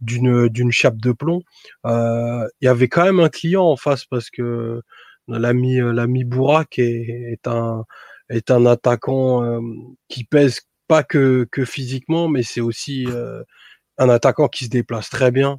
d'une 0.00 0.48
d'une 0.48 0.72
chape 0.72 0.96
de 0.96 1.12
plomb. 1.12 1.42
Il 1.84 2.48
y 2.62 2.66
avait 2.66 2.88
quand 2.88 3.04
même 3.04 3.20
un 3.20 3.28
client 3.28 3.64
en 3.64 3.76
face 3.76 4.06
parce 4.06 4.30
que 4.30 4.80
l'ami 5.28 5.76
l'ami 5.80 6.24
Bourak 6.24 6.78
est, 6.78 7.32
est 7.32 7.46
un 7.46 7.84
est 8.30 8.50
un 8.50 8.64
attaquant 8.64 9.60
qui 10.08 10.24
pèse 10.24 10.62
pas 10.88 11.02
que, 11.02 11.46
que 11.50 11.64
physiquement, 11.64 12.28
mais 12.28 12.42
c'est 12.42 12.60
aussi 12.60 13.06
euh, 13.08 13.42
un 13.98 14.08
attaquant 14.08 14.48
qui 14.48 14.64
se 14.66 14.70
déplace 14.70 15.10
très 15.10 15.30
bien, 15.30 15.58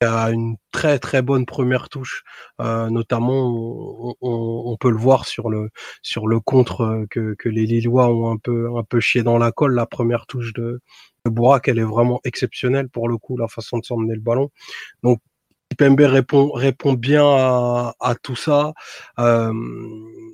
qui 0.00 0.06
a 0.06 0.30
une 0.30 0.56
très 0.72 0.98
très 0.98 1.22
bonne 1.22 1.46
première 1.46 1.88
touche, 1.88 2.24
euh, 2.60 2.90
notamment 2.90 4.16
on, 4.20 4.76
peut 4.78 4.90
le 4.90 4.96
voir 4.96 5.26
sur 5.26 5.50
le 5.50 5.70
sur 6.02 6.28
le 6.28 6.40
contre 6.40 6.82
euh, 6.82 7.06
que, 7.10 7.34
que 7.34 7.48
les 7.48 7.66
Lillois 7.66 8.08
ont 8.08 8.30
un 8.30 8.36
peu 8.38 8.76
un 8.76 8.84
peu 8.84 9.00
chié 9.00 9.22
dans 9.22 9.38
la 9.38 9.52
colle. 9.52 9.74
La 9.74 9.86
première 9.86 10.26
touche 10.26 10.52
de, 10.54 10.80
de 11.24 11.30
Bourak, 11.30 11.68
elle 11.68 11.78
est 11.78 11.82
vraiment 11.84 12.20
exceptionnelle 12.24 12.88
pour 12.88 13.08
le 13.08 13.18
coup, 13.18 13.36
la 13.36 13.48
façon 13.48 13.78
de 13.78 13.84
s'emmener 13.84 14.14
le 14.14 14.20
ballon. 14.20 14.50
Donc 15.02 15.20
Pembe 15.76 16.00
répond 16.00 16.50
répond 16.52 16.94
bien 16.94 17.24
à, 17.24 17.94
à 18.00 18.14
tout 18.14 18.36
ça. 18.36 18.72
Euh, 19.18 19.52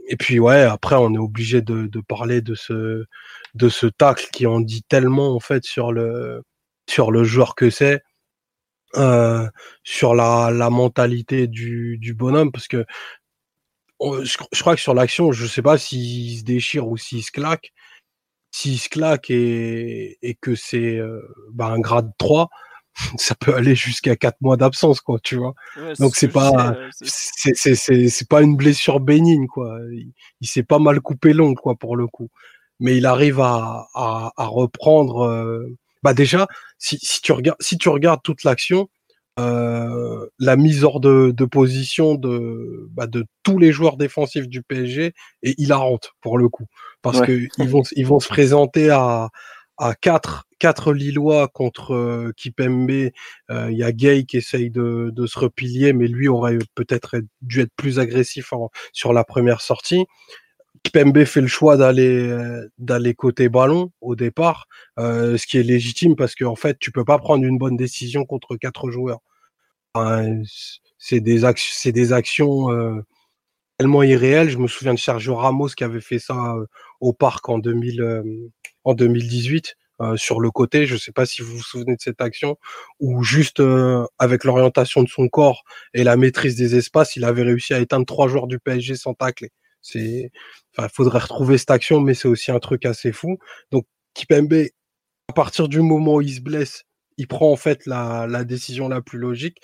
et 0.08 0.16
puis 0.16 0.38
ouais, 0.38 0.62
après 0.62 0.96
on 0.96 1.14
est 1.14 1.18
obligé 1.18 1.62
de, 1.62 1.86
de 1.86 2.00
parler 2.00 2.40
de 2.42 2.54
ce 2.54 3.04
de 3.54 3.68
ce 3.68 3.86
tacle 3.86 4.28
qui 4.32 4.46
en 4.46 4.60
dit 4.60 4.82
tellement 4.82 5.34
en 5.34 5.40
fait 5.40 5.64
sur 5.64 5.92
le 5.92 6.42
sur 6.88 7.10
le 7.10 7.24
joueur 7.24 7.54
que 7.54 7.70
c'est, 7.70 8.02
euh, 8.96 9.48
sur 9.82 10.14
la, 10.14 10.50
la 10.52 10.70
mentalité 10.70 11.46
du, 11.46 11.98
du 11.98 12.14
bonhomme, 12.14 12.52
parce 12.52 12.68
que 12.68 12.84
je, 14.00 14.60
crois 14.60 14.74
que 14.76 14.80
sur 14.80 14.94
l'action, 14.94 15.32
je 15.32 15.46
sais 15.46 15.62
pas 15.62 15.78
s'il 15.78 16.38
se 16.38 16.44
déchire 16.44 16.86
ou 16.88 16.96
s'il 16.96 17.22
se 17.24 17.32
claque. 17.32 17.72
S'il 18.52 18.78
se 18.78 18.88
claque 18.88 19.30
et, 19.30 20.18
et 20.22 20.34
que 20.36 20.54
c'est 20.54 20.96
euh, 20.98 21.20
bah, 21.52 21.66
un 21.66 21.80
grade 21.80 22.12
3, 22.18 22.48
ça 23.16 23.34
peut 23.34 23.54
aller 23.54 23.74
jusqu'à 23.74 24.16
4 24.16 24.36
mois 24.40 24.56
d'absence, 24.56 25.00
quoi, 25.00 25.18
tu 25.22 25.36
vois. 25.36 25.54
Donc 25.98 26.16
c'est 26.16 26.28
pas, 26.28 26.76
c'est 27.02 27.74
c'est 27.74 28.28
pas 28.28 28.42
une 28.42 28.56
blessure 28.56 29.00
bénigne, 29.00 29.46
quoi. 29.46 29.78
Il, 29.92 30.12
il 30.40 30.46
s'est 30.46 30.62
pas 30.62 30.78
mal 30.78 31.00
coupé 31.00 31.32
long, 31.32 31.54
quoi, 31.54 31.74
pour 31.74 31.96
le 31.96 32.06
coup 32.06 32.28
mais 32.80 32.96
il 32.96 33.06
arrive 33.06 33.40
à, 33.40 33.88
à, 33.94 34.32
à 34.36 34.46
reprendre. 34.46 35.24
Euh, 35.24 35.66
bah 36.02 36.14
déjà, 36.14 36.46
si, 36.78 36.98
si, 37.00 37.20
tu 37.22 37.32
regardes, 37.32 37.56
si 37.60 37.78
tu 37.78 37.88
regardes 37.88 38.20
toute 38.22 38.44
l'action, 38.44 38.88
euh, 39.40 40.26
la 40.38 40.56
mise 40.56 40.84
hors 40.84 41.00
de, 41.00 41.32
de 41.32 41.44
position 41.44 42.14
de, 42.14 42.88
bah, 42.90 43.06
de 43.06 43.24
tous 43.42 43.58
les 43.58 43.72
joueurs 43.72 43.96
défensifs 43.96 44.48
du 44.48 44.62
PSG 44.62 45.12
est 45.42 45.58
hilarante 45.58 46.12
pour 46.20 46.38
le 46.38 46.48
coup, 46.48 46.66
parce 47.02 47.20
que 47.20 47.48
ils 47.58 47.68
vont 47.68 47.82
ils 47.96 48.06
vont 48.06 48.20
se 48.20 48.28
présenter 48.28 48.90
à 48.90 49.30
à 49.78 49.94
quatre 49.94 50.46
quatre 50.64 50.94
Lillois 50.94 51.48
contre 51.48 51.92
euh, 51.92 52.32
Kipembe. 52.34 53.10
Euh, 53.50 53.70
il 53.70 53.76
y 53.76 53.82
a 53.82 53.92
Gay 53.92 54.24
qui 54.24 54.38
essaye 54.38 54.70
de, 54.70 55.12
se 55.26 55.38
repilier, 55.38 55.92
mais 55.92 56.06
lui 56.06 56.26
aurait 56.26 56.56
peut-être 56.74 57.16
dû 57.42 57.60
être 57.60 57.72
plus 57.76 57.98
agressif 57.98 58.54
sur 58.92 59.12
la 59.12 59.24
première 59.24 59.60
sortie. 59.60 60.06
Pembe 60.92 61.24
fait 61.24 61.42
le 61.42 61.48
choix 61.48 61.76
d'aller 61.76 62.28
euh, 62.28 62.66
d'aller 62.78 63.14
côté 63.14 63.50
ballon 63.50 63.90
au 64.00 64.16
départ, 64.16 64.66
euh, 64.98 65.36
ce 65.36 65.46
qui 65.46 65.58
est 65.58 65.62
légitime 65.62 66.16
parce 66.16 66.34
qu'en 66.34 66.56
fait 66.56 66.78
tu 66.78 66.90
peux 66.92 67.04
pas 67.04 67.18
prendre 67.18 67.44
une 67.44 67.58
bonne 67.58 67.76
décision 67.76 68.24
contre 68.24 68.56
quatre 68.56 68.90
joueurs. 68.90 69.20
c'est 70.98 71.20
des 71.20 71.44
actions, 71.44 71.74
c'est 71.76 71.92
des 71.92 72.12
actions 72.14 72.68
tellement 73.78 74.02
irréelles. 74.02 74.50
Je 74.50 74.58
me 74.58 74.66
souviens 74.66 74.94
de 74.94 74.98
Sergio 74.98 75.34
Ramos 75.36 75.68
qui 75.68 75.84
avait 75.84 76.00
fait 76.00 76.18
ça 76.18 76.54
au 77.00 77.12
parc 77.12 77.48
en 77.50 77.58
2000 77.58 78.50
en 78.84 78.94
2018. 78.94 79.76
sur 80.16 80.40
le 80.40 80.50
côté, 80.50 80.86
je 80.86 80.96
sais 80.96 81.12
pas 81.12 81.26
si 81.26 81.42
vous 81.42 81.56
vous 81.56 81.62
souvenez 81.62 81.96
de 81.96 82.00
cette 82.00 82.20
action 82.20 82.56
où 83.00 83.22
juste 83.22 83.62
avec 84.18 84.44
l'orientation 84.44 85.02
de 85.02 85.08
son 85.08 85.28
corps 85.28 85.64
et 85.94 86.04
la 86.04 86.16
maîtrise 86.16 86.56
des 86.56 86.76
espaces, 86.76 87.16
il 87.16 87.24
avait 87.24 87.42
réussi 87.42 87.74
à 87.74 87.80
éteindre 87.80 88.06
trois 88.06 88.28
joueurs 88.28 88.46
du 88.48 88.58
PSG 88.58 88.96
sans 88.96 89.14
tacler. 89.14 89.50
C'est, 89.82 90.32
enfin, 90.76 90.88
faudrait 90.88 91.18
retrouver 91.18 91.58
cette 91.58 91.70
action, 91.70 92.00
mais 92.00 92.14
c'est 92.14 92.28
aussi 92.28 92.50
un 92.50 92.58
truc 92.58 92.86
assez 92.86 93.12
fou. 93.12 93.38
Donc, 93.70 93.84
Kipembe, 94.14 94.66
à 95.28 95.32
partir 95.34 95.68
du 95.68 95.80
moment 95.80 96.14
où 96.16 96.20
il 96.22 96.34
se 96.34 96.40
blesse, 96.40 96.84
il 97.18 97.28
prend 97.28 97.50
en 97.52 97.56
fait 97.56 97.86
la, 97.86 98.26
la 98.26 98.44
décision 98.44 98.88
la 98.88 99.02
plus 99.02 99.18
logique, 99.18 99.58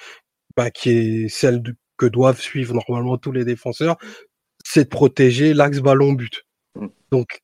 bah, 0.57 0.71
qui 0.71 0.91
est 0.91 1.29
celle 1.29 1.63
que 1.97 2.07
doivent 2.07 2.41
suivre 2.41 2.75
normalement 2.75 3.19
tous 3.19 3.33
les 3.33 3.45
défenseurs, 3.45 3.97
c'est 4.65 4.85
de 4.85 4.89
protéger 4.89 5.55
l'axe 5.55 5.79
ballon 5.79 6.13
but. 6.13 6.45
Mmh. 6.75 6.87
Donc, 7.13 7.41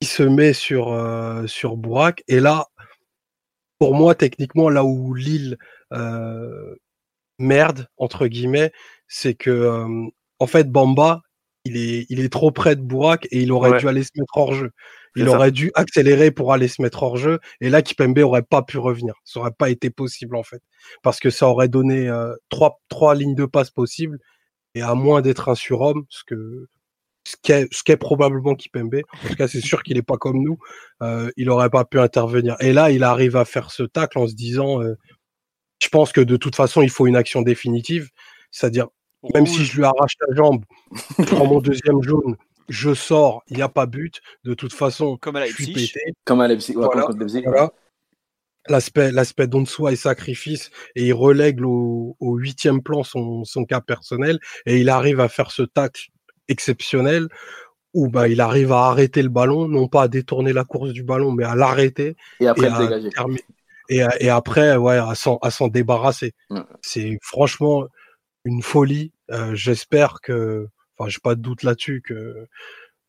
il 0.00 0.06
se 0.06 0.22
met 0.22 0.52
sur 0.52 0.92
euh, 0.92 1.46
sur 1.46 1.76
Bourak 1.76 2.24
et 2.28 2.40
là, 2.40 2.66
pour 3.78 3.94
moi, 3.94 4.14
techniquement, 4.14 4.68
là 4.68 4.84
où 4.84 5.14
Lille 5.14 5.56
euh, 5.92 6.74
merde 7.38 7.88
entre 7.96 8.26
guillemets, 8.26 8.72
c'est 9.08 9.34
que 9.34 9.86
en 10.38 10.46
fait 10.46 10.70
Bamba, 10.70 11.22
il 11.64 11.76
est, 11.76 12.06
il 12.08 12.20
est 12.20 12.32
trop 12.32 12.50
près 12.50 12.76
de 12.76 12.82
Bourak 12.82 13.26
et 13.30 13.40
il 13.42 13.52
aurait 13.52 13.78
dû 13.78 13.88
aller 13.88 14.02
se 14.02 14.10
mettre 14.16 14.36
hors 14.36 14.54
jeu. 14.54 14.70
Il 15.16 15.28
aurait 15.28 15.50
dû 15.50 15.72
accélérer 15.74 16.30
pour 16.30 16.52
aller 16.52 16.68
se 16.68 16.80
mettre 16.80 17.02
hors 17.02 17.16
jeu. 17.16 17.40
Et 17.60 17.68
là 17.68 17.82
Kipembe 17.82 18.18
aurait 18.18 18.42
pas 18.42 18.62
pu 18.62 18.78
revenir. 18.78 19.14
Ça 19.24 19.40
aurait 19.40 19.50
pas 19.50 19.70
été 19.70 19.90
possible 19.90 20.36
en 20.36 20.42
fait. 20.42 20.62
Parce 21.02 21.18
que 21.20 21.30
ça 21.30 21.48
aurait 21.48 21.68
donné 21.68 22.10
trois, 22.48 22.80
trois 22.88 23.14
lignes 23.14 23.34
de 23.34 23.46
passe 23.46 23.70
possibles 23.70 24.18
et 24.74 24.82
à 24.82 24.94
moins 24.94 25.20
d'être 25.20 25.48
un 25.48 25.54
surhomme, 25.54 26.04
ce 26.08 26.22
que 26.24 26.68
ce 27.24 27.36
qu'est, 27.42 27.68
ce 27.72 27.82
qu'est 27.82 27.96
probablement 27.96 28.54
Kipembe, 28.54 29.02
en 29.24 29.28
tout 29.28 29.34
cas 29.34 29.48
c'est 29.48 29.60
sûr 29.60 29.82
qu'il 29.82 29.96
est 29.96 30.02
pas 30.02 30.16
comme 30.16 30.42
nous, 30.42 30.58
il 31.36 31.50
aurait 31.50 31.70
pas 31.70 31.84
pu 31.84 31.98
intervenir. 32.00 32.56
Et 32.60 32.72
là 32.72 32.90
il 32.90 33.04
arrive 33.04 33.36
à 33.36 33.44
faire 33.44 33.70
ce 33.70 33.82
tacle 33.82 34.18
en 34.18 34.26
se 34.26 34.34
disant 34.34 34.80
je 35.80 35.88
pense 35.88 36.12
que 36.12 36.20
de 36.20 36.36
toute 36.36 36.54
façon, 36.54 36.82
il 36.82 36.90
faut 36.90 37.06
une 37.06 37.16
action 37.16 37.42
définitive. 37.42 38.10
C'est-à-dire, 38.50 38.88
même 39.34 39.46
si 39.46 39.64
je 39.64 39.76
lui 39.76 39.84
arrache 39.84 40.14
la 40.26 40.34
jambe, 40.34 40.64
je 41.18 41.24
prends 41.24 41.46
mon 41.46 41.60
deuxième 41.60 42.02
jaune, 42.02 42.36
je 42.68 42.94
sors, 42.94 43.42
il 43.48 43.56
n'y 43.56 43.62
a 43.62 43.68
pas 43.68 43.86
but. 43.86 44.20
De 44.44 44.54
toute 44.54 44.72
façon, 44.72 45.16
comme 45.16 45.36
à 45.36 45.46
je 45.46 45.54
suis 45.54 45.72
pété. 45.72 46.00
Comme 46.24 46.40
à 46.40 46.48
Leipzig. 46.48 46.74
Voilà, 46.74 47.08
voilà. 47.44 47.72
L'aspect, 48.68 49.10
l'aspect 49.10 49.46
don 49.46 49.62
de 49.62 49.68
soi 49.68 49.92
et 49.92 49.96
sacrifice, 49.96 50.70
et 50.94 51.06
il 51.06 51.14
relègue 51.14 51.62
au, 51.64 52.14
huitième 52.20 52.82
plan 52.82 53.02
son, 53.02 53.42
son, 53.44 53.64
cas 53.64 53.80
personnel, 53.80 54.38
et 54.66 54.78
il 54.78 54.90
arrive 54.90 55.18
à 55.20 55.28
faire 55.28 55.50
ce 55.50 55.62
tacle 55.62 56.08
exceptionnel 56.50 57.28
où 57.94 58.08
bah, 58.08 58.28
il 58.28 58.40
arrive 58.40 58.72
à 58.72 58.86
arrêter 58.86 59.22
le 59.22 59.28
ballon, 59.28 59.66
non 59.66 59.88
pas 59.88 60.02
à 60.02 60.08
détourner 60.08 60.52
la 60.52 60.64
course 60.64 60.92
du 60.92 61.02
ballon, 61.02 61.32
mais 61.32 61.44
à 61.44 61.56
l'arrêter 61.56 62.16
et 62.38 62.46
après 62.46 62.68
à 62.68 63.26
et, 63.90 64.28
après, 64.28 64.76
ouais, 64.76 64.98
à 64.98 65.14
s'en 65.14 65.68
débarrasser. 65.68 66.32
C'est 66.80 67.18
franchement 67.22 67.88
une 68.44 68.62
folie. 68.62 69.12
Euh, 69.32 69.54
j'espère 69.54 70.20
que, 70.22 70.68
enfin, 70.96 71.08
j'ai 71.08 71.18
pas 71.20 71.34
de 71.34 71.40
doute 71.40 71.64
là-dessus 71.64 72.00
que 72.00 72.46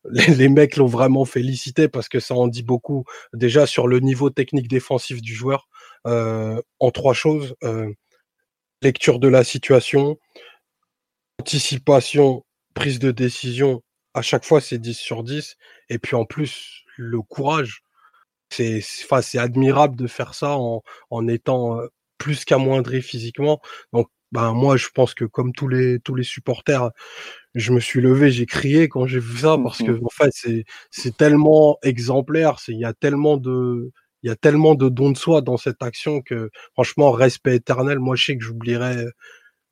les, 0.10 0.48
mecs 0.48 0.76
l'ont 0.76 0.86
vraiment 0.86 1.24
félicité 1.24 1.88
parce 1.88 2.08
que 2.08 2.18
ça 2.18 2.34
en 2.34 2.48
dit 2.48 2.64
beaucoup 2.64 3.04
déjà 3.32 3.66
sur 3.66 3.86
le 3.86 4.00
niveau 4.00 4.30
technique 4.30 4.68
défensif 4.68 5.22
du 5.22 5.34
joueur. 5.34 5.68
Euh, 6.08 6.60
en 6.80 6.90
trois 6.90 7.14
choses 7.14 7.54
euh, 7.62 7.92
lecture 8.82 9.20
de 9.20 9.28
la 9.28 9.44
situation, 9.44 10.18
anticipation, 11.38 12.44
prise 12.72 12.98
de 12.98 13.10
décision. 13.10 13.82
À 14.14 14.22
chaque 14.22 14.44
fois, 14.44 14.60
c'est 14.60 14.78
10 14.78 14.94
sur 14.94 15.22
10. 15.24 15.56
Et 15.88 15.98
puis 15.98 16.16
en 16.16 16.24
plus, 16.24 16.82
le 16.96 17.22
courage 17.22 17.82
c'est 18.50 19.38
admirable 19.38 19.96
de 19.96 20.06
faire 20.06 20.34
ça 20.34 20.56
en, 20.58 20.82
en 21.10 21.28
étant 21.28 21.80
plus 22.18 22.44
qu'amoindri 22.44 23.02
physiquement. 23.02 23.60
Donc 23.92 24.08
ben 24.32 24.52
moi 24.52 24.76
je 24.76 24.88
pense 24.94 25.14
que 25.14 25.24
comme 25.24 25.52
tous 25.52 25.68
les 25.68 26.00
tous 26.00 26.14
les 26.14 26.24
supporters, 26.24 26.90
je 27.54 27.72
me 27.72 27.80
suis 27.80 28.00
levé, 28.00 28.30
j'ai 28.30 28.46
crié 28.46 28.88
quand 28.88 29.06
j'ai 29.06 29.18
vu 29.20 29.38
ça 29.38 29.58
parce 29.62 29.78
que 29.78 29.92
mmh 29.92 30.04
en 30.04 30.10
fait 30.10 30.64
c'est 30.90 31.16
tellement 31.16 31.78
exemplaire, 31.82 32.56
il 32.68 32.78
y 32.78 32.84
a 32.84 32.94
tellement 32.94 33.36
de 33.36 33.90
il 34.22 34.28
y 34.28 34.32
a 34.32 34.36
tellement 34.36 34.74
de 34.76 34.88
dons 34.88 35.10
de 35.10 35.18
soi 35.18 35.40
dans 35.42 35.56
cette 35.56 35.82
action 35.82 36.22
que 36.22 36.50
franchement 36.74 37.10
respect 37.12 37.56
éternel. 37.56 37.98
Moi 37.98 38.16
je 38.16 38.24
sais 38.26 38.38
que 38.38 38.44
j'oublierai 38.44 39.06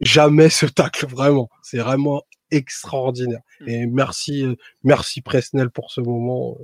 jamais 0.00 0.50
ce 0.50 0.66
tacle 0.66 1.06
vraiment. 1.06 1.48
C'est 1.62 1.78
vraiment 1.78 2.22
extraordinaire. 2.50 3.42
Mmh. 3.60 3.68
Et 3.68 3.86
merci 3.86 4.56
merci 4.82 5.20
Presnel 5.20 5.70
pour 5.70 5.90
ce 5.90 6.00
moment. 6.00 6.58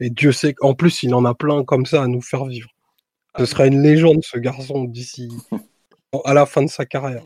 Et 0.00 0.10
Dieu 0.10 0.32
sait 0.32 0.54
qu'en 0.54 0.74
plus, 0.74 1.02
il 1.02 1.14
en 1.14 1.24
a 1.24 1.34
plein 1.34 1.64
comme 1.64 1.86
ça 1.86 2.02
à 2.02 2.06
nous 2.06 2.22
faire 2.22 2.46
vivre. 2.46 2.70
Ce 3.36 3.42
ah 3.42 3.46
sera 3.46 3.66
une 3.66 3.82
légende, 3.82 4.24
ce 4.24 4.38
garçon, 4.38 4.84
d'ici 4.84 5.28
à 6.24 6.34
la 6.34 6.46
fin 6.46 6.62
de 6.62 6.70
sa 6.70 6.84
carrière. 6.84 7.24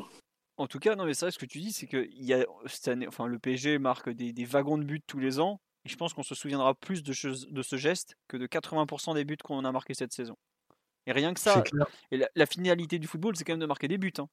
En 0.57 0.67
tout 0.67 0.79
cas, 0.79 0.95
non, 0.95 1.07
mais 1.07 1.15
ça, 1.15 1.31
ce 1.31 1.39
que 1.39 1.47
tu 1.47 1.61
dis, 1.61 1.73
c'est 1.73 1.87
que 1.87 2.07
il 2.11 2.25
y 2.25 2.35
a, 2.35 2.45
cette 2.67 2.89
année, 2.89 3.09
enfin, 3.09 3.27
le 3.27 3.39
PSG 3.39 3.79
marque 3.79 4.11
des, 4.11 4.45
wagons 4.45 4.79
de 4.79 4.85
buts 4.85 5.03
tous 5.07 5.19
les 5.19 5.41
ans. 5.41 5.61
Et 5.85 5.89
je 5.89 5.97
pense 5.97 6.13
qu'on 6.15 6.23
se 6.23 6.35
souviendra 6.35 6.75
plus 6.75 7.03
de, 7.03 7.13
de, 7.51 7.63
ce 7.63 7.77
geste 7.77 8.17
que 8.29 8.37
de 8.37 8.47
80% 8.47 9.15
des 9.15 9.25
buts 9.25 9.37
qu'on 9.43 9.65
a 9.65 9.73
marqués 9.73 9.95
cette 9.95 10.13
saison. 10.13 10.37
Et 11.07 11.13
rien 11.13 11.35
que 11.35 11.41
ça, 11.41 11.63
et 12.11 12.21
la, 12.35 12.47
finalité 12.47 12.99
du 12.99 13.07
football, 13.07 13.37
c'est 13.37 13.45
quand 13.45 13.53
même 13.53 13.61
de 13.61 13.67
marquer 13.67 13.89
des 13.89 13.99
buts. 13.99 14.13
Hein. 14.19 14.29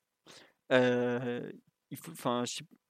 Euh, 0.72 1.52
il, 1.90 1.98
faut, 1.98 2.14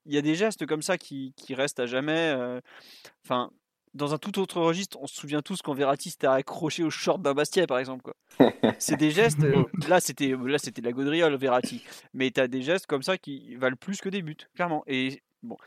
il 0.06 0.14
y 0.14 0.18
a 0.18 0.22
des 0.22 0.36
gestes 0.36 0.66
comme 0.66 0.82
ça 0.82 0.98
qui, 0.98 1.34
qui 1.36 1.54
restent 1.56 1.80
à 1.80 1.86
jamais. 1.86 2.34
Euh, 2.36 2.60
enfin, 3.26 3.52
dans 3.94 4.14
un 4.14 4.18
tout 4.18 4.40
autre 4.40 4.62
registre, 4.62 4.98
on 5.02 5.08
se 5.08 5.16
souvient 5.16 5.42
tous 5.42 5.62
quand 5.62 5.74
Verratti 5.74 6.12
s'était 6.12 6.28
accroché 6.28 6.84
au 6.84 6.90
short 6.90 7.22
d'un 7.22 7.34
Bastia, 7.34 7.68
par 7.68 7.78
exemple. 7.80 8.14
C'est 8.80 8.96
des 8.96 9.12
gestes. 9.12 9.44
Euh, 9.44 9.66
là, 9.88 10.00
c'était 10.00 10.36
là, 10.46 10.58
c'était 10.58 10.82
de 10.82 10.88
la 10.88 10.94
gaudriole, 10.94 11.36
Verratti. 11.36 11.84
Mais 12.14 12.32
tu 12.32 12.40
as 12.40 12.48
des 12.48 12.62
gestes 12.62 12.88
comme 12.88 13.04
ça 13.04 13.18
qui 13.18 13.56
valent 13.56 13.76
plus 13.76 14.00
que 14.00 14.10
des 14.10 14.22
buts, 14.22 14.38
clairement. 14.56 14.84
Et 14.88 15.22
bon, 15.44 15.58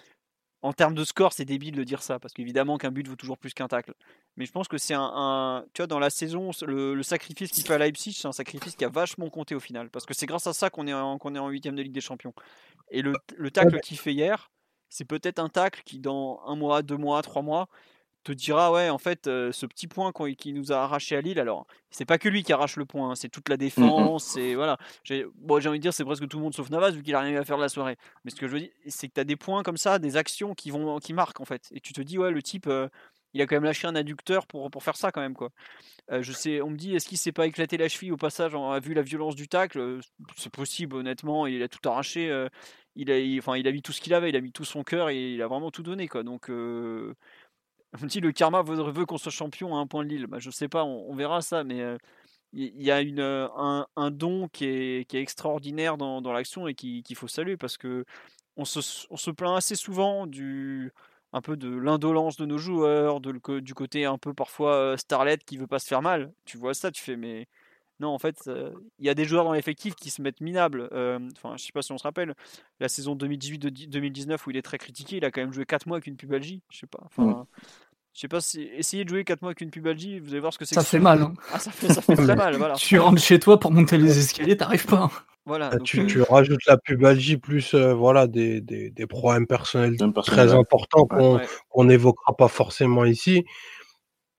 en 0.64 0.72
termes 0.72 0.94
de 0.94 1.04
score, 1.04 1.34
c'est 1.34 1.44
débile 1.44 1.74
de 1.74 1.84
dire 1.84 2.02
ça, 2.02 2.18
parce 2.18 2.32
qu'évidemment 2.32 2.78
qu'un 2.78 2.90
but 2.90 3.06
vaut 3.06 3.16
toujours 3.16 3.36
plus 3.36 3.52
qu'un 3.52 3.68
tacle. 3.68 3.92
Mais 4.38 4.46
je 4.46 4.50
pense 4.50 4.66
que 4.66 4.78
c'est 4.78 4.94
un, 4.96 5.62
Tu 5.74 5.82
vois, 5.82 5.86
dans 5.86 5.98
la 5.98 6.08
saison, 6.08 6.52
le, 6.66 7.02
sacrifice 7.02 7.50
qu'il 7.50 7.64
fait 7.66 7.74
à 7.74 7.78
Leipzig, 7.78 8.14
c'est 8.14 8.26
un 8.26 8.32
sacrifice 8.32 8.74
qui 8.74 8.82
a 8.86 8.88
vachement 8.88 9.28
compté 9.28 9.54
au 9.54 9.60
final. 9.60 9.90
Parce 9.90 10.06
que 10.06 10.14
c'est 10.14 10.24
grâce 10.24 10.46
à 10.46 10.54
ça 10.54 10.70
qu'on 10.70 10.86
est 10.86 10.94
en, 10.94 11.18
qu'on 11.18 11.34
est 11.34 11.38
en 11.38 11.50
de 11.50 11.82
Ligue 11.82 11.92
des 11.92 12.00
Champions. 12.00 12.32
Et 12.90 13.02
le, 13.02 13.12
le 13.36 13.50
tacle 13.50 13.78
qu'il 13.80 13.98
fait 13.98 14.14
hier, 14.14 14.50
c'est 14.88 15.04
peut-être 15.04 15.38
un 15.38 15.50
tacle 15.50 15.82
qui, 15.84 15.98
dans 15.98 16.40
un 16.46 16.56
mois, 16.56 16.80
deux 16.80 16.96
mois, 16.96 17.20
trois 17.20 17.42
mois, 17.42 17.68
te 18.24 18.32
dira 18.32 18.72
ouais 18.72 18.88
en 18.88 18.98
fait 18.98 19.24
ce 19.26 19.66
petit 19.66 19.86
point 19.86 20.12
qui 20.36 20.52
nous 20.52 20.72
a 20.72 20.76
arraché 20.76 21.16
à 21.16 21.20
Lille 21.20 21.38
alors 21.38 21.66
c'est 21.90 22.04
pas 22.04 22.18
que 22.18 22.28
lui 22.28 22.42
qui 22.42 22.52
arrache 22.52 22.76
le 22.76 22.86
point 22.86 23.10
hein, 23.10 23.14
c'est 23.14 23.28
toute 23.28 23.48
la 23.48 23.56
mmh 23.56 23.58
défense 23.58 24.24
c'est 24.24 24.54
voilà. 24.54 24.78
J'ai 25.04 25.26
bon, 25.36 25.56
envie 25.56 25.78
de 25.78 25.82
dire 25.82 25.92
c'est 25.92 26.04
presque 26.04 26.26
tout 26.26 26.38
le 26.38 26.42
monde 26.42 26.54
sauf 26.54 26.70
Navas 26.70 26.90
vu 26.90 27.02
qu'il 27.02 27.14
a 27.14 27.20
rien 27.20 27.38
à 27.40 27.44
faire 27.44 27.56
de 27.56 27.62
la 27.62 27.68
soirée. 27.68 27.96
Mais 28.24 28.30
ce 28.30 28.36
que 28.36 28.48
je 28.48 28.52
veux 28.52 28.60
dire 28.60 28.70
c'est 28.86 29.08
que 29.08 29.14
tu 29.14 29.20
as 29.20 29.24
des 29.24 29.36
points 29.36 29.62
comme 29.62 29.76
ça 29.76 29.98
des 29.98 30.16
actions 30.16 30.54
qui 30.54 30.70
vont 30.70 30.98
qui 30.98 31.12
marquent 31.12 31.40
en 31.40 31.44
fait. 31.44 31.68
Et 31.72 31.80
tu 31.80 31.92
te 31.92 32.00
dis 32.00 32.18
ouais 32.18 32.30
le 32.30 32.42
type 32.42 32.68
il 33.32 33.42
a 33.42 33.46
quand 33.46 33.56
même 33.56 33.64
lâché 33.64 33.86
un 33.86 33.96
adducteur 33.96 34.46
pour, 34.46 34.70
pour 34.70 34.82
faire 34.82 34.96
ça 34.96 35.12
quand 35.12 35.20
même 35.20 35.34
quoi. 35.34 35.50
Je 36.10 36.32
sais 36.32 36.60
on 36.60 36.70
me 36.70 36.76
dit 36.76 36.94
est-ce 36.96 37.06
qu'il 37.06 37.18
s'est 37.18 37.32
pas 37.32 37.46
éclaté 37.46 37.76
la 37.76 37.88
cheville 37.88 38.12
au 38.12 38.16
passage 38.16 38.54
a 38.54 38.80
vu 38.80 38.94
la 38.94 39.02
violence 39.02 39.36
du 39.36 39.48
tacle 39.48 40.00
c'est 40.36 40.52
possible 40.52 40.96
honnêtement 40.96 41.46
il 41.46 41.62
a 41.62 41.68
tout 41.68 41.86
arraché 41.88 42.48
il 42.96 43.10
a 43.10 43.38
enfin 43.38 43.56
il 43.56 43.66
a 43.66 43.72
mis 43.72 43.82
tout 43.82 43.92
ce 43.92 44.00
qu'il 44.00 44.14
avait 44.14 44.28
il 44.28 44.36
a 44.36 44.40
mis 44.40 44.52
tout 44.52 44.64
son 44.64 44.82
cœur 44.82 45.10
et 45.10 45.34
il 45.34 45.42
a 45.42 45.48
vraiment 45.48 45.70
tout 45.70 45.82
donné 45.82 46.08
quoi. 46.08 46.22
Donc 46.22 46.50
on 48.02 48.20
le 48.20 48.32
karma 48.32 48.62
veut, 48.62 49.06
qu'on 49.06 49.18
soit 49.18 49.32
champion 49.32 49.76
à 49.76 49.78
un 49.78 49.86
point 49.86 50.04
de 50.04 50.08
Lille. 50.08 50.26
Bah, 50.26 50.38
je 50.40 50.50
sais 50.50 50.68
pas, 50.68 50.84
on, 50.84 51.14
verra 51.14 51.42
ça, 51.42 51.64
mais 51.64 51.82
il 52.52 52.82
y, 52.82 52.90
a 52.90 53.00
une, 53.00 53.20
un, 53.20 54.10
don 54.10 54.48
qui 54.48 54.66
est, 54.66 55.14
extraordinaire 55.14 55.96
dans, 55.96 56.32
l'action 56.32 56.68
et 56.68 56.74
qu'il 56.74 57.16
faut 57.16 57.28
saluer 57.28 57.56
parce 57.56 57.76
que 57.76 58.04
on 58.56 58.64
se, 58.64 59.30
plaint 59.30 59.56
assez 59.56 59.76
souvent 59.76 60.26
du 60.26 60.92
peu 61.42 61.56
de 61.56 61.68
l'indolence 61.68 62.36
de 62.36 62.46
nos 62.46 62.58
joueurs, 62.58 63.20
du 63.20 63.74
côté 63.74 64.04
un 64.04 64.18
peu 64.18 64.34
parfois 64.34 64.96
starlet 64.96 65.38
qui 65.38 65.56
veut 65.56 65.66
pas 65.66 65.78
se 65.78 65.88
faire 65.88 66.02
mal. 66.02 66.32
Tu 66.44 66.58
vois 66.58 66.74
ça, 66.74 66.90
tu 66.90 67.02
fais 67.02 67.16
mais 67.16 67.48
non, 68.00 68.08
en 68.08 68.18
fait, 68.18 68.50
il 68.98 69.06
y 69.06 69.08
a 69.08 69.14
des 69.14 69.24
joueurs 69.24 69.44
dans 69.44 69.52
l'effectif 69.52 69.94
qui 69.94 70.10
se 70.10 70.20
mettent 70.20 70.40
minables. 70.40 70.88
Enfin, 71.36 71.56
je 71.56 71.64
sais 71.64 71.72
pas 71.72 71.82
si 71.82 71.92
on 71.92 71.98
se 71.98 72.02
rappelle, 72.02 72.34
la 72.80 72.88
saison 72.88 73.16
2018-2019 73.16 74.38
où 74.46 74.50
il 74.50 74.56
est 74.56 74.62
très 74.62 74.78
critiqué, 74.78 75.16
il 75.18 75.24
a 75.24 75.30
quand 75.30 75.40
même 75.40 75.52
joué 75.52 75.64
4 75.64 75.86
mois 75.86 75.96
avec 75.96 76.06
une 76.06 76.16
pubalgie. 76.16 76.62
Je 76.70 76.78
sais 76.78 76.86
pas. 76.86 77.02
Enfin, 77.04 77.46
je 78.14 78.20
sais 78.20 78.28
pas 78.28 78.40
si 78.40 78.62
essayer 78.76 79.04
de 79.04 79.08
jouer 79.08 79.24
4 79.24 79.42
mois 79.42 79.50
avec 79.50 79.60
une 79.60 79.70
pubalgie, 79.70 80.20
vous 80.20 80.30
allez 80.30 80.40
voir 80.40 80.52
ce 80.52 80.58
que 80.58 80.64
c'est. 80.64 80.76
Ça 80.76 80.84
fait 80.84 81.00
mal. 81.00 81.22
Hein. 81.22 81.34
Ah, 81.52 81.58
ça 81.58 81.72
fait, 81.72 81.92
ça 81.92 82.00
fait 82.00 82.14
très 82.14 82.36
mal. 82.36 82.56
Voilà. 82.56 82.74
Tu 82.74 82.98
rentres 82.98 83.20
chez 83.20 83.40
toi 83.40 83.58
pour 83.58 83.72
monter 83.72 83.98
les 83.98 84.18
escaliers, 84.18 84.56
t'arrives 84.56 84.86
pas. 84.86 85.10
Voilà, 85.46 85.68
bah, 85.68 85.78
tu, 85.84 86.06
tu, 86.06 86.22
rajoutes 86.22 86.64
la 86.66 86.78
pubalgie 86.78 87.36
plus 87.36 87.74
euh, 87.74 87.92
voilà 87.92 88.26
des, 88.26 88.62
des, 88.62 88.88
des, 88.88 89.06
problèmes 89.06 89.46
personnels 89.46 89.96
très 90.24 90.54
importants 90.54 91.06
qu'on 91.06 91.84
n'évoquera 91.84 92.34
pas 92.34 92.48
forcément 92.48 93.04
ici. 93.04 93.44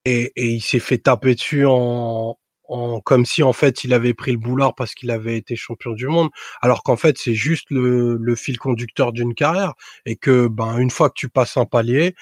Et, 0.06 0.32
et 0.36 0.48
il 0.48 0.62
s'est 0.62 0.80
fait 0.80 0.98
taper 0.98 1.36
dessus 1.36 1.66
en, 1.68 2.40
en, 2.70 3.00
comme 3.02 3.26
si 3.26 3.44
en 3.44 3.54
fait 3.54 3.84
il 3.84 3.94
avait 3.94 4.14
pris 4.16 4.32
le 4.32 4.38
boulard 4.40 4.74
parce 4.74 4.96
qu'il 4.96 5.12
avait 5.12 5.38
été 5.38 5.56
champion 5.56 5.92
du 5.92 6.08
monde, 6.08 6.30
alors 6.62 6.82
qu'en 6.82 6.96
fait 6.96 7.18
c'est 7.20 7.36
juste 7.36 7.68
le, 7.70 8.18
le, 8.20 8.36
fil 8.36 8.58
conducteur 8.58 9.12
d'une 9.12 9.36
carrière 9.36 9.74
et 10.06 10.16
que 10.16 10.48
ben 10.48 10.78
une 10.78 10.90
fois 10.92 11.10
que 11.10 11.16
tu 11.16 11.30
passes 11.30 11.58
un 11.58 11.66
palier, 11.66 12.16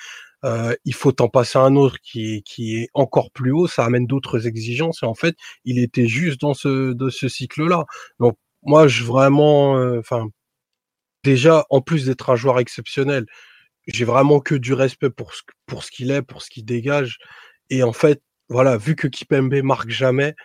euh, 0.46 0.76
il 0.86 0.94
faut 0.94 1.22
en 1.22 1.30
passer 1.30 1.58
un 1.60 1.76
autre 1.76 1.98
qui 2.02 2.36
est, 2.36 2.42
qui 2.42 2.78
est 2.78 2.90
encore 2.94 3.32
plus 3.32 3.52
haut, 3.52 3.68
ça 3.68 3.86
amène 3.86 4.08
d'autres 4.08 4.48
exigences 4.48 5.04
et 5.04 5.06
en 5.06 5.14
fait, 5.16 5.36
il 5.66 5.80
était 5.80 6.08
juste 6.08 6.42
dans 6.42 6.54
ce, 6.54 6.94
de 6.94 7.10
ce 7.10 7.30
cycle-là. 7.30 7.86
Donc 8.20 8.38
moi, 8.64 8.88
je 8.88 9.04
vraiment, 9.04 9.78
euh, 9.78 10.00
enfin, 10.00 10.28
déjà, 11.24 11.66
en 11.70 11.82
plus 11.82 12.06
d'être 12.06 12.30
un 12.30 12.36
joueur 12.36 12.60
exceptionnel, 12.60 13.26
j'ai 13.88 14.06
vraiment 14.06 14.40
que 14.42 14.56
du 14.56 14.74
respect 14.74 15.10
pour 15.12 15.34
ce, 15.36 15.42
pour 15.68 15.84
ce 15.84 15.92
qu'il 15.92 16.12
est, 16.12 16.22
pour 16.22 16.42
ce 16.42 16.50
qu'il 16.50 16.66
dégage. 16.66 17.20
Et 17.70 17.84
en 17.84 17.94
fait, 17.94 18.22
voilà, 18.50 18.78
vu 18.78 18.96
que 18.96 19.08
Kipembe 19.08 19.54
marque 19.64 19.90
jamais, 19.90 20.36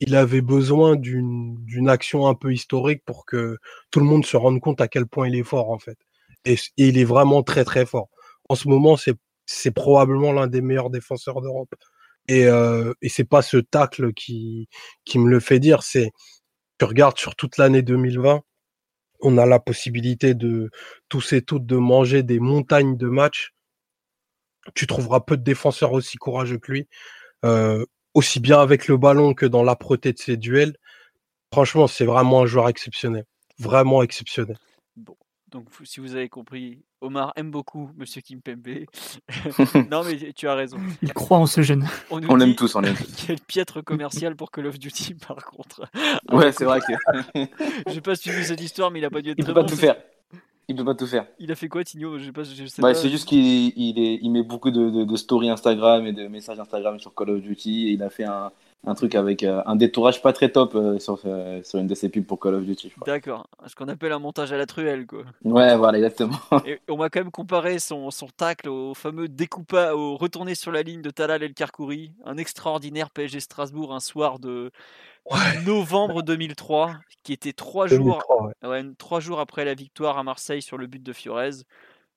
il 0.00 0.16
avait 0.16 0.42
besoin 0.42 0.96
d'une 0.96 1.56
d'une 1.66 1.88
action 1.88 2.26
un 2.28 2.34
peu 2.34 2.52
historique 2.52 3.02
pour 3.06 3.26
que 3.26 3.58
tout 3.90 4.00
le 4.00 4.06
monde 4.06 4.26
se 4.26 4.36
rende 4.36 4.60
compte 4.60 4.80
à 4.80 4.88
quel 4.88 5.06
point 5.06 5.28
il 5.28 5.36
est 5.36 5.44
fort 5.44 5.70
en 5.70 5.78
fait. 5.78 5.98
Et, 6.44 6.54
et 6.54 6.88
il 6.88 6.98
est 6.98 7.04
vraiment 7.04 7.42
très 7.42 7.64
très 7.64 7.86
fort. 7.86 8.08
En 8.48 8.56
ce 8.56 8.68
moment, 8.68 8.96
c'est 8.96 9.16
c'est 9.46 9.70
probablement 9.70 10.32
l'un 10.32 10.46
des 10.46 10.60
meilleurs 10.60 10.90
défenseurs 10.90 11.40
d'Europe. 11.40 11.74
Et, 12.28 12.46
euh, 12.46 12.92
et 13.02 13.08
c'est 13.08 13.24
pas 13.24 13.42
ce 13.42 13.58
tacle 13.58 14.12
qui, 14.14 14.68
me 15.14 15.28
le 15.28 15.40
fait 15.40 15.60
dire, 15.60 15.82
c'est 15.82 16.10
tu 16.78 16.84
regardes 16.86 17.18
sur 17.18 17.36
toute 17.36 17.58
l'année 17.58 17.82
2020, 17.82 18.42
on 19.20 19.38
a 19.38 19.46
la 19.46 19.60
possibilité 19.60 20.34
de 20.34 20.70
tous 21.08 21.32
et 21.32 21.42
toutes 21.42 21.66
de 21.66 21.76
manger 21.76 22.22
des 22.22 22.40
montagnes 22.40 22.96
de 22.96 23.08
matchs. 23.08 23.52
Tu 24.74 24.86
trouveras 24.86 25.20
peu 25.20 25.36
de 25.36 25.42
défenseurs 25.42 25.92
aussi 25.92 26.16
courageux 26.16 26.58
que 26.58 26.72
lui, 26.72 26.88
euh, 27.44 27.84
aussi 28.14 28.40
bien 28.40 28.60
avec 28.60 28.88
le 28.88 28.96
ballon 28.96 29.34
que 29.34 29.46
dans 29.46 29.62
l'âpreté 29.62 30.12
de 30.12 30.18
ses 30.18 30.36
duels. 30.36 30.76
Franchement, 31.52 31.86
c'est 31.86 32.06
vraiment 32.06 32.42
un 32.42 32.46
joueur 32.46 32.68
exceptionnel, 32.68 33.24
vraiment 33.58 34.02
exceptionnel. 34.02 34.56
Bon, 34.96 35.16
donc 35.48 35.68
si 35.84 36.00
vous 36.00 36.16
avez 36.16 36.28
compris, 36.28 36.84
Omar 37.04 37.32
aime 37.36 37.50
beaucoup 37.50 37.90
Monsieur 37.96 38.22
Kimpembe. 38.22 38.86
non, 39.90 40.02
mais 40.04 40.32
tu 40.32 40.48
as 40.48 40.54
raison. 40.54 40.78
Il 41.02 41.12
croit 41.12 41.38
en 41.38 41.46
ce 41.46 41.60
jeune. 41.62 41.86
On, 42.10 42.36
l'aime 42.36 42.54
tous, 42.54 42.74
on 42.74 42.80
l'aime 42.80 42.96
Quel 43.26 43.38
piètre 43.40 43.84
commercial 43.84 44.34
pour 44.36 44.50
Call 44.50 44.66
of 44.66 44.78
Duty, 44.78 45.14
par 45.28 45.44
contre. 45.44 45.82
Ouais, 46.32 46.50
c'est 46.52 46.64
vrai 46.64 46.80
que. 46.80 47.40
J'ai 47.90 48.00
pas 48.00 48.14
suivi 48.14 48.44
cette 48.44 48.60
histoire, 48.60 48.90
mais 48.90 49.00
il 49.00 49.04
a 49.04 49.10
pas 49.10 49.20
dû 49.20 49.30
être 49.30 49.38
il 49.38 49.44
très 49.44 49.52
peut 49.52 49.60
pas 49.60 49.66
tout 49.66 49.76
faire. 49.76 49.96
Il 50.66 50.76
peut 50.76 50.84
pas 50.84 50.94
tout 50.94 51.06
faire. 51.06 51.26
Il 51.38 51.52
a 51.52 51.54
fait 51.54 51.68
quoi, 51.68 51.84
Tigno? 51.84 52.18
Je 52.18 52.30
pas, 52.30 52.42
bah, 52.78 52.94
C'est 52.94 53.10
juste 53.10 53.28
qu'il 53.28 53.44
il, 53.76 53.98
il 53.98 54.30
met 54.30 54.42
beaucoup 54.42 54.70
de, 54.70 55.04
de, 55.04 55.16
stories 55.16 55.50
Instagram 55.50 56.06
et 56.06 56.14
de 56.14 56.26
messages 56.26 56.58
Instagram 56.58 56.98
sur 56.98 57.14
Call 57.14 57.30
of 57.30 57.42
Duty. 57.42 57.88
Et 57.88 57.90
il 57.92 58.02
a 58.02 58.08
fait 58.08 58.24
un, 58.24 58.50
un 58.86 58.94
truc 58.94 59.14
avec 59.14 59.42
euh, 59.42 59.62
un 59.66 59.76
détourage 59.76 60.22
pas 60.22 60.32
très 60.32 60.50
top 60.50 60.74
euh, 60.74 60.98
sur, 60.98 61.20
euh, 61.24 61.62
sur 61.62 61.78
une 61.78 61.86
de 61.86 61.94
ses 61.94 62.08
pubs 62.08 62.24
pour 62.24 62.38
Call 62.38 62.54
of 62.54 62.64
Duty. 62.64 62.92
D'accord, 63.06 63.48
ce 63.66 63.74
qu'on 63.74 63.88
appelle 63.88 64.12
un 64.12 64.18
montage 64.18 64.52
à 64.52 64.56
la 64.56 64.66
truelle. 64.66 65.06
Quoi. 65.06 65.24
Ouais, 65.44 65.76
voilà, 65.76 65.98
exactement. 65.98 66.38
Et 66.66 66.80
on 66.88 66.96
m'a 66.96 67.08
quand 67.08 67.20
même 67.20 67.30
comparé 67.30 67.78
son, 67.78 68.10
son 68.10 68.26
tacle 68.28 68.68
au 68.68 68.94
fameux 68.94 69.28
découpage, 69.28 69.92
au 69.94 70.16
retourné 70.16 70.54
sur 70.54 70.72
la 70.72 70.82
ligne 70.82 71.02
de 71.02 71.10
Talal 71.10 71.42
El 71.42 71.54
Karkouri, 71.54 72.12
un 72.24 72.36
extraordinaire 72.36 73.10
PSG 73.10 73.40
Strasbourg 73.40 73.94
un 73.94 74.00
soir 74.00 74.38
de 74.38 74.70
novembre 75.64 76.22
2003, 76.22 76.94
qui 77.22 77.32
était 77.32 77.54
trois 77.54 77.86
jours, 77.86 78.22
ouais. 78.62 78.82
trois 78.98 79.20
jours 79.20 79.40
après 79.40 79.64
la 79.64 79.74
victoire 79.74 80.18
à 80.18 80.22
Marseille 80.22 80.62
sur 80.62 80.76
le 80.76 80.86
but 80.86 81.02
de 81.02 81.12
Fiorez 81.12 81.62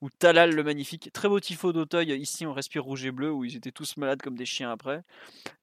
ou 0.01 0.09
Talal 0.09 0.53
le 0.53 0.63
magnifique. 0.63 1.09
Très 1.11 1.27
beau 1.27 1.39
tifo 1.39 1.73
d'Auteuil, 1.73 2.11
ici 2.19 2.45
on 2.45 2.53
respire 2.53 2.83
rouge 2.83 3.05
et 3.05 3.11
bleu, 3.11 3.31
où 3.31 3.45
ils 3.45 3.55
étaient 3.55 3.71
tous 3.71 3.97
malades 3.97 4.21
comme 4.21 4.35
des 4.35 4.45
chiens 4.45 4.71
après. 4.71 5.01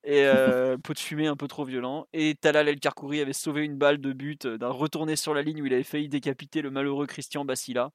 Et 0.03 0.25
euh, 0.25 0.77
pot 0.77 0.93
de 0.93 0.99
fumée 0.99 1.29
un 1.29 1.37
peu 1.37 1.47
trop 1.47 1.65
violent. 1.65 2.07
Et 2.13 2.35
Talal 2.35 2.69
El 2.69 2.81
Karkouri 2.81 3.21
avait 3.21 3.33
sauvé 3.33 3.63
une 3.63 3.77
balle 3.77 3.99
de 3.99 4.13
but 4.13 4.47
euh, 4.47 4.59
d'un 4.59 4.71
retourné 4.71 5.15
sur 5.15 5.35
la 5.35 5.43
ligne 5.43 5.63
où 5.63 5.67
il 5.67 5.73
avait 5.73 5.85
failli 5.85 6.09
décapiter 6.09 6.63
le 6.63 6.71
malheureux 6.71 7.07
Christian 7.07 7.45
Bassila. 7.45 7.93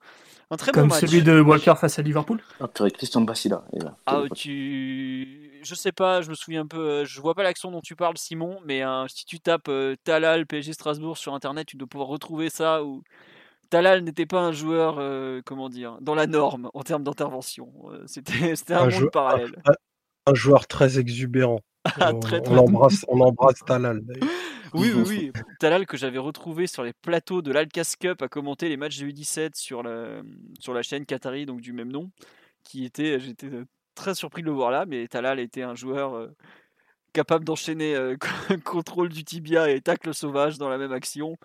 Un 0.49 0.57
très 0.57 0.71
comme 0.71 0.87
bon 0.87 0.95
match. 0.95 1.01
celui 1.01 1.23
de 1.23 1.41
Walker 1.41 1.73
face 1.79 1.99
à 1.99 2.01
Liverpool? 2.01 2.41
Ah, 2.61 2.69
Christian 2.73 3.21
Bassila. 3.21 3.65
ah, 4.05 4.23
tu. 4.33 5.59
Je 5.61 5.75
sais 5.75 5.91
pas, 5.91 6.21
je 6.21 6.29
me 6.29 6.35
souviens 6.35 6.61
un 6.61 6.67
peu. 6.67 6.79
Euh, 6.79 7.05
je 7.05 7.19
vois 7.19 7.35
pas 7.35 7.43
l'action 7.43 7.69
dont 7.69 7.81
tu 7.81 7.97
parles, 7.97 8.17
Simon, 8.17 8.59
mais 8.65 8.81
si 9.09 9.25
tu 9.25 9.41
tapes 9.41 9.69
Talal 10.05 10.45
PSG 10.45 10.71
Strasbourg 10.71 11.17
sur 11.17 11.33
internet, 11.33 11.67
tu 11.67 11.75
dois 11.75 11.87
pouvoir 11.87 12.07
retrouver 12.07 12.49
ça. 12.49 12.83
Ou... 12.83 13.03
Talal 13.69 14.03
n'était 14.03 14.25
pas 14.25 14.41
un 14.41 14.51
joueur, 14.51 14.97
euh, 14.99 15.41
comment 15.45 15.69
dire, 15.69 15.97
dans 16.01 16.15
la 16.15 16.27
norme 16.27 16.69
en 16.73 16.83
termes 16.83 17.03
d'intervention. 17.03 17.71
Euh, 17.91 18.03
c'était, 18.07 18.33
un, 18.73 18.89
monde 18.89 19.11
parallèle. 19.11 19.55
Un, 20.25 20.33
joueur 20.33 20.67
très 20.67 20.99
exubérant. 20.99 21.59
Ah, 22.01 22.11
on, 22.13 22.57
embrasse, 22.57 23.05
on 23.07 23.21
embrasse 23.21 23.59
Talal. 23.65 24.01
Oui, 24.75 24.91
oui, 24.95 25.03
oui. 25.07 25.31
Talal 25.59 25.87
que 25.87 25.97
j'avais 25.97 26.19
retrouvé 26.19 26.67
sur 26.67 26.83
les 26.83 26.93
plateaux 26.93 27.41
de 27.41 27.51
l'Alcas 27.51 27.93
Cup 27.99 28.21
à 28.21 28.27
commenter 28.27 28.69
les 28.69 28.77
matchs 28.77 28.99
de 28.99 29.07
U17 29.07 29.55
sur 29.55 29.81
la, 29.81 30.21
sur 30.59 30.75
la 30.75 30.83
chaîne 30.83 31.07
Qatari, 31.07 31.47
donc 31.47 31.59
du 31.61 31.73
même 31.73 31.91
nom. 31.91 32.11
Qui 32.63 32.85
était, 32.85 33.19
j'étais 33.19 33.49
très 33.95 34.13
surpris 34.13 34.43
de 34.43 34.47
le 34.47 34.53
voir 34.53 34.69
là, 34.69 34.85
mais 34.85 35.07
Talal 35.07 35.39
était 35.39 35.63
un 35.63 35.73
joueur 35.73 36.13
euh, 36.13 36.27
capable 37.13 37.45
d'enchaîner 37.45 37.97
contrôle 38.63 39.09
du 39.09 39.23
tibia 39.23 39.71
et 39.71 39.81
tacle 39.81 40.13
sauvage 40.13 40.59
dans 40.59 40.69
la 40.69 40.77
même 40.77 40.91
action 40.91 41.35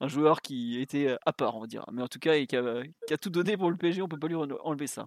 un 0.00 0.08
joueur 0.08 0.40
qui 0.40 0.80
était 0.80 1.16
à 1.24 1.32
part, 1.32 1.56
on 1.56 1.60
va 1.60 1.66
dire. 1.66 1.84
Mais 1.92 2.02
en 2.02 2.08
tout 2.08 2.18
cas, 2.18 2.34
qui 2.44 2.56
a, 2.56 3.18
tout 3.20 3.30
donné 3.30 3.56
pour 3.56 3.70
le 3.70 3.76
PSG, 3.76 4.02
on 4.02 4.08
peut 4.08 4.18
pas 4.18 4.28
lui 4.28 4.36
enlever 4.36 4.86
ça. 4.86 5.06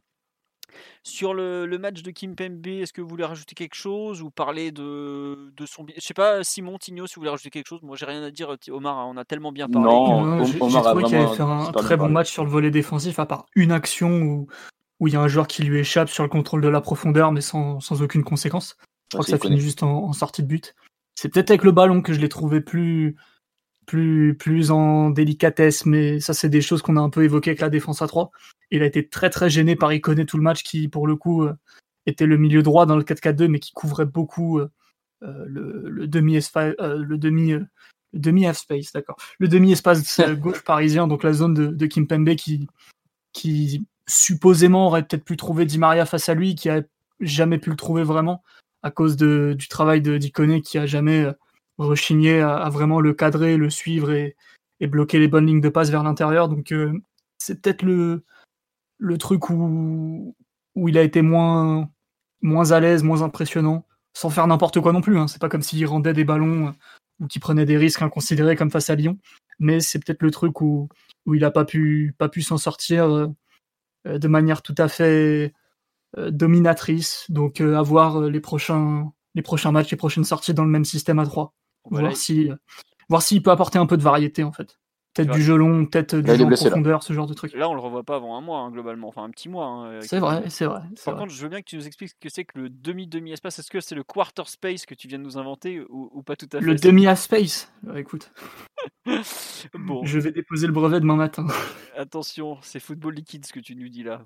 Sur 1.04 1.34
le, 1.34 1.68
match 1.78 2.02
de 2.02 2.12
Kim 2.12 2.36
Pembe, 2.36 2.66
est-ce 2.66 2.94
que 2.94 3.02
vous 3.02 3.08
voulez 3.08 3.26
rajouter 3.26 3.56
quelque 3.56 3.76
chose 3.76 4.22
ou 4.22 4.32
parler 4.32 4.72
de, 4.72 5.52
de 5.56 5.66
son. 5.66 5.86
Je 5.96 6.02
sais 6.02 6.14
pas, 6.14 6.44
Simon, 6.44 6.78
Tigno, 6.78 7.06
si 7.06 7.16
vous 7.16 7.22
voulez 7.22 7.32
rajouter 7.32 7.50
quelque 7.50 7.68
chose? 7.68 7.82
Moi, 7.84 7.96
j'ai 7.96 8.06
rien 8.06 8.24
à 8.24 8.32
dire. 8.32 8.56
Omar, 8.70 9.08
on 9.08 9.18
a 9.18 9.26
tellement 9.26 9.52
bien 9.52 9.68
parlé. 9.68 9.88
Non, 9.88 10.44
j'ai 10.46 10.58
trouvé 10.58 11.04
qu'il 11.04 11.16
avait 11.16 11.36
fait 11.36 11.44
un 11.44 11.72
très 11.72 11.98
bon 11.98 12.10
match 12.10 12.32
sur 12.32 12.44
le 12.44 12.50
volet 12.50 12.72
défensif, 12.72 13.20
à 13.20 13.26
part 13.26 13.46
une 13.56 13.72
action 13.72 14.22
où, 14.22 14.48
où 15.00 15.08
il 15.08 15.14
y 15.14 15.18
a 15.18 15.22
un 15.22 15.28
joueur 15.28 15.48
qui 15.48 15.64
lui 15.64 15.80
échappe 15.80 16.10
sur 16.10 16.24
le 16.24 16.30
contrôle 16.30 16.62
de 16.62 16.70
la 16.70 16.82
profondeur, 16.82 17.32
mais 17.32 17.42
sans, 17.42 17.80
sans 17.80 18.02
aucune 18.02 18.24
conséquence. 18.24 18.78
Je 19.12 19.18
crois 19.18 19.26
que 19.26 19.32
ça 19.32 19.38
finit 19.38 19.60
juste 19.60 19.84
en, 19.84 20.06
en 20.06 20.14
sortie 20.14 20.42
de 20.42 20.48
but. 20.48 20.74
C'est 21.16 21.30
peut-être 21.30 21.52
avec 21.52 21.64
le 21.64 21.72
ballon 21.72 22.02
que 22.02 22.14
je 22.14 22.20
l'ai 22.20 22.30
trouvé 22.30 22.62
plus, 22.62 23.16
plus, 23.86 24.36
plus 24.36 24.72
en 24.72 25.10
délicatesse, 25.10 25.86
mais 25.86 26.20
ça, 26.20 26.34
c'est 26.34 26.50
des 26.50 26.62
choses 26.62 26.82
qu'on 26.82 26.98
a 26.98 27.02
un 27.02 27.10
peu 27.10 27.24
évoquées 27.24 27.52
avec 27.52 27.62
la 27.62 27.70
défense 27.70 28.02
à 28.02 28.08
3. 28.08 28.32
Il 28.72 28.82
a 28.82 28.86
été 28.86 29.08
très 29.08 29.30
très 29.30 29.50
gêné 29.50 29.76
par 29.76 29.94
Iconé 29.94 30.26
tout 30.26 30.38
le 30.38 30.44
match, 30.44 30.64
qui 30.64 30.88
pour 30.88 31.08
le 31.08 31.16
coup 31.16 31.44
euh, 31.44 31.54
était 32.06 32.26
le 32.26 32.38
milieu 32.38 32.64
droit 32.64 32.86
dans 32.86 32.98
le 32.98 33.04
4-4-2, 33.04 33.48
mais 33.48 33.60
qui 33.60 33.72
couvrait 33.72 34.06
beaucoup 34.06 34.60
euh, 34.60 34.70
euh, 35.24 35.46
le, 35.48 36.08
demi-espace, 36.08 36.74
le 36.80 37.18
demi, 37.18 37.54
demi 38.14 38.46
half 38.46 38.58
space, 38.58 38.92
d'accord, 38.94 39.18
le 39.40 39.48
demi-espace 39.48 40.20
gauche 40.40 40.64
parisien, 40.64 41.08
donc 41.08 41.24
la 41.24 41.34
zone 41.34 41.54
de, 41.54 41.68
de 41.68 41.86
Kimpembe 41.86 42.36
qui, 42.36 42.68
qui 43.32 43.86
supposément 44.08 44.88
aurait 44.88 45.04
peut-être 45.04 45.26
pu 45.26 45.38
trouver 45.38 45.66
Di 45.66 45.78
Maria 45.78 46.06
face 46.06 46.30
à 46.30 46.34
lui, 46.34 46.56
qui 46.56 46.70
a 46.70 46.82
jamais 47.20 47.58
pu 47.58 47.70
le 47.70 47.76
trouver 47.76 48.04
vraiment 48.04 48.44
à 48.82 48.92
cause 48.92 49.16
de, 49.16 49.56
du 49.58 49.68
travail 49.68 50.02
de 50.02 50.18
d'Iconé 50.18 50.62
qui 50.62 50.78
a 50.78 50.86
jamais 50.86 51.26
rechigner 51.78 52.42
à, 52.42 52.70
vraiment 52.70 53.00
le 53.00 53.14
cadrer, 53.14 53.58
le 53.58 53.70
suivre 53.70 54.12
et, 54.12 54.36
bloquer 54.82 55.18
les 55.18 55.30
bonnes 55.30 55.46
lignes 55.46 55.62
de 55.62 55.70
passe 55.70 55.90
vers 55.90 56.04
l'intérieur. 56.04 56.50
Donc 56.50 56.74
euh, 56.74 56.92
c'est 57.38 57.62
peut-être 57.62 57.84
le, 57.84 58.22
truc 59.18 59.50
où, 59.50 60.36
il 60.76 60.98
a 60.98 61.04
été 61.04 61.22
moins, 61.22 61.90
à 62.70 62.80
l'aise, 62.82 63.02
moins 63.02 63.22
impressionnant, 63.22 63.86
sans 64.14 64.30
faire 64.30 64.46
n'importe 64.46 64.82
quoi 64.82 64.92
non 64.92 65.00
plus. 65.00 65.18
Hein. 65.18 65.28
C'est 65.28 65.40
pas 65.40 65.48
comme 65.48 65.62
s'il 65.62 65.86
rendait 65.86 66.12
des 66.12 66.26
ballons 66.26 66.68
euh, 66.68 66.72
ou 67.22 67.28
qu'il 67.28 67.42
prenait 67.42 67.66
des 67.66 67.78
risques 67.78 68.02
inconsidérés 68.02 68.58
comme 68.58 68.72
face 68.72 68.90
à 68.90 68.96
Lyon. 68.96 69.18
Mais 69.58 69.80
c'est 69.80 70.00
peut-être 70.00 70.22
le 70.22 70.32
truc 70.32 70.60
où, 70.60 70.90
il 71.28 71.40
n'a 71.40 71.52
pas 71.52 71.64
pu, 71.64 72.14
pas 72.18 72.28
pu 72.28 72.42
s'en 72.42 72.58
sortir 72.58 73.06
euh, 73.06 74.18
de 74.18 74.28
manière 74.28 74.62
tout 74.62 74.76
à 74.78 74.90
fait 74.90 75.54
dominatrice. 76.18 77.26
Donc 77.30 77.62
à 77.62 77.82
voir 77.82 78.20
les 78.20 78.42
prochains, 78.42 79.14
matchs, 79.72 79.92
les 79.92 79.98
prochaines 79.98 80.26
sorties 80.26 80.54
dans 80.54 80.66
le 80.66 80.70
même 80.70 80.86
système 80.86 81.20
à 81.20 81.26
3 81.26 81.54
voir 81.86 82.16
si 82.16 82.50
voir 83.10 83.22
s'il 83.22 83.44
peut 83.44 83.52
apporter 83.52 83.80
un 83.80 83.86
peu 83.86 83.98
de 83.98 84.04
variété 84.04 84.44
en 84.44 84.52
fait. 84.52 84.80
Peut-être 85.14 85.32
du 85.32 85.44
jeu 85.44 85.56
long, 85.56 85.86
peut-être 85.86 86.16
du 86.16 86.36
jeu 86.36 86.44
en 86.44 86.50
profondeur, 86.50 87.04
ce 87.04 87.14
genre 87.14 87.28
de 87.28 87.36
truc. 87.36 87.54
Là, 87.54 87.70
on 87.70 87.76
le 87.76 87.80
revoit 87.80 88.02
pas 88.02 88.16
avant 88.16 88.36
un 88.36 88.42
mois, 88.42 88.62
hein, 88.62 88.72
globalement. 88.72 89.10
Enfin, 89.10 89.24
un 89.24 89.30
petit 89.30 89.48
mois. 89.48 89.68
Hein, 89.68 90.00
c'est 90.02 90.18
vrai, 90.18 90.44
c'est 90.50 90.66
vrai. 90.66 90.82
Par 91.06 91.16
contre, 91.16 91.32
je 91.32 91.40
veux 91.44 91.50
bien 91.50 91.62
que 91.62 91.70
tu 91.70 91.76
nous 91.76 91.86
expliques 91.86 92.10
ce 92.10 92.16
que 92.20 92.30
c'est 92.30 92.46
que 92.46 92.58
le 92.58 92.70
demi-demi-espace. 92.70 93.60
Est-ce 93.60 93.70
que 93.70 93.80
c'est 93.80 93.94
le 93.94 94.04
quarter 94.04 94.42
space 94.48 94.88
que 94.88 94.96
tu 94.96 95.08
viens 95.08 95.20
de 95.20 95.24
nous 95.24 95.38
inventer 95.38 95.84
ou, 95.88 96.24
pas 96.24 96.36
tout 96.36 96.50
à 96.52 96.60
fait? 96.60 96.66
Le 96.66 96.74
demi-space 96.74 97.72
bah, 97.84 98.00
Écoute. 98.00 98.32
bon. 99.76 100.04
Je 100.04 100.18
vais 100.18 100.32
déposer 100.32 100.66
le 100.66 100.74
brevet 100.74 101.00
demain 101.00 101.16
matin. 101.16 101.46
Attention, 101.96 102.58
c'est 102.64 102.80
football 102.80 103.14
liquide 103.14 103.46
ce 103.46 103.54
que 103.54 103.60
tu 103.60 103.76
nous 103.76 103.90
dis 103.90 104.02
là. 104.02 104.26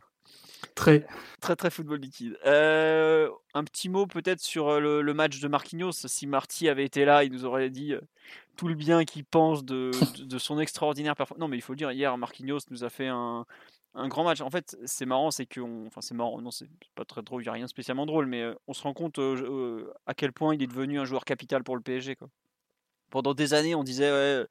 Très. 0.75 1.05
Très, 1.41 1.55
très 1.55 1.69
football 1.69 1.99
liquide. 1.99 2.37
Euh, 2.45 3.29
un 3.53 3.63
petit 3.63 3.89
mot 3.89 4.07
peut-être 4.07 4.39
sur 4.39 4.69
euh, 4.69 5.01
le, 5.01 5.13
match 5.13 5.39
de 5.39 5.47
Marquinhos. 5.47 5.91
Si 5.91 6.27
Marty 6.27 6.69
avait 6.69 6.85
été 6.85 7.05
là, 7.05 7.23
il 7.23 7.31
nous 7.31 7.45
aurait 7.45 7.69
dit 7.69 7.93
euh, 7.93 8.01
tout 8.55 8.67
le 8.67 8.75
bien 8.75 9.05
qu'il 9.05 9.25
pense 9.25 9.63
de, 9.63 9.91
son 10.37 10.59
extraordinaire 10.59 11.15
performance. 11.15 11.41
Non, 11.41 11.47
mais 11.47 11.57
il 11.57 11.61
faut 11.61 11.75
dire, 11.75 11.91
hier, 11.91 12.17
Marquinhos 12.17 12.59
nous 12.71 12.83
a 12.83 12.89
fait 12.89 13.07
un, 13.07 13.45
grand 13.95 14.23
match. 14.23 14.41
En 14.41 14.49
fait, 14.49 14.77
c'est 14.85 15.05
marrant, 15.05 15.31
c'est 15.31 15.45
que. 15.45 15.61
Enfin, 15.87 16.01
c'est 16.01 16.15
marrant, 16.15 16.41
non, 16.41 16.51
c'est 16.51 16.69
pas 16.95 17.05
très 17.05 17.21
drôle, 17.21 17.41
il 17.41 17.45
n'y 17.45 17.49
a 17.49 17.53
rien 17.53 17.67
spécialement 17.67 18.05
drôle, 18.05 18.27
mais 18.27 18.45
on 18.67 18.73
se 18.73 18.83
rend 18.83 18.93
compte 18.93 19.19
à 20.05 20.13
quel 20.13 20.33
point 20.33 20.55
il 20.55 20.63
est 20.63 20.67
devenu 20.67 20.99
un 20.99 21.05
joueur 21.05 21.25
capital 21.25 21.63
pour 21.63 21.75
le 21.75 21.81
PSG. 21.81 22.17
Pendant 23.09 23.33
des 23.33 23.53
années, 23.53 23.73
on 23.73 23.83
disait, 23.83 24.11
ouais, 24.11 24.45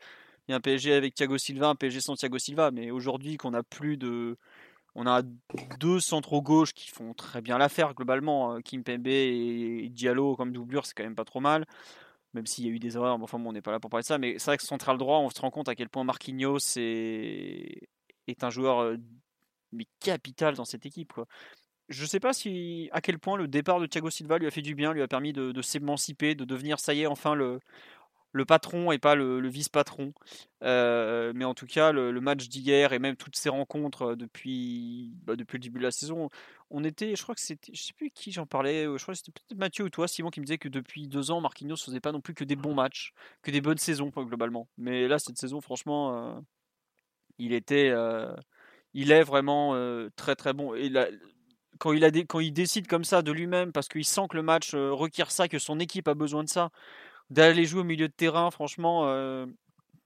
il 0.48 0.52
y 0.52 0.54
a 0.54 0.56
un 0.56 0.60
PSG 0.60 0.92
avec 0.92 1.14
Thiago 1.14 1.38
Silva, 1.38 1.68
un 1.68 1.74
PSG 1.74 2.00
sans 2.00 2.14
Thiago 2.14 2.38
Silva, 2.38 2.70
mais 2.70 2.90
aujourd'hui, 2.90 3.36
qu'on 3.36 3.54
a 3.54 3.62
plus 3.62 3.96
de 3.96 4.36
on 4.96 5.06
a 5.06 5.22
deux 5.78 6.00
centraux 6.00 6.40
gauche 6.40 6.72
qui 6.72 6.88
font 6.88 7.12
très 7.12 7.42
bien 7.42 7.58
l'affaire 7.58 7.94
globalement. 7.94 8.52
Hein. 8.52 8.62
Kim 8.62 8.82
Pembe 8.82 9.06
et 9.06 9.88
Diallo 9.90 10.36
comme 10.36 10.52
doublure, 10.52 10.86
c'est 10.86 10.94
quand 10.94 11.04
même 11.04 11.14
pas 11.14 11.26
trop 11.26 11.40
mal. 11.40 11.66
Même 12.32 12.46
s'il 12.46 12.66
y 12.66 12.68
a 12.68 12.70
eu 12.70 12.78
des 12.78 12.96
erreurs, 12.96 13.18
enfin 13.22 13.38
bon, 13.38 13.50
on 13.50 13.52
n'est 13.52 13.62
pas 13.62 13.72
là 13.72 13.78
pour 13.78 13.90
parler 13.90 14.02
de 14.02 14.06
ça. 14.06 14.16
Mais 14.18 14.38
c'est 14.38 14.46
vrai 14.46 14.56
que 14.56 14.64
central 14.64 14.96
droit, 14.96 15.18
on 15.18 15.28
se 15.28 15.40
rend 15.40 15.50
compte 15.50 15.68
à 15.68 15.74
quel 15.74 15.90
point 15.90 16.02
Marquinhos 16.02 16.76
est, 16.76 17.88
est 18.26 18.42
un 18.42 18.50
joueur 18.50 18.80
euh, 18.80 18.96
mais 19.72 19.86
capital 20.00 20.54
dans 20.54 20.64
cette 20.64 20.86
équipe. 20.86 21.12
Je 21.90 22.02
ne 22.02 22.08
sais 22.08 22.20
pas 22.20 22.32
si 22.32 22.88
à 22.92 23.02
quel 23.02 23.18
point 23.18 23.36
le 23.36 23.48
départ 23.48 23.80
de 23.80 23.86
Thiago 23.86 24.08
Silva 24.08 24.38
lui 24.38 24.46
a 24.46 24.50
fait 24.50 24.62
du 24.62 24.74
bien, 24.74 24.94
lui 24.94 25.02
a 25.02 25.08
permis 25.08 25.34
de, 25.34 25.52
de 25.52 25.62
s'émanciper, 25.62 26.34
de 26.34 26.44
devenir, 26.46 26.80
ça 26.80 26.94
y 26.94 27.02
est, 27.02 27.06
enfin 27.06 27.34
le, 27.34 27.60
le 28.32 28.44
patron 28.44 28.92
et 28.92 28.98
pas 28.98 29.14
le, 29.14 29.48
vice-patron. 29.48 30.12
Euh, 30.62 31.32
mais 31.34 31.44
en 31.44 31.54
tout 31.54 31.66
cas, 31.66 31.92
le, 31.92 32.20
match 32.20 32.48
d'hier 32.48 32.92
et 32.92 32.98
même 32.98 33.16
toutes 33.16 33.36
ces 33.36 33.48
rencontres 33.48 34.02
euh, 34.12 34.16
depuis, 34.16 35.14
bah, 35.24 35.36
depuis 35.36 35.56
le 35.56 35.62
début 35.62 35.78
de 35.78 35.84
la 35.84 35.90
saison, 35.90 36.28
on 36.70 36.84
était, 36.84 37.16
je 37.16 37.22
crois 37.22 37.34
que 37.34 37.40
c'était, 37.40 37.72
je 37.74 37.82
sais 37.82 37.92
plus 37.92 38.10
qui 38.10 38.32
j'en 38.32 38.46
parlais, 38.46 38.86
euh, 38.86 38.98
je 38.98 39.02
crois 39.02 39.14
que 39.14 39.18
c'était 39.18 39.32
peut-être 39.32 39.58
Mathieu 39.58 39.84
ou 39.84 39.90
toi, 39.90 40.06
Simon, 40.08 40.30
qui 40.30 40.40
me 40.40 40.46
disait 40.46 40.58
que 40.58 40.68
depuis 40.68 41.08
deux 41.08 41.30
ans, 41.30 41.40
Marquinhos 41.40 41.76
faisait 41.76 42.00
pas 42.00 42.12
non 42.12 42.20
plus 42.20 42.34
que 42.34 42.44
des 42.44 42.56
bons 42.56 42.74
matchs, 42.74 43.12
que 43.42 43.50
des 43.50 43.60
bonnes 43.60 43.78
saisons 43.78 44.10
globalement. 44.10 44.68
Mais 44.76 45.08
là, 45.08 45.18
cette 45.18 45.38
saison, 45.38 45.60
franchement, 45.60 46.42
Il 47.38 47.52
était, 47.52 47.92
il 48.94 49.12
est 49.12 49.22
vraiment 49.22 49.74
très 50.16 50.36
très 50.36 50.52
bon. 50.52 50.74
Et 50.74 50.90
quand 51.78 51.92
il, 51.92 52.04
a 52.04 52.10
quand 52.10 52.40
il 52.40 52.52
décide 52.52 52.86
comme 52.86 53.04
ça 53.04 53.22
de 53.22 53.32
lui-même, 53.32 53.72
parce 53.72 53.88
qu'il 53.88 54.04
sent 54.04 54.26
que 54.30 54.36
le 54.36 54.42
match 54.42 54.74
requiert 54.74 55.30
ça, 55.30 55.48
que 55.48 55.58
son 55.58 55.78
équipe 55.80 56.08
a 56.08 56.14
besoin 56.14 56.44
de 56.44 56.48
ça, 56.48 56.70
d'aller 57.30 57.64
jouer 57.66 57.80
au 57.80 57.84
milieu 57.84 58.08
de 58.08 58.12
terrain, 58.12 58.50
franchement, 58.50 59.06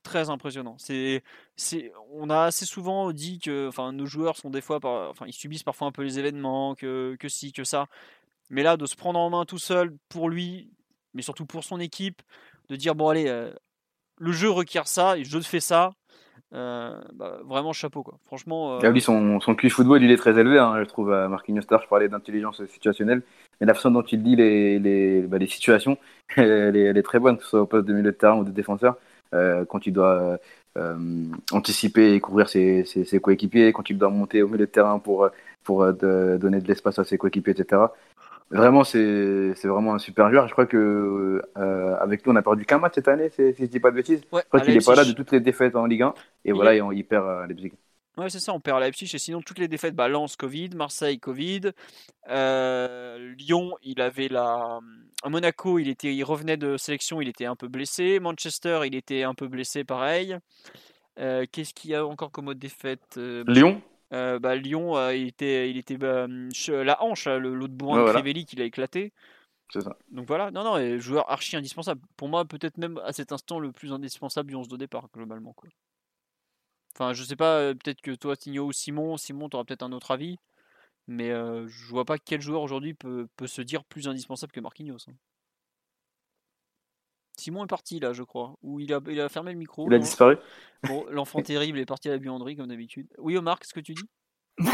très 0.02 0.30
impressionnant. 0.30 0.76
C'est, 0.78 1.22
c'est, 1.56 1.92
on 2.12 2.30
a 2.30 2.44
assez 2.44 2.66
souvent 2.66 3.12
dit 3.12 3.38
que, 3.38 3.68
enfin, 3.68 3.92
nos 3.92 4.06
joueurs 4.06 4.36
sont 4.36 4.50
des 4.50 4.60
fois, 4.60 4.78
enfin, 5.10 5.26
ils 5.26 5.32
subissent 5.32 5.62
parfois 5.62 5.88
un 5.88 5.92
peu 5.92 6.02
les 6.02 6.18
événements, 6.18 6.74
que, 6.74 7.16
que 7.18 7.28
si, 7.28 7.52
que 7.52 7.64
ça. 7.64 7.86
Mais 8.50 8.62
là, 8.62 8.76
de 8.76 8.86
se 8.86 8.96
prendre 8.96 9.18
en 9.18 9.30
main 9.30 9.44
tout 9.44 9.58
seul 9.58 9.96
pour 10.08 10.28
lui, 10.28 10.70
mais 11.14 11.22
surtout 11.22 11.46
pour 11.46 11.64
son 11.64 11.80
équipe, 11.80 12.22
de 12.68 12.76
dire 12.76 12.94
bon 12.94 13.08
allez, 13.08 13.28
euh, 13.28 13.52
le 14.18 14.32
jeu 14.32 14.50
requiert 14.50 14.88
ça 14.88 15.16
et 15.18 15.24
je 15.24 15.40
fais 15.40 15.60
ça. 15.60 15.92
Euh, 16.52 17.00
bah, 17.14 17.38
vraiment 17.44 17.72
chapeau 17.72 18.02
quoi. 18.02 18.18
Franchement. 18.26 18.80
Euh... 18.82 19.00
son, 19.00 19.38
son 19.40 19.54
QI 19.54 19.70
football 19.70 20.02
il 20.02 20.10
est 20.10 20.16
très 20.16 20.36
élevé. 20.38 20.58
Hein, 20.58 20.76
je 20.80 20.84
trouve 20.84 21.12
à 21.12 21.28
Marquinhos 21.28 21.62
Star, 21.62 21.80
je 21.82 21.88
parlais 21.88 22.08
d'intelligence 22.08 22.64
situationnelle, 22.66 23.22
mais 23.60 23.66
la 23.66 23.74
façon 23.74 23.90
dont 23.92 24.02
il 24.02 24.22
dit 24.22 24.34
les, 24.34 24.78
les, 24.80 25.22
bah, 25.22 25.38
les 25.38 25.46
situations, 25.46 25.96
elle 26.36 26.76
est, 26.76 27.02
très 27.02 27.20
bonne, 27.20 27.36
que 27.36 27.44
ce 27.44 27.50
soit 27.50 27.60
au 27.62 27.66
poste 27.66 27.86
de 27.86 27.92
milieu 27.92 28.10
de 28.10 28.16
terrain 28.16 28.36
ou 28.36 28.44
de 28.44 28.50
défenseur. 28.50 28.96
Euh, 29.32 29.64
quand 29.64 29.86
il 29.86 29.92
doit 29.92 30.38
euh, 30.76 31.24
anticiper 31.52 32.14
et 32.14 32.20
couvrir 32.20 32.48
ses, 32.48 32.84
ses, 32.84 33.20
coéquipiers, 33.20 33.72
quand 33.72 33.88
il 33.88 33.96
doit 33.96 34.10
monter 34.10 34.42
au 34.42 34.48
milieu 34.48 34.58
de 34.58 34.64
terrain 34.64 34.98
pour, 34.98 35.28
pour 35.62 35.92
donner 35.92 36.60
de 36.60 36.66
l'espace 36.66 36.98
à 36.98 37.04
ses 37.04 37.16
coéquipiers, 37.16 37.52
etc. 37.52 37.82
Vraiment, 38.50 38.82
c'est 38.82 39.54
vraiment 39.64 39.94
un 39.94 39.98
super 39.98 40.30
joueur. 40.30 40.48
Je 40.48 40.52
crois 40.52 40.66
que 40.66 41.40
euh, 41.56 41.96
avec 42.00 42.26
nous, 42.26 42.32
on 42.32 42.36
a 42.36 42.42
perdu 42.42 42.64
qu'un 42.64 42.78
match 42.78 42.94
cette 42.96 43.06
année, 43.06 43.30
si 43.30 43.54
je 43.56 43.64
dis 43.66 43.78
pas 43.78 43.90
de 43.90 43.96
bêtises. 43.96 44.22
je 44.22 44.40
crois 44.48 44.60
qu'il 44.60 44.74
n'est 44.74 44.84
pas 44.84 44.96
là 44.96 45.04
de 45.04 45.12
toutes 45.12 45.30
les 45.30 45.40
défaites 45.40 45.76
en 45.76 45.86
Ligue 45.86 46.02
1. 46.02 46.14
Et 46.46 46.52
voilà, 46.52 46.74
et 46.74 46.82
on, 46.82 46.90
il 46.90 47.04
perd 47.04 47.28
à 47.28 47.46
Leipzig. 47.46 47.72
Ouais, 48.16 48.28
c'est 48.28 48.40
ça, 48.40 48.52
on 48.52 48.58
perd 48.58 48.78
à 48.78 48.80
Leipzig. 48.80 49.08
Et 49.14 49.18
sinon, 49.18 49.40
toutes 49.40 49.60
les 49.60 49.68
défaites, 49.68 49.94
bah, 49.94 50.08
Lens, 50.08 50.34
Covid, 50.34 50.70
Marseille, 50.74 51.20
Covid. 51.20 51.70
Euh, 52.28 53.34
Lyon, 53.38 53.76
il 53.84 54.00
avait 54.00 54.28
la. 54.28 54.80
À 55.22 55.28
Monaco, 55.28 55.78
il, 55.78 55.88
était, 55.88 56.12
il 56.12 56.24
revenait 56.24 56.56
de 56.56 56.76
sélection, 56.76 57.20
il 57.20 57.28
était 57.28 57.44
un 57.44 57.54
peu 57.54 57.68
blessé. 57.68 58.18
Manchester, 58.18 58.80
il 58.84 58.96
était 58.96 59.22
un 59.22 59.34
peu 59.34 59.46
blessé, 59.46 59.84
pareil. 59.84 60.36
Euh, 61.20 61.44
qu'est-ce 61.52 61.72
qu'il 61.72 61.90
y 61.90 61.94
a 61.94 62.04
encore 62.04 62.32
comme 62.32 62.48
autre 62.48 62.58
défaite 62.58 63.16
Lyon? 63.46 63.80
Euh, 64.12 64.38
bah, 64.38 64.56
Lyon, 64.56 64.96
euh, 64.96 65.14
il 65.14 65.28
était, 65.28 65.70
il 65.70 65.76
était 65.76 65.96
bah, 65.96 66.26
la 66.68 67.02
hanche, 67.02 67.26
l'autre 67.26 67.74
bourrin 67.74 68.04
de 68.04 68.12
Crivelli 68.12 68.44
qui 68.44 68.56
l'a 68.56 68.64
éclaté. 68.64 69.12
C'est 69.72 69.82
ça. 69.82 69.96
Donc 70.10 70.26
voilà, 70.26 70.50
non, 70.50 70.64
non, 70.64 70.98
joueur 70.98 71.30
archi 71.30 71.56
indispensable. 71.56 72.00
Pour 72.16 72.28
moi, 72.28 72.44
peut-être 72.44 72.76
même 72.76 72.98
à 73.04 73.12
cet 73.12 73.30
instant 73.30 73.60
le 73.60 73.70
plus 73.70 73.92
indispensable 73.92 74.48
du 74.48 74.56
11 74.56 74.66
de 74.66 74.76
départ, 74.76 75.08
globalement. 75.14 75.52
Quoi. 75.52 75.68
Enfin, 76.94 77.12
je 77.12 77.22
sais 77.22 77.36
pas, 77.36 77.58
euh, 77.58 77.74
peut-être 77.74 78.00
que 78.00 78.10
toi, 78.10 78.36
Tigno 78.36 78.66
ou 78.66 78.72
Simon, 78.72 79.16
Simon, 79.16 79.48
tu 79.48 79.56
auras 79.56 79.64
peut-être 79.64 79.84
un 79.84 79.92
autre 79.92 80.10
avis. 80.10 80.38
Mais 81.06 81.30
je 81.30 81.86
vois 81.88 82.04
pas 82.04 82.18
quel 82.18 82.40
joueur 82.40 82.62
aujourd'hui 82.62 82.94
peut, 82.94 83.26
peut, 83.36 83.48
se 83.48 83.62
dire 83.62 83.82
plus 83.84 84.06
indispensable 84.06 84.52
que 84.52 84.60
Marquinhos. 84.60 85.08
Hein. 85.08 85.14
Simon 87.40 87.64
est 87.64 87.68
parti 87.68 87.98
là, 87.98 88.12
je 88.12 88.22
crois. 88.22 88.54
Ou 88.62 88.80
il 88.80 88.92
a, 88.92 89.00
il 89.08 89.20
a 89.20 89.28
fermé 89.28 89.52
le 89.52 89.58
micro. 89.58 89.86
Il 89.88 89.94
a 89.94 89.98
disparu. 89.98 90.36
Bon, 90.86 91.04
l'enfant 91.10 91.42
terrible 91.42 91.78
est 91.78 91.86
parti 91.86 92.08
à 92.08 92.12
la 92.12 92.18
buanderie 92.18 92.56
comme 92.56 92.68
d'habitude. 92.68 93.08
Oui, 93.18 93.36
Omar, 93.36 93.58
qu'est-ce 93.58 93.74
que 93.74 93.80
tu 93.80 93.94
dis? 93.94 94.08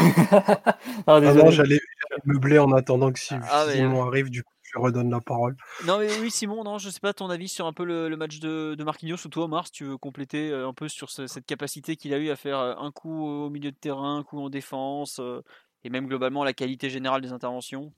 Ah, 1.07 1.21
ah 1.21 1.33
non, 1.33 1.49
j'allais 1.49 1.79
meubler 2.25 2.59
en 2.59 2.71
attendant 2.73 3.11
que 3.11 3.19
ah, 3.31 3.67
Simon 3.71 4.05
arrive, 4.05 4.29
du 4.29 4.43
coup 4.43 4.51
je 4.73 4.79
redonne 4.79 5.09
la 5.09 5.21
parole. 5.21 5.55
Non 5.85 5.99
mais 5.99 6.09
oui 6.19 6.29
Simon, 6.29 6.63
non, 6.63 6.77
je 6.77 6.89
sais 6.89 6.99
pas 6.99 7.13
ton 7.13 7.29
avis 7.29 7.47
sur 7.47 7.65
un 7.65 7.73
peu 7.73 7.85
le, 7.85 8.15
match 8.17 8.39
de, 8.39 8.75
de, 8.75 8.83
Marquinhos 8.83 9.25
ou 9.25 9.29
toi 9.29 9.45
Omar, 9.45 9.65
si 9.67 9.71
tu 9.71 9.85
veux 9.85 9.97
compléter 9.97 10.51
euh, 10.51 10.67
un 10.67 10.73
peu 10.73 10.87
sur 10.87 11.09
cette 11.09 11.45
capacité 11.45 11.95
qu'il 11.95 12.13
a 12.13 12.17
eu 12.17 12.29
à 12.29 12.35
faire 12.35 12.59
euh, 12.59 12.75
un 12.77 12.91
coup 12.91 13.25
au 13.25 13.49
milieu 13.49 13.71
de 13.71 13.77
terrain, 13.77 14.17
un 14.17 14.23
coup 14.23 14.39
en 14.39 14.49
défense, 14.49 15.19
euh, 15.19 15.41
et 15.83 15.89
même 15.89 16.07
globalement 16.07 16.43
la 16.43 16.53
qualité 16.53 16.89
générale 16.89 17.21
des 17.21 17.31
interventions. 17.31 17.93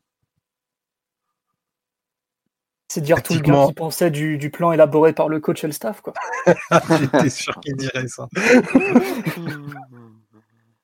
C'est 2.92 3.02
dire 3.02 3.22
tout 3.22 3.36
le 3.36 3.40
bien 3.42 3.68
qu'il 3.68 3.76
pensait 3.76 4.10
du, 4.10 4.40
du, 4.40 4.50
plan 4.50 4.72
élaboré 4.72 5.14
par 5.14 5.30
le 5.30 5.40
coach 5.40 5.64
et 5.64 5.68
le 5.68 5.74
staff, 5.74 6.02
quoi. 6.02 6.14
J'étais 7.00 7.30
sûr 7.30 7.60
qu'il 7.60 7.76
dirait 7.76 8.08
ça. 8.08 8.28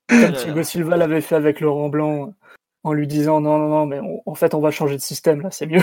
Thiago 0.07 0.61
Silva 0.61 0.97
l'avait 0.97 1.21
fait 1.21 1.33
avec 1.35 1.59
Laurent 1.61 1.89
Blanc 1.89 2.31
en 2.83 2.93
lui 2.93 3.07
disant 3.07 3.41
non, 3.41 3.57
non, 3.57 3.69
non, 3.69 3.87
mais 3.87 3.99
en 4.25 4.35
fait, 4.35 4.53
on 4.53 4.61
va 4.61 4.69
changer 4.69 4.95
de 4.95 5.01
système, 5.01 5.41
là, 5.41 5.49
c'est 5.49 5.65
mieux. 5.65 5.81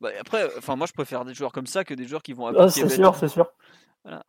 Bah, 0.00 0.08
après, 0.18 0.48
enfin, 0.58 0.76
moi, 0.76 0.86
je 0.86 0.92
préfère 0.92 1.24
des 1.24 1.34
joueurs 1.34 1.52
comme 1.52 1.66
ça 1.66 1.84
que 1.84 1.94
des 1.94 2.06
joueurs 2.06 2.22
qui 2.22 2.32
vont 2.32 2.46
ah, 2.46 2.68
C'est 2.70 2.88
sûr, 2.88 3.14
c'est 3.14 3.28
sûr. 3.28 3.46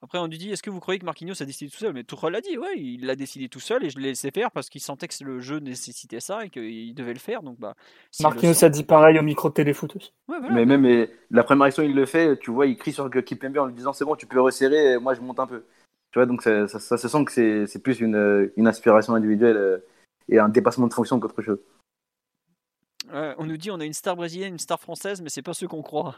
Après, 0.01 0.19
on 0.19 0.27
lui 0.27 0.37
dit 0.37 0.51
est-ce 0.51 0.63
que 0.63 0.69
vous 0.69 0.79
croyez 0.79 0.99
que 0.99 1.05
Marquinhos 1.05 1.41
a 1.41 1.45
décidé 1.45 1.69
tout 1.69 1.77
seul? 1.77 1.93
Mais 1.93 2.03
Tuchel 2.03 2.31
l'a 2.31 2.39
dit, 2.39 2.57
ouais, 2.57 2.77
il 2.77 3.05
l'a 3.05 3.15
décidé 3.15 3.49
tout 3.49 3.59
seul 3.59 3.83
et 3.83 3.89
je 3.89 3.99
l'ai 3.99 4.09
laissé 4.09 4.31
faire 4.31 4.51
parce 4.51 4.69
qu'il 4.69 4.79
sentait 4.79 5.07
que 5.07 5.23
le 5.23 5.41
jeu 5.41 5.59
nécessitait 5.59 6.21
ça 6.21 6.45
et 6.45 6.49
qu'il 6.49 6.93
devait 6.95 7.13
le 7.13 7.19
faire. 7.19 7.43
Donc, 7.43 7.59
bah, 7.59 7.75
Marquinhos 8.21 8.63
a 8.63 8.69
dit 8.69 8.83
pareil 8.83 9.19
au 9.19 9.23
micro 9.23 9.49
de 9.49 9.53
téléfoot 9.53 9.93
aussi. 9.95 10.13
mais 10.51 10.65
même 10.65 11.07
la 11.29 11.43
première 11.43 11.65
action, 11.65 11.83
il 11.83 11.93
le 11.93 12.05
fait, 12.05 12.37
tu 12.39 12.51
vois, 12.51 12.67
il 12.67 12.77
crie 12.77 12.93
sur 12.93 13.09
Kipembe 13.09 13.57
en 13.57 13.65
lui 13.65 13.73
disant 13.73 13.91
c'est 13.91 14.05
bon, 14.05 14.15
tu 14.15 14.27
peux 14.27 14.39
resserrer, 14.39 14.97
moi 14.97 15.13
je 15.13 15.21
monte 15.21 15.39
un 15.39 15.47
peu. 15.47 15.65
Tu 16.11 16.19
vois, 16.19 16.25
donc 16.25 16.41
ça, 16.41 16.67
ça, 16.67 16.97
se 16.97 17.07
sent 17.09 17.25
que 17.25 17.65
c'est 17.65 17.83
plus 17.83 17.99
une, 17.99 18.49
une, 18.55 18.67
aspiration 18.67 19.15
individuelle 19.15 19.57
euh, 19.57 19.77
et 20.29 20.39
un 20.39 20.47
dépassement 20.47 20.87
de 20.87 20.93
fonction 20.93 21.19
qu'autre 21.19 21.41
chose 21.41 21.59
on 23.11 23.45
nous 23.45 23.57
dit 23.57 23.71
on 23.71 23.79
a 23.79 23.85
une 23.85 23.93
star 23.93 24.15
brésilienne, 24.15 24.53
une 24.53 24.59
star 24.59 24.79
française, 24.79 25.21
mais 25.21 25.29
c'est 25.29 25.41
pas 25.41 25.53
ce 25.53 25.65
qu'on 25.65 25.81
croit. 25.81 26.15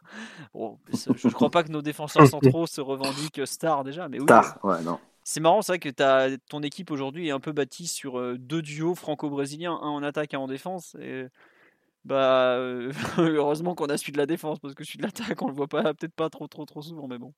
je 0.55 1.27
ne 1.27 1.33
crois 1.33 1.49
pas 1.49 1.63
que 1.63 1.71
nos 1.71 1.81
défenseurs 1.81 2.27
centraux 2.27 2.67
se 2.67 2.81
revendiquent 2.81 3.45
star 3.45 3.83
déjà, 3.83 4.09
mais 4.09 4.19
oui. 4.19 4.25
Star, 4.25 4.57
ouais, 4.63 4.81
non. 4.81 4.99
C'est 5.29 5.41
marrant, 5.41 5.61
c'est 5.61 5.73
vrai 5.73 5.79
que 5.79 6.01
as, 6.01 6.38
ton 6.47 6.63
équipe 6.63 6.89
aujourd'hui 6.89 7.27
est 7.27 7.31
un 7.31 7.41
peu 7.41 7.51
bâtie 7.51 7.88
sur 7.88 8.17
euh, 8.17 8.38
deux 8.38 8.61
duos 8.61 8.95
franco-brésiliens, 8.95 9.73
un 9.73 9.89
en 9.89 10.01
attaque 10.01 10.33
un 10.33 10.39
en 10.39 10.47
défense. 10.47 10.95
Et 11.01 11.25
bah, 12.05 12.53
euh, 12.53 12.93
heureusement 13.17 13.75
qu'on 13.75 13.88
a 13.88 13.97
celui 13.97 14.13
de 14.13 14.19
la 14.19 14.25
défense, 14.25 14.57
parce 14.59 14.73
que 14.73 14.85
celui 14.85 14.99
de 14.99 15.03
l'attaque, 15.03 15.41
on 15.41 15.47
le 15.49 15.53
voit 15.53 15.67
pas, 15.67 15.93
peut-être 15.93 16.13
pas 16.13 16.29
trop, 16.29 16.47
trop, 16.47 16.63
trop 16.63 16.81
souvent, 16.81 17.09
mais 17.09 17.17
bon. 17.17 17.33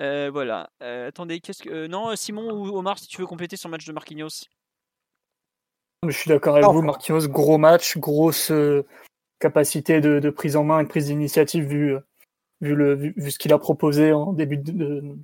Euh, 0.00 0.28
voilà. 0.30 0.68
attendez, 0.80 1.40
qu'est-ce 1.40 1.62
que. 1.62 1.86
non, 1.86 2.14
Simon 2.14 2.52
ou 2.52 2.76
Omar, 2.76 2.98
si 2.98 3.06
tu 3.06 3.22
veux 3.22 3.26
compléter 3.26 3.56
sur 3.56 3.70
le 3.70 3.72
match 3.72 3.86
de 3.86 3.92
Marquinhos 3.92 4.44
je 6.08 6.16
suis 6.16 6.28
d'accord 6.28 6.56
avec 6.56 6.68
vous, 6.68 6.82
Marquinhos, 6.82 7.28
gros 7.28 7.58
match, 7.58 7.96
grosse 7.96 8.50
euh, 8.50 8.84
capacité 9.38 10.00
de, 10.00 10.30
prise 10.30 10.56
en 10.56 10.64
main 10.64 10.80
et 10.80 10.84
de 10.84 10.88
prise 10.88 11.06
d'initiative 11.06 11.64
vu, 11.64 11.96
vu, 12.60 12.74
le, 12.74 12.94
vu, 12.94 13.30
ce 13.30 13.38
qu'il 13.38 13.52
a 13.52 13.58
proposé 13.58 14.12
en 14.12 14.32
début 14.32 14.56
de, 14.56 15.16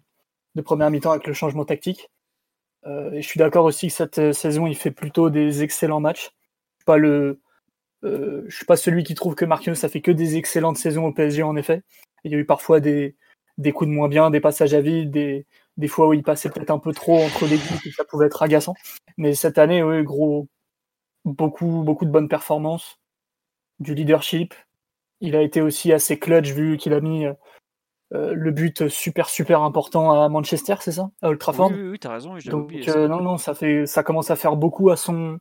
première 0.63 0.91
mi-temps 0.91 1.11
avec 1.11 1.27
le 1.27 1.33
changement 1.33 1.65
tactique. 1.65 2.11
Euh, 2.87 3.13
et 3.13 3.23
je 3.23 3.27
suis 3.27 3.39
d'accord 3.39 3.65
aussi 3.65 3.89
que 3.89 3.93
cette 3.93 4.19
euh, 4.19 4.33
saison, 4.33 4.67
il 4.67 4.77
fait 4.77 4.93
plutôt 4.93 5.31
des 5.31 5.63
excellents 5.63 6.01
matchs. 6.01 6.31
Je 6.79 6.83
suis 6.83 6.85
pas 6.87 6.97
le, 6.97 7.41
je 8.03 8.55
suis 8.55 8.67
pas 8.67 8.77
celui 8.77 9.03
qui 9.03 9.15
trouve 9.15 9.35
que 9.35 9.45
Marquinhos 9.45 9.75
ça 9.75 9.89
fait 9.89 10.01
que 10.01 10.13
des 10.13 10.37
excellentes 10.37 10.79
saisons 10.79 11.07
au 11.07 11.13
PSG 11.13 11.43
en 11.43 11.57
effet. 11.57 11.83
Il 12.23 12.31
y 12.31 12.37
a 12.37 12.39
eu 12.39 12.47
parfois 12.47 12.79
des, 12.79 13.17
des 13.57 13.73
coups 13.73 13.91
de 13.91 13.95
moins 13.95 14.09
bien, 14.09 14.31
des 14.31 14.41
passages 14.41 14.75
à 14.75 14.81
vide, 14.81 15.11
des, 15.11 15.45
des 15.77 15.89
fois 15.89 16.07
où 16.07 16.15
il 16.15 16.23
passait 16.23 16.51
peut-être 16.51 16.71
un 16.71 16.79
peu 16.79 16.93
trop 16.93 17.19
entre 17.19 17.47
les 17.47 17.57
groupes 17.57 17.85
et 17.85 17.91
ça 17.91 18.05
pouvait 18.05 18.27
être 18.27 18.43
agaçant. 18.43 18.75
Mais 19.17 19.35
cette 19.35 19.59
année, 19.59 19.83
oui, 19.83 20.05
gros, 20.05 20.49
beaucoup, 21.29 21.83
beaucoup 21.85 22.05
de 22.05 22.11
bonnes 22.11 22.29
performances, 22.29 22.99
du 23.81 23.95
leadership. 23.95 24.55
Il 25.21 25.37
a 25.37 25.43
été 25.43 25.61
aussi 25.61 25.93
assez 25.93 26.19
clutch 26.19 26.51
vu 26.51 26.77
qu'il 26.77 26.93
a 26.93 27.01
mis 27.01 27.27
euh, 27.27 28.33
le 28.35 28.51
but 28.51 28.89
super 28.89 29.29
super 29.29 29.63
important 29.63 30.13
à 30.13 30.29
Manchester, 30.29 30.77
c'est 30.81 30.93
ça? 30.93 31.11
À 31.23 31.29
Old 31.29 31.39
Trafford? 31.39 31.73
Oui, 31.73 31.89
oui, 31.91 31.99
t'as 31.99 32.13
raison. 32.13 32.37
Donc 32.47 32.73
euh, 32.89 33.09
non, 33.09 33.21
non, 33.21 33.37
ça 33.37 33.55
fait, 33.55 33.87
ça 33.87 34.03
commence 34.03 34.31
à 34.31 34.37
faire 34.37 34.57
beaucoup 34.57 34.91
à 34.91 34.97
son, 34.97 35.39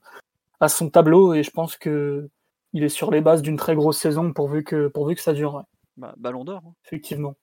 à 0.59 0.67
son 0.67 0.89
tableau 0.89 1.33
et 1.33 1.43
je 1.43 1.51
pense 1.51 1.77
que 1.77 2.29
il 2.73 2.83
est 2.83 2.89
sur 2.89 3.11
les 3.11 3.21
bases 3.21 3.41
d'une 3.41 3.55
très 3.55 3.75
grosse 3.75 3.97
saison 3.97 4.33
pourvu 4.33 4.63
que, 4.63 4.87
pourvu 4.87 5.15
que 5.15 5.21
ça 5.21 5.33
dure. 5.33 5.63
Bah, 5.95 6.13
ballon 6.17 6.43
d'or. 6.43 6.61
Hein. 6.65 6.73
Effectivement. 6.85 7.35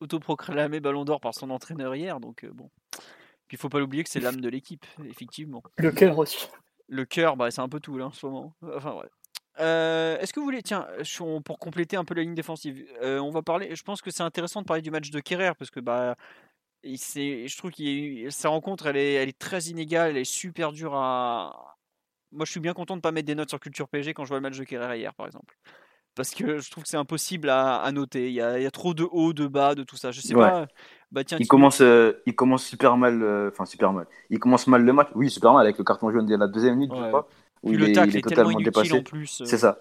Autoproclamé 0.00 0.80
Ballon 0.80 1.04
d'or 1.04 1.20
par 1.20 1.34
son 1.34 1.48
entraîneur 1.50 1.94
hier, 1.94 2.20
donc 2.20 2.44
euh, 2.44 2.50
bon. 2.52 2.70
Puis 3.54 3.58
il 3.58 3.60
faut 3.60 3.68
pas 3.68 3.78
l'oublier 3.78 4.02
que 4.02 4.10
c'est 4.10 4.18
l'âme 4.18 4.40
de 4.40 4.48
l'équipe, 4.48 4.84
effectivement. 5.08 5.62
Le 5.76 5.92
cœur 5.92 6.18
aussi. 6.18 6.48
Le 6.88 7.04
cœur, 7.04 7.36
bah, 7.36 7.52
c'est 7.52 7.60
un 7.60 7.68
peu 7.68 7.78
tout 7.78 7.96
là 7.96 8.06
en 8.06 8.10
ce 8.10 8.26
moment. 8.26 8.52
Enfin 8.74 8.94
ouais. 8.94 9.06
Euh, 9.60 10.18
est-ce 10.18 10.32
que 10.32 10.40
vous 10.40 10.44
voulez, 10.44 10.64
tiens, 10.64 10.88
pour 11.44 11.60
compléter 11.60 11.96
un 11.96 12.04
peu 12.04 12.14
la 12.14 12.22
ligne 12.22 12.34
défensive, 12.34 12.84
euh, 13.00 13.20
on 13.20 13.30
va 13.30 13.42
parler. 13.42 13.76
Je 13.76 13.82
pense 13.84 14.02
que 14.02 14.10
c'est 14.10 14.24
intéressant 14.24 14.60
de 14.60 14.66
parler 14.66 14.82
du 14.82 14.90
match 14.90 15.10
de 15.10 15.20
Kerrer 15.20 15.52
parce 15.56 15.70
que 15.70 15.78
bah, 15.78 16.16
je 16.82 17.56
trouve 17.56 17.70
qu'il 17.70 18.32
sa 18.32 18.48
rencontre, 18.48 18.88
elle 18.88 18.96
est, 18.96 19.14
elle 19.14 19.28
est 19.28 19.38
très 19.38 19.66
inégale, 19.66 20.10
elle 20.10 20.16
est 20.16 20.24
super 20.24 20.72
dure 20.72 20.96
à. 20.96 21.76
Moi, 22.32 22.44
je 22.44 22.50
suis 22.50 22.58
bien 22.60 22.72
content 22.72 22.96
de 22.96 23.02
pas 23.02 23.12
mettre 23.12 23.26
des 23.26 23.36
notes 23.36 23.50
sur 23.50 23.60
Culture 23.60 23.88
PSG 23.88 24.14
quand 24.14 24.24
je 24.24 24.30
vois 24.30 24.38
le 24.38 24.42
match 24.42 24.58
de 24.58 24.64
Kerrer 24.64 24.98
hier, 24.98 25.14
par 25.14 25.26
exemple 25.26 25.54
parce 26.14 26.30
que 26.30 26.58
je 26.58 26.70
trouve 26.70 26.84
que 26.84 26.88
c'est 26.88 26.96
impossible 26.96 27.50
à, 27.50 27.90
noter. 27.92 28.28
Il 28.28 28.34
y, 28.34 28.40
a, 28.40 28.70
trop 28.70 28.94
de 28.94 29.04
hauts, 29.04 29.32
de 29.32 29.46
bas, 29.46 29.74
de 29.74 29.82
tout 29.82 29.96
ça. 29.96 30.10
Je 30.10 30.20
sais 30.20 30.34
pas. 30.34 30.68
Bah, 31.14 31.22
tiens, 31.22 31.38
il, 31.38 31.46
commence, 31.46 31.80
euh, 31.80 32.20
il 32.26 32.34
commence 32.34 32.64
super 32.64 32.96
mal. 32.96 33.22
Euh, 33.22 33.48
enfin, 33.52 33.64
super 33.66 33.92
mal. 33.92 34.06
Il 34.30 34.40
commence 34.40 34.66
mal 34.66 34.84
le 34.84 34.92
match. 34.92 35.08
Oui, 35.14 35.30
super 35.30 35.52
mal 35.52 35.64
avec 35.64 35.78
le 35.78 35.84
carton 35.84 36.10
jaune 36.10 36.26
de 36.26 36.34
la 36.34 36.48
deuxième 36.48 36.74
minute, 36.74 36.92
je 36.92 37.08
crois. 37.08 37.28
Où 37.62 37.72
il, 37.72 37.78
le 37.78 37.88
est, 37.88 37.92
il 38.08 38.16
est 38.16 38.20
totalement 38.20 38.58
dépassé. 38.58 39.02
C'est 39.24 39.58
ça. 39.58 39.78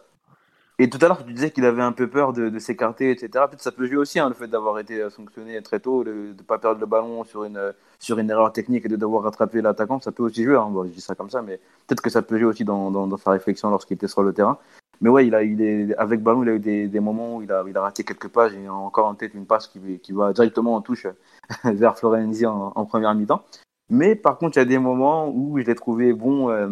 Et 0.78 0.90
tout 0.90 1.00
à 1.02 1.08
l'heure, 1.08 1.26
tu 1.26 1.34
disais 1.34 1.50
qu'il 1.50 1.66
avait 1.66 1.82
un 1.82 1.92
peu 1.92 2.08
peur 2.08 2.34
de, 2.34 2.58
s'écarter, 2.60 3.10
etc. 3.10 3.30
Peut-être 3.48 3.62
ça 3.62 3.72
peut 3.72 3.88
jouer 3.88 3.98
aussi, 3.98 4.20
hein, 4.20 4.30
le 4.30 4.36
fait 4.36 4.48
d'avoir 4.48 4.78
été 4.78 5.02
euh, 5.02 5.10
sanctionné 5.10 5.60
très 5.64 5.80
tôt, 5.80 6.04
de 6.04 6.34
ne 6.38 6.44
pas 6.44 6.60
perdre 6.60 6.80
le 6.80 6.86
ballon 6.86 7.24
sur 7.24 7.44
une, 7.46 7.74
sur 8.00 8.20
une 8.20 8.30
erreur 8.30 8.52
technique 8.54 8.86
et 8.86 8.90
de 8.90 8.96
devoir 8.96 9.24
rattraper 9.24 9.62
l'attaquant. 9.62 10.00
Ça 10.00 10.12
peut 10.12 10.24
aussi 10.24 10.44
jouer, 10.44 10.56
hein. 10.56 10.72
je 10.86 10.90
dis 10.90 11.02
ça 11.02 11.16
comme 11.16 11.30
ça, 11.32 11.42
mais 11.42 11.58
peut-être 11.88 12.02
que 12.02 12.10
ça 12.12 12.22
peut 12.22 12.38
jouer 12.38 12.48
aussi 12.48 12.64
dans, 12.64 12.92
dans, 12.92 13.18
sa 13.18 13.32
réflexion 13.32 13.72
lorsqu'il 13.72 13.96
était 13.96 14.08
sur 14.08 14.22
le 14.22 14.34
terrain. 14.34 14.60
Mais 15.02 15.10
ouais, 15.10 15.28
il 15.28 15.36
a 15.36 15.44
eu 15.44 15.56
des, 15.56 15.94
avec 15.96 16.22
ballon, 16.22 16.44
il 16.44 16.50
a 16.50 16.54
eu 16.54 16.60
des, 16.60 16.88
des, 16.88 17.00
moments 17.00 17.38
où 17.38 17.42
il 17.42 17.52
a, 17.52 17.64
il 17.68 17.76
a 17.76 17.82
raté 17.82 18.04
quelques. 18.04 18.30
Il 18.54 18.68
a 18.68 18.74
encore 18.74 19.08
en 19.08 19.16
tête 19.16 19.34
une 19.34 19.46
passe 19.46 19.68
qui, 19.68 20.00
qui 20.00 20.12
va 20.14 20.34
directement 20.34 20.76
en 20.76 20.82
touche 20.82 21.08
vers 21.64 21.98
Florenzi 21.98 22.46
en, 22.46 22.86
première 22.86 23.14
mi-temps. 23.16 23.44
Mais 23.90 24.16
par 24.16 24.38
contre, 24.38 24.58
il 24.58 24.60
y 24.60 24.62
a 24.62 24.66
des 24.66 24.80
moments 24.80 25.30
où 25.30 25.60
je 25.60 25.66
l'ai 25.66 25.76
trouvé 25.76 26.14
bon, 26.14 26.50
euh, 26.50 26.68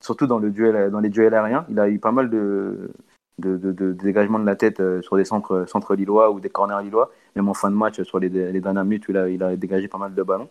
surtout 0.00 0.26
dans, 0.26 0.38
le 0.38 0.50
duel, 0.50 0.90
dans 0.90 1.00
les 1.00 1.08
duels 1.08 1.34
aériens. 1.34 1.64
Il 1.70 1.80
a 1.80 1.88
eu 1.88 1.98
pas 1.98 2.12
mal 2.12 2.28
de, 2.28 2.92
de, 3.38 3.56
de, 3.56 3.72
de 3.72 3.92
dégagement 3.92 4.38
de 4.38 4.46
la 4.46 4.56
tête 4.56 4.80
euh, 4.80 5.02
sur 5.02 5.16
des 5.16 5.24
centres, 5.24 5.64
centres 5.66 5.94
lillois 5.94 6.30
ou 6.30 6.40
des 6.40 6.50
corners 6.50 6.82
lillois, 6.82 7.10
même 7.34 7.48
en 7.48 7.54
fin 7.54 7.70
de 7.70 7.76
match 7.76 8.02
sur 8.02 8.18
les, 8.18 8.28
les 8.28 8.60
dernières 8.60 8.84
minutes 8.84 9.06
il 9.08 9.16
a, 9.16 9.28
il 9.28 9.42
a 9.42 9.56
dégagé 9.56 9.88
pas 9.88 9.98
mal 9.98 10.14
de 10.14 10.22
ballons. 10.22 10.48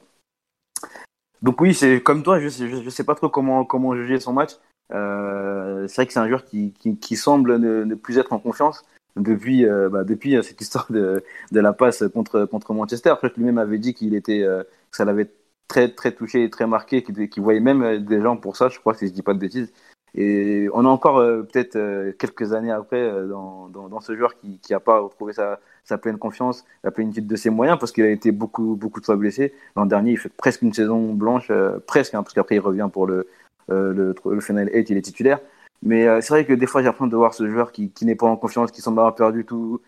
Donc 1.42 1.60
oui, 1.60 1.74
c'est 1.74 2.02
comme 2.02 2.24
toi, 2.24 2.40
je 2.40 2.48
sais, 2.48 2.68
je, 2.70 2.90
sais 2.90 3.04
pas 3.04 3.16
trop 3.16 3.30
comment, 3.30 3.66
comment 3.66 3.96
juger 3.96 4.20
son 4.20 4.34
match. 4.34 4.52
Euh, 4.94 5.88
c'est 5.88 5.96
vrai 5.96 6.08
que 6.08 6.14
c'est 6.14 6.20
un 6.20 6.28
joueur 6.28 6.46
qui, 6.46 6.74
qui, 6.74 7.16
semble 7.16 7.58
ne, 7.58 7.96
plus 7.96 8.18
être 8.18 8.34
en 8.34 8.40
confiance 8.40 8.84
depuis, 9.16 9.66
euh, 9.66 9.90
bah, 9.90 10.04
depuis 10.04 10.38
cette 10.44 10.62
histoire 10.62 10.88
de, 10.92 11.24
de 11.52 11.60
la 11.60 11.74
passe 11.74 12.04
contre, 12.14 12.46
contre 12.46 12.74
Manchester. 12.74 13.10
Après, 13.10 13.32
lui-même 13.36 13.58
avait 13.58 13.80
dit 13.80 13.94
qu'il 13.94 14.16
était, 14.16 14.42
que 14.42 14.98
ça 14.98 15.06
l'avait 15.06 15.30
très 15.68 15.90
très 15.90 16.12
touché, 16.12 16.50
très 16.50 16.68
marqué, 16.68 17.04
qui, 17.04 17.40
voyait 17.40 17.60
même 17.60 18.06
des 18.06 18.22
gens 18.22 18.38
pour 18.38 18.56
ça, 18.58 18.70
je 18.70 18.80
crois, 18.80 18.94
si 18.94 19.08
je 19.08 19.14
dis 19.14 19.22
pas 19.22 19.34
de 19.34 19.40
bêtises. 19.40 19.72
Et 20.16 20.70
on 20.74 20.86
a 20.86 20.90
encore 20.90 21.18
euh, 21.18 21.42
peut-être 21.42 21.76
euh, 21.76 22.12
quelques 22.20 22.54
années 22.54 22.72
après 22.72 23.02
euh, 23.02 23.28
dans, 23.28 23.68
dans, 23.70 24.00
ce 24.00 24.16
joueur 24.16 24.36
qui 24.38 24.60
n'a 24.70 24.80
pas 24.80 25.00
retrouvé 25.00 25.34
sa, 25.34 25.60
sa, 25.84 25.98
pleine 25.98 26.20
confiance, 26.20 26.66
la 26.84 26.92
plénitude 26.92 27.26
de 27.26 27.36
ses 27.36 27.50
moyens, 27.50 27.80
parce 27.80 27.92
qu'il 27.92 28.04
a 28.04 28.12
été 28.12 28.32
beaucoup, 28.32 28.76
beaucoup 28.76 29.00
de 29.00 29.06
fois 29.06 29.16
blessé. 29.16 29.56
L'an 29.76 29.88
dernier, 29.88 30.12
il 30.12 30.18
fait 30.20 30.30
presque 30.30 30.62
une 30.62 30.74
saison 30.74 31.14
blanche, 31.14 31.52
presque, 31.88 32.14
hein, 32.14 32.22
parce 32.22 32.36
qu'après 32.36 32.56
il 32.56 32.60
revient 32.60 32.90
pour 32.94 33.08
le, 33.08 33.28
le, 33.70 34.14
le, 34.26 34.42
Final 34.42 34.70
8, 34.74 34.90
il 34.90 34.98
est 34.98 35.02
titulaire. 35.02 35.40
Mais 35.82 36.22
c'est 36.22 36.30
vrai 36.30 36.46
que 36.46 36.54
des 36.54 36.68
fois, 36.68 36.82
j'ai 36.82 36.90
de 36.90 37.16
voir 37.16 37.34
ce 37.34 37.50
joueur 37.50 37.72
qui, 37.72 37.90
qui 37.92 38.06
n'est 38.06 38.16
pas 38.16 38.28
en 38.28 38.38
confiance, 38.38 38.72
qui 38.72 38.82
semble 38.82 39.00
avoir 39.00 39.16
perdu 39.16 39.46
tout, 39.46 39.82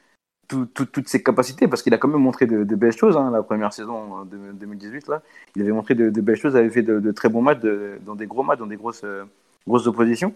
toutes 0.47 1.07
ses 1.07 1.23
capacités, 1.23 1.67
parce 1.67 1.81
qu'il 1.81 1.93
a 1.93 1.97
quand 1.97 2.07
même 2.07 2.21
montré 2.21 2.45
de, 2.45 2.75
belles 2.75 2.91
choses 2.91 3.17
hein, 3.17 3.31
la 3.31 3.43
première 3.43 3.73
saison 3.73 4.25
de 4.25 4.37
2018. 4.53 5.07
Là. 5.07 5.21
Il 5.55 5.61
avait 5.61 5.71
montré 5.71 5.95
de, 5.95 6.09
belles 6.21 6.35
choses, 6.35 6.53
il 6.53 6.57
avait 6.57 6.69
fait 6.69 6.83
de, 6.83 7.11
très 7.11 7.29
bons 7.29 7.41
matchs 7.41 7.61
dans 8.05 8.15
des 8.15 8.27
gros 8.27 8.43
matchs, 8.43 8.59
dans 8.59 8.67
des 8.67 8.77
grosses, 8.77 9.05
grosses 9.67 9.87
oppositions. 9.87 10.33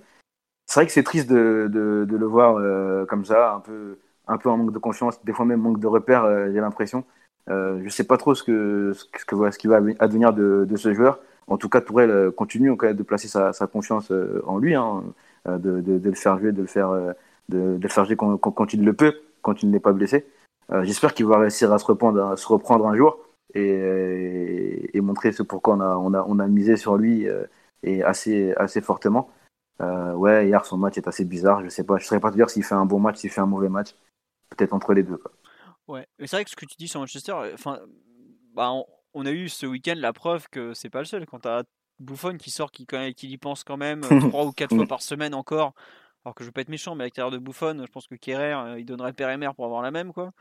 C'est 0.69 0.81
vrai 0.81 0.85
que 0.85 0.91
c'est 0.91 1.01
triste 1.01 1.27
de, 1.31 2.05
le 2.07 2.25
voir 2.27 2.57
euh, 2.57 3.03
comme 3.07 3.25
ça, 3.25 3.53
un 3.55 3.59
peu, 3.59 3.97
un 4.27 4.37
peu 4.37 4.49
en 4.49 4.57
manque 4.57 4.71
de 4.71 4.77
confiance, 4.77 5.23
des 5.25 5.33
fois 5.33 5.43
même 5.43 5.61
manque 5.61 5.79
de 5.79 5.87
repères, 5.87 6.25
euh, 6.25 6.51
j'ai 6.53 6.59
l'impression. 6.59 7.03
Euh, 7.49 7.79
je 7.79 7.85
ne 7.85 7.89
sais 7.89 8.03
pas 8.03 8.17
trop 8.17 8.35
ce, 8.35 8.43
que, 8.43 8.93
ce, 8.93 9.05
que, 9.05 9.51
ce 9.51 9.57
qui 9.57 9.65
va 9.65 9.77
advenir 9.97 10.31
de, 10.31 10.67
ce 10.75 10.93
joueur. 10.93 11.19
En 11.49 11.57
tout 11.57 11.69
cas, 11.69 11.81
Tourelle 11.81 12.31
continue 12.31 12.75
de 12.75 13.03
placer 13.03 13.27
sa, 13.27 13.67
confiance 13.67 14.11
en 14.45 14.57
lui, 14.57 14.75
hein, 14.75 15.03
de, 15.45 15.83
le 15.85 16.13
faire 16.13 16.39
jouer, 16.39 16.51
de 16.51 16.61
le 16.61 16.67
faire, 16.67 16.91
de, 17.49 17.77
le 17.81 17.89
faire 17.89 18.05
jouer 18.05 18.15
quand, 18.15 18.73
il 18.73 18.85
le 18.85 18.93
peut, 18.93 19.15
quand 19.41 19.63
il 19.63 19.71
n'est 19.71 19.79
pas 19.79 19.93
blessé. 19.93 20.25
J'espère 20.83 21.13
qu'il 21.13 21.25
va 21.25 21.39
réussir 21.39 21.73
à 21.73 21.79
se 21.79 21.85
reprendre, 21.85 22.87
un 22.87 22.95
jour 22.95 23.19
et, 23.55 25.01
montrer 25.01 25.31
ce 25.31 25.43
pourquoi 25.43 25.75
on 25.75 26.39
a, 26.39 26.47
misé 26.47 26.77
sur 26.77 26.97
lui 26.97 27.27
et 27.83 28.03
assez, 28.03 28.81
fortement. 28.81 29.29
Euh, 29.81 30.13
ouais, 30.13 30.47
hier, 30.47 30.65
son 30.65 30.77
match 30.77 30.97
est 30.97 31.07
assez 31.07 31.25
bizarre. 31.25 31.63
Je 31.63 31.69
sais 31.69 31.83
pas, 31.83 31.97
je 31.97 32.05
saurais 32.05 32.19
pas 32.19 32.31
te 32.31 32.35
dire 32.35 32.49
s'il 32.49 32.63
fait 32.63 32.75
un 32.75 32.85
bon 32.85 32.99
match, 32.99 33.17
s'il 33.17 33.29
fait 33.29 33.41
un 33.41 33.45
mauvais 33.45 33.69
match. 33.69 33.95
Peut-être 34.49 34.73
entre 34.73 34.93
les 34.93 35.03
deux. 35.03 35.17
Quoi. 35.17 35.31
Ouais, 35.87 36.07
mais 36.17 36.27
c'est 36.27 36.35
vrai 36.35 36.43
que 36.43 36.49
ce 36.49 36.55
que 36.55 36.65
tu 36.65 36.75
dis 36.77 36.87
sur 36.87 36.99
Manchester, 36.99 37.31
euh, 37.31 37.53
enfin, 37.53 37.79
bah, 38.53 38.71
a 39.25 39.31
eu 39.31 39.49
ce 39.49 39.65
week-end 39.65 39.95
la 39.97 40.13
preuve 40.13 40.47
que 40.49 40.73
c'est 40.73 40.89
pas 40.89 40.99
le 40.99 41.05
seul. 41.05 41.25
Quand 41.25 41.39
tu 41.39 41.47
as 41.47 41.63
Buffon 41.99 42.37
qui 42.37 42.51
sort, 42.51 42.71
qui, 42.71 42.85
qui 42.85 43.27
y 43.29 43.37
pense 43.37 43.63
quand 43.63 43.77
même 43.77 44.03
euh, 44.05 44.29
trois 44.29 44.45
ou 44.45 44.51
quatre 44.51 44.75
fois 44.75 44.87
par 44.87 45.01
semaine 45.01 45.33
encore. 45.33 45.73
Alors 46.25 46.35
que 46.35 46.43
je 46.43 46.49
veux 46.49 46.51
pas 46.51 46.61
être 46.61 46.69
méchant, 46.69 46.95
mais 46.95 47.03
avec 47.03 47.11
l'extérieur 47.11 47.31
de 47.31 47.37
Buffon, 47.37 47.77
je 47.85 47.91
pense 47.91 48.07
que 48.07 48.15
Kerrer, 48.15 48.77
il 48.77 48.85
donnerait 48.85 49.13
père 49.13 49.29
et 49.29 49.37
mère 49.37 49.55
pour 49.55 49.65
avoir 49.65 49.81
la 49.81 49.91
même. 49.91 50.11
quoi. 50.11 50.31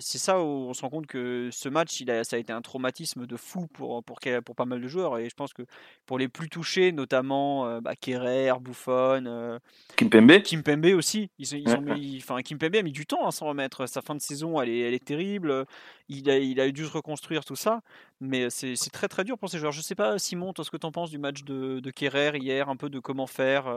C'est 0.00 0.18
ça 0.18 0.40
où 0.40 0.46
on 0.46 0.74
se 0.74 0.82
rend 0.82 0.90
compte 0.90 1.06
que 1.06 1.48
ce 1.52 1.68
match, 1.68 2.00
il 2.00 2.10
a, 2.10 2.24
ça 2.24 2.36
a 2.36 2.38
été 2.38 2.52
un 2.52 2.62
traumatisme 2.62 3.26
de 3.26 3.36
fou 3.36 3.66
pour, 3.68 4.02
pour, 4.02 4.18
pour 4.44 4.54
pas 4.56 4.64
mal 4.64 4.80
de 4.80 4.88
joueurs. 4.88 5.18
Et 5.18 5.28
je 5.28 5.34
pense 5.34 5.52
que 5.52 5.62
pour 6.06 6.18
les 6.18 6.28
plus 6.28 6.48
touchés, 6.48 6.92
notamment 6.92 7.80
bah, 7.80 7.94
Kerrer, 7.96 8.52
Buffon, 8.60 9.58
Kimpembe. 9.96 10.42
Kimpembe 10.42 10.94
aussi. 10.96 11.30
Ils, 11.38 11.52
ils 11.52 11.74
ont 11.74 11.80
mis, 11.80 12.18
enfin, 12.22 12.42
Kimpembe 12.42 12.76
a 12.76 12.82
mis 12.82 12.92
du 12.92 13.06
temps 13.06 13.26
à 13.26 13.30
s'en 13.30 13.46
remettre. 13.46 13.86
Sa 13.86 14.02
fin 14.02 14.14
de 14.14 14.20
saison, 14.20 14.60
elle 14.60 14.68
est, 14.68 14.80
elle 14.80 14.94
est 14.94 15.04
terrible. 15.04 15.66
Il 16.08 16.28
a, 16.28 16.38
il 16.38 16.60
a 16.60 16.70
dû 16.70 16.84
se 16.84 16.90
reconstruire 16.90 17.44
tout 17.44 17.56
ça. 17.56 17.82
Mais 18.20 18.50
c'est 18.50 18.74
très 18.92 19.08
très 19.08 19.24
dur 19.24 19.38
pour 19.38 19.48
ces 19.48 19.58
joueurs. 19.58 19.72
Je 19.72 19.80
sais 19.80 19.94
pas, 19.94 20.18
Simon, 20.18 20.52
toi, 20.52 20.64
ce 20.64 20.70
que 20.70 20.76
tu 20.76 20.86
en 20.86 20.92
penses 20.92 21.10
du 21.10 21.18
match 21.18 21.44
de, 21.44 21.80
de 21.80 21.90
Kerrer 21.90 22.36
hier, 22.38 22.68
un 22.68 22.76
peu 22.76 22.90
de 22.90 22.98
comment 22.98 23.26
faire. 23.26 23.72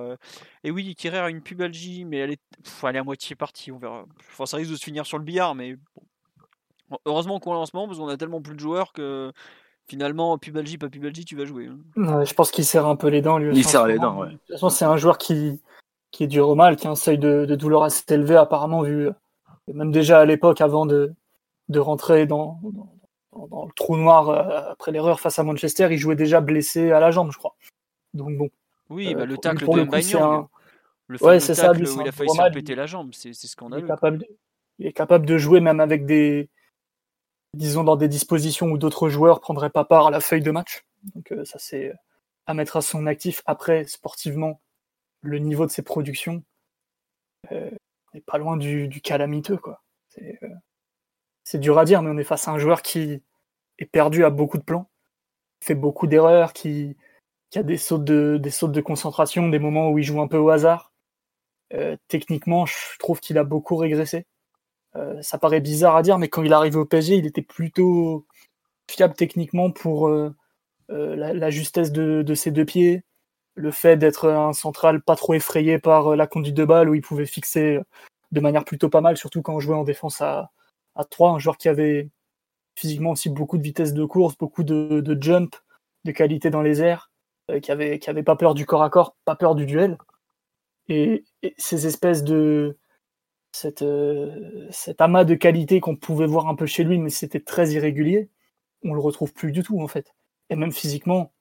Et 0.63 0.71
oui, 0.71 0.95
Kerrer 0.95 1.19
a 1.19 1.29
une 1.29 1.41
pubalgie, 1.41 2.03
mais 2.03 2.17
elle 2.17 2.31
est, 2.31 2.41
elle 2.83 2.95
est 2.95 2.99
à 2.99 3.03
moitié 3.03 3.35
partie. 3.35 3.71
On 3.71 3.77
verra. 3.77 4.05
Enfin, 4.31 4.45
ça 4.45 4.57
risque 4.57 4.71
de 4.71 4.75
se 4.75 4.83
finir 4.83 5.05
sur 5.05 5.17
le 5.17 5.23
billard, 5.23 5.55
mais 5.55 5.75
Heureusement 7.05 7.39
qu'on 7.39 7.53
est 7.53 7.57
en 7.57 7.65
ce 7.65 7.75
moment, 7.75 7.87
parce 7.87 7.99
qu'on 7.99 8.07
a 8.07 8.17
tellement 8.17 8.41
plus 8.41 8.55
de 8.55 8.59
joueurs 8.59 8.93
que 8.93 9.31
finalement, 9.87 10.37
Pubalgie, 10.37 10.77
pas 10.77 10.89
Pubalgie, 10.89 11.25
tu 11.25 11.35
vas 11.35 11.45
jouer. 11.45 11.67
Hein. 11.67 12.23
je 12.23 12.33
pense 12.33 12.51
qu'il 12.51 12.65
serre 12.65 12.85
un 12.85 12.95
peu 12.95 13.07
les 13.07 13.21
dents, 13.21 13.37
lui. 13.37 13.55
Il 13.55 13.65
serre 13.65 13.87
les 13.87 13.99
dents, 13.99 14.19
ouais. 14.19 14.27
De 14.27 14.33
toute 14.33 14.51
façon, 14.51 14.69
c'est 14.69 14.85
un 14.85 14.97
joueur 14.97 15.17
qui, 15.17 15.61
qui 16.11 16.23
est 16.23 16.27
dur 16.27 16.49
au 16.49 16.55
mal, 16.55 16.75
qui 16.75 16.87
a 16.87 16.91
un 16.91 16.95
seuil 16.95 17.17
de, 17.17 17.45
douleur 17.55 17.83
assez 17.83 18.03
élevé, 18.09 18.35
apparemment, 18.35 18.81
vu. 18.81 19.09
Même 19.73 19.91
déjà 19.91 20.19
à 20.19 20.25
l'époque, 20.25 20.61
avant 20.61 20.85
de, 20.85 21.13
de 21.69 21.79
rentrer 21.79 22.25
dans, 22.25 22.59
dans, 23.33 23.65
le 23.65 23.71
trou 23.75 23.97
noir 23.97 24.29
euh, 24.29 24.71
après 24.71 24.91
l'erreur 24.91 25.19
face 25.19 25.39
à 25.39 25.43
Manchester, 25.43 25.87
il 25.89 25.97
jouait 25.97 26.15
déjà 26.15 26.41
blessé 26.41 26.91
à 26.91 26.99
la 26.99 27.11
jambe, 27.11 27.31
je 27.31 27.37
crois. 27.37 27.55
Donc 28.13 28.37
bon. 28.37 28.49
Oui, 28.89 29.15
bah, 29.15 29.25
le 29.25 29.35
euh, 29.35 29.37
tacle 29.37 29.65
de 29.65 29.83
Mbagnon, 29.83 30.49
le 31.07 31.23
ouais, 31.23 31.39
c'est 31.39 31.55
ça, 31.55 31.73
lui, 31.73 31.89
où 31.89 32.01
il 32.01 32.07
a 32.07 32.11
failli 32.11 32.29
se 32.29 32.53
péter 32.53 32.75
la 32.75 32.85
jambe, 32.85 33.11
c'est 33.13 33.33
scandaleux. 33.33 33.83
Il 33.83 33.85
est, 33.85 33.87
capable 33.87 34.19
de, 34.19 34.27
il 34.79 34.87
est 34.87 34.93
capable 34.93 35.25
de 35.25 35.37
jouer 35.37 35.59
même 35.59 35.79
avec 35.79 36.05
des, 36.05 36.49
disons, 37.53 37.83
dans 37.83 37.95
des 37.95 38.07
dispositions 38.07 38.67
où 38.67 38.77
d'autres 38.77 39.09
joueurs 39.09 39.39
prendraient 39.39 39.69
pas 39.69 39.85
part 39.85 40.07
à 40.07 40.11
la 40.11 40.19
feuille 40.19 40.41
de 40.41 40.51
match. 40.51 40.85
Donc 41.15 41.31
euh, 41.31 41.45
ça, 41.45 41.59
c'est 41.59 41.93
à 42.45 42.53
mettre 42.53 42.77
à 42.77 42.81
son 42.81 43.05
actif. 43.05 43.41
Après, 43.45 43.85
sportivement, 43.85 44.61
le 45.21 45.39
niveau 45.39 45.65
de 45.65 45.71
ses 45.71 45.81
productions 45.81 46.43
euh, 47.51 47.69
n'est 48.13 48.21
pas 48.21 48.37
loin 48.37 48.57
du, 48.57 48.89
calamiteux. 49.01 49.57
quoi. 49.57 49.83
Euh, 50.21 50.49
c'est 51.43 51.59
dur 51.59 51.77
à 51.77 51.85
dire, 51.85 52.01
mais 52.01 52.09
on 52.09 52.17
est 52.17 52.23
face 52.23 52.47
à 52.47 52.51
un 52.51 52.59
joueur 52.59 52.81
qui 52.81 53.21
est 53.79 53.85
perdu 53.85 54.25
à 54.25 54.29
beaucoup 54.29 54.57
de 54.57 54.63
plans, 54.63 54.89
fait 55.61 55.75
beaucoup 55.75 56.07
d'erreurs, 56.07 56.53
qui, 56.53 56.97
qui, 57.49 57.59
a 57.59 57.63
des 57.63 57.77
sautes, 57.77 58.03
de, 58.03 58.37
des 58.41 58.51
sautes 58.51 58.71
de 58.71 58.81
concentration, 58.81 59.49
des 59.49 59.59
moments 59.59 59.89
où 59.89 59.99
il 59.99 60.03
joue 60.03 60.21
un 60.21 60.27
peu 60.27 60.37
au 60.37 60.49
hasard. 60.49 60.91
techniquement, 62.07 62.65
je 62.65 62.97
trouve 62.99 63.19
qu'il 63.19 63.37
a 63.37 63.43
beaucoup 63.43 63.75
régressé. 63.75 64.25
Euh, 64.95 65.21
ça 65.21 65.37
paraît 65.37 65.61
bizarre 65.61 65.95
à 65.95 66.03
dire, 66.03 66.17
mais 66.17 66.29
quand 66.29 66.43
il 66.43 66.53
arrivait 66.53 66.77
au 66.77 66.85
PSG, 66.85 67.15
il 67.15 67.25
était 67.25 67.41
plutôt 67.41 68.25
fiable 68.89 69.15
techniquement 69.15 69.71
pour 69.71 70.07
euh, 70.07 70.35
euh, 70.91 71.15
la, 71.15 71.49
justesse 71.49 71.91
de, 71.91 72.33
ses 72.35 72.51
deux 72.51 72.65
pieds, 72.65 73.03
le 73.55 73.71
fait 73.71 73.97
d'être 73.97 74.29
un 74.29 74.53
central 74.53 75.01
pas 75.01 75.15
trop 75.15 75.33
effrayé 75.33 75.79
par 75.79 76.15
la 76.15 76.27
conduite 76.27 76.55
de 76.55 76.65
balle 76.65 76.89
où 76.89 76.95
il 76.95 77.01
pouvait 77.01 77.25
fixer 77.25 77.79
de 78.31 78.39
manière 78.39 78.65
plutôt 78.65 78.89
pas 78.89 79.01
mal, 79.01 79.17
surtout 79.17 79.41
quand 79.41 79.55
on 79.55 79.59
jouait 79.59 79.75
en 79.75 79.83
défense 79.83 80.21
à, 80.21 80.51
à 80.95 81.03
3, 81.05 81.31
un 81.31 81.39
joueur 81.39 81.57
qui 81.57 81.69
avait 81.69 82.09
physiquement 82.75 83.11
aussi 83.11 83.29
beaucoup 83.29 83.57
de 83.57 83.63
vitesse 83.63 83.93
de 83.93 84.05
course, 84.05 84.37
beaucoup 84.37 84.63
de, 84.63 85.17
jump, 85.21 85.55
de 86.05 86.11
qualité 86.11 86.49
dans 86.49 86.61
les 86.61 86.81
airs, 86.81 87.11
qui, 87.61 87.71
avait, 87.71 87.99
pas 88.23 88.35
peur 88.35 88.53
du 88.55 88.65
corps 88.65 88.83
à 88.83 88.89
corps, 88.89 89.15
pas 89.25 89.35
peur 89.35 89.55
du 89.55 89.65
duel. 89.65 89.97
et 90.89 91.23
ces 91.57 91.87
espèces 91.87 92.23
de, 92.23 92.77
cette, 93.53 93.83
euh, 93.83 94.67
cet 94.71 94.99
amas 95.01 95.23
de 95.23 95.35
qualité 95.35 95.79
qu'on 95.79 95.95
pouvait 95.95 96.27
voir 96.27 96.47
un 96.47 96.55
peu 96.55 96.65
chez 96.65 96.83
lui, 96.83 96.97
mais 96.97 97.09
c'était 97.09 97.39
très 97.39 97.71
irrégulier, 97.71 98.29
on 98.83 98.93
le 98.93 98.99
retrouve 98.99 99.33
plus 99.33 99.51
du 99.51 99.63
tout 99.63 99.79
en 99.81 99.87
fait. 99.87 100.13
Et 100.49 100.55
même 100.55 100.71
physiquement, 100.71 101.33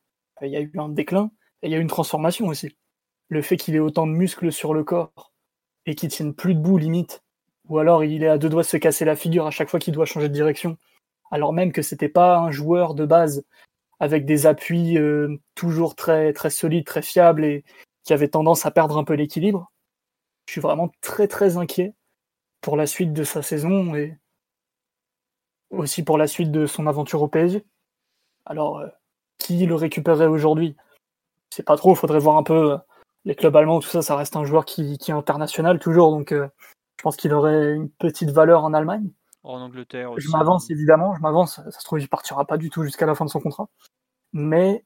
il 0.42 0.50
y 0.50 0.56
a 0.56 0.60
eu 0.60 0.72
un 0.78 0.88
déclin 0.88 1.30
et 1.62 1.68
il 1.68 1.72
y 1.72 1.74
a 1.74 1.78
eu 1.78 1.82
une 1.82 1.88
transformation 1.88 2.46
aussi. 2.46 2.76
Le 3.28 3.42
fait 3.42 3.56
qu'il 3.56 3.74
ait 3.74 3.80
autant 3.80 4.06
de 4.06 4.12
muscles 4.12 4.52
sur 4.52 4.74
le 4.74 4.84
corps 4.84 5.32
et 5.86 5.94
qu'il 5.94 6.10
tienne 6.10 6.34
plus 6.34 6.54
debout 6.54 6.78
limite, 6.78 7.22
ou 7.68 7.78
alors 7.78 8.04
il 8.04 8.22
est 8.22 8.28
à 8.28 8.38
deux 8.38 8.48
doigts 8.48 8.62
de 8.62 8.68
se 8.68 8.76
casser 8.76 9.04
la 9.04 9.16
figure 9.16 9.46
à 9.46 9.50
chaque 9.50 9.70
fois 9.70 9.80
qu'il 9.80 9.94
doit 9.94 10.06
changer 10.06 10.28
de 10.28 10.34
direction, 10.34 10.76
alors 11.30 11.52
même 11.52 11.72
que 11.72 11.82
c'était 11.82 12.08
pas 12.08 12.38
un 12.38 12.50
joueur 12.50 12.94
de 12.94 13.06
base 13.06 13.44
avec 14.00 14.26
des 14.26 14.46
appuis 14.46 14.98
euh, 14.98 15.40
toujours 15.54 15.94
très 15.96 16.32
très 16.32 16.50
solides, 16.50 16.84
très 16.84 17.02
fiables 17.02 17.44
et 17.44 17.64
qui 18.04 18.12
avait 18.12 18.28
tendance 18.28 18.66
à 18.66 18.70
perdre 18.70 18.98
un 18.98 19.04
peu 19.04 19.14
l'équilibre. 19.14 19.72
Je 20.46 20.52
suis 20.52 20.60
vraiment 20.60 20.90
très 21.00 21.28
très 21.28 21.56
inquiet 21.56 21.94
pour 22.62 22.76
la 22.76 22.86
suite 22.86 23.12
de 23.12 23.24
sa 23.24 23.42
saison 23.42 23.94
et 23.94 24.16
aussi 25.70 26.02
pour 26.02 26.16
la 26.16 26.26
suite 26.26 26.50
de 26.50 26.64
son 26.66 26.86
aventure 26.86 27.20
au 27.20 27.28
PSG. 27.28 27.66
Alors, 28.46 28.78
euh, 28.78 28.88
qui 29.38 29.66
le 29.66 29.74
récupérerait 29.74 30.26
aujourd'hui? 30.26 30.76
C'est 31.50 31.64
pas 31.64 31.76
trop, 31.76 31.92
il 31.92 31.96
faudrait 31.96 32.18
voir 32.18 32.36
un 32.36 32.42
peu 32.42 32.72
euh, 32.72 32.78
les 33.24 33.34
clubs 33.34 33.54
allemands, 33.54 33.80
tout 33.80 33.88
ça, 33.88 34.00
ça 34.00 34.16
reste 34.16 34.36
un 34.36 34.44
joueur 34.44 34.64
qui, 34.64 34.96
qui 34.98 35.10
est 35.10 35.14
international 35.14 35.78
toujours, 35.78 36.10
donc 36.10 36.32
euh, 36.32 36.48
je 36.98 37.02
pense 37.02 37.16
qu'il 37.16 37.34
aurait 37.34 37.74
une 37.74 37.90
petite 37.90 38.30
valeur 38.30 38.64
en 38.64 38.72
Allemagne. 38.72 39.10
En 39.42 39.60
Angleterre 39.60 40.12
aussi. 40.12 40.26
Je 40.26 40.30
m'avance 40.30 40.70
évidemment, 40.70 41.14
je 41.16 41.20
m'avance. 41.20 41.56
Ça 41.56 41.70
se 41.72 41.84
trouve, 41.84 42.00
il 42.00 42.08
partira 42.08 42.44
pas 42.46 42.58
du 42.58 42.70
tout 42.70 42.84
jusqu'à 42.84 43.06
la 43.06 43.16
fin 43.16 43.24
de 43.24 43.30
son 43.30 43.40
contrat. 43.40 43.68
Mais 44.32 44.84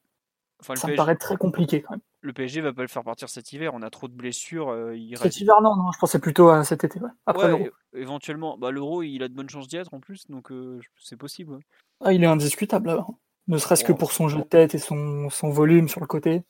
ça 0.61 0.87
me 0.87 0.95
paraît 0.95 1.15
très 1.15 1.37
compliqué 1.37 1.83
quand 1.83 1.91
même. 1.91 2.01
Le 2.27 2.33
PSG 2.33 2.59
va 2.59 2.73
pas 2.73 2.81
le 2.81 2.89
faire 2.89 3.05
partir 3.05 3.29
cet 3.29 3.53
hiver. 3.53 3.71
On 3.73 3.81
a 3.81 3.89
trop 3.89 4.09
de 4.09 4.13
blessures. 4.13 4.67
Euh, 4.67 4.93
cet 5.15 5.39
hiver, 5.39 5.61
non, 5.61 5.77
non, 5.77 5.93
je 5.93 5.97
pensais 5.97 6.19
plutôt 6.19 6.49
à 6.49 6.65
cet 6.65 6.83
été. 6.83 6.99
Après 7.25 7.47
l'Euro. 7.47 7.67
Éventuellement, 7.93 8.57
bah, 8.57 8.69
l'Euro, 8.69 9.01
il 9.01 9.23
a 9.23 9.29
de 9.29 9.33
bonnes 9.33 9.49
chances 9.49 9.69
d'y 9.69 9.77
être 9.77 9.93
en 9.93 10.01
plus, 10.01 10.27
donc 10.27 10.51
euh, 10.51 10.81
c'est 10.99 11.15
possible. 11.15 11.57
Ah, 12.03 12.11
il 12.11 12.21
est 12.25 12.27
indiscutable 12.27 12.87
là. 12.87 13.07
Ne 13.47 13.57
serait-ce 13.57 13.85
que 13.85 13.93
pour 13.93 14.11
son 14.11 14.27
jeu 14.27 14.39
de 14.39 14.43
tête 14.43 14.75
et 14.75 14.77
son, 14.77 15.29
son 15.29 15.51
volume 15.51 15.87
sur 15.87 16.01
le 16.01 16.05
côté. 16.05 16.43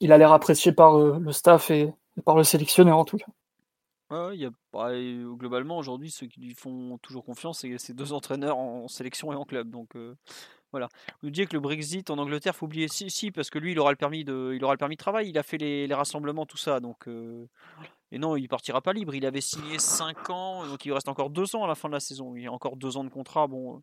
Il 0.00 0.10
a 0.10 0.18
l'air 0.18 0.32
apprécié 0.32 0.72
par 0.72 0.98
euh, 0.98 1.20
le 1.20 1.30
staff 1.30 1.70
et, 1.70 1.94
par 2.24 2.36
le 2.36 2.42
sélectionneur 2.42 2.98
en 2.98 3.04
tout 3.04 3.18
cas. 3.18 3.30
Ouais, 4.10 4.36
y 4.36 4.44
a, 4.44 4.50
bah, 4.72 4.90
globalement, 5.36 5.78
aujourd'hui, 5.78 6.10
ceux 6.10 6.26
qui 6.26 6.40
lui 6.40 6.54
font 6.54 6.98
toujours 6.98 7.24
confiance, 7.24 7.60
c'est 7.60 7.78
ces 7.78 7.94
deux 7.94 8.12
entraîneurs 8.12 8.58
en 8.58 8.88
sélection 8.88 9.32
et 9.32 9.36
en 9.36 9.44
club. 9.44 9.70
Donc 9.70 9.90
voilà. 10.76 10.88
Vous 11.22 11.30
dites 11.30 11.48
que 11.48 11.54
le 11.54 11.60
Brexit 11.60 12.10
en 12.10 12.18
Angleterre, 12.18 12.54
faut 12.54 12.66
oublier. 12.66 12.88
Si, 12.88 13.30
parce 13.30 13.50
que 13.50 13.58
lui, 13.58 13.72
il 13.72 13.78
aura 13.78 13.90
le 13.90 13.96
permis 13.96 14.24
de, 14.24 14.52
il 14.54 14.62
aura 14.64 14.74
le 14.74 14.78
permis 14.78 14.96
de 14.96 15.00
travail. 15.00 15.28
Il 15.28 15.38
a 15.38 15.42
fait 15.42 15.58
les, 15.58 15.92
rassemblements, 15.94 16.46
tout 16.46 16.56
ça. 16.56 16.80
Donc, 16.80 17.08
et 18.12 18.18
non, 18.18 18.36
il 18.36 18.48
partira 18.48 18.80
pas 18.80 18.92
libre. 18.92 19.14
Il 19.14 19.26
avait 19.26 19.40
signé 19.40 19.78
5 19.78 20.30
ans, 20.30 20.66
donc 20.66 20.84
il 20.84 20.92
reste 20.92 21.08
encore 21.08 21.30
2 21.30 21.56
ans 21.56 21.64
à 21.64 21.66
la 21.68 21.74
fin 21.74 21.88
de 21.88 21.94
la 21.94 22.00
saison. 22.00 22.36
Il 22.36 22.42
y 22.42 22.46
a 22.46 22.52
encore 22.52 22.76
2 22.76 22.96
ans 22.96 23.04
de 23.04 23.08
contrat. 23.08 23.46
Bon, 23.46 23.82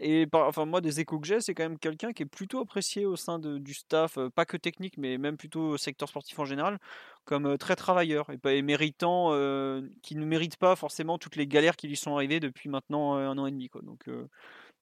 et 0.00 0.26
enfin, 0.32 0.64
moi, 0.64 0.80
des 0.80 0.98
échos 1.00 1.20
que 1.20 1.26
j'ai, 1.28 1.40
c'est 1.40 1.54
quand 1.54 1.62
même 1.62 1.78
quelqu'un 1.78 2.12
qui 2.12 2.24
est 2.24 2.26
plutôt 2.26 2.60
apprécié 2.60 3.06
au 3.06 3.14
sein 3.14 3.38
de, 3.38 3.58
du 3.58 3.72
staff, 3.72 4.18
euh, 4.18 4.28
pas 4.28 4.44
que 4.44 4.56
technique, 4.56 4.98
mais 4.98 5.16
même 5.16 5.36
plutôt 5.36 5.60
au 5.60 5.76
secteur 5.76 6.08
sportif 6.08 6.36
en 6.40 6.44
général, 6.44 6.78
comme 7.24 7.46
euh, 7.46 7.56
très 7.56 7.76
travailleur 7.76 8.26
et, 8.44 8.62
méritant, 8.62 9.28
euh, 9.30 9.82
qui 10.02 10.16
ne 10.16 10.24
mérite 10.24 10.56
pas 10.56 10.74
forcément 10.74 11.18
toutes 11.18 11.36
les 11.36 11.46
galères 11.46 11.76
qui 11.76 11.86
lui 11.86 11.96
sont 11.96 12.16
arrivées 12.16 12.40
depuis 12.40 12.68
maintenant 12.68 13.14
un 13.14 13.38
an 13.38 13.46
et 13.46 13.52
demi. 13.52 13.68
Quoi. 13.68 13.82
Donc, 13.82 14.06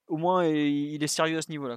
au 0.09 0.16
moins, 0.16 0.47
il 0.47 1.02
est 1.02 1.09
sérieux 1.09 1.39
à 1.39 1.43
ce 1.43 1.51
niveau-là. 1.51 1.76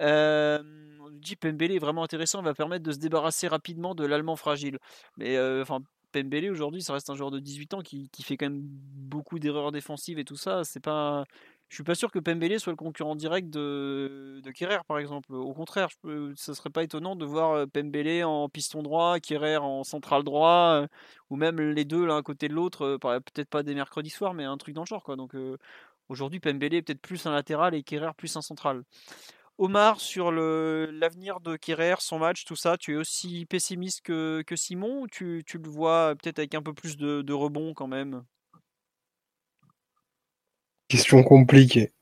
on 0.00 1.10
dit 1.10 1.36
Pembele 1.36 1.72
est 1.72 1.78
vraiment 1.78 2.02
intéressant, 2.02 2.42
va 2.42 2.54
permettre 2.54 2.84
de 2.84 2.92
se 2.92 2.98
débarrasser 2.98 3.48
rapidement 3.48 3.94
de 3.94 4.04
l'allemand 4.04 4.36
fragile. 4.36 4.78
Mais 5.16 5.38
enfin, 5.60 5.80
Pembele 6.12 6.50
aujourd'hui, 6.50 6.82
ça 6.82 6.92
reste 6.92 7.10
un 7.10 7.14
joueur 7.14 7.30
de 7.30 7.38
18 7.38 7.74
ans 7.74 7.80
qui, 7.82 8.08
fait 8.22 8.36
quand 8.36 8.46
même 8.46 8.62
beaucoup 8.62 9.38
d'erreurs 9.38 9.72
défensives 9.72 10.18
et 10.18 10.24
tout 10.24 10.36
ça. 10.36 10.64
C'est 10.64 10.82
pas 10.82 11.24
je 11.72 11.76
suis 11.76 11.84
pas 11.84 11.94
sûr 11.94 12.10
que 12.12 12.18
Pembele 12.18 12.60
soit 12.60 12.70
le 12.70 12.76
concurrent 12.76 13.16
direct 13.16 13.48
de, 13.48 14.42
de 14.44 14.82
par 14.82 14.98
exemple. 14.98 15.32
Au 15.32 15.54
contraire, 15.54 15.88
ce 16.04 16.34
ça 16.36 16.52
serait 16.52 16.68
pas 16.68 16.82
étonnant 16.82 17.16
de 17.16 17.24
voir 17.24 17.52
euh, 17.52 17.66
Pembele 17.66 18.24
en 18.24 18.50
piston 18.50 18.82
droit, 18.82 19.18
Kerrer 19.20 19.56
en 19.56 19.82
central 19.82 20.22
droit, 20.22 20.82
euh, 20.82 20.86
ou 21.30 21.36
même 21.36 21.58
les 21.58 21.86
deux 21.86 22.04
l'un 22.04 22.20
côté 22.22 22.48
de 22.48 22.52
l'autre, 22.52 22.98
euh, 23.02 23.20
peut-être 23.20 23.48
pas 23.48 23.62
des 23.62 23.74
mercredis 23.74 24.10
soirs, 24.10 24.34
mais 24.34 24.44
un 24.44 24.58
truc 24.58 24.74
dans 24.74 24.82
le 24.82 24.86
genre. 24.86 25.02
Quoi. 25.02 25.16
Donc 25.16 25.34
aujourd'hui, 26.12 26.40
Pembele 26.40 26.74
est 26.74 26.82
peut-être 26.82 27.00
plus 27.00 27.26
un 27.26 27.32
latéral 27.32 27.74
et 27.74 27.82
Kerrer 27.82 28.12
plus 28.16 28.36
un 28.36 28.42
central. 28.42 28.84
Omar, 29.58 30.00
sur 30.00 30.32
l'avenir 30.32 31.40
de 31.40 31.56
Kerrer, 31.56 31.96
son 32.00 32.18
match, 32.18 32.44
tout 32.44 32.56
ça, 32.56 32.76
tu 32.76 32.94
es 32.94 32.96
aussi 32.96 33.46
pessimiste 33.46 34.02
que, 34.02 34.44
Simon 34.54 35.02
ou 35.02 35.06
tu, 35.08 35.44
le 35.52 35.68
vois 35.68 36.14
peut-être 36.20 36.38
avec 36.38 36.54
un 36.54 36.62
peu 36.62 36.72
plus 36.72 36.96
de, 36.96 37.22
de 37.22 37.32
rebond 37.32 37.74
quand 37.74 37.86
même? 37.86 38.22
Question 40.88 41.22
compliquée. 41.22 41.92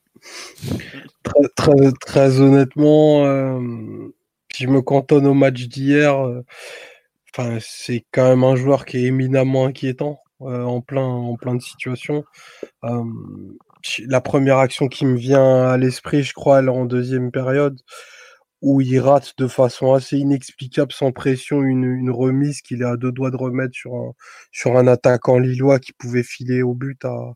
Très, 1.23 1.49
très, 1.55 1.93
très 2.01 2.41
honnêtement, 2.41 3.25
euh, 3.25 4.09
si 4.53 4.65
je 4.65 4.69
me 4.69 4.83
cantonne 4.83 5.27
au 5.27 5.35
match 5.35 5.63
d'hier, 5.63 6.19
euh, 6.19 6.45
enfin, 7.33 7.59
c'est 7.61 8.05
quand 8.11 8.29
même 8.29 8.45
un 8.45 8.57
joueur 8.57 8.85
qui 8.85 8.99
est 8.99 9.05
éminemment 9.05 9.67
inquiétant 9.67 10.21
euh, 10.43 10.65
en, 10.65 10.81
plein, 10.81 11.05
en 11.05 11.37
plein 11.37 11.55
de 11.55 11.63
situations. 11.63 12.25
La 14.07 14.21
première 14.21 14.59
action 14.59 14.89
qui 14.89 15.07
me 15.07 15.17
vient 15.17 15.65
à 15.67 15.77
l'esprit, 15.77 16.23
je 16.23 16.33
crois, 16.35 16.61
elle 16.61 16.67
est 16.67 16.69
en 16.69 16.85
deuxième 16.85 17.31
période, 17.31 17.81
où 18.63 18.81
il 18.81 18.99
rate 19.01 19.35
de 19.39 19.49
façon 19.49 19.95
assez 19.95 20.19
inexplicable, 20.19 20.93
sans 20.93 21.13
pression, 21.13 21.63
une, 21.63 22.11
remise 22.11 22.61
qu'il 22.63 22.83
est 22.83 22.87
à 22.87 22.97
deux 22.97 23.13
doigts 23.13 23.31
de 23.31 23.37
remettre 23.37 23.75
sur 23.75 23.95
un, 23.95 24.13
sur 24.53 24.77
un 24.77 24.87
attaquant 24.87 25.39
lillois 25.39 25.79
qui 25.79 25.93
pouvait 25.95 26.23
filer 26.23 26.63
au 26.63 26.75
but 26.75 27.05
à, 27.05 27.35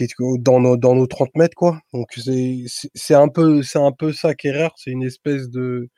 est 0.00 0.14
dans 0.38 0.60
nos, 0.60 0.76
dans 0.76 0.94
nos 0.94 1.06
30 1.06 1.34
mètres, 1.36 1.54
quoi. 1.54 1.80
Donc 1.92 2.08
c'est 2.16 3.14
un 3.14 3.28
peu 3.28 3.62
un 3.74 3.92
peu 3.92 4.12
ça 4.12 4.34
Kerrer, 4.34 4.68
c'est 4.76 4.90
une 4.90 5.02
espèce 5.02 5.48
de, 5.50 5.88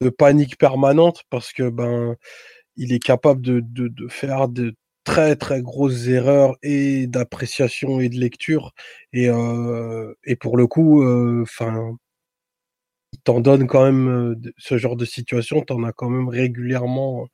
de 0.00 0.10
panique 0.10 0.58
permanente 0.58 1.22
parce 1.30 1.52
que 1.52 1.70
ben 1.70 2.16
il 2.76 2.92
est 2.92 3.00
capable 3.00 3.42
de, 3.42 3.60
de, 3.60 3.88
de 3.88 4.08
faire 4.08 4.48
de 4.48 4.74
très 5.06 5.36
très 5.36 5.62
grosses 5.62 6.08
erreurs 6.08 6.56
et 6.62 7.06
d'appréciation 7.08 8.00
et 8.00 8.10
de 8.10 8.16
lecture 8.18 8.74
et 9.14 9.30
euh, 9.30 10.14
et 10.24 10.36
pour 10.36 10.58
le 10.58 10.66
coup 10.66 11.04
enfin 11.42 11.96
t'en 13.24 13.40
donnes 13.40 13.66
quand 13.66 13.84
même 13.84 14.36
ce 14.58 14.78
genre 14.78 14.96
de 14.96 15.04
situation, 15.04 15.60
t'en 15.62 15.82
as 15.84 15.92
quand 15.92 16.08
même 16.10 16.28
régulièrement 16.28 17.28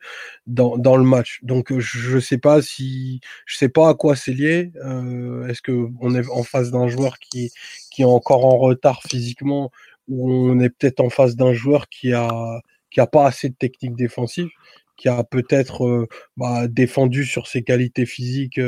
dans, 0.47 0.79
dans 0.79 0.97
le 0.97 1.05
match. 1.05 1.41
Donc 1.43 1.77
je 1.79 2.19
sais 2.19 2.39
pas 2.39 2.63
si 2.63 3.21
je 3.47 3.59
sais 3.59 3.69
pas 3.69 3.91
à 3.91 3.95
quoi 3.95 4.17
c'est 4.17 4.33
lié. 4.33 4.73
Euh, 4.85 5.47
Est-ce 5.49 5.63
que 5.63 5.89
on 6.01 6.15
est 6.15 6.29
en 6.31 6.43
face 6.45 6.71
d'un 6.71 6.89
joueur 6.89 7.19
qui 7.19 7.51
qui 7.91 8.03
est 8.03 8.07
encore 8.07 8.45
en 8.47 8.57
retard 8.59 9.03
physiquement 9.05 9.71
ou 10.09 10.33
on 10.33 10.61
est 10.61 10.71
peut-être 10.71 11.01
en 11.01 11.11
face 11.11 11.37
d'un 11.37 11.53
joueur 11.53 11.89
qui 11.89 12.13
a 12.13 12.61
qui 12.91 13.01
a 13.01 13.07
pas 13.07 13.27
assez 13.27 13.49
de 13.51 13.55
technique 13.55 13.97
défensive, 13.97 14.51
qui 14.97 15.09
a 15.09 15.25
peut-être 15.25 16.07
bah, 16.37 16.69
défendu 16.69 17.25
sur 17.25 17.47
ses 17.47 17.63
qualités 17.63 18.07
physiques 18.07 18.61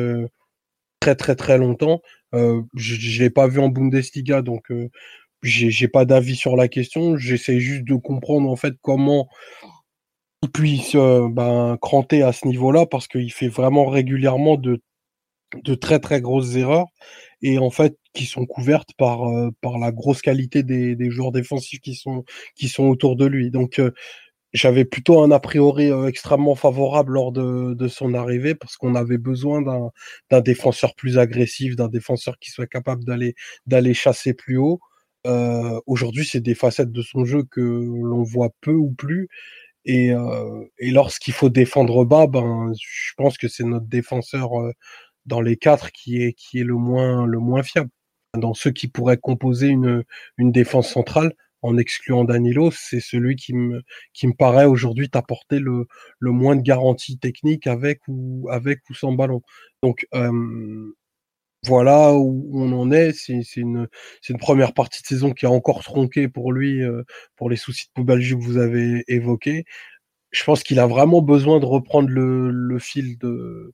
très 1.01 1.14
très 1.14 1.36
très 1.36 1.59
longtemps. 1.59 2.01
Euh, 2.34 2.62
je, 2.74 2.94
je 2.94 3.22
l'ai 3.22 3.30
pas 3.30 3.46
vu 3.46 3.60
en 3.60 3.68
Bundesliga, 3.68 4.42
donc 4.42 4.72
j'ai 5.42 5.88
pas 5.88 6.05
d'avis 6.05 6.36
sur 6.36 6.56
la 6.56 6.68
question. 6.68 7.16
J'essaie 7.16 7.60
juste 7.60 7.84
de 7.84 7.94
comprendre 7.94 8.51
en 8.51 8.56
fait 8.56 8.74
comment 8.80 9.28
il 10.42 10.51
puisse 10.51 10.94
euh, 10.94 11.28
ben, 11.30 11.78
cranter 11.80 12.22
à 12.22 12.32
ce 12.32 12.46
niveau-là 12.46 12.86
parce 12.86 13.09
qu'il 13.09 13.32
fait 13.32 13.48
vraiment 13.48 13.86
régulièrement 13.86 14.56
de, 14.56 14.80
très 15.80 16.01
très 16.01 16.20
grosses 16.20 16.56
erreurs 16.56 16.86
et 17.40 17.59
en 17.59 17.70
fait 17.70 17.96
qui 18.12 18.26
sont 18.26 18.44
couvertes 18.46 18.90
par, 18.98 19.24
euh, 19.28 19.51
la 19.80 19.92
grosse 19.92 20.20
qualité 20.22 20.62
des, 20.62 20.96
des, 20.96 21.10
joueurs 21.10 21.32
défensifs 21.32 21.80
qui 21.80 21.94
sont, 21.94 22.24
qui 22.56 22.68
sont 22.68 22.84
autour 22.84 23.16
de 23.16 23.26
lui. 23.26 23.51
Donc 23.51 23.78
euh, 23.78 23.92
j'avais 24.55 24.85
plutôt 24.85 25.20
un 25.20 25.31
a 25.31 25.40
priori 25.40 25.90
extrêmement 26.06 26.55
favorable 26.55 27.12
lors 27.12 27.32
de, 27.32 27.74
de 27.74 27.89
son 27.89 28.14
arrivée 28.14 28.55
parce 28.55 28.76
qu'on 28.76 28.94
avait 28.94 29.18
besoin 29.18 29.60
d'un 30.31 30.40
défenseur 30.40 30.94
plus 30.94 31.18
agressif, 31.18 31.76
d'un 31.76 31.89
défenseur 31.89 32.39
qui 32.39 32.51
soit 32.51 32.66
capable 32.66 33.05
d'aller 33.05 33.35
d'aller 33.66 33.94
chasser 33.94 34.32
plus 34.32 34.56
haut. 34.56 34.81
Euh, 35.26 35.81
aujourd'hui, 35.86 36.24
c'est 36.24 36.40
des 36.40 36.55
facettes 36.55 36.93
de 36.93 37.02
son 37.02 37.24
jeu 37.24 37.44
que 37.44 37.60
l'on 37.60 38.22
voit 38.22 38.51
peu 38.60 38.72
ou 38.72 38.93
plus. 38.93 39.28
Et, 39.85 40.12
euh, 40.12 40.64
et 40.78 40.90
lorsqu'il 40.90 41.35
faut 41.35 41.51
défendre 41.51 42.05
bas, 42.05 42.26
ben, 42.26 42.72
je 42.81 43.12
pense 43.16 43.39
que 43.39 43.48
c'est 43.48 43.64
notre 43.64 43.86
défenseur 43.86 44.60
euh, 44.60 44.72
dans 45.26 45.40
les 45.40 45.56
quatre 45.56 45.93
qui 45.93 46.22
est, 46.22 46.32
qui 46.35 46.60
est 46.60 46.64
le, 46.64 46.74
moins, 46.76 47.26
le 47.26 47.39
moins 47.39 47.62
fiable. 47.62 47.90
Dans 48.35 48.55
ceux 48.55 48.70
qui 48.72 48.89
pourraient 48.89 49.18
composer 49.18 49.68
une, 49.68 50.05
une 50.39 50.52
défense 50.52 50.90
centrale, 50.90 51.35
en 51.65 51.78
excluant 51.78 52.24
Danilo, 52.24 52.70
c'est 52.70 53.01
celui 53.01 53.36
qui 53.36 53.55
me, 53.55 53.82
qui 54.12 54.27
me 54.27 54.35
paraît 54.35 54.66
aujourd'hui 54.66 55.09
t'apporter 55.09 55.59
le, 55.59 55.86
le 56.19 56.31
moins 56.31 56.57
de 56.57 56.62
garantie 56.62 57.19
technique 57.19 57.66
avec 57.66 58.01
ou, 58.07 58.47
avec 58.51 58.81
ou 58.91 58.95
sans 58.95 59.12
ballon. 59.12 59.41
Donc, 59.82 60.07
euh, 60.15 60.93
voilà 61.65 62.12
où 62.12 62.51
on 62.53 62.70
en 62.73 62.93
est. 62.93 63.12
C'est 63.12 63.57
une, 63.57 63.89
une, 64.28 64.39
première 64.39 64.74
partie 64.74 65.01
de 65.03 65.07
saison 65.07 65.32
qui 65.32 65.47
est 65.47 65.49
encore 65.49 65.82
tronquée 65.82 66.28
pour 66.28 66.53
lui, 66.53 66.82
euh, 66.82 67.03
pour 67.36 67.49
les 67.49 67.57
soucis 67.57 67.86
de 67.86 67.93
poubelle 67.95 68.20
que 68.20 68.35
vous 68.35 68.59
avez 68.59 69.03
évoqués. 69.09 69.65
Je 70.32 70.45
pense 70.45 70.62
qu'il 70.65 70.78
a 70.81 70.86
vraiment 70.86 71.23
besoin 71.23 71.61
de 71.61 71.65
reprendre 71.65 72.11
le, 72.11 72.51
le 72.51 72.78
fil 72.78 73.16
de 73.19 73.73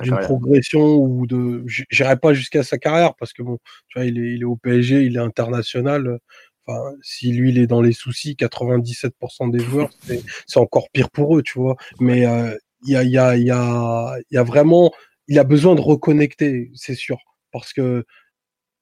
d'une 0.00 0.18
progression 0.18 0.96
ou 0.96 1.26
de. 1.26 1.64
J'irai 1.66 2.16
pas 2.16 2.34
jusqu'à 2.34 2.62
sa 2.62 2.78
carrière 2.78 3.14
parce 3.14 3.32
que 3.32 3.42
bon, 3.42 3.58
tu 3.88 3.98
vois, 3.98 4.06
il 4.06 4.18
est, 4.18 4.34
il 4.34 4.42
est 4.42 4.44
au 4.44 4.56
PSG, 4.56 5.02
il 5.04 5.16
est 5.16 5.20
international. 5.20 6.18
Enfin, 6.66 6.94
si 7.02 7.32
lui 7.32 7.50
il 7.50 7.58
est 7.58 7.66
dans 7.66 7.82
les 7.82 7.92
soucis, 7.92 8.36
97% 8.36 9.50
des 9.50 9.60
joueurs, 9.60 9.90
c'est 10.46 10.60
encore 10.60 10.88
pire 10.92 11.10
pour 11.10 11.36
eux, 11.38 11.42
tu 11.42 11.58
vois. 11.58 11.76
Mais 12.00 12.22
il 12.84 12.90
y, 12.92 12.96
a, 12.96 13.04
y, 13.04 13.18
a, 13.18 13.36
y, 13.36 13.50
a, 13.50 14.16
y 14.30 14.36
a 14.36 14.42
vraiment 14.42 14.92
il 15.28 15.38
a 15.38 15.44
besoin 15.44 15.74
de 15.74 15.80
reconnecter, 15.80 16.70
c'est 16.74 16.94
sûr, 16.94 17.18
parce 17.52 17.72
que 17.72 18.04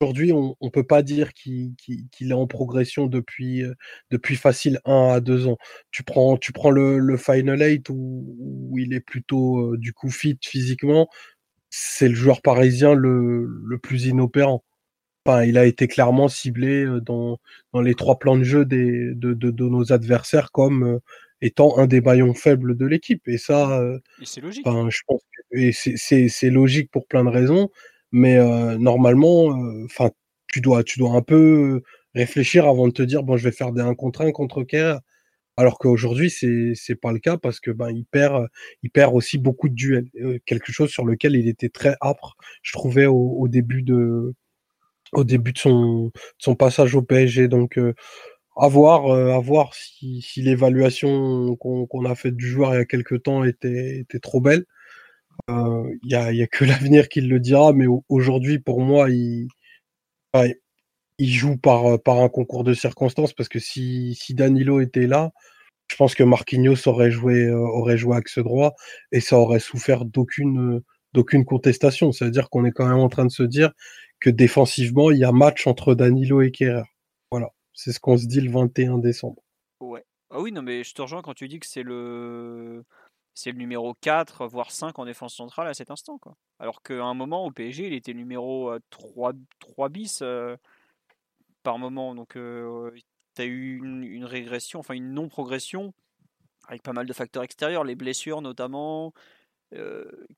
aujourd'hui, 0.01 0.33
on 0.33 0.57
ne 0.63 0.71
peut 0.71 0.87
pas 0.87 1.03
dire 1.03 1.35
qu'il 1.35 1.75
est 2.21 2.33
en 2.33 2.47
progression 2.47 3.07
depuis, 3.07 3.63
euh, 3.63 3.75
depuis 4.11 4.37
facile 4.37 4.81
1 4.87 5.11
à 5.15 5.21
2 5.21 5.47
ans. 5.47 5.59
Tu 5.91 6.03
prends, 6.03 6.39
tu 6.39 6.53
prends 6.53 6.71
le, 6.71 6.99
le 6.99 7.17
Final 7.19 7.61
8 7.61 7.91
où, 7.91 8.77
il 8.79 8.95
est 8.95 9.01
plutôt 9.01 9.75
euh, 9.75 9.79
du 9.79 9.93
coup 9.93 10.11
fit 10.11 10.39
physiquement, 10.43 11.09
c'est 11.71 12.09
le 12.09 12.15
joueur 12.15 12.43
parisien 12.43 12.95
le, 12.95 13.47
le 13.47 13.79
plus 13.79 14.07
inopérant. 14.07 14.65
Enfin, 15.25 15.45
il 15.45 15.59
a 15.59 15.67
été 15.67 15.87
clairement 15.87 16.29
ciblé 16.29 16.85
euh, 16.85 17.01
dans, 17.01 17.39
dans 17.73 17.81
les 17.81 17.95
trois 17.95 18.19
plans 18.19 18.39
de 18.39 18.45
jeu 18.45 18.65
des, 18.65 19.15
de, 19.15 19.35
de, 19.35 19.51
de 19.51 19.65
nos 19.69 19.93
adversaires 19.93 20.51
comme 20.53 21.01
étant 21.43 21.79
un 21.79 21.87
des 21.87 22.01
maillons 22.01 22.35
faibles 22.35 22.77
de 22.77 22.87
l'équipe. 22.87 23.27
Et 23.29 23.39
ça, 23.39 23.83
c'est 24.23 24.41
logique. 24.41 24.67
je 24.67 25.01
pense 25.07 25.23
que 25.53 25.71
c'est 25.73 26.51
logique 26.51 26.91
pour 26.91 27.07
plein 27.07 27.25
de 27.25 27.31
raisons, 27.31 27.71
mais 28.13 28.39
normalement, 28.79 29.47
enfin, 29.87 30.11
tu 30.53 30.61
dois, 30.61 30.85
tu 30.85 30.99
dois 30.99 31.13
un 31.13 31.23
peu 31.23 31.83
réfléchir 32.15 32.67
avant 32.67 32.89
de 32.89 32.93
te 32.93 33.03
dire 33.03 33.23
bon, 33.23 33.37
je 33.37 33.45
vais 33.45 33.53
faire 33.53 33.73
des 33.73 33.83
1 33.83 33.95
contre 33.95 34.23
1 34.23 34.33
contre 34.33 34.65
Kerr. 34.65 35.01
Alors 35.57 35.79
qu'aujourd'hui, 35.79 36.31
c'est 36.31 36.73
c'est 36.75 36.95
pas 36.95 37.13
le 37.13 37.19
cas 37.19 37.37
parce 37.37 37.61
que 37.61 37.71
ben 37.71 37.91
il 37.91 38.05
perd 38.07 38.49
il 38.83 38.91
perd 38.91 39.15
aussi 39.15 39.37
beaucoup 39.37 39.69
de 39.69 39.75
duels, 39.75 40.09
quelque 40.47 40.73
chose 40.73 40.91
sur 40.91 41.05
lequel 41.05 41.37
il 41.37 41.49
était 41.49 41.69
très 41.69 41.97
âpre, 42.01 42.37
je 42.63 42.73
trouvais 42.73 43.07
au, 43.07 43.47
début 43.49 43.83
de 43.83 44.35
au 45.13 45.25
début 45.25 45.53
de 45.53 45.59
son 45.59 46.55
passage 46.59 46.95
au 46.95 47.03
PSG. 47.03 47.49
Donc 47.49 47.79
à 48.57 48.69
voir, 48.69 49.11
à 49.11 49.39
voir 49.41 49.75
si, 49.75 50.23
l'évaluation 50.37 51.57
qu'on 51.57 52.05
a 52.05 52.15
faite 52.15 52.37
du 52.37 52.47
joueur 52.47 52.75
il 52.75 52.79
y 52.79 52.81
a 52.81 52.85
quelques 52.85 53.23
temps 53.23 53.45
était 53.45 54.05
trop 54.23 54.41
belle. 54.41 54.65
Il 55.49 55.99
y 56.05 56.15
a, 56.15 56.33
y 56.33 56.47
que 56.49 56.65
l'avenir 56.67 57.09
qui 57.09 57.21
le 57.21 57.41
dira, 57.41 57.73
mais 57.73 57.87
aujourd'hui 58.09 58.59
pour 58.59 58.81
moi 58.81 59.09
il 61.21 61.33
joue 61.35 61.57
par, 61.57 61.87
euh, 61.87 61.99
un 62.07 62.29
concours 62.29 62.65
de 62.65 62.75
circonstances 62.75 63.33
parce 63.35 63.49
que 63.49 63.59
si, 63.59 64.17
Danilo 64.31 64.81
était 64.81 65.07
là, 65.07 65.31
je 65.89 65.97
pense 65.97 66.15
que 66.15 66.23
Marquinhos 66.23 66.89
aurait 66.89 67.11
joué, 67.11 67.45
euh, 67.45 67.59
aurait 67.59 67.99
joué 67.99 68.17
axe 68.17 68.39
droit 68.39 68.75
et 69.13 69.21
ça 69.21 69.39
aurait 69.39 69.61
souffert 69.61 70.03
euh, 70.03 70.81
d'aucune 71.13 71.45
contestation. 71.45 72.13
C'est-à-dire 72.13 72.49
qu'on 72.49 72.65
est 72.65 72.73
quand 72.73 72.89
même 72.89 72.99
en 72.99 73.09
train 73.09 73.27
de 73.27 73.31
se 73.31 73.43
dire 73.43 73.73
que 74.21 74.31
défensivement, 74.31 75.11
il 75.11 75.19
y 75.19 75.25
a 75.25 75.33
match 75.33 75.67
entre 75.67 75.95
Danilo 75.95 76.43
et 76.43 76.51
Kerrer. 76.51 76.85
Voilà, 77.31 77.51
c'est 77.73 77.93
ce 77.93 78.01
qu'on 78.01 78.17
se 78.17 78.27
dit 78.27 78.41
le 78.41 78.51
21 78.51 78.99
décembre. 78.99 79.43
Ouais. 79.81 80.05
Ah 80.31 80.41
oui, 80.41 80.53
non, 80.53 80.63
mais 80.63 80.85
je 80.85 80.95
te 80.95 81.03
rejoins 81.03 81.23
quand 81.23 81.35
tu 81.35 81.49
dis 81.49 81.59
que 81.59 81.67
c'est 81.67 81.83
le 81.83 82.85
c'est 83.35 83.53
le 83.53 83.59
numéro 83.59 83.95
4, 83.95 84.47
voire 84.47 84.71
5 84.71 84.99
en 84.99 85.05
défense 85.05 85.35
centrale 85.35 85.69
à 85.69 85.75
cet 85.75 85.91
instant. 85.91 86.21
Alors 86.59 86.83
qu'à 86.83 87.03
un 87.03 87.15
moment, 87.15 87.47
au 87.47 87.51
PSG, 87.51 87.87
il 87.87 87.95
était 87.95 88.13
numéro 88.13 88.73
3, 88.91 89.33
3 89.61 89.89
bis 89.89 90.23
par 91.63 91.79
moment. 91.79 92.15
Donc, 92.15 92.33
tu 92.35 93.43
as 93.43 93.45
eu 93.45 93.79
une, 93.83 94.25
régression, 94.25 94.81
enfin 94.81 94.95
une 94.95 95.13
non-progression, 95.15 95.95
avec 96.69 96.83
pas 96.83 96.93
mal 96.93 97.07
de 97.07 97.13
facteurs 97.13 97.43
extérieurs, 97.43 97.85
les 97.85 97.95
blessures 97.95 98.43
notamment, 98.43 99.15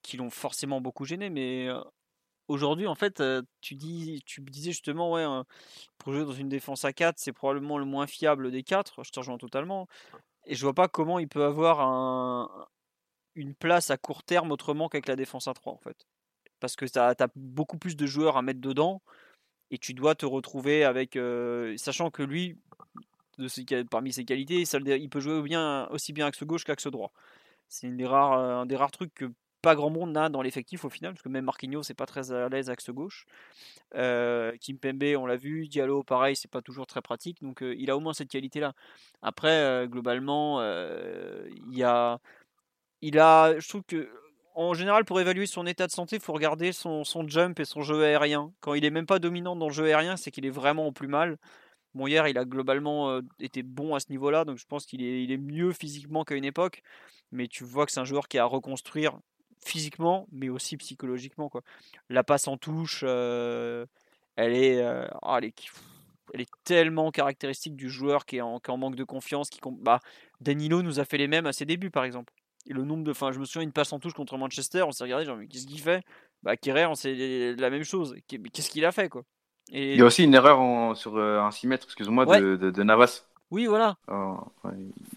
qui 0.02 0.16
l'ont 0.16 0.30
forcément 0.30 0.80
beaucoup 0.80 1.04
gêné. 1.04 1.30
Mais 1.30 1.68
aujourd'hui, 2.48 2.86
en 2.86 2.94
fait, 2.94 3.22
tu, 3.60 3.74
dis, 3.74 4.22
tu 4.26 4.40
disais 4.42 4.72
justement, 4.72 5.12
ouais, 5.12 5.24
pour 5.98 6.12
jouer 6.12 6.24
dans 6.24 6.32
une 6.32 6.48
défense 6.48 6.84
à 6.84 6.92
4, 6.92 7.18
c'est 7.18 7.32
probablement 7.32 7.78
le 7.78 7.84
moins 7.84 8.06
fiable 8.06 8.50
des 8.50 8.62
4. 8.62 9.04
Je 9.04 9.10
te 9.10 9.20
rejoins 9.20 9.38
totalement. 9.38 9.88
Et 10.46 10.54
je 10.54 10.62
vois 10.62 10.74
pas 10.74 10.88
comment 10.88 11.18
il 11.18 11.28
peut 11.28 11.44
avoir 11.44 11.80
un, 11.80 12.66
une 13.34 13.54
place 13.54 13.90
à 13.90 13.96
court 13.96 14.22
terme 14.22 14.50
autrement 14.52 14.88
qu'avec 14.88 15.06
la 15.06 15.16
défense 15.16 15.48
à 15.48 15.54
3, 15.54 15.72
en 15.72 15.78
fait. 15.78 16.06
Parce 16.60 16.76
que 16.76 16.84
tu 16.84 16.98
as, 16.98 17.14
beaucoup 17.34 17.78
plus 17.78 17.96
de 17.96 18.06
joueurs 18.06 18.36
à 18.36 18.42
mettre 18.42 18.60
dedans 18.60 19.02
et 19.70 19.78
tu 19.78 19.94
dois 19.94 20.14
te 20.14 20.26
retrouver 20.26 20.84
avec, 20.84 21.18
sachant 21.76 22.10
que 22.10 22.22
lui, 22.22 22.58
de 23.38 23.82
parmi 23.82 24.12
ses 24.12 24.24
qualités, 24.24 24.62
il 24.62 25.08
peut 25.08 25.20
jouer 25.20 25.42
bien, 25.42 25.88
aussi 25.90 26.12
bien 26.12 26.26
axe 26.26 26.44
gauche 26.44 26.64
qu'axe 26.64 26.86
droit. 26.86 27.12
C'est 27.68 27.86
un 27.88 28.66
des 28.66 28.76
rares 28.76 28.90
trucs 28.90 29.14
que 29.14 29.32
pas 29.62 29.74
grand 29.74 29.90
monde 29.90 30.12
n'a 30.12 30.28
dans 30.28 30.42
l'effectif 30.42 30.84
au 30.84 30.90
final, 30.90 31.12
parce 31.12 31.22
que 31.22 31.28
même 31.28 31.44
Marquinhos 31.44 31.84
c'est 31.84 31.94
pas 31.94 32.06
très 32.06 32.32
à 32.32 32.48
l'aise 32.48 32.70
axe 32.70 32.90
gauche. 32.90 33.26
Euh, 33.94 34.52
Kim 34.60 34.78
Pembe, 34.78 35.04
on 35.16 35.26
l'a 35.26 35.36
vu, 35.36 35.68
Diallo 35.68 36.02
pareil, 36.02 36.36
c'est 36.36 36.50
pas 36.50 36.62
toujours 36.62 36.86
très 36.86 37.02
pratique, 37.02 37.42
donc 37.42 37.62
il 37.62 37.90
a 37.90 37.96
au 37.96 38.00
moins 38.00 38.14
cette 38.14 38.30
qualité-là. 38.30 38.74
Après, 39.22 39.86
globalement, 39.88 40.62
il 40.62 41.76
y 41.76 41.82
a, 41.84 42.18
il 43.02 43.18
a, 43.18 43.58
je 43.58 43.68
trouve 43.68 43.82
que 43.84 44.10
en 44.54 44.74
général, 44.74 45.04
pour 45.04 45.20
évaluer 45.20 45.46
son 45.46 45.66
état 45.66 45.86
de 45.86 45.92
santé, 45.92 46.16
il 46.16 46.22
faut 46.22 46.32
regarder 46.32 46.72
son, 46.72 47.04
jump 47.26 47.58
et 47.60 47.64
son 47.64 47.82
jeu 47.82 48.04
aérien. 48.04 48.52
Quand 48.60 48.74
il 48.74 48.84
est 48.84 48.90
même 48.90 49.06
pas 49.06 49.18
dominant 49.18 49.56
dans 49.56 49.68
le 49.68 49.72
jeu 49.72 49.84
aérien, 49.86 50.16
c'est 50.16 50.30
qu'il 50.30 50.46
est 50.46 50.50
vraiment 50.50 50.86
au 50.86 50.92
plus 50.92 51.08
mal. 51.08 51.38
Bon, 51.94 52.06
hier, 52.06 52.28
il 52.28 52.38
a 52.38 52.44
globalement 52.44 53.10
euh, 53.10 53.22
été 53.40 53.62
bon 53.62 53.94
à 53.94 54.00
ce 54.00 54.06
niveau-là, 54.10 54.44
donc 54.44 54.58
je 54.58 54.66
pense 54.66 54.86
qu'il 54.86 55.02
est, 55.02 55.24
il 55.24 55.32
est 55.32 55.38
mieux 55.38 55.72
physiquement 55.72 56.24
qu'à 56.24 56.34
une 56.36 56.44
époque. 56.44 56.82
Mais 57.32 57.48
tu 57.48 57.64
vois 57.64 57.86
que 57.86 57.92
c'est 57.92 58.00
un 58.00 58.04
joueur 58.04 58.28
qui 58.28 58.38
a 58.38 58.42
à 58.44 58.46
reconstruire 58.46 59.18
physiquement, 59.64 60.26
mais 60.32 60.48
aussi 60.48 60.76
psychologiquement. 60.76 61.48
Quoi. 61.48 61.62
La 62.08 62.24
passe 62.24 62.48
en 62.48 62.56
touche, 62.56 63.04
euh, 63.06 63.86
elle, 64.36 64.54
est, 64.54 64.82
euh, 64.82 65.06
ah, 65.22 65.38
elle, 65.38 65.46
est, 65.46 65.54
elle, 66.34 66.40
est, 66.42 66.50
tellement 66.64 67.10
caractéristique 67.10 67.76
du 67.76 67.88
joueur 67.88 68.26
qui 68.26 68.36
est 68.36 68.40
en, 68.40 68.60
manque 68.76 68.96
de 68.96 69.04
confiance. 69.04 69.50
Qui, 69.50 69.60
bah, 69.64 70.00
Danilo 70.40 70.82
nous 70.82 71.00
a 71.00 71.04
fait 71.04 71.18
les 71.18 71.28
mêmes 71.28 71.46
à 71.46 71.52
ses 71.52 71.64
débuts, 71.64 71.90
par 71.90 72.04
exemple. 72.04 72.32
Et 72.68 72.72
le 72.72 72.84
nombre 72.84 73.04
de. 73.04 73.10
Enfin, 73.10 73.32
je 73.32 73.40
me 73.40 73.44
souviens, 73.44 73.62
une 73.62 73.72
passe 73.72 73.92
en 73.92 73.98
touche 73.98 74.14
contre 74.14 74.36
Manchester, 74.38 74.82
on 74.82 74.92
s'est 74.92 75.04
regardé, 75.04 75.24
genre, 75.24 75.36
mais 75.36 75.46
qu'est-ce 75.46 75.66
qu'il 75.66 75.80
fait? 75.80 76.04
Bah, 76.42 76.56
Kerrer, 76.56 76.86
on 76.86 76.94
sait 76.94 77.54
la 77.56 77.70
même 77.70 77.84
chose. 77.84 78.16
Qu'est-ce 78.28 78.70
qu'il 78.70 78.84
a 78.84 78.92
fait, 78.92 79.08
quoi? 79.08 79.24
Il 79.70 79.96
y 79.96 80.02
a 80.02 80.04
aussi 80.04 80.24
une 80.24 80.34
erreur 80.34 80.96
sur 80.96 81.16
euh, 81.16 81.40
un 81.40 81.50
6 81.50 81.66
mètres, 81.66 81.86
excuse-moi, 81.86 82.26
de, 82.26 82.82
Navas. 82.82 83.24
Oui, 83.50 83.66
voilà. 83.66 83.96
Euh, 84.10 84.34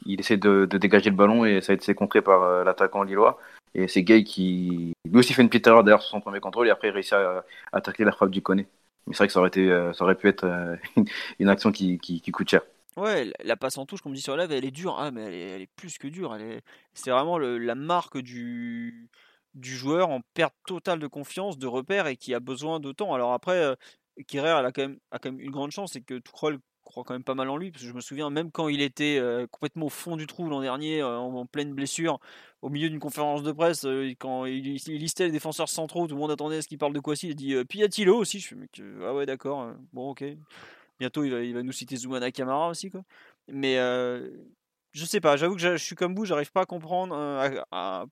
il 0.06 0.20
essaie 0.20 0.38
de, 0.38 0.66
dégager 0.66 1.10
le 1.10 1.16
ballon 1.16 1.46
et 1.46 1.62
ça 1.62 1.72
a 1.72 1.76
été 1.76 1.94
contré 1.96 2.22
par 2.22 2.44
euh, 2.44 2.64
l'attaquant 2.64 3.04
lillois. 3.04 3.40
Et 3.76 3.88
c'est 3.88 4.04
Gay 4.04 4.24
qui 4.24 4.94
lui 5.06 5.20
aussi 5.20 5.34
fait 5.34 5.42
une 5.42 5.50
petite 5.50 5.68
erreur 5.68 5.84
d'ailleurs 5.84 6.02
sur 6.02 6.12
son 6.12 6.22
premier 6.22 6.40
contrôle 6.40 6.68
et 6.68 6.72
après 6.72 6.88
il 6.88 6.92
réussit 6.92 7.14
à, 7.14 7.46
attaquer 7.72 8.04
la 8.04 8.12
frappe 8.12 8.32
du 8.32 8.42
Koné. 8.42 8.68
Mais 9.06 9.14
c'est 9.14 9.20
vrai 9.20 9.28
que 9.28 9.34
ça 9.34 9.40
aurait, 9.40 9.50
été, 9.50 9.70
ça 9.94 10.04
aurait 10.04 10.16
pu 10.16 10.28
être 10.28 10.48
une 11.40 11.50
action 11.50 11.72
qui, 11.72 12.00
qui 12.00 12.32
coûte 12.32 12.50
cher. 12.50 12.62
Ouais, 12.98 13.30
la 13.44 13.58
passe 13.58 13.78
en 13.78 13.86
touche, 13.86 14.02
comme 14.02 14.14
dit 14.14 14.22
sur 14.22 14.38
la 14.38 14.46
elle 14.46 14.64
est 14.64 14.72
dure. 14.72 14.98
Ah, 14.98 15.12
mais 15.12 15.24
elle 15.24 15.62
est, 15.62 15.70
plus 15.76 15.98
que 15.98 16.08
dure. 16.08 16.38
C'est 16.94 17.12
vraiment 17.12 17.38
la 17.38 17.76
marque 17.76 18.18
du, 18.18 19.10
du 19.54 19.76
joueur 19.76 20.10
en 20.10 20.22
perte 20.34 20.56
totale 20.66 21.00
de 21.00 21.08
confiance, 21.08 21.58
de 21.58 21.68
repère 21.68 22.08
et 22.08 22.16
qui 22.16 22.34
a 22.34 22.40
besoin 22.40 22.80
de 22.80 22.94
temps. 22.94 23.14
Alors 23.14 23.34
après, 23.34 23.58
euh, 23.58 23.76
elle 24.34 24.46
a 24.46 24.72
quand 24.72 24.84
même, 24.84 25.00
a 25.12 25.20
quand 25.20 25.32
même 25.32 25.42
une 25.42 25.52
grande 25.52 25.72
chance, 25.72 25.94
c'est 25.94 26.02
que 26.02 26.20
Tuchel 26.20 26.60
croit 26.86 27.03
quand 27.03 27.14
même 27.14 27.24
pas 27.24 27.36
mal 27.36 27.49
en 27.49 27.57
lui. 27.57 27.72
Parce 27.72 27.84
que 27.84 27.90
je 27.90 27.94
me 27.94 28.02
souviens, 28.02 28.30
même 28.30 28.52
quand 28.52 28.70
il 28.70 28.82
était 28.82 29.18
euh, 29.20 29.48
complètement 29.48 29.88
au 29.88 29.90
fond 29.90 30.16
du 30.16 30.28
trou 30.28 30.48
l'an 30.48 30.62
dernier, 30.62 31.02
euh, 31.02 31.18
en, 31.18 31.45
pleine 31.45 31.74
blessure, 31.74 32.20
au 32.62 32.70
milieu 32.70 32.90
d'une 32.90 32.99
conférence 32.99 33.44
de 33.44 33.52
presse, 33.52 33.86
euh, 33.86 34.14
quand 34.18 34.45
il, 34.45 34.62
listait 34.64 35.26
les 35.26 35.32
défenseurs 35.32 35.68
centraux, 35.68 36.07
tout 36.07 36.16
le 36.16 36.22
monde 36.22 36.32
attendait 36.32 36.57
à 36.57 36.62
ce 36.62 36.68
qu'il 36.68 36.78
parle 36.78 36.94
de 36.94 36.99
quoi 37.02 37.16
Il 37.22 37.36
dit 37.36 37.56
Piatilo 37.66 38.16
aussi. 38.18 38.40
Je 38.40 38.48
fais, 38.48 38.56
ah 39.03 39.14
ouais, 39.14 39.26
d'accord, 39.26 39.74
bon, 39.91 40.12
ok. 40.12 40.24
Bientôt, 40.99 41.26
il 41.26 41.32
va, 41.32 41.41
il 41.41 41.53
va 41.53 41.62
nous 41.62 41.74
citer 41.74 41.98
Zoumana 41.98 42.32
Kamara 42.32 42.70
aussi. 42.70 42.90
Quoi. 42.90 43.02
Mais 43.49 43.76
je 44.94 45.03
sais 45.06 45.20
pas, 45.20 45.36
j'avoue 45.36 45.56
que 45.56 45.62
je, 45.62 45.76
suis 45.76 45.95
comme 45.95 46.16
vous, 46.16 46.24
j'arrive 46.24 46.52
pas 46.52 46.62
à 46.62 46.66
comprendre. 46.66 47.16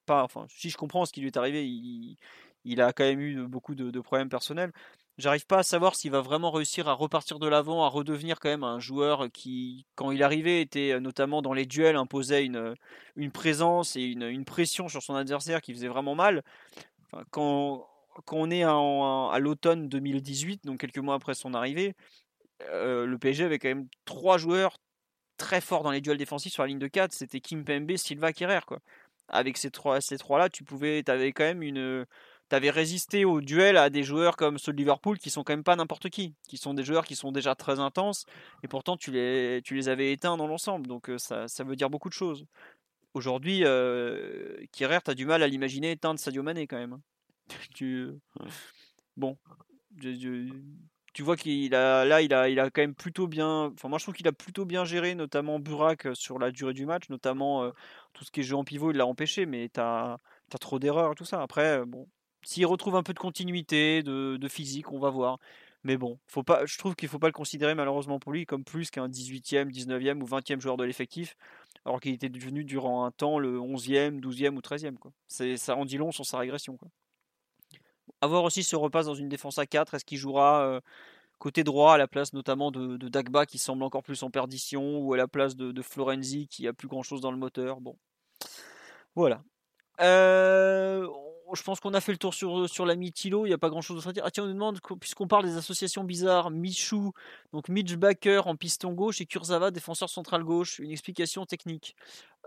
Pas, 0.05 0.23
enfin, 0.23 0.45
si 0.49 0.69
je 0.69 0.77
comprends 0.77 1.05
ce 1.05 1.13
qui 1.13 1.21
lui 1.21 1.27
est 1.27 1.37
arrivé, 1.37 1.65
il, 1.65 2.17
il 2.65 2.81
a 2.81 2.93
quand 2.93 3.03
même 3.03 3.19
eu 3.19 3.47
beaucoup 3.47 3.75
de, 3.75 3.99
problèmes 3.99 4.29
personnels. 4.29 4.71
J'arrive 5.19 5.45
pas 5.45 5.60
à 5.60 5.64
savoir 5.64 5.95
s'il 5.95 6.10
va 6.11 6.22
vraiment 6.22 6.49
réussir 6.49 6.88
à 6.88 6.94
repartir 6.94 7.38
de 7.38 7.48
l'avant, 7.48 7.84
à 7.85 7.88
redevenir 7.88 8.40
quand 8.40 8.49
même 8.49 8.64
un 8.64 8.80
joueur 8.80 9.31
qui, 9.31 9.85
quand 9.95 10.11
il 10.11 10.23
arrivait, 10.23 10.61
était 10.61 10.99
notamment 10.99 11.44
dans 11.44 11.53
les 11.53 11.68
duels, 11.68 11.98
imposait 11.98 12.45
une, 12.45 12.76
une 13.15 13.31
présence 13.31 13.95
et 13.95 14.02
une, 14.02 14.23
une 14.23 14.44
pression 14.44 14.88
sur 14.88 15.03
son 15.03 15.14
adversaire 15.14 15.61
qui 15.61 15.73
faisait 15.73 15.88
vraiment 15.88 16.15
mal. 16.15 16.41
quand, 17.31 17.88
quand 18.26 18.38
on 18.38 18.49
est 18.52 18.64
à 18.64 19.40
l'automne 19.40 19.88
2018, 19.90 20.65
donc 20.65 20.80
quelques 20.80 20.98
mois 20.98 21.15
après 21.15 21.35
son 21.35 21.53
arrivée, 21.53 21.95
euh, 22.69 23.06
le 23.06 23.18
PSG 23.18 23.44
avait 23.44 23.60
quand 23.60 23.69
même 23.69 23.88
trois 24.06 24.38
joueurs 24.38 24.77
très 25.38 25.61
forts 25.61 25.84
dans 25.84 25.91
les 25.91 26.02
duels 26.02 26.18
défensifs 26.18 26.53
sur 26.53 26.64
la 26.64 26.68
ligne 26.68 26.80
de 26.80 26.88
4. 26.88 27.11
C'était 27.14 27.40
Kim 27.40 27.64
Pembe, 27.65 27.95
Silva, 27.98 28.34
Kerrer. 28.34 28.61
Avec 29.30 29.57
ces 29.57 29.72
trois, 29.72 30.02
ces 30.02 30.18
trois-là, 30.18 30.49
tu 30.49 30.64
pouvais, 30.64 31.03
avais 31.10 31.31
quand 31.34 31.44
même 31.44 31.64
une, 31.64 32.06
avais 32.51 32.69
résisté 32.69 33.25
au 33.25 33.41
duel 33.41 33.77
à 33.77 33.89
des 33.89 34.03
joueurs 34.03 34.35
comme 34.35 34.57
ceux 34.57 34.71
de 34.71 34.77
Liverpool 34.77 35.17
qui 35.17 35.29
sont 35.29 35.43
quand 35.43 35.53
même 35.53 35.63
pas 35.63 35.75
n'importe 35.75 36.09
qui, 36.09 36.35
qui 36.47 36.57
sont 36.57 36.73
des 36.73 36.83
joueurs 36.83 37.05
qui 37.05 37.15
sont 37.15 37.31
déjà 37.31 37.55
très 37.55 37.79
intenses 37.79 38.25
et 38.63 38.67
pourtant 38.67 38.97
tu 38.97 39.11
les, 39.11 39.61
tu 39.63 39.75
les 39.75 39.89
avais 39.89 40.11
éteints 40.11 40.37
dans 40.37 40.47
l'ensemble. 40.47 40.87
Donc 40.87 41.09
euh, 41.09 41.17
ça, 41.17 41.47
ça 41.47 41.63
veut 41.63 41.75
dire 41.75 41.89
beaucoup 41.89 42.09
de 42.09 42.13
choses. 42.13 42.45
Aujourd'hui, 43.13 43.61
euh, 43.63 44.57
tu 44.71 44.85
as 44.85 45.13
du 45.13 45.25
mal 45.25 45.43
à 45.43 45.47
l'imaginer 45.47 45.91
éteindre 45.91 46.19
Sadio 46.19 46.43
Mané 46.43 46.67
quand 46.67 46.77
même. 46.77 46.93
Hein. 46.93 47.01
tu... 47.75 48.09
Bon, 49.15 49.37
tu 51.13 51.21
vois 51.21 51.37
qu'il 51.37 51.75
a 51.75 52.05
là 52.05 52.21
il 52.21 52.33
a 52.33 52.49
il 52.49 52.59
a 52.59 52.69
quand 52.69 52.81
même 52.81 52.95
plutôt 52.95 53.27
bien 53.27 53.71
enfin 53.73 53.87
moi 53.87 53.99
je 53.99 54.05
trouve 54.05 54.15
qu'il 54.15 54.27
a 54.27 54.31
plutôt 54.31 54.65
bien 54.65 54.83
géré 54.83 55.15
notamment 55.15 55.59
Burak 55.59 56.07
euh, 56.07 56.15
sur 56.15 56.39
la 56.39 56.51
durée 56.51 56.73
du 56.73 56.85
match 56.85 57.09
notamment 57.09 57.63
euh, 57.63 57.71
tout 58.13 58.25
ce 58.25 58.31
qui 58.31 58.39
est 58.39 58.43
jeu 58.43 58.55
en 58.55 58.63
pivot 58.63 58.91
il 58.91 58.97
l'a 58.97 59.05
empêché 59.05 59.45
mais 59.45 59.69
t'as 59.69 60.17
as 60.53 60.57
trop 60.59 60.79
d'erreurs 60.79 61.13
et 61.13 61.15
tout 61.15 61.25
ça 61.25 61.41
après 61.41 61.85
bon 61.85 62.07
s'il 62.43 62.65
retrouve 62.65 62.95
un 62.95 63.03
peu 63.03 63.13
de 63.13 63.19
continuité 63.19 64.03
de, 64.03 64.47
physique 64.47 64.91
on 64.91 64.99
va 64.99 65.09
voir 65.09 65.39
mais 65.83 65.97
bon 65.97 66.17
faut 66.27 66.43
pas 66.43 66.65
je 66.65 66.77
trouve 66.77 66.95
qu'il 66.95 67.09
faut 67.09 67.19
pas 67.19 67.27
le 67.27 67.33
considérer 67.33 67.75
malheureusement 67.75 68.19
pour 68.19 68.31
lui 68.31 68.45
comme 68.45 68.63
plus 68.63 68.91
qu'un 68.91 69.07
18e 69.07 69.69
19e 69.69 70.21
ou 70.21 70.25
20e 70.25 70.59
joueur 70.59 70.77
de 70.77 70.83
l'effectif 70.83 71.35
alors 71.85 71.99
qu'il 71.99 72.13
était 72.13 72.29
devenu 72.29 72.63
durant 72.63 73.05
un 73.05 73.11
temps 73.11 73.39
le 73.39 73.57
11e 73.57 74.19
12e 74.19 74.55
ou 74.55 74.59
13e 74.59 74.97
quoi 74.97 75.11
ça 75.27 75.75
en 75.75 75.85
dit 75.85 75.97
long 75.97 76.11
sur 76.11 76.25
sa 76.25 76.37
régression 76.37 76.77
avoir 78.21 78.43
aussi 78.43 78.63
ce 78.63 78.75
repasse 78.75 79.05
dans 79.05 79.15
une 79.15 79.29
défense 79.29 79.57
à 79.57 79.65
4. 79.65 79.93
Est-ce 79.93 80.05
qu'il 80.05 80.17
jouera 80.17 80.81
côté 81.39 81.65
droit 81.65 81.93
à 81.93 81.97
la 81.97 82.07
place 82.07 82.31
notamment 82.31 82.71
de, 82.71 82.95
Dagba 83.09 83.45
qui 83.45 83.57
semble 83.57 83.83
encore 83.83 84.01
plus 84.01 84.23
en 84.23 84.29
perdition 84.29 84.99
ou 84.99 85.13
à 85.13 85.17
la 85.17 85.27
place 85.27 85.55
de, 85.57 85.81
Florenzi 85.81 86.47
qui 86.47 86.67
a 86.67 86.73
plus 86.73 86.87
grand 86.87 87.03
chose 87.03 87.21
dans 87.21 87.31
le 87.31 87.37
moteur? 87.37 87.81
Bon, 87.81 87.97
voilà. 89.15 89.43
Euh, 90.01 91.05
je 91.55 91.63
pense 91.63 91.80
qu'on 91.80 91.93
a 91.93 92.01
fait 92.01 92.11
le 92.11 92.17
tour 92.17 92.34
sur, 92.34 92.69
sur 92.69 92.85
la 92.85 92.95
Mitilo, 92.95 93.45
il 93.45 93.49
n'y 93.49 93.53
a 93.53 93.57
pas 93.57 93.69
grand 93.69 93.81
chose 93.81 94.07
à 94.07 94.11
dire. 94.11 94.23
Ah 94.25 94.31
tiens, 94.31 94.43
on 94.43 94.47
nous 94.47 94.53
demande, 94.53 94.80
puisqu'on 94.99 95.27
parle 95.27 95.45
des 95.45 95.57
associations 95.57 96.03
bizarres, 96.03 96.49
Michou, 96.51 97.13
donc 97.51 97.69
Mitch 97.69 97.95
Baker 97.95 98.41
en 98.45 98.55
piston 98.55 98.93
gauche 98.93 99.21
et 99.21 99.25
Kurzawa, 99.25 99.71
défenseur 99.71 100.09
central 100.09 100.43
gauche, 100.43 100.80
une 100.80 100.91
explication 100.91 101.45
technique. 101.45 101.95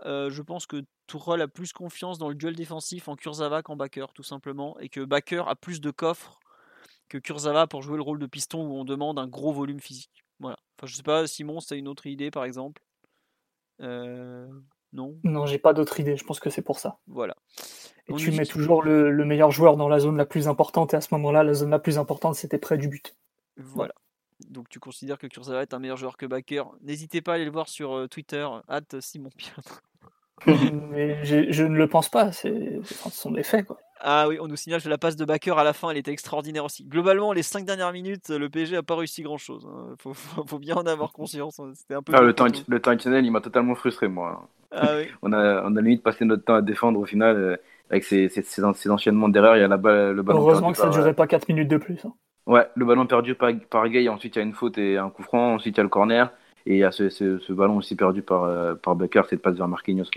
Euh, 0.05 0.29
je 0.29 0.41
pense 0.41 0.65
que 0.65 0.83
Tourelle 1.07 1.41
a 1.41 1.47
plus 1.47 1.73
confiance 1.73 2.17
dans 2.17 2.29
le 2.29 2.35
duel 2.35 2.55
défensif 2.55 3.07
en 3.07 3.15
Kurzawa 3.15 3.63
qu'en 3.63 3.75
Baker, 3.75 4.07
tout 4.13 4.23
simplement, 4.23 4.77
et 4.79 4.89
que 4.89 5.01
Baker 5.01 5.43
a 5.47 5.55
plus 5.55 5.81
de 5.81 5.91
coffres 5.91 6.39
que 7.09 7.17
Kurzawa 7.17 7.67
pour 7.67 7.81
jouer 7.81 7.97
le 7.97 8.03
rôle 8.03 8.19
de 8.19 8.27
piston 8.27 8.65
où 8.67 8.73
on 8.73 8.83
demande 8.83 9.19
un 9.19 9.27
gros 9.27 9.53
volume 9.53 9.79
physique. 9.79 10.25
Voilà. 10.39 10.57
Enfin, 10.77 10.87
je 10.87 10.95
sais 10.95 11.03
pas, 11.03 11.25
Simon, 11.27 11.59
si 11.59 11.67
tu 11.67 11.73
as 11.73 11.77
une 11.77 11.87
autre 11.87 12.05
idée 12.05 12.31
par 12.31 12.43
exemple. 12.43 12.81
Euh, 13.81 14.47
non 14.93 15.15
Non, 15.23 15.45
j'ai 15.45 15.57
pas 15.57 15.73
d'autre 15.73 15.99
idée, 15.99 16.15
je 16.15 16.23
pense 16.23 16.39
que 16.39 16.49
c'est 16.49 16.61
pour 16.61 16.79
ça. 16.79 16.99
Voilà. 17.07 17.35
Et 18.07 18.13
tu 18.13 18.31
mets 18.31 18.45
toujours 18.45 18.83
le, 18.83 19.11
meilleur 19.25 19.51
joueur 19.51 19.75
dans 19.77 19.89
la 19.89 19.99
zone 19.99 20.17
la 20.17 20.25
plus 20.25 20.47
importante, 20.47 20.93
et 20.93 20.97
à 20.97 21.01
ce 21.01 21.09
moment-là, 21.11 21.43
la 21.43 21.53
zone 21.53 21.71
la 21.71 21.79
plus 21.79 21.97
importante, 21.97 22.35
c'était 22.35 22.57
près 22.57 22.77
du 22.77 22.87
but. 22.87 23.15
Voilà. 23.57 23.93
Donc 24.49 24.69
tu 24.69 24.79
considères 24.79 25.17
que 25.17 25.27
Kurzawa 25.27 25.63
est 25.63 25.73
un 25.73 25.79
meilleur 25.79 25.97
joueur 25.97 26.15
que 26.15 26.25
Baker. 26.25 26.63
N'hésitez 26.81 27.21
pas 27.21 27.33
à 27.33 27.35
aller 27.35 27.45
le 27.45 27.51
voir 27.51 27.67
sur 27.67 27.93
euh, 27.93 28.07
Twitter, 28.07 28.47
hâte 28.69 28.99
Simon 29.01 29.31
Pierre. 29.35 29.59
Mais 30.91 31.23
je 31.25 31.63
ne 31.63 31.75
le 31.75 31.87
pense 31.89 32.09
pas, 32.09 32.31
c'est, 32.31 32.79
ce 32.83 33.09
sont 33.09 33.31
des 33.31 33.43
faits. 33.43 33.65
Quoi. 33.65 33.79
Ah 33.99 34.27
oui, 34.27 34.37
on 34.39 34.47
nous 34.47 34.55
signale 34.55 34.81
que 34.81 34.89
la 34.89 34.97
passe 34.97 35.15
de 35.15 35.25
Baker 35.25 35.55
à 35.57 35.63
la 35.63 35.73
fin, 35.73 35.89
elle 35.89 35.97
était 35.97 36.11
extraordinaire 36.11 36.65
aussi. 36.65 36.83
Globalement, 36.83 37.33
les 37.33 37.43
5 37.43 37.65
dernières 37.65 37.91
minutes, 37.91 38.29
le 38.29 38.49
PSG 38.49 38.75
n'a 38.75 38.83
pas 38.83 38.95
réussi 38.95 39.23
grand 39.23 39.37
chose. 39.37 39.67
Il 39.67 40.09
hein. 40.09 40.13
faut, 40.13 40.59
bien 40.59 40.75
en 40.75 40.85
avoir 40.85 41.11
conscience. 41.11 41.59
Hein. 41.59 41.71
C'était 41.73 41.95
un 41.95 42.01
peu 42.01 42.13
ah, 42.15 42.21
le, 42.21 42.33
temps, 42.33 42.47
le 42.67 42.79
temps 42.79 42.91
additionnel, 42.91 43.25
il 43.25 43.31
m'a 43.31 43.41
totalement 43.41 43.75
frustré, 43.75 44.07
moi. 44.07 44.47
Ah, 44.71 44.97
oui. 44.97 45.07
on, 45.21 45.33
a, 45.33 45.63
on 45.63 45.75
a 45.75 45.81
limite 45.81 46.03
passé 46.03 46.25
notre 46.25 46.43
temps 46.43 46.55
à 46.55 46.61
défendre 46.61 46.99
au 46.99 47.05
final. 47.05 47.35
Euh, 47.35 47.55
avec 47.89 48.03
ces, 48.03 48.27
ces, 48.29 48.91
enchaînements 48.91 49.29
derrière, 49.29 49.55
il 49.55 49.61
y 49.61 49.63
a 49.63 49.67
la 49.67 49.77
balle, 49.77 50.11
le 50.11 50.21
ballon. 50.21 50.39
Heureusement 50.39 50.71
que 50.71 50.77
ça 50.77 50.87
ne 50.87 50.91
durait 50.91 51.13
pas 51.13 51.27
4 51.27 51.47
minutes 51.47 51.69
de 51.69 51.77
plus. 51.77 52.03
Hein. 52.05 52.13
Ouais, 52.45 52.67
le 52.75 52.85
ballon 52.85 53.05
perdu 53.07 53.35
par, 53.35 53.51
par 53.69 53.87
Gay, 53.89 54.07
ensuite 54.07 54.35
il 54.35 54.39
y 54.39 54.41
a 54.41 54.45
une 54.45 54.53
faute 54.53 54.77
et 54.77 54.97
un 54.97 55.09
coup 55.09 55.23
franc, 55.23 55.55
ensuite 55.55 55.75
il 55.75 55.77
y 55.77 55.81
a 55.81 55.83
le 55.83 55.89
corner, 55.89 56.31
et 56.65 56.73
il 56.73 56.77
y 56.77 56.83
a 56.83 56.91
ce, 56.91 57.09
ce, 57.09 57.53
ballon 57.53 57.77
aussi 57.77 57.95
perdu 57.95 58.21
par, 58.21 58.43
euh, 58.43 58.75
par 58.75 58.95
Becker, 58.95 59.23
cette 59.29 59.41
passe 59.41 59.55
vers 59.55 59.67
Marquinhos. 59.67 60.09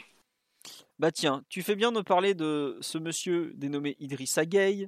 Bah 1.00 1.10
tiens, 1.10 1.42
tu 1.48 1.62
fais 1.62 1.76
bien 1.76 1.92
de 1.92 2.02
parler 2.02 2.34
de 2.34 2.76
ce 2.82 2.98
monsieur 2.98 3.52
dénommé 3.54 3.96
Idrissa 4.00 4.44
Gueye. 4.44 4.86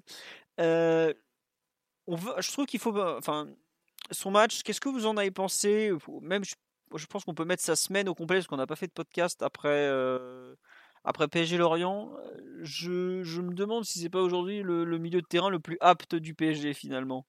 Euh, 0.61 1.15
je 2.07 2.53
trouve 2.53 2.67
qu'il 2.67 2.81
faut. 2.81 2.95
Enfin, 2.99 3.49
son 4.11 4.31
match, 4.31 4.63
qu'est-ce 4.63 4.81
que 4.83 4.91
vous 4.91 5.07
en 5.07 5.17
avez 5.17 5.31
pensé? 5.31 5.91
Même, 6.21 6.45
je, 6.45 7.07
pense 7.07 7.25
qu'on 7.25 7.33
peut 7.33 7.47
mettre 7.47 7.63
sa 7.63 7.77
semaine 7.77 8.11
au 8.11 8.15
complet 8.15 8.37
parce 8.37 8.47
qu'on 8.47 8.59
n'a 8.59 8.67
pas 8.67 8.77
fait 8.77 8.89
de 8.89 8.93
podcast 8.93 9.43
après. 9.43 9.71
Euh, 9.71 10.55
après 11.05 11.29
PSG 11.29 11.57
Lorient, 11.57 12.13
je, 12.61 13.41
me 13.41 13.55
demande 13.55 13.87
si 13.87 13.99
c'est 14.01 14.11
pas 14.11 14.21
aujourd'hui 14.21 14.63
le, 14.63 14.85
milieu 14.99 15.23
de 15.23 15.27
terrain 15.27 15.49
le 15.49 15.61
plus 15.61 15.79
apte 15.81 16.15
du 16.15 16.35
PSG 16.35 16.75
finalement 16.75 17.27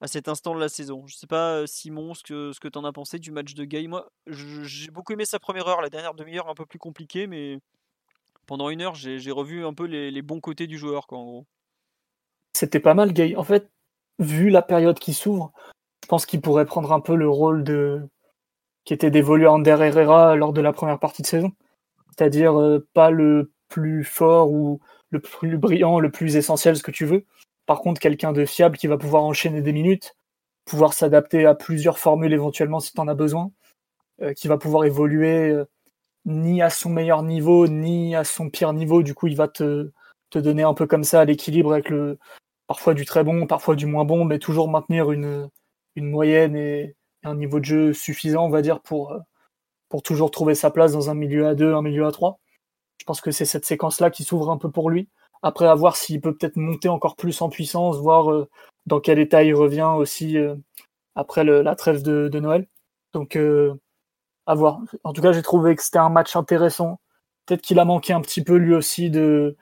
à 0.00 0.08
cet 0.08 0.26
instant 0.28 0.52
de 0.54 0.60
la 0.60 0.68
saison. 0.68 1.06
Je 1.06 1.14
sais 1.14 1.28
pas 1.28 1.64
Simon 1.68 2.12
ce 2.14 2.24
que 2.24 2.52
ce 2.52 2.58
que 2.58 2.68
t'en 2.68 2.84
as 2.84 2.92
pensé 2.92 3.20
du 3.20 3.30
match 3.30 3.54
de 3.54 3.64
Gay. 3.64 3.86
Moi, 3.86 4.10
j'ai 4.26 4.90
beaucoup 4.90 5.12
aimé 5.12 5.24
sa 5.26 5.38
première 5.38 5.68
heure, 5.68 5.80
la 5.80 5.90
dernière 5.90 6.14
demi-heure 6.14 6.48
un 6.48 6.54
peu 6.54 6.66
plus 6.66 6.80
compliquée, 6.80 7.28
mais 7.28 7.60
pendant 8.46 8.70
une 8.70 8.80
heure 8.80 8.94
j'ai 8.94 9.30
revu 9.30 9.64
un 9.64 9.74
peu 9.74 9.84
les, 9.84 10.22
bons 10.22 10.40
côtés 10.40 10.66
du 10.66 10.78
joueur 10.78 11.06
quoi 11.06 11.18
en 11.18 11.24
gros. 11.24 11.46
C'était 12.54 12.80
pas 12.80 12.94
mal 12.94 13.12
Gay. 13.12 13.36
En 13.36 13.44
fait, 13.44 13.70
vu 14.18 14.48
la 14.48 14.62
période 14.62 14.98
qui 14.98 15.12
s'ouvre, 15.12 15.52
je 16.02 16.08
pense 16.08 16.24
qu'il 16.24 16.40
pourrait 16.40 16.64
prendre 16.64 16.92
un 16.92 17.00
peu 17.00 17.14
le 17.14 17.28
rôle 17.28 17.64
de 17.64 18.00
qui 18.84 18.94
était 18.94 19.10
dévolu 19.10 19.46
à 19.46 19.52
Ander 19.52 19.76
Herrera 19.80 20.36
lors 20.36 20.52
de 20.52 20.60
la 20.60 20.72
première 20.72 20.98
partie 20.98 21.22
de 21.22 21.26
saison 21.26 21.52
c'est-à-dire 22.16 22.58
euh, 22.60 22.86
pas 22.94 23.10
le 23.10 23.52
plus 23.68 24.04
fort 24.04 24.50
ou 24.50 24.80
le 25.10 25.20
plus 25.20 25.58
brillant, 25.58 26.00
le 26.00 26.10
plus 26.10 26.36
essentiel, 26.36 26.76
ce 26.76 26.82
que 26.82 26.90
tu 26.90 27.04
veux. 27.04 27.24
Par 27.66 27.80
contre, 27.80 28.00
quelqu'un 28.00 28.32
de 28.32 28.44
fiable 28.44 28.76
qui 28.76 28.86
va 28.86 28.96
pouvoir 28.96 29.24
enchaîner 29.24 29.60
des 29.60 29.72
minutes, 29.72 30.16
pouvoir 30.64 30.92
s'adapter 30.94 31.46
à 31.46 31.54
plusieurs 31.54 31.98
formules 31.98 32.32
éventuellement 32.32 32.80
si 32.80 32.92
tu 32.92 33.00
en 33.00 33.08
as 33.08 33.14
besoin, 33.14 33.50
euh, 34.22 34.32
qui 34.34 34.48
va 34.48 34.58
pouvoir 34.58 34.84
évoluer 34.84 35.50
euh, 35.50 35.64
ni 36.26 36.62
à 36.62 36.70
son 36.70 36.90
meilleur 36.90 37.22
niveau, 37.22 37.68
ni 37.68 38.14
à 38.16 38.24
son 38.24 38.50
pire 38.50 38.72
niveau. 38.72 39.02
Du 39.02 39.14
coup, 39.14 39.28
il 39.28 39.36
va 39.36 39.48
te, 39.48 39.90
te 40.30 40.38
donner 40.38 40.62
un 40.64 40.74
peu 40.74 40.86
comme 40.86 41.04
ça 41.04 41.24
l'équilibre 41.24 41.72
avec 41.72 41.88
le 41.90 42.18
parfois 42.66 42.94
du 42.94 43.04
très 43.06 43.24
bon, 43.24 43.46
parfois 43.46 43.76
du 43.76 43.86
moins 43.86 44.04
bon, 44.04 44.24
mais 44.24 44.38
toujours 44.38 44.68
maintenir 44.68 45.12
une, 45.12 45.48
une 45.94 46.10
moyenne 46.10 46.56
et 46.56 46.96
un 47.24 47.34
niveau 47.36 47.60
de 47.60 47.64
jeu 47.64 47.92
suffisant, 47.92 48.46
on 48.46 48.50
va 48.50 48.62
dire, 48.62 48.80
pour, 48.80 49.16
pour 49.88 50.02
toujours 50.02 50.30
trouver 50.30 50.54
sa 50.54 50.70
place 50.70 50.92
dans 50.92 51.10
un 51.10 51.14
milieu 51.14 51.46
à 51.46 51.54
2, 51.54 51.74
un 51.74 51.82
milieu 51.82 52.06
à 52.06 52.12
3. 52.12 52.38
Je 52.98 53.04
pense 53.04 53.20
que 53.20 53.30
c'est 53.30 53.44
cette 53.44 53.64
séquence-là 53.64 54.10
qui 54.10 54.24
s'ouvre 54.24 54.50
un 54.50 54.58
peu 54.58 54.70
pour 54.70 54.90
lui. 54.90 55.08
Après, 55.42 55.66
à 55.66 55.74
voir 55.74 55.96
s'il 55.96 56.20
peut 56.20 56.34
peut-être 56.34 56.56
monter 56.56 56.88
encore 56.88 57.16
plus 57.16 57.40
en 57.42 57.48
puissance, 57.48 57.98
voir 57.98 58.32
euh, 58.32 58.48
dans 58.86 59.00
quel 59.00 59.18
état 59.18 59.42
il 59.44 59.54
revient 59.54 59.92
aussi 59.96 60.38
euh, 60.38 60.56
après 61.14 61.44
la 61.44 61.76
trêve 61.76 62.02
de, 62.02 62.40
Noël. 62.40 62.66
Donc, 63.12 63.36
euh, 63.36 63.74
à 64.46 64.54
voir. 64.54 64.80
En 65.04 65.12
tout 65.12 65.22
cas, 65.22 65.32
j'ai 65.32 65.42
trouvé 65.42 65.74
que 65.76 65.82
c'était 65.82 65.98
un 65.98 66.08
match 66.08 66.36
intéressant. 66.36 67.00
Peut-être 67.46 67.62
qu'il 67.62 67.78
a 67.78 67.84
manqué 67.84 68.12
un 68.12 68.20
petit 68.20 68.42
peu 68.42 68.56
lui 68.56 68.74
aussi 68.74 69.10
de, 69.10 69.56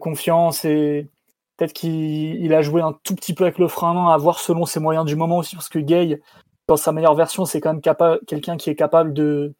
confiance 0.00 0.64
et 0.64 1.08
peut-être 1.56 1.72
qu'il 1.72 2.54
a 2.54 2.62
joué 2.62 2.82
un 2.82 2.92
tout 3.04 3.14
petit 3.14 3.34
peu 3.34 3.44
avec 3.44 3.58
le 3.58 3.68
frein 3.68 3.90
à 3.90 3.94
main, 3.94 4.08
à 4.12 4.16
voir 4.16 4.38
selon 4.38 4.66
ses 4.66 4.80
moyens 4.80 5.04
du 5.04 5.16
moment 5.16 5.38
aussi, 5.38 5.56
parce 5.56 5.68
que 5.68 5.78
Gay, 5.78 6.20
dans 6.68 6.76
sa 6.76 6.92
meilleure 6.92 7.14
version, 7.14 7.44
c'est 7.44 7.60
quand 7.60 7.72
même 7.72 8.18
quelqu'un 8.26 8.56
qui 8.56 8.70
est 8.70 8.76
capable 8.76 9.12
de, 9.12 9.54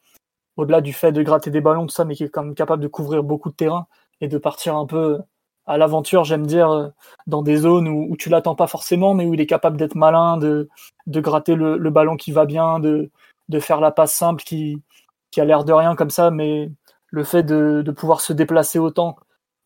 au-delà 0.57 0.81
du 0.81 0.93
fait 0.93 1.13
de 1.13 1.23
gratter 1.23 1.51
des 1.51 1.61
ballons, 1.61 1.87
tout 1.87 1.95
ça, 1.95 2.05
mais 2.05 2.15
qui 2.15 2.25
est 2.25 2.29
quand 2.29 2.45
même 2.45 2.55
capable 2.55 2.83
de 2.83 2.89
couvrir 2.89 3.23
beaucoup 3.23 3.51
de 3.51 3.55
terrain 3.55 3.87
et 4.21 4.29
de 4.29 4.39
partir 4.39 4.77
un 4.77 4.87
peu 4.87 5.19
à 5.67 5.79
l'aventure, 5.79 6.25
j'aime 6.25 6.47
dire, 6.47 6.91
dans 7.27 7.43
des 7.43 7.59
zones 7.59 7.89
où, 7.89 8.07
où 8.11 8.17
tu 8.17 8.29
l'attends 8.29 8.55
pas 8.55 8.67
forcément, 8.67 9.15
mais 9.15 9.25
où 9.27 9.35
il 9.35 9.41
est 9.41 9.47
capable 9.47 9.77
d'être 9.77 9.95
malin, 9.95 10.37
de, 10.37 10.69
de 11.07 11.21
gratter 11.21 11.55
le, 11.55 11.91
ballon 11.91 12.17
qui 12.17 12.33
va 12.33 12.47
bien, 12.47 12.81
de, 12.81 13.11
de 13.51 13.61
faire 13.61 13.81
la 13.81 13.91
passe 13.91 14.15
simple 14.15 14.43
qui, 14.43 14.83
qui 15.31 15.41
a 15.41 15.45
l'air 15.45 15.65
de 15.65 15.73
rien 15.73 15.95
comme 15.95 16.11
ça, 16.11 16.31
mais 16.31 16.71
le 17.09 17.25
fait 17.25 17.43
de, 17.43 17.83
de 17.85 17.91
pouvoir 17.91 18.23
se 18.23 18.33
déplacer 18.33 18.79
autant 18.79 19.17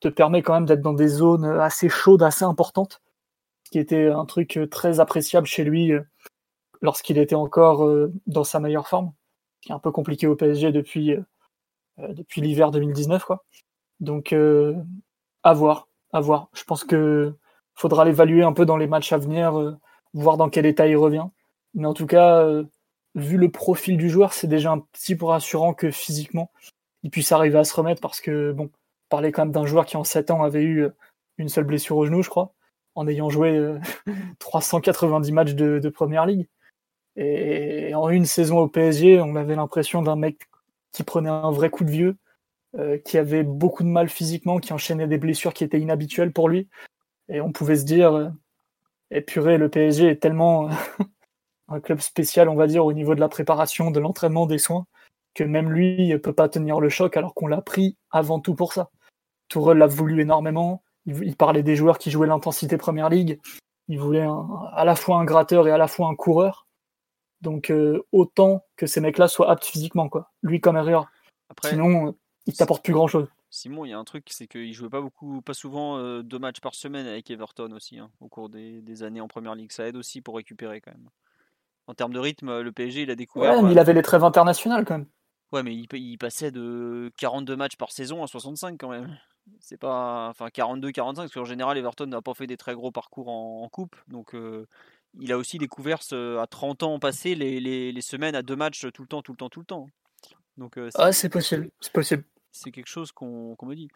te 0.00 0.08
permet 0.08 0.42
quand 0.42 0.54
même 0.54 0.66
d'être 0.66 0.82
dans 0.82 0.92
des 0.92 1.08
zones 1.08 1.44
assez 1.44 1.88
chaudes, 1.88 2.22
assez 2.22 2.44
importantes, 2.44 3.00
ce 3.64 3.70
qui 3.70 3.78
était 3.78 4.08
un 4.08 4.24
truc 4.24 4.58
très 4.70 5.00
appréciable 5.00 5.46
chez 5.46 5.64
lui 5.64 5.92
lorsqu'il 6.84 7.18
était 7.18 7.34
encore 7.34 7.84
euh, 7.84 8.12
dans 8.26 8.44
sa 8.44 8.60
meilleure 8.60 8.86
forme, 8.86 9.12
qui 9.60 9.72
est 9.72 9.74
un 9.74 9.78
peu 9.78 9.90
compliqué 9.90 10.26
au 10.26 10.36
PSG 10.36 10.70
depuis, 10.70 11.12
euh, 11.12 11.22
euh, 11.98 12.12
depuis 12.12 12.42
l'hiver 12.42 12.70
2019. 12.70 13.24
Quoi. 13.24 13.44
Donc, 14.00 14.34
à 15.42 15.52
voir, 15.54 15.88
à 16.12 16.20
voir. 16.20 16.48
Je 16.52 16.64
pense 16.64 16.84
que 16.84 17.34
faudra 17.74 18.04
l'évaluer 18.04 18.42
un 18.42 18.52
peu 18.52 18.66
dans 18.66 18.76
les 18.76 18.86
matchs 18.86 19.12
à 19.12 19.18
venir, 19.18 19.78
voir 20.12 20.36
dans 20.36 20.50
quel 20.50 20.66
état 20.66 20.86
il 20.86 20.96
revient. 20.96 21.26
Mais 21.72 21.86
en 21.86 21.94
tout 21.94 22.06
cas, 22.06 22.46
vu 23.14 23.36
le 23.36 23.50
profil 23.50 23.96
du 23.96 24.10
joueur, 24.10 24.32
c'est 24.32 24.46
déjà 24.46 24.72
un 24.72 24.80
petit 24.80 25.16
peu 25.16 25.26
rassurant 25.26 25.74
que 25.74 25.90
physiquement, 25.90 26.50
il 27.02 27.10
puisse 27.10 27.32
arriver 27.32 27.58
à 27.58 27.64
se 27.64 27.74
remettre 27.74 28.00
parce 28.00 28.20
que, 28.20 28.52
bon, 28.52 28.70
parler 29.08 29.32
quand 29.32 29.44
même 29.44 29.52
d'un 29.52 29.66
joueur 29.66 29.86
qui 29.86 29.96
en 29.96 30.04
7 30.04 30.30
ans 30.30 30.42
avait 30.42 30.62
eu 30.62 30.88
une 31.38 31.48
seule 31.48 31.64
blessure 31.64 31.96
au 31.96 32.06
genou, 32.06 32.22
je 32.22 32.30
crois, 32.30 32.52
en 32.94 33.06
ayant 33.08 33.30
joué 33.30 33.76
390 34.38 35.32
matchs 35.32 35.54
de, 35.54 35.78
de 35.78 35.88
Première 35.88 36.26
Ligue. 36.26 36.48
Et 37.16 37.94
en 37.94 38.08
une 38.08 38.26
saison 38.26 38.58
au 38.58 38.68
PSG, 38.68 39.20
on 39.20 39.36
avait 39.36 39.54
l'impression 39.54 40.02
d'un 40.02 40.16
mec 40.16 40.48
qui 40.92 41.04
prenait 41.04 41.30
un 41.30 41.50
vrai 41.50 41.70
coup 41.70 41.84
de 41.84 41.90
vieux, 41.90 42.16
euh, 42.76 42.98
qui 42.98 43.18
avait 43.18 43.44
beaucoup 43.44 43.84
de 43.84 43.88
mal 43.88 44.08
physiquement, 44.08 44.58
qui 44.58 44.72
enchaînait 44.72 45.06
des 45.06 45.18
blessures 45.18 45.54
qui 45.54 45.64
étaient 45.64 45.80
inhabituelles 45.80 46.32
pour 46.32 46.48
lui. 46.48 46.68
Et 47.28 47.40
on 47.40 47.52
pouvait 47.52 47.76
se 47.76 47.84
dire, 47.84 48.14
euh, 48.14 48.28
épuré, 49.10 49.58
le 49.58 49.68
PSG 49.68 50.08
est 50.08 50.16
tellement 50.16 50.70
un 51.68 51.80
club 51.80 52.00
spécial, 52.00 52.48
on 52.48 52.54
va 52.54 52.66
dire, 52.66 52.84
au 52.84 52.92
niveau 52.92 53.14
de 53.14 53.20
la 53.20 53.28
préparation, 53.28 53.90
de 53.90 54.00
l'entraînement, 54.00 54.46
des 54.46 54.58
soins, 54.58 54.86
que 55.34 55.44
même 55.44 55.70
lui 55.70 56.08
ne 56.08 56.16
peut 56.16 56.32
pas 56.32 56.48
tenir 56.48 56.80
le 56.80 56.88
choc 56.88 57.16
alors 57.16 57.34
qu'on 57.34 57.46
l'a 57.46 57.62
pris 57.62 57.96
avant 58.10 58.40
tout 58.40 58.54
pour 58.54 58.72
ça. 58.72 58.90
Tourelle 59.48 59.78
l'a 59.78 59.86
voulu 59.86 60.20
énormément. 60.22 60.82
Il, 61.06 61.36
parlait 61.36 61.62
des 61.62 61.76
joueurs 61.76 61.98
qui 61.98 62.10
jouaient 62.10 62.26
l'intensité 62.26 62.78
Première 62.78 63.10
Ligue. 63.10 63.40
Il 63.88 63.98
voulait 63.98 64.26
à 64.72 64.84
la 64.84 64.96
fois 64.96 65.18
un 65.18 65.24
gratteur 65.24 65.68
et 65.68 65.70
à 65.70 65.78
la 65.78 65.88
fois 65.88 66.08
un 66.08 66.14
coureur. 66.14 66.66
Donc 67.42 67.70
euh, 67.70 68.02
autant 68.12 68.64
que 68.76 68.86
ces 68.86 69.00
mecs-là 69.00 69.28
soient 69.28 69.50
aptes 69.50 69.66
physiquement, 69.66 70.08
quoi. 70.08 70.32
Lui 70.42 70.60
comme 70.60 70.76
Herrera. 70.76 71.10
Sinon, 71.62 72.08
euh, 72.08 72.12
il 72.46 72.54
t'apporte 72.54 72.82
plus 72.82 72.94
grand-chose. 72.94 73.28
Simon, 73.50 73.84
il 73.84 73.90
y 73.90 73.92
a 73.92 73.98
un 73.98 74.04
truc, 74.04 74.26
c'est 74.30 74.48
qu'il 74.48 74.72
jouait 74.72 74.88
pas 74.88 75.00
beaucoup, 75.00 75.40
pas 75.40 75.54
souvent 75.54 75.98
euh, 75.98 76.22
deux 76.22 76.40
matchs 76.40 76.60
par 76.60 76.74
semaine 76.74 77.06
avec 77.06 77.30
Everton 77.30 77.70
aussi, 77.70 77.98
hein, 77.98 78.10
au 78.18 78.26
cours 78.26 78.48
des, 78.48 79.02
années 79.04 79.20
en 79.20 79.28
première 79.28 79.54
ligue. 79.54 79.70
Ça 79.70 79.86
aide 79.86 79.96
aussi 79.96 80.20
pour 80.20 80.36
récupérer 80.36 80.80
quand 80.80 80.90
même. 80.90 81.08
En 81.86 81.94
termes 81.94 82.12
de 82.12 82.18
rythme, 82.18 82.60
le 82.60 82.72
PSG, 82.72 83.02
il 83.02 83.10
a 83.10 83.14
découvert. 83.14 83.56
Ouais, 83.56 83.62
mais 83.62 83.72
il 83.72 83.78
avait 83.78 83.92
les 83.92 84.02
trêves 84.02 84.24
internationales 84.24 84.84
quand 84.84 84.98
même. 84.98 85.06
Ouais, 85.52 85.62
mais 85.62 85.74
il, 85.74 85.86
il, 85.92 86.18
passait 86.18 86.50
de 86.50 87.12
42 87.18 87.56
matchs 87.56 87.76
par 87.76 87.92
saison 87.92 88.22
à 88.22 88.26
65 88.26 88.76
quand 88.78 88.88
même. 88.88 89.16
C'est 89.60 89.76
pas. 89.76 90.28
Enfin, 90.30 90.48
42-45, 90.48 91.14
parce 91.14 91.32
qu'en 91.32 91.44
général, 91.44 91.76
Everton 91.76 92.06
n'a 92.06 92.22
pas 92.22 92.34
fait 92.34 92.46
des 92.46 92.56
très 92.56 92.74
gros 92.74 92.90
parcours 92.90 93.28
en, 93.28 93.68
coupe. 93.68 93.96
Donc, 94.08 94.34
il 95.18 95.32
a 95.32 95.38
aussi 95.38 95.58
découvert 95.58 96.02
ce, 96.02 96.38
à 96.38 96.46
30 96.46 96.82
ans 96.82 96.98
passés 96.98 97.34
les, 97.34 97.60
les, 97.60 97.92
les, 97.92 98.00
semaines 98.00 98.34
à 98.34 98.42
deux 98.42 98.56
matchs 98.56 98.86
tout 98.92 99.02
le 99.02 99.08
temps, 99.08 99.22
tout 99.22 99.32
le 99.32 99.36
temps, 99.36 99.50
tout 99.50 99.60
le 99.60 99.66
temps. 99.66 99.86
Donc, 100.56 100.78
ah, 100.94 101.12
c'est 101.12 101.28
possible, 101.28 101.70
c'est 101.80 101.92
possible. 101.92 102.24
C'est 102.56 102.70
quelque 102.70 102.88
chose 102.88 103.10
qu'on 103.10 103.56
me 103.64 103.74
dit. 103.74 103.88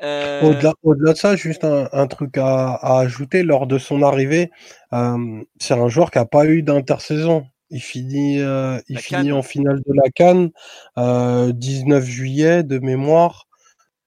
Au-delà 0.00 0.72
au 0.82 0.94
de 0.94 1.12
ça, 1.12 1.36
juste 1.36 1.64
un, 1.64 2.06
truc 2.06 2.38
à, 2.38 2.76
ajouter, 2.98 3.42
lors 3.42 3.66
de 3.66 3.76
son 3.76 4.02
arrivée, 4.02 4.50
c'est 4.90 5.74
un 5.74 5.88
joueur 5.88 6.10
qui 6.10 6.16
n'a 6.16 6.24
pas 6.24 6.46
eu 6.46 6.62
d'intersaison. 6.62 7.46
Il 7.68 7.82
finit, 7.82 8.38
il 8.88 8.98
finit 8.98 9.32
en 9.32 9.42
finale 9.42 9.82
de 9.86 9.92
la 9.92 10.08
Cannes, 10.10 10.50
19 10.96 12.02
juillet 12.02 12.62
de 12.62 12.78
mémoire. 12.78 13.48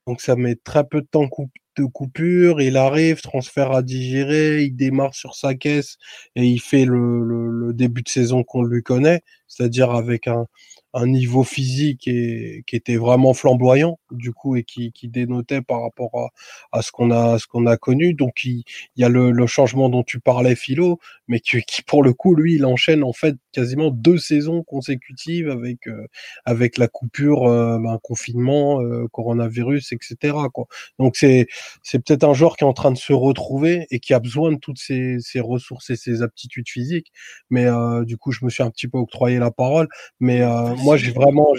Donc 0.08 0.20
ça 0.20 0.34
met 0.34 0.56
très 0.56 0.82
peu 0.82 1.00
de 1.00 1.06
temps 1.06 1.28
de 1.76 1.84
coupure. 1.84 2.60
Il 2.60 2.76
arrive, 2.76 3.20
transfert 3.20 3.70
à 3.70 3.82
digérer, 3.82 4.64
il 4.64 4.74
démarre 4.74 5.14
sur 5.14 5.36
sa 5.36 5.54
caisse 5.54 5.98
et 6.34 6.44
il 6.44 6.58
fait 6.58 6.84
le 6.84 7.70
début 7.72 8.02
de 8.02 8.08
saison 8.08 8.42
qu'on 8.42 8.64
lui 8.64 8.82
connaît, 8.82 9.22
c'est-à-dire 9.46 9.92
avec 9.92 10.26
un, 10.26 10.46
un 10.94 11.06
niveau 11.06 11.44
physique 11.44 12.08
et, 12.08 12.64
qui 12.66 12.76
était 12.76 12.96
vraiment 12.96 13.34
flamboyant 13.34 13.98
du 14.16 14.32
coup 14.32 14.56
et 14.56 14.64
qui, 14.64 14.92
qui 14.92 15.08
dénotait 15.08 15.62
par 15.62 15.82
rapport 15.82 16.10
à, 16.14 16.78
à 16.78 16.82
ce 16.82 16.92
qu'on 16.92 17.10
a 17.10 17.38
ce 17.38 17.46
qu'on 17.46 17.66
a 17.66 17.76
connu. 17.76 18.14
Donc 18.14 18.44
il, 18.44 18.64
il 18.96 19.02
y 19.02 19.04
a 19.04 19.08
le, 19.08 19.30
le, 19.30 19.46
changement 19.46 19.88
dont 19.88 20.02
tu 20.02 20.20
parlais 20.20 20.56
Philo 20.56 20.98
mais 21.28 21.40
qui, 21.40 21.62
qui, 21.62 21.82
pour 21.82 22.02
le 22.02 22.12
coup 22.12 22.34
lui 22.34 22.54
il 22.56 22.66
enchaîne 22.66 23.04
en 23.04 23.12
fait 23.12 23.36
quasiment 23.52 23.90
deux 23.90 24.18
saisons 24.18 24.62
consécutives 24.62 25.48
avec 25.50 25.86
euh, 25.86 26.06
avec 26.44 26.78
la 26.78 26.88
coupure 26.88 27.46
euh, 27.46 27.78
ben, 27.78 27.98
confinement 28.02 28.80
euh, 28.80 29.06
coronavirus 29.12 29.92
etc 29.92 30.34
quoi. 30.52 30.66
Donc 30.98 31.16
c'est 31.16 31.46
c'est 31.82 31.98
peut-être 32.04 32.24
un 32.24 32.34
joueur 32.34 32.56
qui 32.56 32.64
est 32.64 32.66
en 32.66 32.72
train 32.72 32.92
de 32.92 32.98
se 32.98 33.12
retrouver 33.12 33.86
et 33.90 34.00
qui 34.00 34.14
a 34.14 34.20
besoin 34.20 34.52
de 34.52 34.58
toutes 34.58 34.78
ces, 34.78 35.18
ces 35.20 35.40
ressources 35.40 35.90
et 35.90 35.96
ses 35.96 36.22
aptitudes 36.22 36.68
physiques. 36.68 37.12
Mais 37.50 37.66
du 38.04 38.16
coup 38.16 38.32
je 38.32 38.44
me 38.44 38.50
suis 38.50 38.62
un 38.62 38.70
petit 38.70 38.88
peu 38.88 38.98
octroyé 38.98 39.38
la 39.38 39.50
parole. 39.50 39.88
Mais 40.20 40.40
moi, 40.76 40.96
j'ai 40.96 41.12
vraiment, 41.12 41.54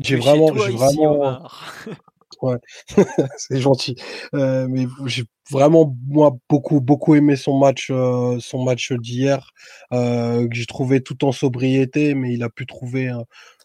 j'ai 0.00 0.16
vraiment, 0.16 0.54
j'ai 0.54 0.72
vraiment. 0.72 1.48
Ouais, 2.42 2.56
c'est 3.36 3.60
gentil. 3.60 3.96
Euh, 4.34 4.68
mais 4.68 4.86
j'ai 5.06 5.24
vraiment 5.50 5.96
moi 6.06 6.36
beaucoup 6.48 6.80
beaucoup 6.80 7.14
aimé 7.16 7.34
son 7.36 7.58
match 7.58 7.88
euh, 7.90 8.38
son 8.38 8.62
match 8.62 8.92
d'hier 8.92 9.50
euh, 9.92 10.46
que 10.46 10.54
j'ai 10.54 10.66
trouvé 10.66 11.02
tout 11.02 11.24
en 11.24 11.32
sobriété, 11.32 12.14
mais 12.14 12.32
il 12.34 12.42
a 12.44 12.48
pu 12.50 12.66
trouver 12.66 13.10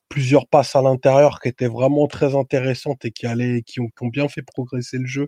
plusieurs 0.10 0.48
passes 0.48 0.76
à 0.76 0.82
l'intérieur 0.82 1.40
qui 1.40 1.50
étaient 1.50 1.68
vraiment 1.68 2.08
très 2.08 2.36
intéressantes 2.36 3.06
et 3.06 3.12
qui 3.12 3.28
allaient 3.28 3.62
qui 3.64 3.80
ont, 3.80 3.88
qui 3.88 4.04
ont 4.04 4.08
bien 4.08 4.28
fait 4.28 4.42
progresser 4.42 4.98
le 4.98 5.06
jeu 5.06 5.28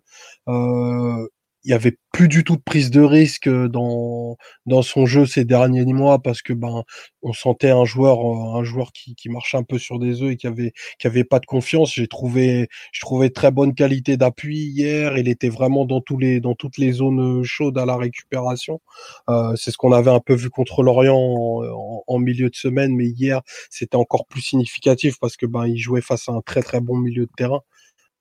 il 1.66 1.72
y 1.72 1.74
avait 1.74 1.98
plus 2.14 2.28
du 2.28 2.44
tout 2.44 2.56
de 2.56 2.62
prise 2.62 2.92
de 2.92 3.02
risque 3.02 3.50
dans 3.50 4.38
dans 4.68 4.84
son 4.84 5.06
jeu 5.06 5.26
ces 5.26 5.46
derniers 5.46 5.86
mois 5.86 6.20
parce 6.20 6.42
que 6.42 6.54
ben 6.54 6.84
on 7.24 7.34
sentait 7.34 7.72
un 7.72 7.86
joueur 7.86 8.20
un 8.56 8.64
joueur 8.64 8.94
qui, 8.94 9.16
qui 9.16 9.30
marchait 9.30 9.58
un 9.58 9.64
peu 9.64 9.80
sur 9.80 10.00
des 10.00 10.22
œufs 10.22 10.32
et 10.34 10.38
qui 10.38 10.48
avait 10.48 10.74
qui 11.00 11.08
avait 11.08 11.24
pas 11.24 11.40
de 11.40 11.46
confiance. 11.48 11.94
J'ai 11.96 12.08
trouvé 12.08 12.70
je 12.94 13.02
trouvais 13.02 13.32
très 13.32 13.52
bonne 13.52 13.74
qualité 13.74 14.16
d'appui 14.16 14.58
hier. 14.58 15.18
Il 15.18 15.28
était 15.28 15.50
vraiment 15.50 15.86
dans 15.86 16.02
tous 16.02 16.18
les 16.18 16.40
dans 16.40 16.54
toutes 16.56 16.78
les 16.78 16.92
zones 16.94 17.44
chaudes 17.44 17.78
à 17.80 17.86
la 17.86 17.98
récupération. 17.98 18.80
Euh, 19.30 19.56
c'est 19.56 19.72
ce 19.72 19.78
qu'on 19.78 19.92
avait 19.92 20.12
un 20.12 20.20
peu 20.20 20.36
vu 20.36 20.50
contre 20.50 20.84
l'Orient 20.84 21.18
en, 21.18 22.04
en, 22.08 22.20
milieu 22.20 22.50
de 22.50 22.56
semaine 22.56 22.96
mais 22.96 23.08
hier 23.08 23.42
c'était 23.70 23.98
encore 23.98 24.26
plus 24.28 24.42
significatif 24.42 25.20
parce 25.20 25.36
que 25.38 25.46
ben 25.48 25.66
il 25.68 25.78
jouait 25.80 26.02
face 26.02 26.30
à 26.30 26.34
un 26.34 26.42
très 26.42 26.62
très 26.62 26.80
bon 26.80 26.98
milieu 26.98 27.26
de 27.26 27.32
terrain 27.36 27.62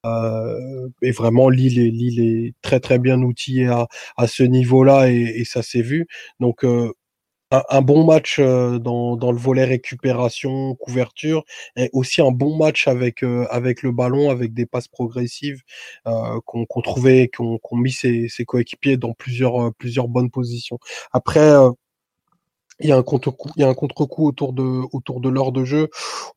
euh, 0.04 0.88
et 1.02 1.10
vraiment, 1.12 1.48
Lille 1.48 1.78
est, 1.78 1.90
Lille 1.90 2.20
est 2.20 2.54
très 2.62 2.80
très 2.80 2.98
bien 2.98 3.20
outillé 3.22 3.66
à, 3.68 3.88
à 4.16 4.26
ce 4.26 4.42
niveau-là 4.42 5.10
et, 5.10 5.22
et, 5.36 5.44
ça 5.44 5.62
s'est 5.62 5.82
vu. 5.82 6.06
Donc 6.40 6.64
euh, 6.64 6.92
un, 7.50 7.82
bon 7.82 8.04
match 8.04 8.38
euh, 8.38 8.78
dans, 8.78 9.16
dans, 9.16 9.32
le 9.32 9.38
volet 9.38 9.64
récupération, 9.64 10.74
couverture, 10.76 11.44
et 11.76 11.90
aussi 11.92 12.20
un 12.22 12.32
bon 12.32 12.56
match 12.56 12.88
avec 12.88 13.22
avec 13.50 13.82
le 13.82 13.92
ballon, 13.92 14.30
avec 14.30 14.54
des 14.54 14.66
passes 14.66 14.88
progressives 14.88 15.62
qu'on 16.04 16.66
qu 16.66 16.82
trouvait, 16.82 17.28
qu'on 17.28 17.58
qu 17.58 17.76
mis 17.76 17.92
ses, 17.92 18.28
ses 18.28 18.44
coéquipiers 18.44 18.96
dans 18.96 19.14
plusieurs 19.14 19.72
plusieurs 19.74 20.08
bonnes 20.08 20.30
positions. 20.30 20.78
Après 21.12 21.50
il 22.80 22.88
y 22.88 22.92
a 22.92 22.96
un 22.96 23.02
contre-coup, 23.02 23.50
il 23.56 23.62
y 23.62 23.64
a 23.64 23.68
un 23.68 23.74
contre-coup 23.74 24.26
autour 24.26 24.52
de 24.52 24.82
autour 24.92 25.20
de 25.20 25.28
l'heure 25.28 25.52
de 25.52 25.64
jeu 25.64 25.88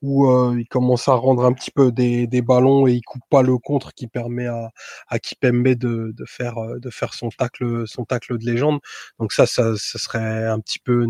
où 0.01 0.30
euh, 0.30 0.55
il 0.59 0.68
commence 0.68 1.07
à 1.07 1.14
rendre 1.14 1.45
un 1.45 1.53
petit 1.53 1.72
peu 1.72 1.91
des, 1.91 2.27
des 2.27 2.41
ballons 2.41 2.88
et 2.88 2.93
il 2.93 3.01
coupe 3.01 3.23
pas 3.30 3.41
le 3.41 3.57
contre 3.57 3.93
qui 3.93 4.07
permet 4.07 4.47
à, 4.47 4.72
à 5.07 5.19
Kipembe 5.19 5.69
de, 5.69 6.14
de 6.15 6.26
faire 6.26 6.57
euh, 6.59 6.80
de 6.80 6.89
faire 6.89 7.14
son 7.14 7.30
tacle 7.30 7.84
son 7.88 8.05
tacle 8.05 8.38
de 8.38 8.45
légende. 8.45 8.80
Donc 9.19 9.34
ça, 9.34 9.45
ça, 9.45 9.73
ça 9.77 9.99
serait 9.99 10.45
un 10.47 10.59
petit 10.59 10.80
peu 10.80 11.05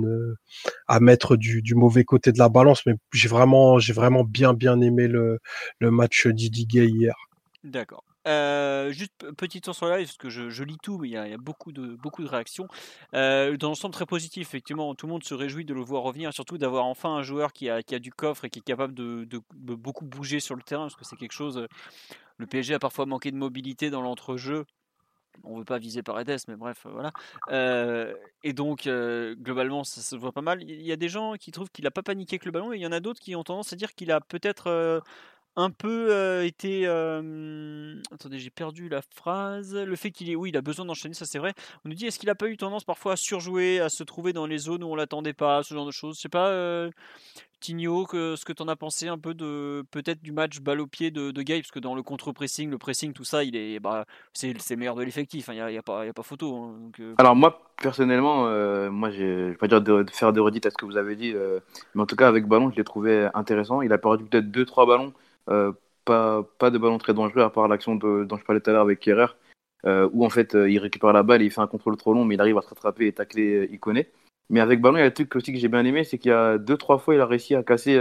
à 0.88 1.00
mettre 1.00 1.36
du, 1.36 1.62
du 1.62 1.76
mauvais 1.76 2.04
côté 2.04 2.32
de 2.32 2.40
la 2.40 2.50
balance, 2.50 2.86
mais 2.86 2.94
j'ai 3.14 3.28
vraiment 3.30 3.80
j'ai 3.80 3.94
vraiment 3.94 4.24
bien 4.24 4.54
bien 4.54 4.80
aimé 4.82 5.08
le, 5.08 5.40
le 5.80 5.92
match 5.92 6.28
Didier 6.28 6.86
hier. 6.86 7.16
D'accord. 7.64 8.07
Euh, 8.28 8.92
juste 8.92 9.32
petit 9.38 9.62
tour 9.62 9.74
sur 9.74 9.88
live, 9.88 10.06
parce 10.06 10.18
que 10.18 10.30
je, 10.30 10.64
lis 10.64 10.78
tout, 10.84 10.98
mais 10.98 11.08
il 11.08 11.12
y, 11.12 11.18
a, 11.18 11.38
beaucoup, 11.38 11.72
de, 11.72 11.96
beaucoup 11.96 12.24
de 12.24 12.28
réactions. 12.28 12.68
Euh, 13.14 13.56
dans 13.56 13.70
l'ensemble, 13.70 13.94
très 13.94 14.06
positif, 14.06 14.50
effectivement, 14.50 14.94
tout 14.96 15.06
le 15.06 15.14
monde 15.14 15.24
se 15.24 15.34
réjouit 15.34 15.64
de 15.64 15.74
le 15.74 15.82
voir 15.82 16.04
revenir, 16.04 16.34
surtout 16.34 16.58
d'avoir 16.58 16.86
enfin 16.86 17.16
un 17.16 17.24
joueur 17.24 17.54
qui 17.54 17.70
a, 17.70 17.82
qui 17.82 17.96
a 17.96 18.00
du 18.00 18.12
coffre 18.12 18.46
et 18.46 18.50
qui 18.50 18.60
est 18.60 18.64
capable 18.64 18.94
de, 18.94 19.24
de, 19.26 19.42
beaucoup 19.76 20.06
bouger 20.06 20.40
sur 20.40 20.56
le 20.56 20.62
terrain, 20.62 20.84
parce 20.84 20.96
que 20.96 21.06
c'est 21.06 21.16
quelque 21.16 21.32
chose. 21.32 21.66
Le 22.38 22.46
PSG 22.46 22.74
a 22.74 22.80
parfois 22.80 23.06
manqué 23.06 23.32
de 23.32 23.38
mobilité 23.38 23.90
dans 23.90 24.02
l'entrejeu. 24.02 24.66
On 25.44 25.54
ne 25.54 25.60
veut 25.60 25.66
pas 25.66 25.78
viser 25.78 26.02
Paredes, 26.02 26.40
mais 26.48 26.56
bref, 26.56 26.86
voilà. 26.92 27.14
Euh, 27.52 28.14
et 28.44 28.54
donc, 28.54 28.90
globalement, 29.40 29.84
ça 29.86 30.02
se 30.02 30.16
voit 30.16 30.34
pas 30.34 30.42
mal. 30.42 30.64
Il 30.64 30.82
y 30.82 30.92
a 30.92 30.98
des 30.98 31.10
gens 31.10 31.36
qui 31.36 31.52
trouvent 31.52 31.70
qu'il 31.70 31.86
n'a 31.86 31.92
pas 31.92 32.04
paniqué 32.04 32.36
avec 32.36 32.46
le 32.46 32.52
ballon, 32.52 32.74
et 32.74 32.78
il 32.78 32.82
y 32.82 32.88
en 32.88 32.92
a 32.92 33.00
d'autres 33.00 33.22
qui 33.22 33.36
ont 33.36 33.44
tendance 33.44 33.72
à 33.72 33.76
dire 33.78 33.94
qu'il 33.94 34.12
a 34.12 34.20
peut-être 34.20 35.02
un 35.58 35.72
peu 35.72 36.10
euh, 36.12 36.46
été. 36.46 36.86
Attendez, 38.14 38.40
j'ai 38.40 38.52
perdu 38.52 38.88
la 38.88 39.02
phrase. 39.02 39.76
Le 39.76 39.96
fait 39.96 40.12
qu'il 40.12 40.30
ait, 40.30 40.36
oui, 40.36 40.50
il 40.50 40.58
a 40.58 40.62
besoin 40.62 40.86
d'enchaîner, 40.86 41.16
ça 41.16 41.26
c'est 41.26 41.40
vrai. 41.40 41.54
On 41.84 41.90
nous 41.90 41.96
dit, 41.96 42.06
est-ce 42.06 42.20
qu'il 42.20 42.30
a 42.30 42.36
pas 42.36 42.48
eu 42.48 42.56
tendance 42.56 42.84
parfois 42.84 43.14
à 43.14 43.16
surjouer, 43.16 43.80
à 43.80 43.90
se 43.90 44.04
trouver 44.04 44.34
dans 44.34 44.46
les 44.46 44.60
zones 44.60 44.84
où 44.84 44.88
on 44.88 44.96
l'attendait 44.96 45.34
pas, 45.34 45.64
ce 45.64 45.74
genre 45.74 45.88
de 45.88 45.92
choses? 45.92 46.18
Je 46.18 46.22
sais 46.22 46.30
pas, 46.30 46.50
euh, 46.50 46.92
Tigno, 47.60 48.06
que, 48.06 48.36
ce 48.36 48.46
que 48.46 48.54
tu 48.54 48.62
en 48.62 48.68
as 48.68 48.76
pensé 48.76 49.08
un 49.08 49.18
peu 49.18 49.34
de 49.34 49.84
peut-être 49.90 50.22
du 50.22 50.32
match 50.32 50.60
balle 50.60 50.80
au 50.80 50.86
pied 50.86 51.10
de, 51.10 51.32
de 51.32 51.42
Gay, 51.42 51.60
parce 51.62 51.72
que 51.72 51.80
dans 51.80 51.96
le 51.96 52.04
contre-pressing, 52.04 52.70
le 52.70 52.78
pressing, 52.78 53.14
tout 53.14 53.24
ça, 53.24 53.44
il 53.44 53.56
est, 53.56 53.80
bah, 53.80 54.06
c'est 54.34 54.54
le 54.54 54.76
meilleur 54.76 54.96
de 54.96 55.02
l'effectif. 55.02 55.48
Il 55.48 55.56
n'y 55.56 55.62
a, 55.62 55.72
y 55.72 55.78
a, 55.78 55.84
pas, 55.84 56.06
y 56.06 56.10
a 56.10 56.14
pas 56.14 56.22
photo. 56.22 56.56
Hein, 56.56 56.92
euh. 57.00 57.16
Alors 57.18 57.36
moi, 57.36 57.74
personnellement, 57.82 58.44
moi, 58.92 59.10
je 59.10 59.50
vais 59.50 59.56
pas 59.56 59.68
dire 59.68 59.82
de, 59.82 60.06
faire 60.12 60.34
des 60.34 60.40
redites 60.40 60.68
à 60.68 60.70
ce 60.70 60.78
que 60.78 60.86
vous 60.86 60.98
avez 60.98 61.16
dit, 61.16 61.34
mais 61.96 62.04
en 62.04 62.06
tout 62.06 62.16
cas 62.16 62.28
avec 62.28 62.46
ballon, 62.46 62.70
je 62.70 62.76
l'ai 62.76 62.84
trouvé 62.84 63.28
intéressant. 63.34 63.82
Il 63.82 63.92
a 63.92 63.98
perdu 63.98 64.26
peut-être 64.26 64.52
2-3 64.52 64.88
ballons 64.88 65.14
euh, 65.14 65.27
pas, 66.06 66.44
pas 66.58 66.70
de 66.70 66.78
ballon 66.78 66.98
très 66.98 67.14
dangereux, 67.14 67.42
à 67.42 67.50
part 67.50 67.68
l'action 67.68 67.96
dont 67.96 68.38
je 68.38 68.44
parlais 68.44 68.62
tout 68.62 68.70
à 68.70 68.74
l'heure 68.74 68.82
avec 68.82 69.00
Kerrer, 69.00 69.28
euh, 69.86 70.10
où 70.14 70.26
en 70.26 70.30
fait 70.30 70.56
euh, 70.56 70.70
il 70.70 70.80
récupère 70.80 71.14
la 71.14 71.24
balle 71.24 71.42
et 71.42 71.46
il 71.46 71.52
fait 71.52 71.62
un 71.62 71.68
contrôle 71.68 71.98
trop 71.98 72.14
long, 72.14 72.26
mais 72.26 72.36
il 72.36 72.42
arrive 72.42 72.58
à 72.58 72.62
rattraper 72.62 73.08
et 73.08 73.14
tacler 73.14 73.68
Iconé. 73.72 74.10
Mais 74.50 74.62
avec 74.62 74.80
ballon, 74.80 74.98
il 74.98 75.02
y 75.02 75.04
a 75.04 75.08
un 75.08 75.12
truc 75.12 75.36
aussi 75.36 75.52
que 75.52 75.60
j'ai 75.60 75.68
bien 75.68 75.84
aimé, 75.84 76.04
c'est 76.04 76.18
qu'il 76.18 76.32
y 76.32 76.34
a 76.34 76.58
deux, 76.58 76.78
trois 76.78 76.98
fois, 76.98 77.16
il 77.16 77.22
a 77.22 77.26
réussi 77.26 77.54
à 77.56 77.64
casser 77.64 78.00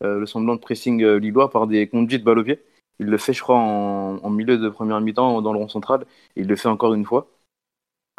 le 0.00 0.26
semblant 0.26 0.56
de 0.56 0.60
pressing 0.60 1.04
lillois 1.04 1.50
par 1.50 1.68
des 1.68 1.88
conduites 1.88 2.24
balle 2.24 2.40
au 2.40 2.44
pied. 2.44 2.60
Il 2.98 3.06
le 3.06 3.18
fait, 3.18 3.32
je 3.32 3.42
crois, 3.42 3.58
en, 3.58 4.16
en 4.16 4.30
milieu 4.30 4.58
de 4.58 4.68
première 4.68 5.00
mi-temps 5.00 5.42
dans 5.42 5.52
le 5.52 5.58
rond 5.58 5.68
central. 5.68 6.06
Et 6.34 6.40
il 6.40 6.48
le 6.48 6.56
fait 6.56 6.68
encore 6.68 6.94
une 6.94 7.04
fois. 7.04 7.28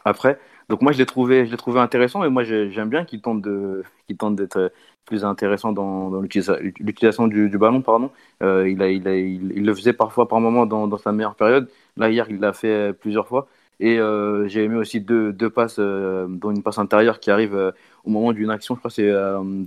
Après, 0.06 0.40
donc 0.70 0.82
moi 0.82 0.92
je 0.92 0.98
l'ai 0.98 1.06
trouvé, 1.06 1.46
je 1.46 1.52
l'ai 1.52 1.58
trouvé 1.58 1.80
intéressant 1.80 2.24
et 2.24 2.30
moi 2.30 2.44
j'aime 2.44 2.90
bien 2.90 3.06
qu'il 3.06 3.22
tente 3.22 3.42
de, 3.42 3.84
qu'il 4.06 4.18
tente 4.18 4.36
d'être 4.36 4.72
plus 5.06 5.24
intéressant 5.24 5.72
dans, 5.72 6.10
dans 6.10 6.22
l'utilisation 6.22 7.28
du, 7.28 7.50
du, 7.50 7.58
ballon, 7.58 7.82
pardon. 7.82 8.12
Euh, 8.44 8.70
il, 8.70 8.82
a, 8.82 8.90
il, 8.90 9.08
a, 9.08 9.16
il, 9.16 9.66
le 9.66 9.74
faisait 9.74 9.94
parfois 9.94 10.28
par 10.28 10.42
moment 10.42 10.66
dans, 10.66 10.88
dans, 10.88 10.98
sa 10.98 11.14
meilleure 11.14 11.36
période. 11.36 11.70
Là 11.96 12.10
hier 12.10 12.26
il 12.30 12.40
l'a 12.40 12.52
fait 12.52 12.94
plusieurs 12.94 13.28
fois 13.28 13.48
et 13.80 14.00
euh, 14.00 14.48
j'ai 14.48 14.64
aimé 14.64 14.76
aussi 14.76 15.00
deux, 15.00 15.32
deux 15.32 15.50
passes, 15.50 15.78
euh, 15.80 16.28
dont 16.28 16.52
une 16.52 16.64
passe 16.64 16.80
intérieure 16.80 17.20
qui 17.20 17.32
arrive 17.32 17.56
euh, 17.56 17.72
au 18.04 18.10
moment 18.10 18.34
d'une 18.34 18.50
action, 18.50 18.76
je 18.76 18.80
crois 18.80 18.92
c'est 18.92 19.12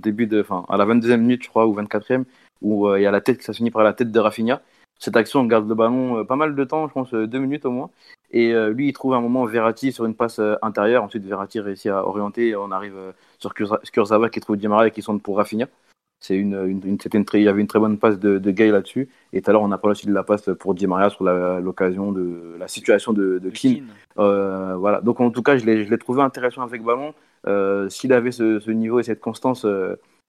début 0.01 0.27
de, 0.27 0.41
enfin 0.41 0.65
à 0.69 0.77
la 0.77 0.85
22e 0.85 1.17
minute 1.17 1.43
je 1.43 1.49
crois 1.49 1.65
ou 1.67 1.75
24e 1.75 2.25
où 2.61 2.93
il 2.95 3.01
y 3.01 3.05
a 3.05 3.11
la 3.11 3.21
tête, 3.21 3.41
ça 3.41 3.53
finit 3.53 3.71
par 3.71 3.83
la 3.83 3.93
tête 3.93 4.11
de 4.11 4.19
Rafinha 4.19 4.61
cette 5.01 5.17
action, 5.17 5.39
on 5.41 5.45
garde 5.45 5.67
le 5.67 5.75
ballon 5.75 6.19
euh, 6.19 6.23
pas 6.23 6.35
mal 6.35 6.55
de 6.55 6.63
temps, 6.63 6.87
je 6.87 6.93
pense 6.93 7.13
euh, 7.13 7.27
deux 7.27 7.39
minutes 7.39 7.65
au 7.65 7.71
moins. 7.71 7.89
Et 8.31 8.53
euh, 8.53 8.69
lui, 8.69 8.89
il 8.89 8.93
trouve 8.93 9.13
un 9.13 9.21
moment 9.21 9.45
Verratti 9.45 9.91
sur 9.91 10.05
une 10.05 10.15
passe 10.15 10.39
intérieure. 10.61 11.03
Ensuite, 11.03 11.25
Verratti 11.25 11.59
réussit 11.59 11.91
à 11.91 12.05
orienter. 12.05 12.49
Et 12.49 12.55
on 12.55 12.71
arrive 12.71 12.95
sur 13.39 13.53
Kurzawa 13.53 14.29
qui 14.29 14.39
trouve 14.39 14.57
Di 14.57 14.67
Maria 14.67 14.87
et 14.87 14.91
qui 14.91 15.01
sonne 15.01 15.19
pour 15.19 15.37
Rafinha. 15.37 15.67
C'est 16.19 16.35
une, 16.35 16.53
une, 16.53 16.81
une, 16.85 16.97
une 17.13 17.25
il 17.33 17.41
y 17.41 17.47
avait 17.47 17.61
une 17.61 17.67
très 17.67 17.79
bonne 17.79 17.97
passe 17.97 18.19
de, 18.19 18.37
de 18.37 18.51
Gay 18.51 18.69
là-dessus. 18.69 19.09
Et 19.33 19.41
tout 19.41 19.49
à 19.49 19.53
l'heure, 19.53 19.63
on 19.63 19.71
a 19.71 19.77
parlé 19.79 19.93
aussi 19.93 20.05
de 20.05 20.13
la 20.13 20.23
passe 20.23 20.49
pour 20.59 20.75
Di 20.75 20.85
Maria 20.85 21.09
sur 21.09 21.23
l'occasion 21.23 22.11
de 22.11 22.55
la 22.59 22.67
situation 22.67 23.11
de, 23.11 23.39
de. 23.39 23.51
Euh, 24.19 24.75
voilà. 24.75 25.01
Donc, 25.01 25.19
en 25.19 25.31
tout 25.31 25.41
cas, 25.41 25.57
je 25.57 25.65
l'ai 25.65 25.97
trouvé 25.97 26.21
intéressant 26.21 26.61
avec 26.61 26.83
ballon. 26.83 27.13
Euh, 27.47 27.89
S'il 27.89 28.13
avait 28.13 28.31
ce, 28.31 28.59
ce, 28.59 28.69
niveau 28.69 28.99
et 28.99 29.03
cette 29.03 29.19
constance, 29.19 29.65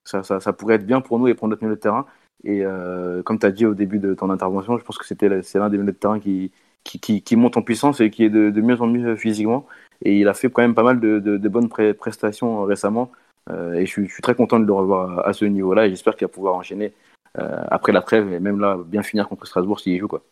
ça, 0.04 0.22
ça, 0.22 0.40
ça, 0.40 0.52
pourrait 0.52 0.76
être 0.76 0.86
bien 0.86 1.02
pour 1.02 1.18
nous 1.18 1.28
et 1.28 1.34
pour 1.34 1.46
notre 1.46 1.62
milieu 1.62 1.76
de 1.76 1.80
terrain. 1.80 2.06
Et 2.44 2.64
euh, 2.64 3.22
comme 3.22 3.38
tu 3.38 3.46
as 3.46 3.52
dit 3.52 3.66
au 3.66 3.74
début 3.74 3.98
de 3.98 4.14
ton 4.14 4.30
intervention, 4.30 4.78
je 4.78 4.84
pense 4.84 4.98
que 4.98 5.06
c'était 5.06 5.42
c'est 5.42 5.58
l'un 5.58 5.70
des 5.70 5.78
milieux 5.78 5.92
de 5.92 5.96
terrain 5.96 6.18
qui, 6.18 6.50
qui, 6.84 7.00
qui, 7.00 7.22
qui, 7.22 7.36
monte 7.36 7.56
en 7.56 7.62
puissance 7.62 8.00
et 8.00 8.10
qui 8.10 8.24
est 8.24 8.30
de, 8.30 8.50
de 8.50 8.60
mieux 8.60 8.80
en 8.80 8.86
mieux 8.86 9.16
physiquement. 9.16 9.66
et 10.04 10.18
il 10.18 10.28
a 10.28 10.34
fait 10.34 10.50
quand 10.50 10.62
même 10.62 10.74
pas 10.74 10.82
mal 10.82 11.00
de, 11.00 11.48
bonnes 11.48 11.68
prestations 11.68 12.64
récemment. 12.64 13.12
et 13.50 13.86
je 13.86 13.90
suis, 13.90 14.22
très 14.22 14.34
content 14.34 14.58
de 14.60 14.66
le 14.66 14.72
revoir 14.72 15.26
à, 15.26 15.32
ce 15.32 15.44
niveau-là 15.44 15.86
et 15.86 15.90
j'espère 15.90 16.16
qu'il 16.16 16.26
va 16.26 16.32
pouvoir 16.32 16.54
enchaîner 16.54 16.92
après 17.34 17.92
la 17.92 18.02
trêve 18.02 18.32
et 18.32 18.40
même 18.40 18.60
là 18.60 18.78
bien 18.84 19.02
finir 19.02 19.28
contre 19.28 19.46
Strasbourg 19.46 19.80
s'il 19.80 19.98
joue 19.98 20.08
quoi. 20.08 20.22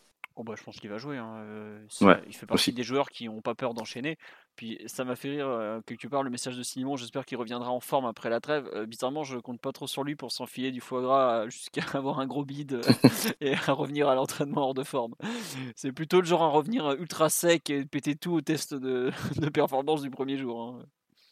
Oh, 0.40 0.42
bah, 0.42 0.54
je 0.56 0.62
pense 0.62 0.80
qu'il 0.80 0.88
va 0.88 0.96
jouer. 0.96 1.18
Hein, 1.18 1.44
il 2.26 2.34
fait 2.34 2.46
partie 2.46 2.72
des 2.72 2.82
joueurs 2.82 3.10
qui 3.10 3.26
n'ont 3.26 3.42
pas 3.42 3.54
peur 3.54 3.74
d'enchaîner. 3.74 4.16
Puis 4.60 4.78
ça 4.84 5.04
m'a 5.04 5.16
fait 5.16 5.30
rire 5.30 5.80
quelque 5.86 6.06
part 6.06 6.22
le 6.22 6.28
message 6.28 6.54
de 6.58 6.62
Simon. 6.62 6.94
J'espère 6.94 7.24
qu'il 7.24 7.38
reviendra 7.38 7.70
en 7.70 7.80
forme 7.80 8.04
après 8.04 8.28
la 8.28 8.40
trêve. 8.40 8.68
bizarrement, 8.86 9.24
je 9.24 9.38
compte 9.38 9.58
pas 9.58 9.72
trop 9.72 9.86
sur 9.86 10.04
lui 10.04 10.16
pour 10.16 10.32
s'enfiler 10.32 10.70
du 10.70 10.82
foie 10.82 11.00
gras 11.00 11.48
jusqu'à 11.48 11.80
avoir 11.94 12.20
un 12.20 12.26
gros 12.26 12.44
bide 12.44 12.82
et 13.40 13.54
à 13.54 13.72
revenir 13.72 14.06
à 14.10 14.14
l'entraînement 14.14 14.60
hors 14.60 14.74
de 14.74 14.82
forme. 14.82 15.14
C'est 15.76 15.92
plutôt 15.92 16.20
le 16.20 16.26
genre 16.26 16.42
à 16.42 16.48
revenir 16.48 16.92
ultra 16.92 17.30
sec 17.30 17.70
et 17.70 17.86
péter 17.86 18.16
tout 18.16 18.32
au 18.32 18.42
test 18.42 18.74
de, 18.74 19.10
de 19.38 19.48
performance 19.48 20.02
du 20.02 20.10
premier 20.10 20.36
jour. 20.36 20.62
Hein. 20.62 20.84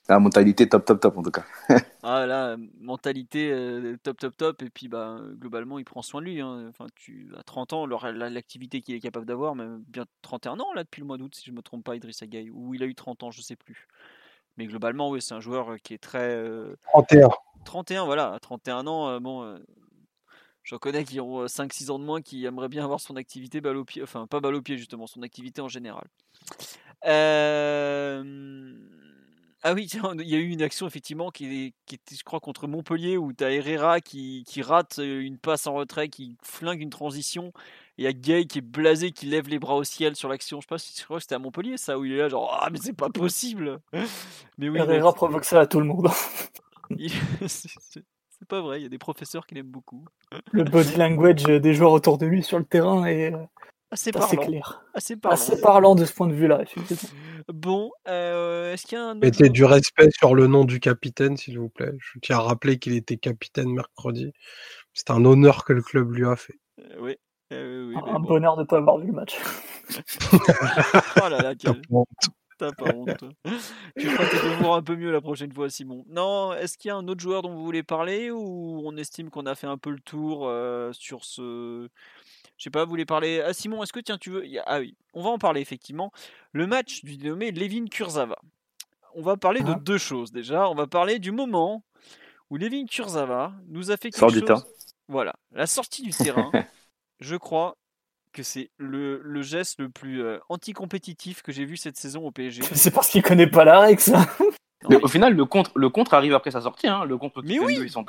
La 0.09 0.19
mentalité 0.19 0.67
top, 0.67 0.87
top, 0.87 1.01
top 1.01 1.19
en 1.19 1.23
tout 1.23 1.31
cas. 1.31 1.45
ah 2.03 2.25
là, 2.25 2.57
mentalité 2.81 3.53
euh, 3.53 3.99
top, 4.03 4.19
top, 4.19 4.37
top. 4.39 4.63
Et 4.63 4.71
puis 4.71 4.89
bah, 4.89 5.21
globalement, 5.35 5.79
il 5.79 5.85
prend 5.85 6.01
soin 6.01 6.23
de 6.23 6.27
lui. 6.27 6.41
Hein. 6.41 6.67
Enfin, 6.71 6.87
tu, 6.95 7.31
à 7.39 7.43
30 7.43 7.75
ans, 7.75 7.87
l'activité 7.87 8.81
qu'il 8.81 8.95
est 8.95 9.01
capable 9.01 9.27
d'avoir, 9.27 9.55
même 9.55 9.85
bien 9.87 10.07
31 10.23 10.61
ans 10.61 10.73
là 10.75 10.85
depuis 10.85 11.01
le 11.01 11.07
mois 11.07 11.19
d'août, 11.19 11.35
si 11.35 11.45
je 11.45 11.51
ne 11.51 11.57
me 11.57 11.63
trompe 11.63 11.85
pas, 11.85 11.95
Idriss 11.95 12.23
Gueye. 12.23 12.49
Ou 12.51 12.75
il 12.75 12.83
a 12.83 12.87
eu 12.87 12.95
30 12.95 13.23
ans, 13.23 13.31
je 13.31 13.41
ne 13.41 13.43
sais 13.43 13.57
plus. 13.57 13.87
Mais 14.57 14.67
globalement, 14.67 15.11
oui, 15.11 15.21
c'est 15.21 15.35
un 15.35 15.41
joueur 15.41 15.73
euh, 15.73 15.77
qui 15.77 15.93
est 15.93 16.03
très. 16.03 16.43
31. 16.85 17.27
Euh, 17.27 17.31
31, 17.67 18.05
voilà. 18.07 18.33
À 18.33 18.39
31 18.39 18.87
ans, 18.87 19.21
bon. 19.21 19.59
J'en 20.65 20.79
connais 20.79 21.05
qui 21.05 21.19
ont 21.19 21.47
5-6 21.47 21.91
ans 21.91 21.99
de 21.99 22.05
moins 22.05 22.21
qui 22.21 22.45
aimeraient 22.45 22.69
bien 22.69 22.85
avoir 22.85 23.01
son 23.01 23.17
activité 23.17 23.63
balle 23.63 23.79
au 23.79 23.87
pied, 23.87 24.03
enfin 24.03 24.27
pas 24.27 24.41
balle 24.41 24.55
au 24.55 24.61
pied 24.61 24.77
justement, 24.77 25.07
son 25.07 25.23
activité 25.23 25.63
en 25.63 25.69
général. 25.69 26.05
Euh... 27.07 28.75
Ah 29.65 29.75
oui, 29.75 29.91
il 30.21 30.29
y 30.29 30.37
a 30.37 30.39
eu 30.39 30.51
une 30.51 30.63
action 30.63 30.87
effectivement 30.87 31.31
qui, 31.31 31.75
qui 31.85 31.97
était, 31.97 32.15
je 32.15 32.23
crois, 32.23 32.39
contre 32.39 32.69
Montpellier 32.69 33.17
où 33.17 33.33
tu 33.33 33.43
as 33.43 33.51
Herrera 33.51 34.01
qui, 34.01 34.45
qui, 34.47 34.63
rate 34.63 34.99
une 34.99 35.37
passe 35.37 35.67
en 35.67 35.75
retrait, 35.75 36.09
qui 36.09 36.37
flingue 36.43 36.81
une 36.81 36.91
transition. 36.91 37.53
Et 37.99 38.03
il 38.03 38.05
y 38.05 38.07
a 38.07 38.13
Gay 38.13 38.45
qui 38.45 38.59
est 38.59 38.63
blasé, 38.63 39.11
qui 39.11 39.27
lève 39.27 39.49
les 39.49 39.59
bras 39.59 39.75
au 39.75 39.83
ciel 39.83 40.15
sur 40.15 40.29
l'action. 40.29 40.61
Je 40.61 40.67
sais 40.67 40.69
pas 40.69 40.79
si 40.79 40.97
je 40.97 41.05
crois 41.05 41.17
que 41.17 41.23
c'était 41.23 41.35
à 41.35 41.41
Montpellier 41.41 41.77
ça, 41.77 41.99
où 41.99 42.05
il 42.05 42.13
est 42.13 42.19
là, 42.19 42.29
genre, 42.29 42.57
ah, 42.61 42.69
mais 42.71 42.79
c'est 42.81 42.93
pas 42.93 43.11
possible. 43.11 43.81
Mais 44.59 44.69
oui, 44.69 44.79
Herrera 44.79 45.13
provoque 45.13 45.45
ça 45.45 45.61
à 45.61 45.67
tout 45.67 45.81
le 45.81 45.87
monde. 45.87 46.09
c'est 47.49 48.49
pas 48.49 48.61
vrai, 48.61 48.81
il 48.81 48.85
y 48.85 48.87
a 48.87 48.89
des 48.89 48.99
professeurs 48.99 49.45
qui 49.45 49.57
l'aiment 49.57 49.67
beaucoup. 49.67 50.05
Le 50.53 50.65
body 50.65 50.97
language 50.97 51.43
des 51.43 51.75
joueurs 51.75 51.93
autour 51.93 52.19
de 52.19 52.27
lui 52.27 52.43
sur 52.43 52.59
le 52.59 52.65
terrain 52.65 53.05
est 53.07 53.33
assez, 53.90 54.10
clair. 54.12 54.85
Assez 54.94 55.16
parlant. 55.16 55.35
assez 55.35 55.60
parlant 55.60 55.94
de 55.94 56.05
ce 56.05 56.12
point 56.12 56.28
de 56.28 56.35
vue-là, 56.35 56.62
Bon, 57.48 57.90
euh, 58.09 58.73
est-ce 58.73 58.86
qu'il 58.86 58.98
y 58.98 59.01
a 59.01 59.05
un 59.05 59.15
Mettez 59.15 59.48
du 59.48 59.65
respect 59.65 60.10
sur 60.10 60.35
le 60.35 60.47
nom 60.47 60.65
du 60.65 60.81
capitaine, 60.81 61.36
s'il 61.36 61.59
vous 61.59 61.70
plaît. 61.70 61.93
Je 61.98 62.19
tiens 62.20 62.36
à 62.36 62.40
rappeler 62.40 62.78
qu'il 62.78 62.94
était 62.94 63.16
capitaine 63.16 63.70
mercredi. 63.73 64.32
C'est 64.93 65.10
un 65.10 65.24
honneur 65.24 65.65
que 65.65 65.73
le 65.73 65.82
club 65.82 66.12
lui 66.12 66.27
a 66.27 66.36
fait. 66.36 66.59
Euh, 66.81 66.97
oui. 67.01 67.16
Euh, 67.51 67.94
un 68.06 68.20
bonheur 68.20 68.56
de 68.56 68.62
ne 68.62 68.66
pas 68.66 68.77
avoir 68.77 68.98
vu 68.98 69.06
le 69.06 69.15
match. 69.15 69.39
oh 71.23 71.28
là 71.31 71.40
là, 71.40 71.55
T'as 72.59 72.73
pas 72.73 72.93
honte. 72.95 73.25
tu 73.99 74.07
feras 74.07 74.27
tes 74.27 74.49
devoirs 74.49 74.75
un 74.75 74.83
peu 74.83 74.97
mieux 74.97 75.13
la 75.13 75.21
prochaine 75.21 75.53
fois, 75.53 75.71
Simon? 75.71 76.05
Non, 76.09 76.53
est-ce 76.53 76.77
qu'il 76.77 76.89
y 76.89 76.93
a 76.93 76.97
un 76.97 77.07
autre 77.07 77.21
joueur 77.21 77.43
dont 77.43 77.55
vous 77.55 77.65
voulez 77.65 77.85
parler 77.85 78.31
ou 78.31 78.83
on 78.85 78.97
estime 78.97 79.31
qu'on 79.31 79.47
a 79.47 79.55
fait 79.55 79.69
un 79.69 79.79
peu 79.79 79.91
le 79.91 80.01
tour 80.01 80.53
sur 80.93 81.25
ce 81.25 81.89
je 82.59 82.65
sais 82.65 82.71
pas, 82.71 82.85
vous 82.85 82.91
voulez 82.91 83.07
parler. 83.07 83.41
Ah, 83.41 83.55
Simon, 83.55 83.83
est-ce 83.85 83.93
que 83.93 84.01
tiens, 84.01 84.19
tu 84.19 84.31
veux. 84.31 84.45
Ah 84.67 84.81
oui, 84.81 84.97
on 85.15 85.23
va 85.23 85.31
en 85.31 85.39
parler 85.39 85.61
effectivement. 85.61 86.11
Le 86.53 86.67
match 86.67 87.05
du 87.05 87.17
dénommé 87.17 87.53
Levin 87.53 87.87
Kurzava. 87.87 88.37
On 89.15 89.23
va 89.23 89.37
parler 89.37 89.61
de 89.61 89.73
ah. 89.73 89.81
deux 89.81 89.97
choses 89.97 90.33
déjà. 90.33 90.69
On 90.69 90.75
va 90.75 90.89
parler 90.89 91.21
du 91.21 91.31
moment 91.31 91.85
où 92.51 92.57
Levin 92.57 92.87
Kurzava 92.87 93.53
nous 93.69 93.93
a 93.93 93.97
fait 93.97 94.11
quelque 94.11 94.29
chose. 94.29 94.65
Voilà, 95.07 95.35
la 95.53 95.67
sortie 95.67 96.03
du 96.03 96.11
terrain. 96.11 96.51
je 97.21 97.37
crois 97.37 97.77
que 98.33 98.43
c'est 98.43 98.71
le, 98.79 99.21
le, 99.23 99.43
geste 99.43 99.81
le 99.81 99.89
plus 99.89 100.23
euh, 100.23 100.39
anti-compétitif 100.49 101.43
que 101.43 101.53
j'ai 101.53 101.65
vu 101.65 101.77
cette 101.77 101.97
saison 101.97 102.27
au 102.27 102.31
PSG. 102.31 102.63
C'est 102.75 102.91
parce 102.91 103.09
qu'il 103.09 103.23
connaît 103.23 103.47
pas 103.47 103.65
la 103.65 103.81
règle, 103.81 104.01
ça. 104.01 104.27
Mais 104.89 104.97
au 104.97 105.09
final, 105.09 105.35
le 105.35 105.45
contre, 105.45 105.73
le 105.77 105.89
contre 105.89 106.15
arrive 106.15 106.35
après 106.35 106.51
sa 106.51 106.61
sortie. 106.61 106.87
Hein. 106.87 107.05
Le 107.05 107.19
contre 107.19 107.43
Mais 107.43 107.59
oui. 107.59 107.79
ils 107.83 107.91
sont 107.91 108.05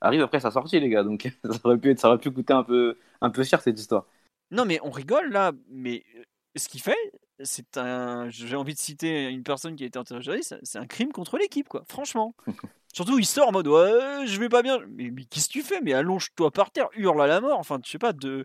arrive 0.00 0.22
après 0.22 0.40
sa 0.40 0.50
sortie, 0.50 0.80
les 0.80 0.88
gars. 0.88 1.02
Donc 1.02 1.30
ça 1.44 1.58
aurait 1.64 1.78
pu, 1.78 1.90
être, 1.90 2.00
ça 2.00 2.08
aurait 2.08 2.18
pu 2.18 2.30
coûter 2.30 2.52
un 2.52 2.62
peu, 2.62 2.98
un 3.20 3.30
peu 3.30 3.42
cher 3.44 3.60
cette 3.60 3.78
histoire. 3.78 4.06
Non, 4.50 4.64
mais 4.64 4.78
on 4.82 4.90
rigole 4.90 5.30
là. 5.30 5.52
Mais 5.70 6.04
euh, 6.16 6.22
ce 6.56 6.68
qu'il 6.68 6.80
fait, 6.80 6.96
c'est 7.42 7.76
un. 7.76 8.28
J'ai 8.30 8.56
envie 8.56 8.74
de 8.74 8.78
citer 8.78 9.28
une 9.28 9.42
personne 9.42 9.76
qui 9.76 9.84
a 9.84 9.86
été 9.86 9.98
interrogée. 9.98 10.40
C'est 10.42 10.78
un 10.78 10.86
crime 10.86 11.12
contre 11.12 11.38
l'équipe, 11.38 11.68
quoi. 11.68 11.84
Franchement. 11.88 12.34
Surtout, 12.94 13.18
il 13.18 13.26
sort 13.26 13.48
en 13.48 13.52
mode 13.52 13.66
ouais, 13.66 14.24
je 14.24 14.38
vais 14.38 14.48
pas 14.48 14.62
bien. 14.62 14.78
Mais, 14.88 15.10
mais 15.10 15.24
qu'est-ce 15.24 15.48
que 15.48 15.54
tu 15.54 15.62
fais? 15.62 15.80
Mais 15.80 15.94
allonge-toi 15.94 16.52
par 16.52 16.70
terre, 16.70 16.86
hurle 16.94 17.20
à 17.20 17.26
la 17.26 17.40
mort. 17.40 17.58
Enfin, 17.58 17.80
je 17.84 17.90
sais 17.90 17.98
pas, 17.98 18.12
de. 18.12 18.44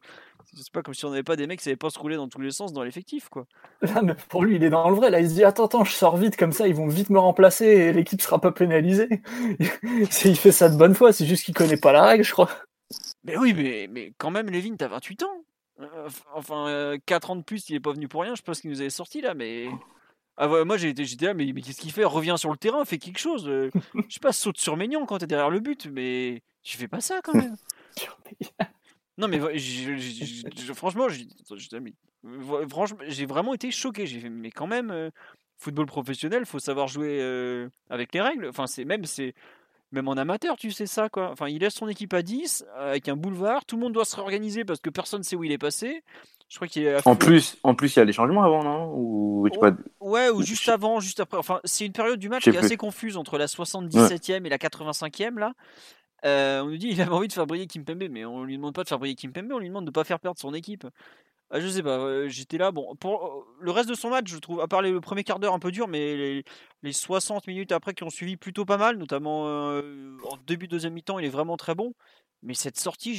C'est 0.56 0.72
pas 0.72 0.82
comme 0.82 0.94
si 0.94 1.06
on 1.06 1.10
n'avait 1.10 1.24
pas 1.24 1.36
des 1.36 1.48
mecs 1.48 1.60
qui 1.60 1.66
savaient 1.66 1.76
pas 1.76 1.90
se 1.90 2.00
rouler 2.00 2.16
dans 2.16 2.28
tous 2.28 2.42
les 2.42 2.52
sens 2.52 2.74
dans 2.74 2.84
l'effectif, 2.84 3.30
quoi. 3.30 3.46
mais 4.04 4.16
pour 4.30 4.44
lui, 4.44 4.56
il 4.56 4.64
est 4.64 4.70
dans 4.70 4.90
le 4.90 4.96
vrai. 4.96 5.10
Là, 5.10 5.20
il 5.20 5.30
se 5.30 5.36
dit 5.36 5.44
Attends, 5.44 5.66
attends, 5.66 5.84
je 5.84 5.92
sors 5.92 6.18
vite, 6.18 6.38
comme 6.38 6.52
ça, 6.52 6.68
ils 6.68 6.76
vont 6.76 6.88
vite 6.88 7.10
me 7.10 7.20
remplacer 7.20 7.66
et 7.66 7.94
l'équipe 7.94 8.22
sera 8.22 8.40
pas 8.40 8.52
pénalisée. 8.52 9.22
il 9.60 10.36
fait 10.36 10.52
ça 10.52 10.70
de 10.70 10.78
bonne 10.78 10.96
foi, 10.96 11.14
c'est 11.14 11.26
juste 11.26 11.46
qu'il 11.46 11.54
connaît 11.54 11.78
pas 11.78 11.92
la 11.92 12.04
règle, 12.04 12.24
je 12.24 12.32
crois. 12.32 12.50
Mais 13.24 13.38
oui, 13.38 13.54
mais, 13.54 13.88
mais 13.90 14.14
quand 14.18 14.32
même, 14.32 14.50
Levin, 14.50 14.76
t'as 14.76 14.88
28 14.88 15.24
ans. 15.24 15.44
Euh, 15.82 16.10
enfin, 16.34 16.98
4 17.06 17.30
euh, 17.30 17.34
ans 17.34 17.36
de 17.36 17.44
plus, 17.44 17.70
il 17.70 17.76
est 17.76 17.80
pas 17.80 17.94
venu 17.94 18.08
pour 18.08 18.22
rien. 18.22 18.36
Je 18.36 18.42
pense 18.42 18.62
qu'il 18.62 18.70
nous 18.70 18.82
avait 18.82 18.90
sorti 18.90 19.22
là, 19.22 19.34
mais. 19.34 19.68
Ah 20.42 20.48
moi 20.48 20.78
j'étais 20.78 21.04
là, 21.26 21.34
mais, 21.34 21.52
mais 21.54 21.62
qu'est-ce 21.62 21.82
qu'il 21.82 21.92
fait? 21.92 22.06
Reviens 22.06 22.38
sur 22.38 22.50
le 22.50 22.58
terrain, 22.58 22.86
fais 22.86 22.98
quelque 22.98 23.20
chose. 23.20 23.48
Euh, 23.48 23.70
je 24.08 24.14
sais 24.14 24.20
pas, 24.22 24.32
saute 24.32 24.58
sur 24.58 24.78
Maignan 24.78 25.06
quand 25.06 25.18
t'es 25.18 25.28
derrière 25.28 25.50
le 25.50 25.60
but, 25.60 25.88
mais 25.92 26.42
tu 26.64 26.78
fais 26.78 26.88
pas 26.88 27.02
ça 27.02 27.20
quand 27.22 27.34
même. 27.34 27.56
Non, 29.20 29.28
mais 29.28 29.40
franchement, 32.70 32.98
j'ai 33.08 33.26
vraiment 33.26 33.54
été 33.54 33.70
choqué. 33.70 34.08
J'ai 34.08 34.20
fait, 34.20 34.30
mais 34.30 34.50
quand 34.50 34.68
même, 34.68 34.92
euh, 34.92 35.10
football 35.58 35.86
professionnel, 35.86 36.46
faut 36.46 36.60
savoir 36.60 36.88
jouer 36.88 37.20
euh, 37.22 37.68
avec 37.90 38.14
les 38.14 38.22
règles. 38.22 38.48
Enfin, 38.48 38.66
c'est 38.66 38.86
même, 38.86 39.04
c'est 39.06 39.34
même 39.92 40.08
en 40.08 40.14
amateur, 40.14 40.56
tu 40.56 40.72
sais 40.72 40.86
ça, 40.86 41.10
quoi. 41.10 41.30
Enfin, 41.32 41.50
il 41.50 41.60
laisse 41.60 41.74
son 41.74 41.90
équipe 41.90 42.14
à 42.14 42.22
10 42.22 42.66
avec 42.78 43.10
un 43.10 43.16
boulevard. 43.16 43.66
Tout 43.66 43.76
le 43.76 43.82
monde 43.82 43.94
doit 43.94 44.06
se 44.06 44.16
réorganiser 44.16 44.64
parce 44.64 44.80
que 44.80 44.90
personne 44.90 45.24
sait 45.24 45.36
où 45.36 45.44
il 45.44 45.52
est 45.52 45.58
passé. 45.58 46.04
Je 46.48 46.56
crois 46.56 46.68
qu'il 46.68 46.98
En 47.06 47.16
plus, 47.16 47.58
en 47.62 47.76
plus, 47.76 47.96
il 47.96 48.00
y 48.00 48.02
a 48.02 48.06
les 48.06 48.14
changements 48.14 48.42
avant, 48.44 48.64
non? 48.64 48.92
Ou, 48.96 49.48
Ouais, 50.00 50.30
ou 50.30 50.42
juste 50.42 50.68
avant, 50.68 51.00
juste 51.00 51.20
après. 51.20 51.38
Enfin, 51.38 51.60
c'est 51.64 51.86
une 51.86 51.92
période 51.92 52.20
du 52.20 52.28
match 52.28 52.44
qui 52.44 52.50
est 52.50 52.58
assez 52.58 52.78
confuse 52.78 53.18
entre 53.18 53.38
la 53.38 53.46
77e 53.46 54.46
et 54.46 54.50
la 54.50 54.58
85e 54.58 55.38
là. 55.38 55.54
Euh, 56.26 56.62
on 56.62 56.68
nous 56.68 56.78
dit 56.78 56.90
qu'il 56.90 57.02
avait 57.02 57.12
envie 57.12 57.28
de 57.28 57.34
faire 57.34 57.48
briller 57.48 57.68
Kimpembe, 57.68 58.10
mais 58.10 58.26
on 58.26 58.44
lui 58.44 58.58
demande 58.58 58.74
pas 58.74 58.84
de 58.84 58.90
faire 58.90 59.00
briller 59.00 59.16
Kimpembe, 59.16 59.52
on 59.54 59.60
lui 59.60 59.68
demande 59.68 59.86
de 59.86 59.92
pas 59.92 60.04
faire 60.04 60.20
perdre 60.20 60.40
son 60.40 60.54
équipe. 60.54 60.86
Ah, 61.52 61.60
je 61.60 61.68
sais 61.68 61.82
pas, 61.82 62.28
j'étais 62.28 62.58
là. 62.58 62.72
Bon, 62.72 62.96
pour 62.96 63.26
euh, 63.26 63.46
le 63.60 63.72
reste 63.72 63.90
de 63.90 63.96
son 63.96 64.10
match, 64.10 64.28
je 64.28 64.38
trouve, 64.38 64.62
à 64.62 64.68
part 64.68 64.82
le 64.84 65.02
premier 65.02 65.24
quart 65.24 65.40
d'heure 65.40 65.54
un 65.54 65.60
peu 65.60 65.72
dur, 65.72 65.88
mais 65.88 66.44
les, 66.84 66.94
60 66.94 67.48
minutes 67.48 67.72
après 67.72 67.94
qui 67.94 68.04
ont 68.04 68.10
suivi 68.10 68.38
plutôt 68.38 68.66
pas 68.66 68.78
mal, 68.78 68.98
notamment 68.98 69.48
euh, 69.48 70.18
en 70.30 70.38
début 70.46 70.68
de 70.68 70.72
deuxième 70.72 70.94
mi-temps, 70.94 71.18
il 71.20 71.26
est 71.26 71.30
vraiment 71.30 71.58
très 71.58 71.74
bon. 71.76 71.94
Mais 72.44 72.54
cette 72.54 72.80
sortie, 72.80 73.14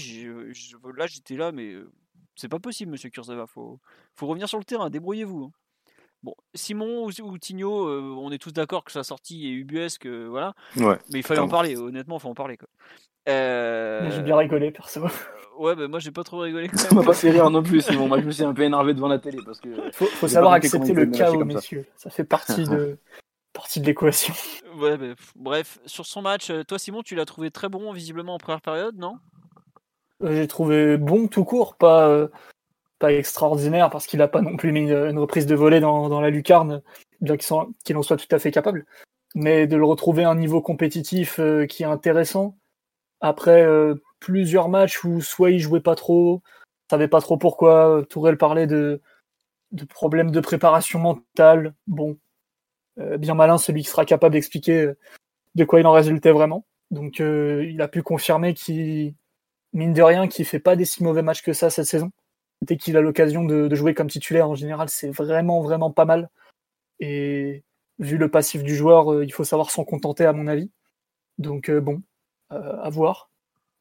là 0.97 1.07
j'étais 1.07 1.37
là, 1.37 1.53
mais 1.53 1.75
c'est 2.37 2.49
pas 2.49 2.61
possible, 2.61 2.93
monsieur 2.93 3.11
Kurzawa. 3.11 3.47
Faut, 3.47 3.81
faut 4.15 4.27
revenir 4.27 4.49
sur 4.49 4.59
le 4.59 4.65
terrain, 4.65 4.91
débrouillez-vous. 4.91 5.45
Hein. 5.45 5.53
Bon, 6.23 6.35
Simon 6.55 7.07
ou, 7.07 7.39
Tigno, 7.39 7.87
euh, 7.87 8.15
on 8.19 8.31
est 8.31 8.39
tous 8.39 8.53
d'accord 8.53 8.85
que 8.85 8.93
sa 8.93 9.05
sortie 9.05 9.49
est 9.49 9.53
ubuesque, 9.53 10.07
voilà. 10.07 10.55
Ouais, 10.77 10.99
mais 11.13 11.21
il 11.21 11.23
fallait 11.23 11.41
en 11.41 11.49
parler, 11.49 11.77
honnêtement, 11.77 12.19
il 12.19 12.21
faut 12.21 12.29
en 12.29 12.35
parler. 12.35 12.59
Quoi. 12.59 12.69
Euh... 13.29 14.11
J'ai 14.11 14.23
bien 14.23 14.37
rigolé, 14.37 14.71
perso. 14.71 15.05
Euh, 15.05 15.09
ouais, 15.59 15.77
bah 15.77 15.89
moi 15.89 15.99
j'ai 15.99 16.11
pas 16.11 16.25
trop 16.25 16.39
rigolé. 16.39 16.69
Ça 16.75 16.95
m'a 16.95 17.03
pas 17.03 17.13
fait 17.13 17.31
rire 17.31 17.51
non 17.51 17.63
plus, 17.63 17.83
Simon. 17.83 18.09
moi 18.09 18.21
je 18.21 18.27
me 18.27 18.31
suis 18.31 18.45
un 18.45 18.55
peu 18.55 18.63
énervé 18.63 18.95
devant 18.95 19.09
la 19.09 19.19
télé 19.19 19.39
parce 19.45 19.61
que. 19.61 19.69
Faut, 19.93 20.07
faut 20.07 20.29
savoir 20.29 20.53
accepter 20.53 20.93
le 20.93 21.07
chaos, 21.07 21.45
messieurs. 21.45 21.87
Ça. 21.97 22.11
fait 22.11 22.25
partie 22.25 22.65
de, 22.65 22.99
partie 23.53 23.81
de 23.81 23.87
l'équation. 23.87 24.35
Ouais, 24.77 24.97
bah, 24.97 25.15
bref, 25.37 25.79
sur 25.87 26.07
son 26.07 26.23
match, 26.23 26.51
euh, 26.51 26.65
toi 26.65 26.79
Simon, 26.79 27.03
tu 27.03 27.15
l'as 27.15 27.27
trouvé 27.27 27.51
très 27.51 27.69
bon 27.69 27.93
visiblement 27.93 28.35
en 28.35 28.39
première 28.39 28.63
période, 28.63 28.97
non? 28.97 29.19
J'ai 30.23 30.47
trouvé 30.47 30.97
bon 30.99 31.29
tout 31.29 31.45
court, 31.45 31.77
pas 31.77 32.29
pas 33.01 33.13
extraordinaire 33.13 33.91
parce 33.91 34.07
qu'il 34.07 34.19
n'a 34.21 34.29
pas 34.29 34.43
non 34.43 34.57
plus 34.57 34.71
mis 34.71 34.83
une, 34.83 35.19
reprise 35.19 35.47
de 35.47 35.57
volée 35.57 35.81
dans, 35.81 36.21
la 36.21 36.31
lucarne, 36.31 36.83
bien 37.21 37.37
qu'il 37.37 37.97
en 37.97 38.03
soit 38.03 38.17
tout 38.17 38.33
à 38.33 38.39
fait 38.39 38.53
capable. 38.53 38.87
Mais 39.35 39.67
de 39.67 39.77
le 39.77 39.85
retrouver 39.85 40.25
à 40.25 40.31
un 40.31 40.37
niveau 40.37 40.61
compétitif 40.61 41.41
euh, 41.41 41.67
qui 41.67 41.83
est 41.83 41.87
intéressant, 41.87 42.59
après 43.21 43.63
euh, 43.63 43.97
plusieurs 44.21 44.69
matchs 44.69 45.05
où 45.05 45.21
soit 45.21 45.51
il 45.51 45.61
jouait 45.61 45.81
pas 45.81 45.95
trop, 45.95 46.43
savait 46.91 47.09
pas 47.09 47.21
trop 47.21 47.39
pourquoi, 47.39 48.05
Tourelle 48.11 48.39
parlait 48.39 48.67
de, 48.67 49.01
de 49.73 49.85
problèmes 49.85 50.31
de 50.31 50.41
préparation 50.41 50.99
mentale. 50.99 51.75
Bon, 51.87 52.19
euh, 52.99 53.19
bien 53.19 53.35
malin 53.35 53.59
celui 53.59 53.83
qui 53.83 53.89
sera 53.89 54.05
capable 54.05 54.35
d'expliquer 54.35 54.93
de 55.55 55.65
quoi 55.65 55.81
il 55.81 55.87
en 55.87 55.93
résultait 55.93 56.33
vraiment. 56.33 56.67
Donc 56.91 57.21
il 57.21 57.81
a 57.81 57.89
pu 57.89 58.03
confirmer 58.03 58.53
qu'il, 58.53 59.15
mine 59.73 59.95
de 59.95 60.03
rien, 60.03 60.29
qu'il 60.29 60.45
fait 60.45 60.59
pas 60.59 60.77
des 60.77 60.85
si 60.85 61.03
mauvais 61.05 61.23
matchs 61.23 61.43
que 61.43 61.53
ça 61.53 61.71
cette 61.71 61.87
saison 61.87 62.11
dès 62.63 62.77
qu'il 62.77 62.97
a 62.97 63.01
l'occasion 63.01 63.45
de, 63.45 63.75
jouer 63.75 63.95
comme 63.95 64.09
titulaire, 64.09 64.49
en 64.49 64.55
général, 64.55 64.89
c'est 64.89 65.11
vraiment, 65.11 65.63
vraiment 65.63 65.91
pas 65.91 66.05
mal. 66.05 66.31
Et 67.01 67.65
vu 67.99 68.19
le 68.19 68.31
passif 68.31 68.63
du 68.63 68.75
joueur, 68.75 69.23
il 69.23 69.33
faut 69.33 69.45
savoir 69.45 69.71
s'en 69.71 69.85
contenter 69.85 70.25
à 70.25 70.33
mon 70.33 70.47
avis. 70.47 70.71
Donc 71.39 71.71
bon, 71.71 72.03
à 72.51 72.89
voir. 72.91 73.31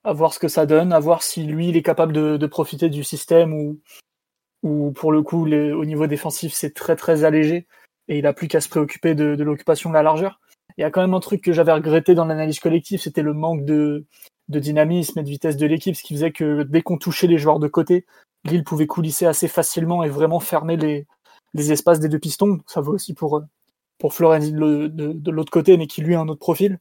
À 0.03 0.13
voir 0.13 0.33
ce 0.33 0.39
que 0.39 0.47
ça 0.47 0.65
donne, 0.65 0.93
à 0.93 0.99
voir 0.99 1.23
si 1.23 1.43
lui 1.43 1.69
il 1.69 1.77
est 1.77 1.83
capable 1.83 2.13
de, 2.13 2.47
profiter 2.47 2.89
du 2.89 3.03
système 3.03 3.53
ou, 3.53 3.79
ou 4.63 4.91
pour 4.91 5.11
le 5.11 5.21
coup 5.21 5.45
au 5.45 5.85
niveau 5.85 6.07
défensif 6.07 6.53
c'est 6.53 6.73
très 6.73 6.95
très 6.95 7.25
allégé 7.25 7.67
et 8.07 8.17
il 8.17 8.25
a 8.25 8.33
plus 8.33 8.47
qu'à 8.47 8.61
se 8.61 8.69
préoccuper 8.69 9.13
de, 9.15 9.35
l'occupation 9.43 9.89
de 9.89 9.93
la 9.95 10.03
largeur. 10.03 10.39
Il 10.77 10.81
y 10.81 10.83
a 10.83 10.91
quand 10.91 11.01
même 11.01 11.13
un 11.13 11.19
truc 11.19 11.41
que 11.41 11.53
j'avais 11.53 11.71
regretté 11.71 12.15
dans 12.15 12.25
l'analyse 12.25 12.59
collective, 12.59 12.99
c'était 12.99 13.21
le 13.21 13.33
manque 13.33 13.65
de 13.65 14.05
dynamisme 14.47 15.19
et 15.19 15.23
de 15.23 15.29
vitesse 15.29 15.57
de 15.57 15.67
l'équipe, 15.67 15.95
ce 15.95 16.03
qui 16.03 16.15
faisait 16.15 16.31
que 16.31 16.63
dès 16.63 16.81
qu'on 16.81 16.97
touchait 16.97 17.27
les 17.27 17.37
joueurs 17.37 17.59
de 17.59 17.67
côté, 17.67 18.05
Lille 18.45 18.63
pouvait 18.63 18.87
coulisser 18.87 19.25
assez 19.25 19.47
facilement 19.47 20.03
et 20.03 20.09
vraiment 20.09 20.39
fermer 20.39 20.77
les, 20.77 21.07
les 21.53 21.71
espaces 21.71 21.99
des 21.99 22.09
deux 22.09 22.19
pistons. 22.19 22.59
Ça 22.67 22.81
vaut 22.81 22.93
aussi 22.93 23.13
pour, 23.13 23.41
pour 23.97 24.13
Florenzi 24.13 24.51
de, 24.51 24.87
de, 24.87 25.31
l'autre 25.31 25.51
côté, 25.51 25.77
mais 25.77 25.87
qui 25.87 26.01
lui 26.01 26.15
a 26.15 26.19
un 26.19 26.27
autre 26.27 26.39
profil. 26.39 26.79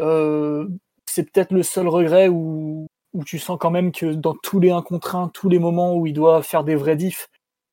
Euh, 0.00 0.68
c'est 1.06 1.30
peut-être 1.30 1.52
le 1.52 1.62
seul 1.62 1.88
regret 1.88 2.28
où, 2.28 2.86
où 3.14 3.24
tu 3.24 3.38
sens 3.38 3.58
quand 3.60 3.70
même 3.70 3.92
que 3.92 4.06
dans 4.06 4.34
tous 4.34 4.60
les 4.60 4.70
1 4.70 4.82
contre 4.82 5.14
1, 5.14 5.28
tous 5.28 5.48
les 5.48 5.58
moments 5.58 5.94
où 5.96 6.06
il 6.06 6.12
doit 6.12 6.42
faire 6.42 6.64
des 6.64 6.74
vrais 6.74 6.96
diffs, 6.96 7.28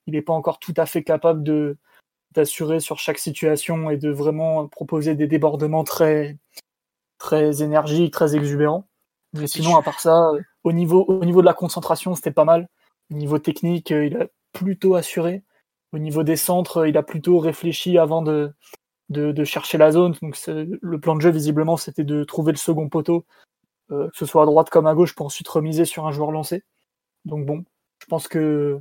il 0.08 0.14
n'est 0.14 0.22
pas 0.22 0.34
encore 0.34 0.60
tout 0.60 0.74
à 0.78 0.86
fait 0.86 1.04
capable 1.04 1.44
de 1.44 1.78
d'assurer 2.34 2.80
sur 2.80 2.98
chaque 2.98 3.20
situation 3.20 3.92
et 3.92 3.98
de 3.98 4.10
vraiment 4.10 4.68
proposer 4.68 5.14
des 5.14 5.28
débordements 5.28 5.84
très 5.84 6.38
très 7.20 7.62
énergiques, 7.62 8.12
très 8.12 8.36
exubérants. 8.36 8.88
Mais 9.34 9.48
sinon, 9.48 9.78
à 9.78 9.84
part 9.84 10.00
ça, 10.00 10.32
au 10.64 10.74
niveau, 10.74 11.06
au 11.08 11.26
niveau 11.26 11.42
de 11.42 11.46
la 11.46 11.54
concentration, 11.54 12.16
c'était 12.16 12.32
pas 12.32 12.46
mal. 12.46 12.68
Au 13.12 13.16
niveau 13.16 13.40
technique, 13.40 13.92
euh, 13.92 14.06
il 14.06 14.18
a 14.18 14.28
plutôt 14.54 14.96
assuré. 14.96 15.44
Au 15.92 16.00
niveau 16.00 16.24
des 16.24 16.36
centres, 16.36 16.88
il 16.88 16.98
a 16.98 17.04
plutôt 17.04 17.40
réfléchi 17.40 17.98
avant 17.98 18.22
de, 18.22 18.54
de, 19.10 19.44
chercher 19.44 19.78
la 19.78 19.92
zone. 19.92 20.16
Donc 20.22 20.38
le 20.48 21.00
plan 21.00 21.16
de 21.16 21.22
jeu, 21.22 21.30
visiblement, 21.30 21.78
c'était 21.78 22.04
de 22.04 22.24
trouver 22.24 22.52
le 22.52 22.58
second 22.58 22.90
poteau, 22.90 23.26
euh, 23.92 24.10
que 24.10 24.18
ce 24.18 24.26
soit 24.26 24.44
à 24.44 24.46
droite 24.46 24.70
comme 24.70 24.88
à 24.88 24.96
gauche, 24.96 25.16
pour 25.16 25.28
ensuite 25.28 25.48
remiser 25.48 25.86
sur 25.86 26.08
un 26.08 26.12
joueur 26.12 26.32
lancé. 26.32 26.64
Donc 27.26 27.46
bon, 27.46 27.64
je 28.00 28.06
pense 28.08 28.28
que 28.28 28.80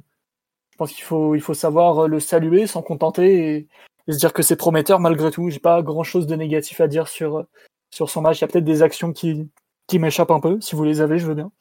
je 0.70 0.76
pense 0.78 0.92
qu'il 0.92 1.04
faut, 1.04 1.34
il 1.34 1.40
faut 1.42 1.54
savoir 1.54 2.08
le 2.08 2.18
saluer, 2.18 2.66
s'en 2.66 2.82
contenter 2.82 3.56
et, 3.56 3.68
et, 4.08 4.12
se 4.12 4.18
dire 4.18 4.32
que 4.32 4.42
c'est 4.42 4.56
prometteur 4.56 5.00
malgré 5.00 5.30
tout. 5.30 5.50
J'ai 5.50 5.60
pas 5.60 5.82
grand 5.82 6.02
chose 6.02 6.26
de 6.26 6.34
négatif 6.34 6.80
à 6.80 6.88
dire 6.88 7.08
sur, 7.08 7.44
sur 7.90 8.10
son 8.10 8.22
match. 8.22 8.38
Il 8.38 8.42
y 8.42 8.44
a 8.44 8.48
peut-être 8.48 8.64
des 8.64 8.82
actions 8.82 9.12
qui, 9.12 9.50
qui 9.86 9.98
m'échappent 9.98 10.30
un 10.30 10.40
peu. 10.40 10.60
Si 10.60 10.74
vous 10.74 10.84
les 10.84 11.00
avez, 11.00 11.18
je 11.18 11.26
veux 11.26 11.34
bien. 11.34 11.52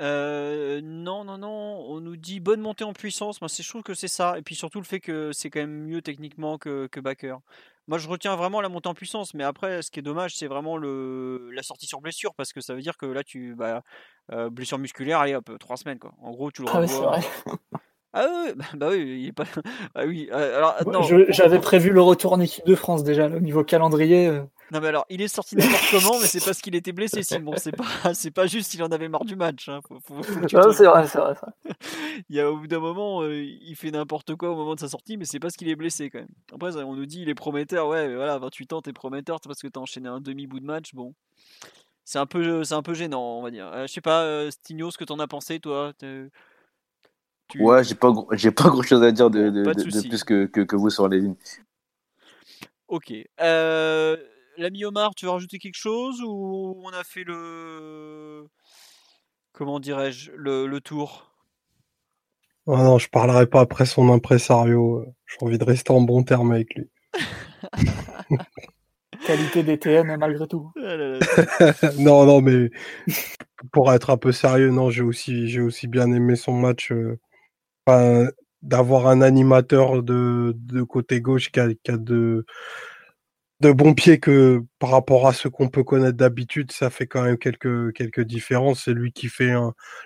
Euh, 0.00 0.80
non, 0.82 1.24
non, 1.24 1.38
non. 1.38 1.48
On 1.88 2.00
nous 2.00 2.16
dit 2.16 2.40
bonne 2.40 2.60
montée 2.60 2.84
en 2.84 2.92
puissance. 2.92 3.40
Moi, 3.40 3.48
je 3.48 3.68
trouve 3.68 3.82
que 3.82 3.94
c'est 3.94 4.08
ça. 4.08 4.38
Et 4.38 4.42
puis 4.42 4.54
surtout 4.54 4.78
le 4.78 4.84
fait 4.84 5.00
que 5.00 5.32
c'est 5.32 5.50
quand 5.50 5.60
même 5.60 5.84
mieux 5.84 6.02
techniquement 6.02 6.58
que, 6.58 6.86
que 6.86 7.00
Backer. 7.00 7.38
Moi, 7.88 7.98
je 7.98 8.08
retiens 8.08 8.34
vraiment 8.34 8.60
la 8.60 8.68
montée 8.68 8.88
en 8.88 8.94
puissance. 8.94 9.32
Mais 9.34 9.44
après, 9.44 9.82
ce 9.82 9.90
qui 9.90 10.00
est 10.00 10.02
dommage, 10.02 10.36
c'est 10.36 10.48
vraiment 10.48 10.76
le, 10.76 11.50
la 11.52 11.62
sortie 11.62 11.86
sur 11.86 12.00
blessure. 12.00 12.34
Parce 12.34 12.52
que 12.52 12.60
ça 12.60 12.74
veut 12.74 12.82
dire 12.82 12.96
que 12.96 13.06
là, 13.06 13.24
tu. 13.24 13.54
Bah, 13.54 13.82
euh, 14.32 14.50
blessure 14.50 14.78
musculaire, 14.78 15.20
allez 15.20 15.36
hop, 15.36 15.52
trois 15.60 15.76
semaines. 15.76 15.98
Quoi. 15.98 16.12
En 16.20 16.32
gros, 16.32 16.50
tu 16.50 16.62
le 16.62 16.68
ah 16.72 16.80
Ah 18.18 18.26
oui, 18.46 18.52
bah, 18.56 18.64
bah, 18.74 18.88
oui, 18.92 19.18
il 19.20 19.26
est 19.28 19.32
pas. 19.32 19.44
Ah 19.94 20.06
oui. 20.06 20.30
Euh, 20.32 20.56
alors, 20.56 21.02
J'avais 21.28 21.58
prévu 21.58 21.90
le 21.90 22.00
retour 22.00 22.32
en 22.32 22.40
équipe 22.40 22.64
de 22.64 22.74
France 22.74 23.04
déjà, 23.04 23.26
au 23.26 23.40
niveau 23.40 23.62
calendrier. 23.62 24.28
Euh. 24.28 24.40
Non 24.72 24.80
mais 24.80 24.88
alors, 24.88 25.04
il 25.10 25.20
est 25.20 25.28
sorti 25.28 25.54
n'importe 25.54 25.84
comment, 25.90 26.18
mais 26.18 26.26
c'est 26.26 26.42
parce 26.42 26.62
qu'il 26.62 26.74
était 26.74 26.92
blessé, 26.92 27.22
Simon. 27.22 27.52
C'est 27.58 27.76
pas, 27.76 27.84
c'est 28.14 28.30
pas 28.30 28.46
juste 28.46 28.72
il 28.72 28.82
en 28.82 28.88
avait 28.88 29.08
marre 29.08 29.26
du 29.26 29.36
match. 29.36 29.68
Hein. 29.68 29.80
c'est 30.48 30.56
vrai, 30.86 31.06
c'est 31.06 31.18
vrai. 31.18 31.34
il 32.30 32.36
y 32.36 32.40
a 32.40 32.50
au 32.50 32.56
bout 32.56 32.66
d'un 32.66 32.80
moment, 32.80 33.20
euh, 33.20 33.44
il 33.44 33.76
fait 33.76 33.90
n'importe 33.90 34.34
quoi 34.34 34.50
au 34.50 34.56
moment 34.56 34.74
de 34.74 34.80
sa 34.80 34.88
sortie, 34.88 35.18
mais 35.18 35.26
c'est 35.26 35.38
parce 35.38 35.54
qu'il 35.54 35.68
est 35.68 35.76
blessé 35.76 36.08
quand 36.08 36.20
même. 36.20 36.28
Après, 36.54 36.74
on 36.82 36.94
nous 36.94 37.06
dit 37.06 37.20
il 37.20 37.28
est 37.28 37.34
prometteur. 37.34 37.86
Ouais, 37.86 38.08
mais 38.08 38.16
voilà, 38.16 38.38
28 38.38 38.72
ans, 38.72 38.80
t'es 38.80 38.94
prometteur, 38.94 39.38
c'est 39.42 39.48
parce 39.48 39.60
que 39.60 39.68
t'as 39.68 39.80
enchaîné 39.80 40.08
un 40.08 40.20
demi 40.20 40.46
bout 40.46 40.60
de 40.60 40.66
match. 40.66 40.94
Bon, 40.94 41.12
c'est 42.04 42.18
un 42.18 42.26
peu, 42.26 42.64
c'est 42.64 42.74
un 42.74 42.82
peu 42.82 42.94
gênant, 42.94 43.38
on 43.38 43.42
va 43.42 43.50
dire. 43.50 43.70
je 43.82 43.92
sais 43.92 44.00
pas, 44.00 44.50
Stigno, 44.50 44.90
ce 44.90 44.96
que 44.96 45.04
t'en 45.04 45.18
as 45.18 45.28
pensé, 45.28 45.60
toi? 45.60 45.92
Ouais, 47.54 47.84
j'ai 47.84 47.94
pas, 47.94 48.12
j'ai 48.32 48.50
pas 48.50 48.64
grand 48.64 48.82
chose 48.82 49.02
à 49.02 49.12
dire 49.12 49.30
de, 49.30 49.50
de, 49.50 49.62
de, 49.62 50.08
plus 50.08 50.24
que, 50.24 50.46
que, 50.46 50.60
que, 50.60 50.76
vous 50.76 50.90
sur 50.90 51.08
les 51.08 51.20
lignes. 51.20 51.36
Ok. 52.88 53.12
Euh, 53.40 54.16
L'ami 54.58 54.84
Omar, 54.84 55.14
tu 55.14 55.26
veux 55.26 55.30
rajouter 55.30 55.58
quelque 55.58 55.76
chose 55.76 56.20
ou 56.22 56.80
on 56.82 56.90
a 56.90 57.04
fait 57.04 57.24
le. 57.24 58.46
Comment 59.52 59.80
dirais-je 59.80 60.32
le, 60.32 60.66
le, 60.66 60.80
tour? 60.80 61.30
Oh 62.66 62.76
Non, 62.76 62.98
je 62.98 63.08
parlerai 63.08 63.46
pas 63.46 63.60
après 63.60 63.86
son 63.86 64.10
impresario. 64.10 65.06
J'ai 65.26 65.46
envie 65.46 65.58
de 65.58 65.64
rester 65.64 65.92
en 65.92 66.00
bon 66.00 66.22
terme 66.24 66.52
avec 66.52 66.74
lui. 66.74 66.90
Qualité 69.26 69.62
DTN 69.62 70.16
malgré 70.18 70.46
tout. 70.46 70.72
non, 71.98 72.26
non, 72.26 72.40
mais 72.40 72.70
pour 73.72 73.92
être 73.92 74.10
un 74.10 74.16
peu 74.16 74.32
sérieux, 74.32 74.70
non, 74.70 74.90
j'ai 74.90 75.02
aussi, 75.02 75.48
j'ai 75.48 75.60
aussi 75.60 75.86
bien 75.88 76.12
aimé 76.12 76.36
son 76.36 76.52
match. 76.52 76.92
Euh, 76.92 77.18
d'avoir 78.62 79.06
un 79.08 79.20
animateur 79.22 80.02
de, 80.02 80.82
côté 80.88 81.20
gauche 81.20 81.50
qui 81.50 81.60
a, 81.60 81.68
de, 81.88 82.44
de 83.60 83.72
bons 83.72 83.94
pieds 83.94 84.20
que 84.20 84.62
par 84.78 84.90
rapport 84.90 85.26
à 85.26 85.32
ce 85.32 85.48
qu'on 85.48 85.68
peut 85.68 85.82
connaître 85.82 86.16
d'habitude, 86.18 86.72
ça 86.72 86.90
fait 86.90 87.06
quand 87.06 87.22
même 87.22 87.38
quelques, 87.38 87.92
quelques 87.94 88.20
différences. 88.20 88.84
C'est 88.84 88.92
lui 88.92 89.12
qui 89.12 89.28
fait 89.28 89.54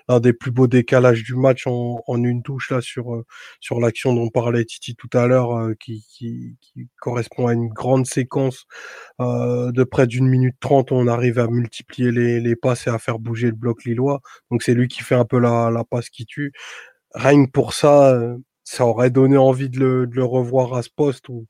l'un 0.07 0.19
des 0.21 0.31
plus 0.31 0.51
beaux 0.51 0.67
décalages 0.67 1.23
du 1.23 1.35
match 1.35 1.67
en, 1.67 2.01
une 2.07 2.43
touche 2.43 2.71
euh, 2.71 3.23
sur 3.59 3.79
l'action 3.81 4.13
dont 4.13 4.29
parlait 4.29 4.63
Titi 4.63 4.95
tout 4.95 5.09
à 5.13 5.27
l'heure, 5.27 5.57
euh, 5.57 5.73
qui, 5.77 6.05
correspond 7.01 7.47
à 7.47 7.53
une 7.53 7.67
grande 7.67 8.05
séquence 8.05 8.65
euh, 9.19 9.71
de 9.73 9.83
près 9.83 10.07
d'une 10.07 10.27
minute 10.27 10.55
trente. 10.61 10.93
On 10.93 11.07
arrive 11.07 11.37
à 11.39 11.47
multiplier 11.47 12.11
les, 12.11 12.55
passes 12.55 12.87
et 12.87 12.89
à 12.89 12.99
faire 12.99 13.19
bouger 13.19 13.47
le 13.47 13.55
bloc 13.55 13.83
lillois. 13.83 14.21
Donc 14.49 14.63
c'est 14.63 14.73
lui 14.73 14.87
qui 14.87 15.03
fait 15.03 15.15
un 15.15 15.25
peu 15.25 15.39
la 15.39 15.83
passe 15.89 16.09
qui 16.09 16.25
tue 16.25 16.53
rien 17.13 17.45
que 17.45 17.51
pour 17.51 17.73
ça, 17.73 18.13
euh, 18.13 18.37
ça 18.63 18.85
aurait 18.85 19.09
donné 19.09 19.37
envie 19.37 19.69
de 19.69 19.79
le, 20.09 20.23
revoir 20.23 20.73
à 20.75 20.83
ce 20.83 20.89
poste 20.89 21.29
où, 21.29 21.45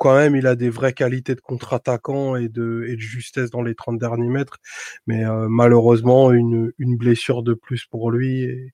quand 0.00 0.16
même 0.16 0.34
il 0.36 0.46
a 0.46 0.56
des 0.56 0.70
vraies 0.70 0.92
qualités 0.92 1.34
de 1.34 1.40
contre-attaquant 1.40 2.36
et 2.36 2.48
de, 2.48 2.84
justesse 2.98 3.50
dans 3.50 3.62
les 3.62 3.74
30 3.74 3.98
derniers 3.98 4.28
mètres. 4.28 4.58
Mais 5.06 5.24
euh, 5.24 5.46
malheureusement, 5.48 6.32
une, 6.32 6.72
blessure 6.78 7.42
de 7.42 7.54
plus 7.54 7.86
pour 7.86 8.10
lui. 8.10 8.42
Et, 8.42 8.72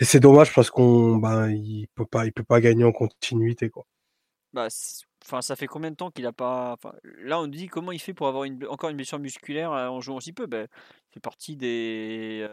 c'est 0.00 0.20
dommage 0.20 0.52
parce 0.52 0.70
qu'on 0.70 1.16
ben, 1.16 1.50
il 1.50 1.86
peut 1.94 2.06
pas 2.06 2.26
il 2.26 2.32
peut 2.32 2.42
pas 2.44 2.60
gagner 2.60 2.84
en 2.84 2.92
continuité 2.92 3.70
quoi. 3.70 3.86
Bah, 4.52 4.66
enfin 5.24 5.40
ça 5.40 5.56
fait 5.56 5.68
combien 5.68 5.90
de 5.92 5.96
temps 5.96 6.10
qu'il 6.10 6.26
a 6.26 6.32
pas 6.32 6.72
enfin, 6.72 6.94
là 7.22 7.40
on 7.40 7.46
dit 7.46 7.68
comment 7.68 7.92
il 7.92 8.00
fait 8.00 8.12
pour 8.14 8.26
avoir 8.26 8.48
encore 8.70 8.90
une 8.90 8.96
blessure 8.96 9.20
musculaire 9.20 9.72
euh, 9.72 9.88
en 9.88 10.00
jouant 10.00 10.16
aussi 10.16 10.32
peu 10.32 10.46
ben, 10.46 10.66
il 11.10 11.14
fait 11.14 11.20
partie 11.20 11.56
des 11.56 12.44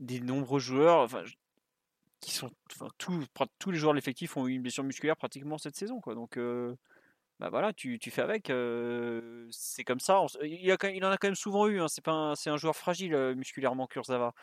des 0.00 0.20
nombreux 0.20 0.60
joueurs 0.60 1.00
enfin 1.00 1.22
qui 2.22 2.32
sont, 2.32 2.50
enfin, 2.80 2.88
tous 3.58 3.70
les 3.70 3.78
joueurs 3.78 3.92
de 3.92 3.96
l'effectif 3.96 4.36
ont 4.36 4.46
eu 4.46 4.52
une 4.52 4.62
blessure 4.62 4.84
musculaire 4.84 5.16
pratiquement 5.16 5.58
cette 5.58 5.76
saison, 5.76 6.00
quoi. 6.00 6.14
Donc, 6.14 6.36
euh, 6.36 6.74
bah 7.40 7.48
voilà, 7.50 7.72
tu, 7.72 7.98
tu 7.98 8.12
fais 8.12 8.22
avec. 8.22 8.48
Euh, 8.48 9.48
c'est 9.50 9.82
comme 9.82 9.98
ça. 9.98 10.24
Il, 10.44 10.70
a, 10.70 10.76
il, 10.90 11.04
en 11.04 11.10
a 11.10 11.18
quand 11.18 11.26
même 11.26 11.34
souvent 11.34 11.66
eu. 11.66 11.80
Hein. 11.80 11.88
C'est 11.88 12.04
pas, 12.04 12.34
c'est 12.36 12.48
un 12.48 12.56
joueur 12.56 12.76
fragile 12.76 13.14
euh, 13.14 13.34
musculairement, 13.34 13.88
Kurzawa. 13.88 14.34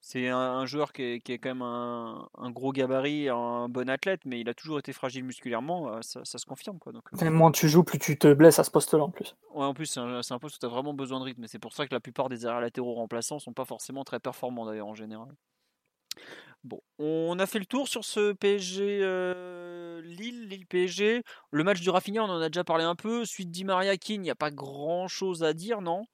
C'est 0.00 0.28
un, 0.28 0.64
joueur 0.64 0.92
qui 0.92 1.02
est, 1.02 1.20
qui 1.20 1.32
est, 1.32 1.38
quand 1.38 1.48
même 1.48 1.62
un, 1.62 2.28
un, 2.38 2.50
gros 2.52 2.70
gabarit, 2.70 3.28
un 3.28 3.68
bon 3.68 3.90
athlète, 3.90 4.20
mais 4.26 4.38
il 4.38 4.48
a 4.48 4.54
toujours 4.54 4.78
été 4.78 4.92
fragile 4.92 5.24
musculairement. 5.24 6.00
Ça, 6.02 6.20
ça 6.22 6.38
se 6.38 6.46
confirme, 6.46 6.78
quoi. 6.78 6.92
Donc, 6.92 7.10
moins 7.20 7.50
tu 7.50 7.68
joues, 7.68 7.82
plus 7.82 7.98
tu 7.98 8.16
te 8.16 8.32
blesses 8.32 8.60
à 8.60 8.64
ce 8.64 8.70
poste-là, 8.70 9.02
en 9.02 9.10
plus. 9.10 9.34
Ouais, 9.52 9.64
en 9.64 9.74
plus, 9.74 9.86
c'est 9.86 9.98
un, 9.98 10.20
un, 10.30 10.38
poste 10.38 10.56
où 10.56 10.58
tu 10.60 10.66
as 10.66 10.68
vraiment 10.68 10.94
besoin 10.94 11.18
de 11.18 11.24
rythme. 11.24 11.42
Et 11.42 11.48
c'est 11.48 11.58
pour 11.58 11.72
ça 11.72 11.84
que 11.88 11.94
la 11.94 12.00
plupart 12.00 12.28
des 12.28 12.46
arrières 12.46 12.60
latéraux 12.60 12.94
remplaçants 12.94 13.40
sont 13.40 13.54
pas 13.54 13.64
forcément 13.64 14.04
très 14.04 14.20
performants, 14.20 14.66
d'ailleurs, 14.66 14.86
en 14.86 14.94
général. 14.94 15.34
Bon, 16.64 16.80
on 16.98 17.38
a 17.38 17.46
fait 17.46 17.58
le 17.58 17.66
tour 17.66 17.88
sur 17.88 18.06
ce 18.06 18.32
PSG 18.32 19.00
euh, 19.02 20.00
Lille, 20.00 20.48
Lille 20.48 20.66
PSG. 20.66 21.22
Le 21.50 21.62
match 21.62 21.80
du 21.82 21.90
Rafinha, 21.90 22.24
on 22.24 22.28
en 22.30 22.40
a 22.40 22.48
déjà 22.48 22.64
parlé 22.64 22.84
un 22.84 22.94
peu. 22.94 23.26
Suite 23.26 23.50
Di 23.50 23.64
Maria 23.64 23.92
il 24.08 24.20
n'y 24.22 24.30
a 24.30 24.34
pas 24.34 24.50
grand 24.50 25.06
chose 25.06 25.44
à 25.44 25.52
dire, 25.52 25.82
non? 25.82 26.06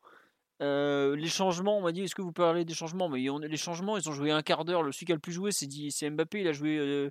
Euh, 0.60 1.14
les 1.14 1.28
changements, 1.28 1.78
on 1.78 1.82
m'a 1.82 1.92
dit, 1.92 2.02
est-ce 2.02 2.16
que 2.16 2.22
vous 2.22 2.32
parlez 2.32 2.64
des 2.64 2.74
changements? 2.74 3.08
Mais 3.08 3.20
les 3.20 3.56
changements, 3.56 3.96
ils 3.96 4.08
ont 4.08 4.12
joué 4.12 4.32
un 4.32 4.42
quart 4.42 4.64
d'heure. 4.64 4.82
Le 4.82 4.90
celui 4.90 5.06
qui 5.06 5.12
a 5.12 5.14
le 5.14 5.20
plus 5.20 5.32
joué, 5.32 5.52
c'est 5.52 6.10
Mbappé. 6.10 6.40
Il 6.40 6.48
a 6.48 6.52
joué, 6.52 6.78
euh, 6.78 7.10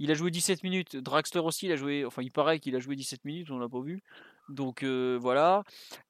il 0.00 0.10
a 0.10 0.14
joué 0.14 0.32
17 0.32 0.64
minutes. 0.64 0.96
Draxler 0.96 1.42
aussi, 1.42 1.66
il 1.66 1.72
a 1.72 1.76
joué. 1.76 2.04
Enfin, 2.04 2.22
il 2.22 2.32
paraît 2.32 2.58
qu'il 2.58 2.74
a 2.74 2.80
joué 2.80 2.96
17 2.96 3.24
minutes. 3.24 3.52
On 3.52 3.58
l'a 3.58 3.68
pas 3.68 3.80
vu. 3.82 4.02
Donc 4.48 4.82
voilà. 4.82 5.62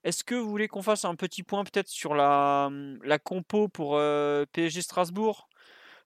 Est-ce 0.02 0.24
que 0.24 0.34
vous 0.34 0.48
voulez 0.48 0.68
qu'on 0.68 0.82
fasse 0.82 1.04
un 1.04 1.14
petit 1.14 1.42
point 1.42 1.62
peut-être 1.64 1.88
sur 1.88 2.14
la, 2.14 2.70
la 3.02 3.18
compo 3.18 3.68
pour 3.68 4.00
PSG 4.52 4.80
Strasbourg? 4.80 5.46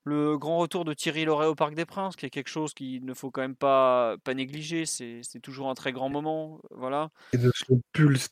Le 0.08 0.38
grand 0.38 0.58
retour 0.58 0.84
de 0.84 0.94
Thierry 0.94 1.24
Loret 1.24 1.46
au 1.46 1.54
Parc 1.54 1.74
des 1.74 1.84
Princes, 1.84 2.16
qui 2.16 2.26
est 2.26 2.30
quelque 2.30 2.48
chose 2.48 2.74
qu'il 2.74 3.04
ne 3.04 3.14
faut 3.14 3.30
quand 3.30 3.42
même 3.42 3.56
pas, 3.56 4.16
pas 4.24 4.34
négliger. 4.34 4.86
C'est 4.86 5.40
toujours 5.42 5.70
un 5.70 5.74
très 5.74 5.92
grand 5.92 6.08
moment. 6.08 6.60
Voilà. 6.70 7.10
Et 7.32 7.38
de 7.38 7.52
son 7.54 7.80
pulse 7.92 8.28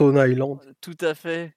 Stone 0.00 0.16
Island. 0.16 0.58
Tout 0.80 0.96
à 1.02 1.14
fait. 1.14 1.54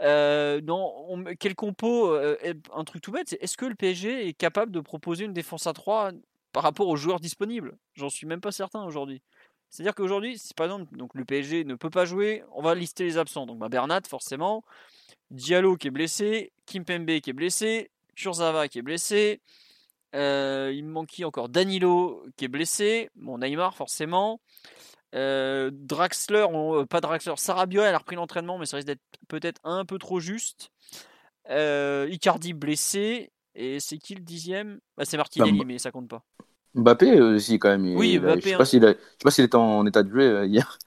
Euh, 0.00 0.58
non, 0.62 1.22
quel 1.38 1.54
compo 1.54 2.14
euh, 2.14 2.34
Un 2.74 2.82
truc 2.84 3.02
tout 3.02 3.12
bête, 3.12 3.28
c'est 3.28 3.42
est-ce 3.42 3.58
que 3.58 3.66
le 3.66 3.74
PSG 3.74 4.26
est 4.26 4.32
capable 4.32 4.72
de 4.72 4.80
proposer 4.80 5.26
une 5.26 5.34
défense 5.34 5.66
à 5.66 5.74
3 5.74 6.12
par 6.52 6.62
rapport 6.62 6.88
aux 6.88 6.96
joueurs 6.96 7.20
disponibles? 7.20 7.76
J'en 7.92 8.08
suis 8.08 8.26
même 8.26 8.40
pas 8.40 8.52
certain 8.52 8.84
aujourd'hui. 8.84 9.20
C'est-à-dire 9.68 9.94
qu'aujourd'hui, 9.94 10.38
si 10.38 10.54
par 10.54 10.64
exemple 10.64 10.96
donc, 10.96 11.10
le 11.14 11.26
PSG 11.26 11.64
ne 11.64 11.74
peut 11.74 11.90
pas 11.90 12.06
jouer, 12.06 12.42
on 12.52 12.62
va 12.62 12.74
lister 12.74 13.04
les 13.04 13.18
absents. 13.18 13.44
Donc 13.44 13.58
bah, 13.58 13.68
Bernat, 13.68 14.00
forcément, 14.08 14.64
Diallo 15.30 15.76
qui 15.76 15.88
est 15.88 15.90
blessé, 15.90 16.52
Kimpembe 16.64 17.20
qui 17.20 17.28
est 17.28 17.34
blessé, 17.34 17.90
Kurzawa 18.14 18.68
qui 18.68 18.78
est 18.78 18.82
blessé, 18.82 19.40
euh, 20.14 20.72
il 20.74 20.84
me 20.84 20.90
manque 20.90 21.08
qui 21.08 21.24
encore? 21.24 21.48
Danilo 21.48 22.24
qui 22.36 22.44
est 22.44 22.48
blessé, 22.48 23.10
bon 23.16 23.38
Neymar 23.38 23.74
forcément, 23.74 24.40
euh, 25.14 25.70
Draxler, 25.72 26.46
euh, 26.52 26.86
pas 26.86 27.00
Draxler, 27.00 27.34
Sarabia 27.36 27.84
elle 27.84 27.94
a 27.94 27.98
repris 27.98 28.16
l'entraînement 28.16 28.58
mais 28.58 28.66
ça 28.66 28.76
risque 28.76 28.86
d'être 28.86 29.02
peut-être 29.28 29.60
un 29.64 29.84
peu 29.84 29.98
trop 29.98 30.20
juste. 30.20 30.70
Icardi 31.48 32.54
blessé, 32.54 33.30
et 33.54 33.78
c'est 33.78 33.98
qui 33.98 34.14
le 34.14 34.22
dixième? 34.22 34.80
Bah, 34.96 35.04
C'est 35.04 35.16
Martinelli 35.16 35.64
mais 35.64 35.78
ça 35.78 35.90
compte 35.90 36.08
pas. 36.08 36.22
Mbappé 36.74 37.20
aussi 37.20 37.58
quand 37.58 37.68
même. 37.68 37.96
oui, 37.96 38.18
Mbappé. 38.18 38.40
Je 38.40 38.64
sais 38.64 38.96
pas 39.22 39.30
s'il 39.30 39.44
était 39.44 39.56
en 39.56 39.86
état 39.86 40.02
de 40.02 40.10
jouer 40.10 40.46
hier. 40.46 40.78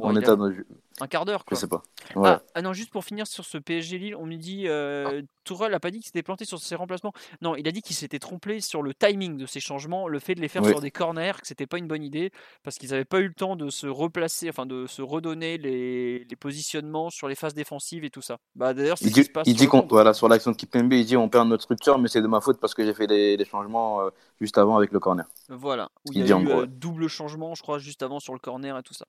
en 0.00 0.14
état 0.16 0.36
de 0.36 0.66
un 1.00 1.06
quart 1.08 1.24
d'heure, 1.24 1.44
quoi. 1.44 1.56
Je 1.56 1.60
sais 1.60 1.66
pas. 1.66 1.82
Ah, 2.16 2.42
ah, 2.54 2.62
non, 2.62 2.72
juste 2.72 2.90
pour 2.90 3.04
finir 3.04 3.26
sur 3.26 3.44
ce 3.44 3.58
PSG 3.58 3.98
Lille, 3.98 4.16
on 4.16 4.26
me 4.26 4.36
dit 4.36 4.68
euh, 4.68 5.22
Tourelle 5.42 5.74
a 5.74 5.80
pas 5.80 5.90
dit 5.90 5.98
qu'il 5.98 6.06
s'était 6.06 6.22
planté 6.22 6.44
sur 6.44 6.58
ses 6.58 6.76
remplacements. 6.76 7.12
Non, 7.42 7.56
il 7.56 7.66
a 7.66 7.72
dit 7.72 7.82
qu'il 7.82 7.96
s'était 7.96 8.18
trompé 8.18 8.60
sur 8.60 8.82
le 8.82 8.94
timing 8.94 9.36
de 9.36 9.46
ses 9.46 9.60
changements, 9.60 10.06
le 10.06 10.18
fait 10.20 10.34
de 10.34 10.40
les 10.40 10.48
faire 10.48 10.64
sur 10.64 10.80
des 10.80 10.90
corners, 10.90 11.32
que 11.40 11.46
c'était 11.46 11.66
pas 11.66 11.78
une 11.78 11.88
bonne 11.88 12.02
idée 12.02 12.30
parce 12.62 12.76
qu'ils 12.76 12.90
n'avaient 12.90 13.04
pas 13.04 13.20
eu 13.20 13.28
le 13.28 13.34
temps 13.34 13.56
de 13.56 13.70
se 13.70 13.86
replacer, 13.86 14.48
enfin 14.48 14.66
de 14.66 14.86
se 14.86 15.02
redonner 15.02 15.58
les, 15.58 16.24
les 16.24 16.36
positionnements 16.36 17.10
sur 17.10 17.28
les 17.28 17.34
phases 17.34 17.54
défensives 17.54 18.04
et 18.04 18.10
tout 18.10 18.22
ça. 18.22 18.38
Bah 18.54 18.72
d'ailleurs, 18.72 18.96
il 19.00 19.12
dit, 19.12 19.28
il 19.46 19.56
dit 19.56 19.66
qu'on 19.66 19.86
voilà 19.88 20.14
sur 20.14 20.28
l'action 20.28 20.52
de 20.52 20.56
Kipembe, 20.56 20.92
il 20.92 21.04
dit 21.04 21.16
on 21.16 21.28
perd 21.28 21.48
notre 21.48 21.64
structure, 21.64 21.98
mais 21.98 22.08
c'est 22.08 22.22
de 22.22 22.28
ma 22.28 22.40
faute 22.40 22.60
parce 22.60 22.74
que 22.74 22.84
j'ai 22.84 22.94
fait 22.94 23.06
des, 23.06 23.44
changements 23.44 24.00
euh, 24.00 24.10
juste 24.40 24.58
avant 24.58 24.76
avec 24.76 24.92
le 24.92 25.00
corner. 25.00 25.26
Voilà, 25.48 25.90
où 26.06 26.12
il, 26.12 26.26
y 26.26 26.32
a 26.32 26.38
eu 26.38 26.48
euh, 26.48 26.66
double 26.66 27.08
changement, 27.08 27.54
je 27.54 27.62
crois, 27.62 27.78
juste 27.78 28.02
avant 28.02 28.20
sur 28.20 28.32
le 28.32 28.38
corner 28.38 28.76
et 28.76 28.82
tout 28.82 28.94
ça. 28.94 29.06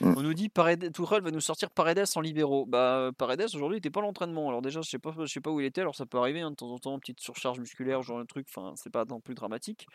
Mm. 0.00 0.14
On 0.16 0.22
nous 0.22 0.34
dit 0.34 0.50
Tourelle 0.50 1.22
va 1.22 1.30
nous 1.30 1.40
sortir 1.40 1.70
Paredes 1.70 2.04
en 2.14 2.20
libéraux. 2.20 2.66
Bah, 2.66 3.10
Paredes 3.16 3.46
aujourd'hui 3.54 3.76
il 3.76 3.78
était 3.78 3.90
pas 3.90 4.00
à 4.00 4.02
l'entraînement. 4.02 4.48
Alors 4.48 4.62
déjà, 4.62 4.80
je 4.80 4.88
sais 4.88 4.98
pas, 4.98 5.14
je 5.18 5.26
sais 5.26 5.40
pas 5.40 5.50
où 5.50 5.60
il 5.60 5.66
était. 5.66 5.80
Alors 5.80 5.94
ça 5.94 6.06
peut 6.06 6.18
arriver 6.18 6.40
hein, 6.40 6.50
de 6.50 6.56
temps 6.56 6.70
en 6.70 6.78
temps, 6.78 6.98
petite 6.98 7.20
surcharge 7.20 7.58
musculaire, 7.58 8.02
genre 8.02 8.18
un 8.18 8.26
truc. 8.26 8.46
Enfin, 8.48 8.72
c'est 8.76 8.90
pas 8.90 9.04
non 9.04 9.20
plus 9.20 9.34
dramatique. 9.34 9.86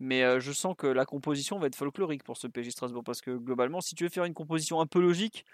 Mais 0.00 0.22
euh, 0.22 0.40
je 0.40 0.52
sens 0.52 0.74
que 0.76 0.86
la 0.86 1.04
composition 1.04 1.58
va 1.58 1.66
être 1.66 1.76
folklorique 1.76 2.24
pour 2.24 2.36
ce 2.36 2.46
PJ 2.46 2.70
Strasbourg 2.70 3.04
parce 3.04 3.20
que 3.20 3.36
globalement, 3.36 3.80
si 3.80 3.94
tu 3.94 4.04
veux 4.04 4.10
faire 4.10 4.24
une 4.24 4.34
composition 4.34 4.80
un 4.80 4.86
peu 4.86 5.00
logique, 5.00 5.44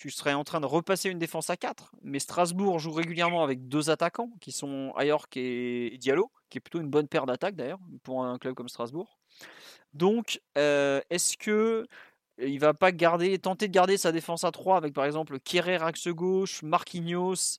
tu 0.00 0.10
serais 0.10 0.32
en 0.32 0.44
train 0.44 0.60
de 0.60 0.66
repasser 0.66 1.10
une 1.10 1.18
défense 1.18 1.50
à 1.50 1.56
4. 1.56 1.92
Mais 2.02 2.18
Strasbourg 2.18 2.78
joue 2.78 2.92
régulièrement 2.92 3.42
avec 3.42 3.68
deux 3.68 3.90
attaquants 3.90 4.30
qui 4.40 4.50
sont 4.50 4.94
Ayork 4.96 5.36
et 5.36 5.98
Diallo, 6.00 6.30
qui 6.50 6.58
est 6.58 6.60
plutôt 6.60 6.80
une 6.80 6.90
bonne 6.90 7.08
paire 7.08 7.26
d'attaques 7.26 7.56
d'ailleurs 7.56 7.80
pour 8.02 8.24
un 8.24 8.38
club 8.38 8.54
comme 8.54 8.68
Strasbourg. 8.68 9.18
Donc, 9.94 10.40
euh, 10.58 11.00
est-ce 11.10 11.36
que 11.36 11.86
il 12.38 12.58
va 12.58 12.74
pas 12.74 12.92
garder, 12.92 13.38
tenter 13.38 13.68
de 13.68 13.72
garder 13.72 13.96
sa 13.96 14.12
défense 14.12 14.44
à 14.44 14.50
3 14.50 14.76
avec 14.76 14.94
par 14.94 15.04
exemple 15.04 15.38
Kerrer 15.40 15.82
axe 15.82 16.08
gauche, 16.08 16.62
Marquinhos 16.62 17.58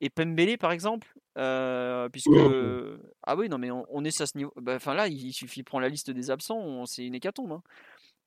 et 0.00 0.10
Pembele 0.10 0.56
par 0.58 0.72
exemple? 0.72 1.14
Euh, 1.38 2.08
puisque 2.08 2.28
ah 3.22 3.36
oui 3.36 3.48
non 3.48 3.56
mais 3.56 3.70
on, 3.70 4.04
est 4.04 4.20
à 4.20 4.26
ce 4.26 4.36
niveau 4.36 4.52
bah, 4.56 4.74
enfin 4.74 4.94
là 4.94 5.06
il 5.06 5.32
suffit 5.32 5.60
de 5.60 5.64
prendre 5.64 5.82
la 5.82 5.88
liste 5.88 6.10
des 6.10 6.28
absents 6.32 6.84
c'est 6.86 7.06
une 7.06 7.14
hécatombe 7.14 7.52
hein. 7.52 7.62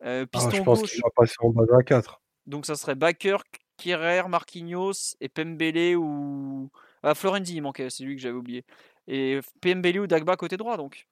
euh, 0.06 0.26
ah, 0.34 0.50
je 0.50 0.62
pense 0.64 0.90
qu'il 0.90 1.02
va 1.02 1.10
passer 1.14 1.36
en 1.40 1.50
bas 1.50 1.66
à 1.78 1.84
4 1.84 2.22
donc 2.48 2.66
ça 2.66 2.76
serait 2.76 2.96
Baker 2.96 3.36
Kerrer 3.76 4.30
Marquinhos 4.30 5.18
et 5.20 5.28
Pembele 5.28 5.98
ou 5.98 6.72
ah, 7.04 7.14
Florenzi 7.14 7.58
il 7.58 7.62
manquait 7.62 7.90
c'est 7.90 8.06
lui 8.06 8.16
que 8.16 8.22
j'avais 8.22 8.38
oublié 8.38 8.64
et 9.08 9.40
Pembele 9.62 10.00
ou 10.00 10.08
Dagba 10.08 10.36
côté 10.36 10.58
droit 10.58 10.78
donc 10.78 11.08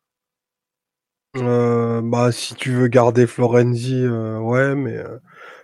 euh, 1.38 2.02
bah, 2.04 2.32
si 2.32 2.56
tu 2.56 2.72
veux 2.72 2.88
garder 2.88 3.26
Florenzi, 3.26 4.04
euh, 4.04 4.38
ouais, 4.40 4.76
mais 4.76 4.98
euh, 4.98 5.18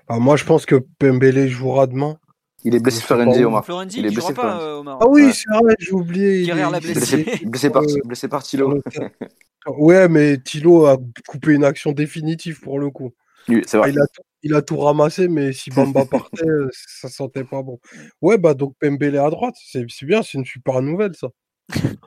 bah, 0.07 0.17
moi 0.17 0.37
je 0.37 0.45
pense 0.45 0.65
que 0.65 0.75
Pembele 0.75 1.47
jouera 1.47 1.87
demain. 1.87 2.17
Il 2.63 2.73
est 2.73 2.79
blessé 2.79 3.01
Florenzi, 3.01 3.43
Omar. 3.43 3.65
Florenzi, 3.65 3.99
il 3.99 4.05
est 4.05 4.11
blessé 4.11 4.33
pas, 4.33 4.77
Omar. 4.77 4.97
Ah 5.01 5.07
oui, 5.07 5.31
c'est 5.33 5.49
vrai, 5.49 5.75
j'ai 5.79 5.91
oublié. 5.91 6.41
Il 6.41 6.49
est 6.49 6.79
blessé. 6.79 7.25
blessé, 7.43 7.69
par, 7.69 7.83
blessé 8.05 8.27
par 8.27 8.43
Thilo. 8.43 8.81
ouais, 9.67 10.07
mais 10.07 10.37
Thilo 10.37 10.85
a 10.85 10.97
coupé 11.27 11.53
une 11.53 11.65
action 11.65 11.91
définitive 11.91 12.61
pour 12.61 12.79
le 12.79 12.89
coup. 12.89 13.11
Oui, 13.49 13.61
c'est 13.65 13.77
vrai. 13.77 13.91
Il 13.91 13.99
a, 13.99 14.07
tout, 14.07 14.21
il 14.43 14.53
a, 14.55 14.61
tout, 14.61 14.77
ramassé, 14.77 15.27
mais 15.27 15.51
si 15.53 15.69
Bamba 15.69 16.05
partait, 16.09 16.45
ça 16.71 17.09
sentait 17.09 17.43
pas 17.43 17.61
bon. 17.61 17.79
Ouais, 18.21 18.37
bah 18.37 18.53
donc 18.53 18.73
Pembele 18.79 19.17
à 19.17 19.29
droite, 19.29 19.55
c'est 19.65 19.85
bien, 20.03 20.23
c'est 20.23 20.37
une 20.37 20.45
super 20.45 20.81
nouvelle 20.81 21.15
ça. 21.15 21.27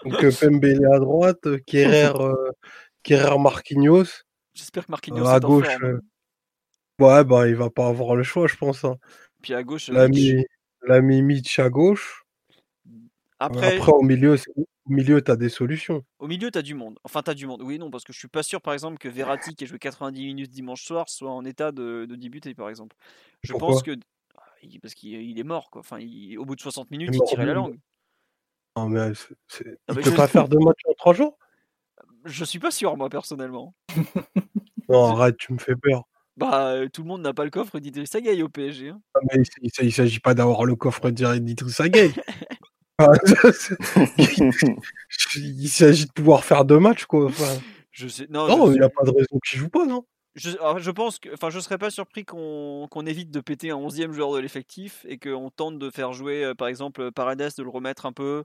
Donc 0.04 0.40
Pembele 0.40 0.86
à 0.92 0.98
droite, 0.98 1.46
Kerrer, 1.66 2.12
Kerrer 3.02 3.38
Marquinhos. 3.38 4.24
J'espère 4.54 4.86
que 4.86 4.92
Marquinhos 4.92 5.26
à 5.26 5.40
gauche. 5.40 5.66
Euh, 5.82 6.00
ouais, 6.98 7.24
bah 7.24 7.46
il 7.48 7.54
va 7.54 7.70
pas 7.70 7.88
avoir 7.88 8.16
le 8.16 8.22
choix, 8.22 8.46
je 8.46 8.56
pense. 8.56 8.84
Hein. 8.84 8.96
Puis 9.42 9.54
à 9.54 9.62
gauche, 9.62 9.90
l'ami 9.90 11.22
Mitch 11.22 11.58
à 11.58 11.68
gauche. 11.68 12.24
Après, 13.38 13.78
Après 13.78 13.92
au 13.92 14.02
milieu, 14.02 14.36
au 14.56 14.92
milieu, 14.92 15.22
tu 15.22 15.30
as 15.30 15.36
des 15.36 15.48
solutions. 15.48 16.04
Au 16.18 16.26
milieu, 16.26 16.50
tu 16.50 16.58
as 16.58 16.62
du 16.62 16.74
monde. 16.74 16.98
Enfin, 17.04 17.22
tu 17.22 17.30
as 17.30 17.34
du 17.34 17.46
monde. 17.46 17.62
Oui, 17.62 17.78
non, 17.78 17.90
parce 17.90 18.04
que 18.04 18.12
je 18.12 18.18
suis 18.18 18.28
pas 18.28 18.42
sûr, 18.42 18.60
par 18.60 18.74
exemple, 18.74 18.98
que 18.98 19.08
Verratti, 19.08 19.54
qui 19.54 19.64
a 19.64 19.66
joué 19.66 19.78
90 19.78 20.26
minutes 20.26 20.50
dimanche 20.50 20.84
soir, 20.84 21.08
soit 21.08 21.30
en 21.30 21.44
état 21.46 21.72
de, 21.72 22.06
débuter, 22.18 22.54
par 22.54 22.68
exemple. 22.68 22.96
Je 23.42 23.54
pense 23.54 23.82
que. 23.82 23.92
Ah, 24.36 24.42
parce 24.82 24.94
qu'il 24.94 25.38
est 25.38 25.44
mort, 25.44 25.70
quoi. 25.70 25.80
Enfin, 25.80 26.00
au 26.36 26.44
bout 26.44 26.54
de 26.54 26.60
60 26.60 26.90
minutes, 26.90 27.10
il, 27.14 27.22
tirait 27.22 27.46
la 27.46 27.54
langue. 27.54 27.78
Non, 28.76 28.88
mais 28.88 29.12
c'est... 29.48 29.78
Ah, 29.88 29.94
tu 29.94 30.02
peux 30.02 30.14
pas 30.14 30.28
faire 30.28 30.48
deux 30.48 30.58
matchs 30.58 30.82
en 30.88 30.94
trois 30.94 31.12
jours? 31.12 31.36
Je 32.24 32.44
suis 32.44 32.58
pas 32.58 32.70
sûr, 32.70 32.96
moi, 32.96 33.08
personnellement. 33.08 33.74
non, 34.88 35.06
arrête, 35.06 35.36
tu 35.36 35.52
me 35.52 35.58
fais 35.58 35.74
peur. 35.76 36.04
Bah, 36.36 36.76
tout 36.92 37.02
le 37.02 37.08
monde 37.08 37.22
n'a 37.22 37.34
pas 37.34 37.44
le 37.44 37.50
coffre 37.50 37.78
d'Idrissa 37.80 38.20
Gueye 38.20 38.42
au 38.42 38.48
PSG. 38.48 38.90
Hein. 38.90 39.00
Ah, 39.14 39.20
mais 39.30 39.42
il, 39.62 39.86
ne 39.86 39.90
s'agit 39.90 40.20
pas 40.20 40.34
d'avoir 40.34 40.64
le 40.64 40.76
coffre 40.76 41.10
d'Idrissa 41.10 41.88
Gueye. 41.88 42.14
il 45.36 45.68
s'agit 45.68 46.06
de 46.06 46.12
pouvoir 46.12 46.44
faire 46.44 46.64
deux 46.64 46.78
matchs, 46.78 47.06
quoi. 47.06 47.30
je 47.90 48.08
sais... 48.08 48.26
Non, 48.30 48.70
il 48.70 48.78
n'y 48.78 48.84
a 48.84 48.88
pas 48.88 49.04
de 49.04 49.10
raison 49.10 49.38
qu'il 49.44 49.58
joue 49.58 49.68
pas, 49.68 49.86
non? 49.86 50.04
Je, 50.36 50.50
je, 50.78 50.90
pense 50.90 51.18
que, 51.18 51.32
enfin, 51.34 51.50
je 51.50 51.58
serais 51.58 51.78
pas 51.78 51.90
surpris 51.90 52.24
qu'on 52.24 53.06
évite 53.06 53.30
de 53.30 53.40
péter 53.40 53.70
un 53.70 53.76
11e 53.76 54.12
joueur 54.12 54.32
de 54.32 54.38
l'effectif 54.38 55.04
et 55.08 55.18
qu'on 55.18 55.50
tente 55.50 55.78
de 55.78 55.90
faire 55.90 56.12
jouer, 56.12 56.44
euh, 56.44 56.54
par 56.54 56.68
exemple, 56.68 57.10
Paredes, 57.10 57.50
de 57.58 57.62
le 57.62 57.68
remettre 57.68 58.06
un 58.06 58.12
peu, 58.12 58.44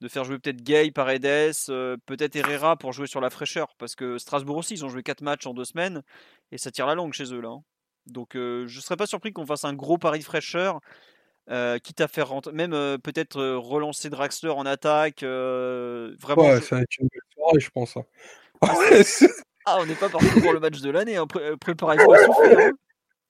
de 0.00 0.08
faire 0.08 0.24
jouer 0.24 0.38
peut-être 0.38 0.62
Gay, 0.62 0.90
Paredes, 0.90 1.54
euh, 1.68 1.96
peut-être 2.06 2.36
Herrera 2.36 2.76
pour 2.76 2.92
jouer 2.92 3.06
sur 3.06 3.20
la 3.20 3.28
fraîcheur. 3.28 3.74
Parce 3.78 3.94
que 3.94 4.16
Strasbourg 4.16 4.56
aussi, 4.56 4.74
ils 4.74 4.84
ont 4.84 4.88
joué 4.88 5.02
4 5.02 5.20
matchs 5.20 5.46
en 5.46 5.52
2 5.52 5.64
semaines 5.64 6.02
et 6.52 6.58
ça 6.58 6.70
tire 6.70 6.86
la 6.86 6.94
langue 6.94 7.12
chez 7.12 7.32
eux 7.34 7.40
là. 7.40 7.50
Hein. 7.50 7.62
Donc 8.06 8.36
euh, 8.36 8.66
je 8.66 8.80
serais 8.80 8.96
pas 8.96 9.06
surpris 9.06 9.32
qu'on 9.32 9.46
fasse 9.46 9.64
un 9.64 9.74
gros 9.74 9.98
pari 9.98 10.20
de 10.20 10.24
fraîcheur. 10.24 10.80
Euh, 11.48 11.78
quitte 11.78 12.00
à 12.00 12.08
faire 12.08 12.28
rentrer, 12.28 12.52
même 12.52 12.72
peut-être 13.02 13.40
relancer 13.40 14.10
Draxler 14.10 14.50
en 14.50 14.66
attaque. 14.66 15.22
vraiment, 15.22 16.42
ouais, 16.42 16.60
ça 16.60 16.76
va 16.76 16.82
être 16.82 16.98
une 16.98 17.08
belle 17.08 17.20
soirée, 17.34 17.60
je 17.60 17.70
pense. 17.70 17.96
Hein. 17.96 18.04
ah, 19.66 19.78
on 19.80 19.86
n'est 19.86 19.94
pas 19.94 20.08
parti 20.08 20.40
pour 20.40 20.52
le 20.52 20.60
match 20.60 20.80
de 20.80 20.90
l'année. 20.90 21.16
Hein. 21.16 21.26
Préparez-vous 21.60 22.12
à 22.12 22.18
souffrir. 22.24 22.58
Hein. 22.58 22.70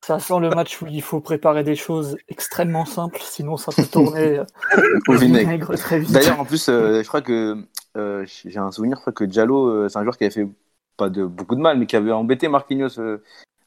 Ça 0.05 0.21
sent 0.21 0.39
le 0.39 0.51
match 0.51 0.81
où 0.83 0.87
il 0.87 1.03
faut 1.03 1.21
préparer 1.21 1.65
des 1.65 1.75
choses 1.75 2.17
extrêmement 2.29 2.85
simples, 2.85 3.19
sinon 3.23 3.57
ça 3.57 3.73
peut 3.73 3.89
tourner 3.91 4.41
au 5.09 5.15
vinaigre 5.15 5.75
très 5.77 5.99
vite. 5.99 6.13
D'ailleurs, 6.13 6.39
en 6.39 6.45
plus, 6.45 6.69
euh, 6.69 7.03
je 7.03 7.09
crois 7.09 7.23
que 7.23 7.57
euh, 7.97 8.25
j'ai 8.27 8.59
un 8.59 8.71
souvenir, 8.71 8.99
je 8.99 9.01
crois 9.01 9.13
que 9.13 9.25
Diallo, 9.25 9.67
euh, 9.67 9.89
c'est 9.89 9.99
un 9.99 10.03
joueur 10.03 10.17
qui 10.17 10.25
avait 10.25 10.33
fait 10.33 10.49
pas 10.97 11.09
de 11.09 11.25
beaucoup 11.25 11.57
de 11.57 11.61
mal, 11.61 11.79
mais 11.79 11.87
qui 11.87 11.97
avait 11.97 12.13
embêté 12.13 12.49
Marquinhos 12.49 13.01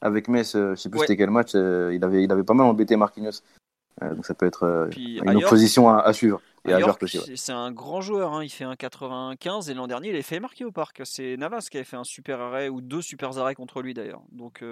avec 0.00 0.28
Metz. 0.28 0.52
je 0.54 0.74
sais 0.76 0.88
plus 0.88 1.00
c'était 1.00 1.16
quel 1.16 1.30
match. 1.30 1.52
il 1.54 2.00
avait, 2.02 2.22
il 2.22 2.32
avait 2.32 2.44
pas 2.44 2.54
mal 2.54 2.66
embêté 2.66 2.96
Marquinhos. 2.96 3.42
Donc 4.00 4.24
ça 4.24 4.34
peut 4.34 4.46
être 4.46 4.88
une 4.96 5.36
opposition 5.36 5.88
à, 5.90 6.12
suivre. 6.12 6.40
C'est 7.36 7.52
un 7.52 7.72
grand 7.72 8.00
joueur, 8.00 8.34
hein. 8.34 8.44
il 8.44 8.50
fait 8.50 8.64
un 8.64 8.76
95 8.76 9.70
et 9.70 9.74
l'an 9.74 9.86
dernier 9.86 10.10
il 10.10 10.16
a 10.16 10.22
fait 10.22 10.40
marquer 10.40 10.64
au 10.64 10.72
parc. 10.72 11.02
C'est 11.04 11.36
Navas 11.36 11.68
qui 11.70 11.76
avait 11.76 11.84
fait 11.84 11.96
un 11.96 12.04
super 12.04 12.40
arrêt 12.40 12.68
ou 12.68 12.80
deux 12.80 13.02
super 13.02 13.38
arrêts 13.38 13.54
contre 13.54 13.82
lui 13.82 13.94
d'ailleurs. 13.94 14.22
Donc 14.32 14.62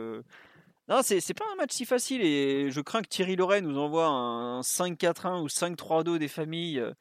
non, 0.89 1.01
c'est 1.03 1.35
pas 1.35 1.45
un 1.53 1.57
match 1.57 1.73
si 1.73 1.85
facile 1.85 2.23
et 2.23 2.71
je 2.71 2.81
crains 2.81 3.03
que 3.03 3.09
Thierry 3.09 3.37
Loret 3.37 3.61
nous 3.61 3.79
envoie 3.79 4.07
un 4.07 4.63
5-4-1 4.63 5.43
ou 5.43 5.47
5-3-2 5.47 6.17
des 6.17 6.29
familles, 6.29 6.81
euh, 6.81 6.95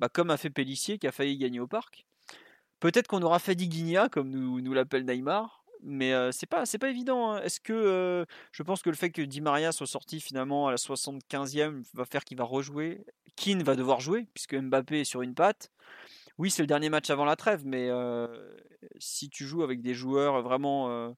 bah, 0.00 0.08
comme 0.12 0.30
a 0.30 0.36
fait 0.36 0.50
Pellissier 0.50 0.98
qui 0.98 1.06
a 1.06 1.12
failli 1.12 1.38
gagner 1.38 1.60
au 1.60 1.68
parc. 1.68 2.04
Peut-être 2.80 3.06
qu'on 3.06 3.22
aura 3.22 3.38
fait 3.38 3.56
comme 4.10 4.30
nous, 4.30 4.60
nous 4.60 4.72
l'appelle 4.72 5.04
Neymar, 5.04 5.57
mais 5.82 6.12
c'est 6.32 6.46
pas, 6.46 6.64
pas 6.80 6.88
évident. 6.88 7.32
Hein. 7.32 7.42
Est-ce 7.42 7.60
que 7.60 8.26
je 8.52 8.62
pense 8.62 8.82
que 8.82 8.90
le 8.90 8.96
fait 8.96 9.10
que 9.10 9.22
Di 9.22 9.40
Maria 9.40 9.72
soit 9.72 9.86
sorti 9.86 10.20
finalement 10.20 10.68
à 10.68 10.70
la 10.70 10.76
75e 10.76 11.82
va 11.94 12.04
faire 12.04 12.24
qu'il 12.24 12.36
va 12.36 12.44
rejouer 12.44 13.04
Keane 13.36 13.62
va 13.62 13.76
devoir 13.76 14.00
jouer 14.00 14.26
puisque 14.34 14.54
Mbappé 14.54 15.00
est 15.00 15.04
sur 15.04 15.22
une 15.22 15.34
patte. 15.34 15.70
Oui, 16.38 16.50
c'est 16.50 16.62
le 16.62 16.66
dernier 16.66 16.88
match 16.88 17.10
avant 17.10 17.24
la 17.24 17.36
trêve, 17.36 17.64
mais 17.64 17.88
si 18.98 19.28
tu 19.28 19.44
joues 19.46 19.62
avec 19.62 19.80
des 19.80 19.94
joueurs 19.94 20.42
vraiment 20.42 21.14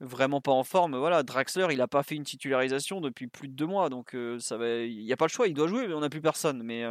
vraiment 0.00 0.40
pas 0.40 0.52
en 0.52 0.64
forme. 0.64 0.96
Voilà, 0.96 1.22
Draxler, 1.22 1.66
il 1.70 1.78
n'a 1.78 1.88
pas 1.88 2.02
fait 2.02 2.14
une 2.14 2.24
titularisation 2.24 3.00
depuis 3.00 3.26
plus 3.26 3.48
de 3.48 3.54
deux 3.54 3.66
mois, 3.66 3.88
donc 3.90 4.16
ça 4.38 4.56
va, 4.56 4.82
il 4.82 5.04
n'y 5.04 5.12
a 5.12 5.16
pas 5.16 5.26
le 5.26 5.30
choix, 5.30 5.46
il 5.46 5.54
doit 5.54 5.68
jouer, 5.68 5.86
mais 5.86 5.94
on 5.94 6.00
n'a 6.00 6.08
plus 6.08 6.22
personne. 6.22 6.62
Mais 6.62 6.84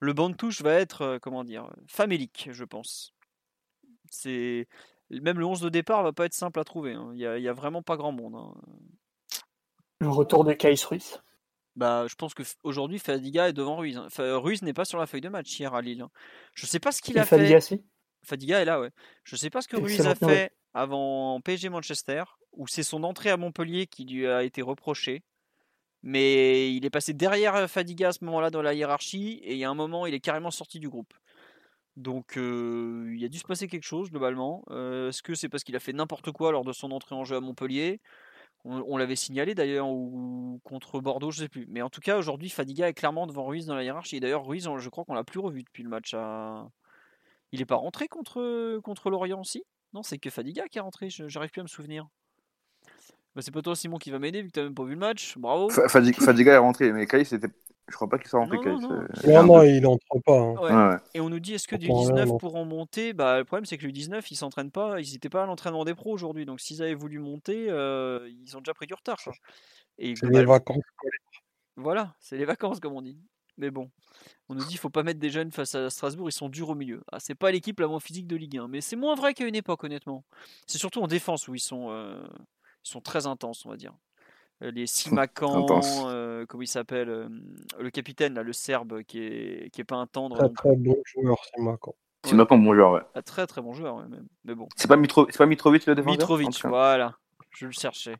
le 0.00 0.12
banc 0.12 0.30
de 0.30 0.36
touche 0.36 0.62
va 0.62 0.74
être, 0.74 1.18
comment 1.22 1.44
dire, 1.44 1.70
famélique, 1.88 2.48
je 2.52 2.64
pense. 2.64 3.12
C'est 4.10 4.68
même 5.10 5.38
le 5.38 5.46
11 5.46 5.60
de 5.60 5.68
départ 5.68 6.02
va 6.02 6.12
pas 6.12 6.26
être 6.26 6.34
simple 6.34 6.60
à 6.60 6.64
trouver. 6.64 6.94
Hein. 6.94 7.10
Il 7.14 7.18
n'y 7.18 7.48
a, 7.48 7.52
vraiment 7.52 7.82
pas 7.82 7.96
grand 7.96 8.12
monde. 8.12 8.34
Hein. 8.34 8.54
Le 10.00 10.08
retour 10.08 10.44
de 10.44 10.52
Kais 10.52 10.74
Ruiz? 10.88 11.20
Bah, 11.76 12.06
je 12.08 12.14
pense 12.14 12.32
qu'aujourd'hui, 12.34 12.98
Fadiga 12.98 13.48
est 13.48 13.52
devant 13.52 13.76
Ruiz. 13.76 13.96
Hein. 13.96 14.08
Ruiz 14.38 14.62
n'est 14.62 14.72
pas 14.72 14.84
sur 14.84 14.98
la 14.98 15.06
feuille 15.06 15.20
de 15.20 15.28
match 15.28 15.58
hier 15.58 15.74
à 15.74 15.82
Lille. 15.82 16.04
Je 16.54 16.66
sais 16.66 16.80
pas 16.80 16.90
ce 16.90 17.02
qu'il 17.02 17.18
a 17.18 17.24
Fadiga, 17.24 17.60
fait. 17.60 17.76
Si? 17.76 17.84
Fadiga 18.22 18.60
est 18.60 18.64
là, 18.64 18.80
ouais. 18.80 18.90
Je 19.24 19.36
sais 19.36 19.50
pas 19.50 19.60
ce 19.62 19.68
que 19.68 19.76
Ruiz 19.76 20.06
a 20.06 20.14
fait 20.14 20.52
avant 20.74 21.40
PSG 21.40 21.68
Manchester, 21.68 22.24
où 22.52 22.66
c'est 22.66 22.82
son 22.82 23.02
entrée 23.04 23.30
à 23.30 23.36
Montpellier 23.36 23.86
qui 23.86 24.04
lui 24.04 24.26
a 24.26 24.42
été 24.42 24.62
reprochée. 24.62 25.22
Mais 26.02 26.72
il 26.74 26.84
est 26.84 26.90
passé 26.90 27.12
derrière 27.12 27.68
Fadiga 27.70 28.08
à 28.08 28.12
ce 28.12 28.24
moment-là 28.24 28.50
dans 28.50 28.62
la 28.62 28.74
hiérarchie, 28.74 29.40
et 29.42 29.52
il 29.52 29.58
y 29.58 29.64
a 29.64 29.70
un 29.70 29.74
moment, 29.74 30.06
il 30.06 30.14
est 30.14 30.20
carrément 30.20 30.50
sorti 30.50 30.78
du 30.78 30.88
groupe. 30.88 31.14
Donc 31.96 32.36
il 32.36 33.24
a 33.24 33.28
dû 33.28 33.38
se 33.38 33.44
passer 33.44 33.68
quelque 33.68 33.84
chose 33.84 34.10
globalement. 34.10 34.64
Est-ce 34.70 35.22
que 35.22 35.34
c'est 35.34 35.48
parce 35.48 35.64
qu'il 35.64 35.76
a 35.76 35.80
fait 35.80 35.92
n'importe 35.92 36.30
quoi 36.30 36.52
lors 36.52 36.64
de 36.64 36.72
son 36.72 36.90
entrée 36.90 37.14
en 37.14 37.24
jeu 37.24 37.36
à 37.36 37.40
Montpellier? 37.40 38.00
On, 38.64 38.96
l'avait 38.96 39.16
signalé 39.16 39.54
d'ailleurs 39.54 39.88
ou 39.88 40.60
contre 40.64 41.00
Bordeaux, 41.00 41.30
je 41.30 41.38
sais 41.38 41.48
plus. 41.48 41.66
Mais 41.68 41.82
en 41.82 41.88
tout 41.88 42.00
cas 42.00 42.18
aujourd'hui 42.18 42.50
Fadiga 42.50 42.88
est 42.88 42.94
clairement 42.94 43.26
devant 43.28 43.44
Ruiz 43.44 43.66
dans 43.66 43.76
la 43.76 43.84
hiérarchie. 43.84 44.18
D'ailleurs 44.18 44.44
Ruiz, 44.44 44.68
je 44.78 44.88
crois 44.88 45.04
qu'on 45.04 45.14
l'a 45.14 45.24
plus 45.24 45.38
revu 45.38 45.62
depuis 45.62 45.84
le 45.84 45.88
match. 45.88 46.14
Il 47.52 47.60
n'est 47.60 47.66
pas 47.66 47.76
rentré 47.76 48.08
contre 48.08 48.78
contre 48.80 49.08
Lorient 49.08 49.40
aussi? 49.40 49.62
Non, 49.94 50.02
c'est 50.02 50.18
que 50.18 50.30
Fadiga 50.30 50.68
qui 50.68 50.78
est 50.78 50.82
rentré. 50.82 51.08
J'arrive 51.10 51.50
plus 51.50 51.60
à 51.60 51.62
me 51.62 51.68
souvenir. 51.68 52.08
Bah, 53.34 53.42
c'est 53.42 53.52
pas 53.52 53.62
toi 53.62 53.76
Simon 53.76 53.98
qui 53.98 54.10
va 54.10 54.18
m'aider 54.18 54.42
vu 54.42 54.48
que 54.48 54.52
tu 54.52 54.60
n'as 54.60 54.64
même 54.64 54.74
pas 54.74 54.84
vu 54.84 54.92
le 54.92 54.98
match. 54.98 55.38
Bravo. 55.38 55.70
Fadiga 55.70 56.54
est 56.54 56.58
rentré, 56.58 56.92
mais 56.92 57.06
Kai 57.06 57.24
c'était 57.24 57.48
je 57.88 57.94
crois 57.94 58.08
pas 58.08 58.18
qu'il 58.18 58.28
soit 58.28 58.40
rentré. 58.40 58.56
Non, 58.56 58.80
non, 58.80 59.06
non. 59.26 59.44
non, 59.44 59.62
il 59.62 59.86
entre 59.86 60.18
pas. 60.24 60.38
Hein. 60.38 61.00
Et 61.14 61.20
on 61.20 61.28
nous 61.28 61.38
dit 61.38 61.54
est-ce 61.54 61.68
que 61.68 61.76
du 61.76 61.86
19 61.86 62.38
pourront 62.38 62.64
monter? 62.64 63.12
Bah, 63.12 63.38
Le 63.38 63.44
problème, 63.44 63.64
c'est 63.64 63.78
que 63.78 63.86
le 63.86 63.92
19, 63.92 64.28
ils 64.30 64.36
s'entraînent 64.36 64.72
pas. 64.72 65.00
Ils 65.00 65.12
n'étaient 65.12 65.28
pas 65.28 65.44
à 65.44 65.46
l'entraînement 65.46 65.84
des 65.84 65.94
pros 65.94 66.12
aujourd'hui. 66.12 66.46
Donc, 66.46 66.60
s'ils 66.60 66.82
avaient 66.82 66.94
voulu 66.94 67.18
monter, 67.18 67.66
euh, 67.68 68.28
ils 68.42 68.56
ont 68.56 68.60
déjà 68.60 68.74
pris 68.74 68.86
du 68.86 68.94
retard. 68.94 69.18
Et 69.98 70.16
c'est 70.16 70.28
les 70.28 70.44
vacances. 70.44 70.82
Voilà, 71.76 72.14
c'est 72.20 72.36
les 72.36 72.44
vacances, 72.44 72.80
comme 72.80 72.94
on 72.94 73.02
dit. 73.02 73.18
Mais 73.58 73.70
bon, 73.70 73.90
on 74.48 74.54
nous 74.54 74.62
dit 74.62 74.68
qu'il 74.68 74.78
faut 74.78 74.90
pas 74.90 75.02
mettre 75.02 75.20
des 75.20 75.30
jeunes 75.30 75.50
face 75.50 75.74
à 75.74 75.88
Strasbourg, 75.88 76.28
ils 76.28 76.32
sont 76.32 76.48
durs 76.48 76.68
au 76.68 76.74
milieu. 76.74 77.02
Ah, 77.10 77.20
c'est 77.20 77.34
pas 77.34 77.50
l'équipe 77.50 77.80
la 77.80 77.86
moins 77.86 78.00
physique 78.00 78.26
de 78.26 78.36
Ligue 78.36 78.58
1, 78.58 78.68
mais 78.68 78.80
c'est 78.80 78.96
moins 78.96 79.14
vrai 79.14 79.32
qu'à 79.32 79.46
une 79.46 79.54
époque, 79.54 79.84
honnêtement. 79.84 80.24
C'est 80.66 80.78
surtout 80.78 81.00
en 81.02 81.06
défense 81.06 81.48
où 81.48 81.54
ils 81.54 81.60
sont, 81.60 81.90
euh, 81.90 82.22
ils 82.84 82.88
sont 82.90 83.00
très 83.00 83.26
intenses, 83.26 83.64
on 83.64 83.70
va 83.70 83.76
dire. 83.76 83.94
Euh, 84.62 84.70
les 84.70 84.86
Simacan, 84.86 85.66
euh, 86.36 86.46
comment 86.46 86.62
il 86.62 86.68
s'appelle, 86.68 87.08
euh, 87.08 87.28
le 87.78 87.90
capitaine, 87.90 88.34
là, 88.34 88.42
le 88.42 88.52
Serbe, 88.52 89.02
qui 89.02 89.20
est, 89.20 89.70
qui 89.72 89.80
est 89.80 89.84
pas 89.84 89.96
un 89.96 90.06
tendre. 90.06 90.36
Très, 90.36 90.52
très 90.52 90.76
bon 90.76 90.96
joueur, 91.04 91.38
Simacan. 91.54 91.94
Simacan, 92.24 92.58
bon 92.58 92.74
joueur, 92.74 92.92
ouais. 92.92 93.00
Ah, 93.14 93.22
très 93.22 93.46
très 93.46 93.62
bon 93.62 93.72
joueur, 93.72 93.96
ouais, 93.96 94.08
même. 94.08 94.26
Mais 94.44 94.54
bon. 94.54 94.68
C'est 94.76 94.88
pas, 94.88 94.96
Mitro... 94.96 95.26
pas 95.26 95.46
Mitrovic 95.46 95.86
le 95.86 95.94
défenseur 95.94 96.18
Mitrovic, 96.18 96.64
voilà. 96.64 97.16
Je 97.50 97.66
le 97.66 97.72
cherchais. 97.72 98.16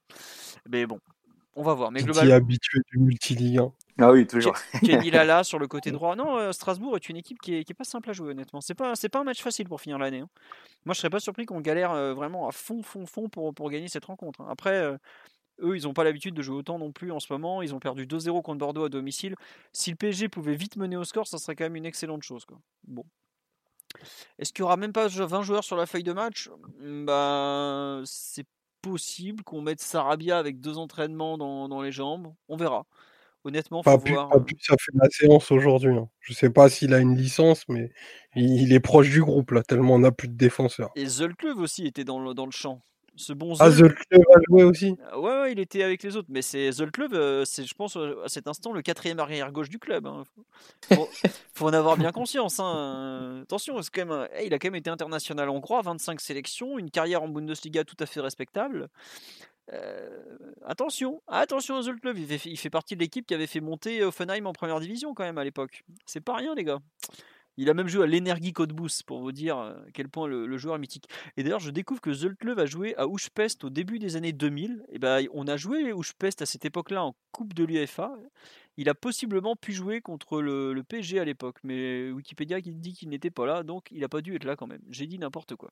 Mais 0.68 0.86
bon, 0.86 0.98
on 1.54 1.62
va 1.62 1.74
voir. 1.74 1.90
Mais 1.90 2.02
globalement. 2.02 2.34
habitué 2.34 2.80
du 2.90 2.98
multiligue. 2.98 3.60
Ah 3.98 4.12
oui, 4.12 4.26
toujours. 4.26 4.54
Kenny 4.80 5.10
Lala 5.10 5.44
sur 5.44 5.58
le 5.58 5.68
côté 5.68 5.90
droit. 5.90 6.16
Non, 6.16 6.52
Strasbourg 6.52 6.96
est 6.96 7.08
une 7.08 7.16
équipe 7.16 7.40
qui 7.40 7.54
est, 7.54 7.64
qui 7.64 7.72
est 7.72 7.74
pas 7.74 7.84
simple 7.84 8.10
à 8.10 8.12
jouer, 8.12 8.30
honnêtement. 8.30 8.60
C'est 8.60 8.74
pas, 8.74 8.94
c'est 8.94 9.08
pas 9.08 9.20
un 9.20 9.24
match 9.24 9.42
facile 9.42 9.68
pour 9.68 9.80
finir 9.80 9.98
l'année. 9.98 10.20
Hein. 10.20 10.28
Moi, 10.84 10.94
je 10.94 11.00
serais 11.00 11.10
pas 11.10 11.20
surpris 11.20 11.44
qu'on 11.44 11.60
galère 11.60 11.92
vraiment 12.14 12.48
à 12.48 12.52
fond, 12.52 12.82
fond, 12.82 13.04
fond 13.06 13.28
pour, 13.28 13.54
pour 13.54 13.70
gagner 13.70 13.88
cette 13.88 14.04
rencontre. 14.06 14.40
Hein. 14.40 14.48
Après, 14.50 14.96
eux, 15.60 15.76
ils 15.76 15.84
n'ont 15.84 15.94
pas 15.94 16.04
l'habitude 16.04 16.34
de 16.34 16.42
jouer 16.42 16.56
autant 16.56 16.78
non 16.78 16.92
plus 16.92 17.12
en 17.12 17.20
ce 17.20 17.32
moment. 17.32 17.62
Ils 17.62 17.74
ont 17.74 17.80
perdu 17.80 18.06
2-0 18.06 18.42
contre 18.42 18.58
Bordeaux 18.58 18.84
à 18.84 18.88
domicile. 18.88 19.34
Si 19.72 19.90
le 19.90 19.96
PSG 19.96 20.28
pouvait 20.28 20.56
vite 20.56 20.76
mener 20.76 20.96
au 20.96 21.04
score, 21.04 21.26
ça 21.26 21.38
serait 21.38 21.56
quand 21.56 21.64
même 21.64 21.76
une 21.76 21.86
excellente 21.86 22.22
chose. 22.22 22.44
Quoi. 22.44 22.58
Bon. 22.86 23.04
Est-ce 24.38 24.52
qu'il 24.52 24.62
n'y 24.62 24.66
aura 24.66 24.76
même 24.76 24.92
pas 24.92 25.08
20 25.08 25.42
joueurs 25.42 25.64
sur 25.64 25.76
la 25.76 25.86
feuille 25.86 26.02
de 26.02 26.12
match? 26.12 26.50
Bah, 26.80 28.02
C'est 28.04 28.46
possible 28.82 29.42
qu'on 29.42 29.62
mette 29.62 29.80
Sarabia 29.80 30.38
avec 30.38 30.60
deux 30.60 30.78
entraînements 30.78 31.38
dans, 31.38 31.82
les 31.82 31.92
jambes. 31.92 32.32
On 32.48 32.56
verra. 32.56 32.86
Honnêtement, 33.44 33.82
faut 33.82 33.96
pas 33.98 34.10
voir. 34.10 34.44
Plus, 34.44 34.56
ça 34.60 34.74
fait 34.78 34.92
la 34.94 35.08
séance 35.08 35.52
aujourd'hui. 35.52 35.96
Hein. 35.96 36.08
Je 36.18 36.34
sais 36.34 36.50
pas 36.50 36.68
s'il 36.68 36.92
a 36.94 36.98
une 36.98 37.16
licence, 37.16 37.64
mais 37.68 37.92
il, 38.34 38.72
est 38.72 38.80
proche 38.80 39.08
du 39.08 39.22
groupe 39.22 39.52
là, 39.52 39.62
tellement 39.62 39.94
on 39.94 40.00
n'a 40.00 40.10
plus 40.10 40.26
de 40.26 40.34
défenseurs. 40.34 40.90
Et 40.96 41.06
Zoltlev 41.06 41.56
aussi 41.58 41.86
était 41.86 42.02
dans 42.02 42.18
le, 42.18 42.34
dans 42.34 42.44
le 42.44 42.50
champ 42.50 42.82
ce 43.16 43.32
bon 43.32 43.54
Ah, 43.58 43.70
Zoltlev 43.70 44.22
a 44.34 44.38
joué 44.48 44.62
aussi 44.62 44.96
euh, 45.12 45.18
ouais, 45.18 45.40
ouais, 45.40 45.52
il 45.52 45.58
était 45.58 45.82
avec 45.82 46.02
les 46.02 46.16
autres. 46.16 46.28
Mais 46.30 46.42
c'est 46.42 46.70
Zoltlev, 46.70 47.14
euh, 47.14 47.44
c'est, 47.44 47.64
je 47.64 47.74
pense, 47.74 47.96
euh, 47.96 48.22
à 48.24 48.28
cet 48.28 48.46
instant, 48.46 48.72
le 48.72 48.82
quatrième 48.82 49.18
arrière-gauche 49.18 49.70
du 49.70 49.78
club. 49.78 50.06
Hein. 50.06 50.24
Faut, 50.92 51.08
faut, 51.54 51.66
en 51.66 51.72
avoir 51.72 51.96
bien 51.96 52.12
conscience. 52.12 52.60
Hein. 52.60 53.40
Attention, 53.42 53.80
c'est 53.82 53.90
quand 53.92 54.06
même, 54.06 54.28
il 54.44 54.52
a 54.52 54.58
quand 54.58 54.68
même 54.68 54.76
été 54.76 54.90
international 54.90 55.48
hongrois, 55.48 55.82
25 55.82 56.20
sélections, 56.20 56.78
une 56.78 56.90
carrière 56.90 57.22
en 57.22 57.28
Bundesliga 57.28 57.84
tout 57.84 57.96
à 58.00 58.06
fait 58.06 58.20
respectable. 58.20 58.88
attention, 60.64 61.22
attention 61.26 61.76
à 61.76 61.82
Zoltlev, 61.82 62.18
il 62.18 62.26
fait, 62.26 62.50
il 62.50 62.56
fait 62.56 62.70
partie 62.70 62.94
de 62.94 63.00
l'équipe 63.00 63.26
qui 63.26 63.34
avait 63.34 63.46
fait 63.46 63.60
monter 63.60 64.04
Offenheim 64.04 64.46
en 64.46 64.52
première 64.52 64.80
division 64.80 65.14
quand 65.14 65.24
même 65.24 65.38
à 65.38 65.44
l'époque. 65.44 65.84
C'est 66.04 66.20
pas 66.20 66.36
rien, 66.36 66.54
les 66.54 66.64
gars. 66.64 66.80
Il 67.56 67.70
a 67.70 67.74
même 67.74 67.88
joué 67.88 68.04
à 68.04 68.06
l'Energie 68.06 68.52
Boost 68.52 69.04
pour 69.04 69.20
vous 69.20 69.32
dire 69.32 69.56
à 69.56 69.76
quel 69.94 70.08
point 70.08 70.26
le, 70.26 70.56
joueur 70.58 70.76
est 70.76 70.78
mythique. 70.78 71.08
Et 71.36 71.42
d'ailleurs, 71.42 71.60
je 71.60 71.70
découvre 71.70 72.00
que 72.00 72.12
Zoltlev 72.12 72.58
a 72.58 72.66
joué 72.66 72.94
à 72.96 73.06
Ouchpest 73.06 73.64
au 73.64 73.70
début 73.70 73.98
des 73.98 74.16
années 74.16 74.32
2000. 74.32 74.84
Et 74.90 74.98
ben, 74.98 75.26
on 75.32 75.46
a 75.46 75.56
joué 75.56 75.92
Ouchpest 75.92 76.42
à 76.42 76.46
cette 76.46 76.64
époque-là 76.64 77.04
en 77.04 77.16
Coupe 77.32 77.54
de 77.54 77.64
l'UEFA. 77.64 78.12
Il 78.78 78.90
a 78.90 78.94
possiblement 78.94 79.56
pu 79.56 79.72
jouer 79.72 80.00
contre 80.00 80.42
le, 80.42 80.82
PSG 80.86 81.18
à 81.18 81.24
l'époque, 81.24 81.56
mais 81.64 82.10
Wikipédia 82.10 82.60
dit 82.60 82.92
qu'il 82.92 83.08
n'était 83.08 83.30
pas 83.30 83.46
là, 83.46 83.62
donc 83.62 83.88
il 83.90 84.00
n'a 84.00 84.08
pas 84.08 84.20
dû 84.20 84.34
être 84.34 84.44
là 84.44 84.54
quand 84.54 84.66
même. 84.66 84.82
J'ai 84.90 85.06
dit 85.06 85.18
n'importe 85.18 85.56
quoi. 85.56 85.70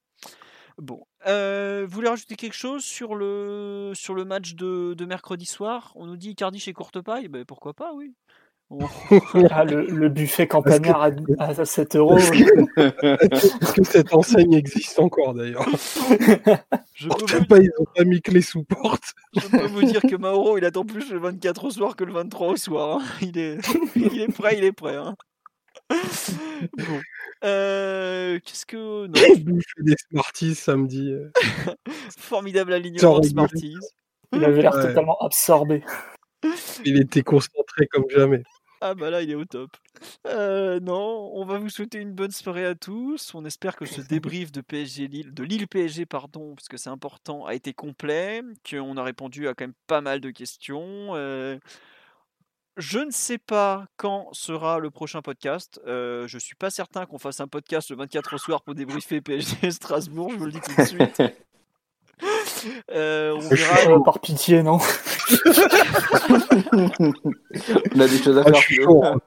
Bon, 0.79 1.07
euh, 1.27 1.85
vous 1.87 1.95
voulez 1.95 2.09
rajouter 2.09 2.35
quelque 2.35 2.55
chose 2.55 2.83
sur 2.83 3.15
le, 3.15 3.93
sur 3.95 4.15
le 4.15 4.25
match 4.25 4.55
de, 4.55 5.05
mercredi 5.05 5.47
soir? 5.47 5.93
On 5.95 6.07
nous 6.07 6.17
dit 6.17 6.35
Cardi 6.35 6.59
chez 6.59 6.73
Courtepaille, 6.73 7.29
ben 7.29 7.45
pourquoi 7.45 7.75
pas, 7.75 7.93
oui. 7.95 8.15
Ah, 9.51 9.65
le, 9.65 10.09
buffet 10.09 10.47
campagnard 10.47 11.11
à, 11.39 11.65
7 11.65 11.97
euros. 11.97 12.19
Est-ce 12.19 13.73
que, 13.75 13.85
cette 13.85 14.13
enseigne 14.13 14.55
existe 14.55 14.99
encore 14.99 15.35
d'ailleurs 15.35 15.69
Je 16.95 17.09
peux 17.09 17.45
pas, 17.47 17.59
ils 17.59 17.71
ont 17.79 17.87
pas 17.95 18.05
mis 18.05 18.21
clé 18.21 18.41
sous 18.41 18.65
porte. 18.65 19.15
Je 19.35 19.47
peux 19.49 19.67
vous 19.67 19.83
dire 19.83 20.01
que 20.01 20.17
Mauro, 20.17 20.59
il 20.59 20.65
attend 20.65 20.85
plus 20.85 21.11
le 21.11 21.19
24 21.19 21.65
au 21.65 21.71
soir 21.71 21.97
que 21.97 22.05
le 22.05 22.13
23 22.13 22.49
au 22.49 22.57
soir. 22.57 22.99
Hein. 22.99 23.05
Il, 23.21 23.39
est... 23.39 23.59
il 23.97 24.21
est 24.21 24.33
prêt, 24.33 24.57
il 24.59 24.65
est 24.65 24.73
prêt. 24.73 24.97
Hein. 24.97 25.15
Bon. 25.91 27.01
Euh, 27.45 28.39
qu'est-ce 28.45 28.65
que. 28.65 29.07
Non. 29.07 29.55
des 29.81 29.95
Smarties 30.11 30.55
samedi. 30.55 31.13
Formidable 32.19 32.73
alignement 32.73 33.21
de 33.21 33.27
Smarties. 33.27 33.77
Il 34.33 34.45
avait 34.45 34.63
l'air 34.63 34.73
totalement 34.73 35.19
absorbé. 35.21 35.83
Il 36.85 37.01
était 37.01 37.23
concentré 37.23 37.87
comme 37.87 38.09
jamais. 38.11 38.43
Ah 38.81 38.95
bah 38.95 39.09
là, 39.09 39.23
il 39.23 39.31
est 39.31 39.35
au 39.35 39.47
top. 39.47 39.71
Euh, 40.27 40.79
non, 40.79 41.31
on 41.33 41.47
va 41.47 41.59
vous 41.59 41.71
souhaiter 41.71 41.99
une 41.99 42.13
bonne 42.13 42.31
soirée 42.31 42.67
à 42.67 42.75
tous. 42.75 43.35
On 43.35 43.45
espère 43.47 43.77
que 43.77 43.87
ce 43.87 44.01
débrief 44.09 44.53
de 44.53 44.61
PSG 44.61 45.09
Lille, 45.09 45.33
de 45.33 45.43
Lille 45.43 45.67
PSG 45.67 46.05
pardon, 46.05 46.55
parce 46.55 46.69
que 46.69 46.77
c'est 46.77 46.91
important, 46.91 47.47
a 47.47 47.55
été 47.55 47.73
complet, 47.73 48.43
qu'on 48.69 48.99
a 48.99 49.03
répondu 49.03 49.49
à 49.49 49.55
quand 49.55 49.65
même 49.65 49.75
pas 49.87 50.03
mal 50.03 50.21
de 50.21 50.31
questions. 50.31 51.15
Euh, 51.15 51.59
je 52.77 52.99
ne 52.99 53.11
sais 53.11 53.39
pas 53.39 53.87
quand 53.97 54.29
sera 54.33 54.79
le 54.81 54.91
prochain 54.91 55.23
podcast. 55.23 55.81
Euh, 55.87 56.27
je 56.27 56.39
suis 56.39 56.57
pas 56.57 56.69
certain 56.69 57.07
qu'on 57.07 57.19
fasse 57.19 57.41
un 57.41 57.49
podcast 57.49 57.89
le 57.89 57.97
24 57.97 58.35
au 58.35 58.39
soir 58.39 58.63
pour 58.63 58.75
débriefer 58.75 59.23
PSG 59.23 59.71
Strasbourg. 59.71 60.31
Je 60.33 60.37
vous 60.37 60.47
le 60.47 60.53
dis 60.53 60.61
tout 60.61 60.75
de 60.77 60.87
suite. 60.87 61.23
Euh, 62.91 63.35
on 63.37 63.49
verra. 63.49 64.03
par 64.05 64.21
pitié, 64.21 64.63
non 64.63 64.79
On 67.95 68.01
a 68.01 68.09
des 68.09 68.19
choses 68.19 68.39
à 68.39 68.45
ah, 68.47 68.53
faire. 68.53 68.89
Hein. 68.89 69.21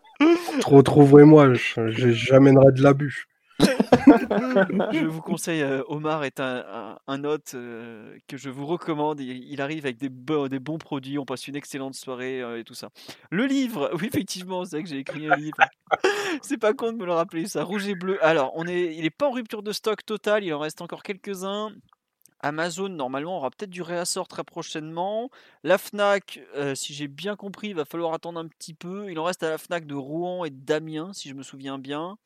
Retrouvez-moi, 0.66 1.54
j'amènerai 1.54 2.72
de 2.72 2.82
l'abus. 2.82 3.28
je 3.60 5.06
vous 5.06 5.22
conseille, 5.22 5.62
euh, 5.62 5.82
Omar 5.88 6.24
est 6.24 6.40
un, 6.40 6.98
un, 7.08 7.24
hôte 7.24 7.54
euh, 7.56 8.16
que 8.28 8.38
je 8.38 8.50
vous 8.50 8.66
recommande. 8.66 9.20
Il, 9.20 9.62
arrive 9.62 9.86
avec 9.86 9.98
des, 9.98 10.10
des, 10.10 10.60
bons 10.60 10.78
produits, 10.78 11.18
on 11.18 11.26
passe 11.26 11.48
une 11.48 11.56
excellente 11.56 11.96
soirée 11.96 12.60
et 12.60 12.64
tout 12.64 12.76
ça. 12.76 12.90
Le 13.32 13.46
livre, 13.46 13.90
oui, 14.00 14.08
effectivement, 14.08 14.64
c'est 14.66 14.78
vrai 14.78 14.84
que 14.84 14.90
j'ai 14.90 15.00
écrit 15.00 15.28
un 15.28 15.36
livre. 15.36 15.58
c'est 16.42 16.58
pas 16.58 16.74
con 16.74 16.92
de 16.92 16.98
me 16.98 17.06
le 17.06 17.14
rappeler, 17.14 17.48
ça, 17.48 17.64
rouge 17.64 17.88
et 17.88 17.96
bleu. 17.96 18.24
Alors, 18.24 18.52
on 18.56 18.68
est, 18.68 18.96
il 18.96 19.02
n'est 19.02 19.10
pas 19.10 19.28
en 19.28 19.32
rupture 19.32 19.64
de 19.64 19.72
stock 19.72 20.06
total, 20.06 20.44
il 20.44 20.54
en 20.54 20.60
reste 20.60 20.82
encore 20.82 21.04
quelques-uns. 21.04 21.72
Amazon, 22.40 22.90
normalement, 22.90 23.38
aura 23.38 23.50
peut-être 23.50 23.70
du 23.70 23.82
réassort 23.82 24.28
très 24.28 24.44
prochainement. 24.44 25.30
La 25.64 25.78
Fnac, 25.78 26.40
euh, 26.56 26.76
si 26.76 26.94
j'ai 26.94 27.08
bien 27.08 27.36
compris, 27.36 27.70
il 27.70 27.76
va 27.76 27.86
falloir 27.86 28.14
attendre 28.14 28.40
un 28.40 28.48
petit 28.48 28.74
peu. 28.74 29.10
Il 29.10 29.18
en 29.20 29.24
reste 29.24 29.44
à 29.44 29.50
la 29.50 29.58
Fnac 29.58 29.86
de 29.88 29.96
Rouen 29.96 30.46
et 30.46 30.50
d'Amiens, 30.50 31.14
si 31.14 31.30
je 31.30 31.34
me 31.34 31.44
souviens 31.44 31.80
bien. 31.80 32.18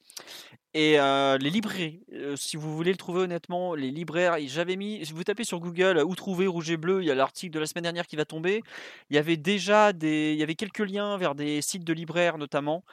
Et 0.74 1.00
euh, 1.00 1.38
les 1.38 1.50
librairies, 1.50 2.04
euh, 2.14 2.36
si 2.36 2.58
vous 2.58 2.76
voulez 2.76 2.92
le 2.92 2.98
trouver 2.98 3.22
honnêtement, 3.22 3.76
les 3.76 3.92
libraires, 3.92 4.36
j'avais 4.48 4.76
mis, 4.76 5.04
vous 5.04 5.24
tapez 5.24 5.44
sur 5.44 5.60
Google 5.60 6.02
où 6.06 6.16
trouver 6.16 6.48
rouge 6.48 6.72
et 6.72 6.78
bleu, 6.78 7.02
il 7.02 7.08
y 7.08 7.12
a 7.12 7.16
l'article 7.16 7.54
de 7.54 7.60
la 7.60 7.66
semaine 7.66 7.84
dernière 7.84 8.08
qui 8.08 8.16
va 8.16 8.26
tomber. 8.26 8.62
Il 9.10 9.16
y 9.16 9.20
avait 9.20 9.38
déjà 9.38 9.94
des, 9.94 10.34
il 10.34 10.40
y 10.40 10.44
avait 10.44 10.56
quelques 10.56 10.80
liens 10.80 11.18
vers 11.18 11.36
des 11.36 11.62
sites 11.62 11.84
de 11.84 11.94
libraires 11.94 12.38
notamment. 12.38 12.84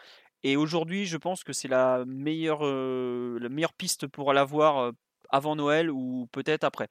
Et 0.44 0.56
aujourd'hui, 0.56 1.06
je 1.06 1.16
pense 1.16 1.42
que 1.42 1.52
c'est 1.52 1.68
la 1.68 2.04
meilleure, 2.06 2.62
la 2.62 3.48
meilleure 3.48 3.72
piste 3.72 4.06
pour 4.06 4.32
l'avoir 4.32 4.92
avant 5.30 5.56
Noël 5.56 5.90
ou 5.90 6.28
peut-être 6.32 6.64
après. 6.64 6.88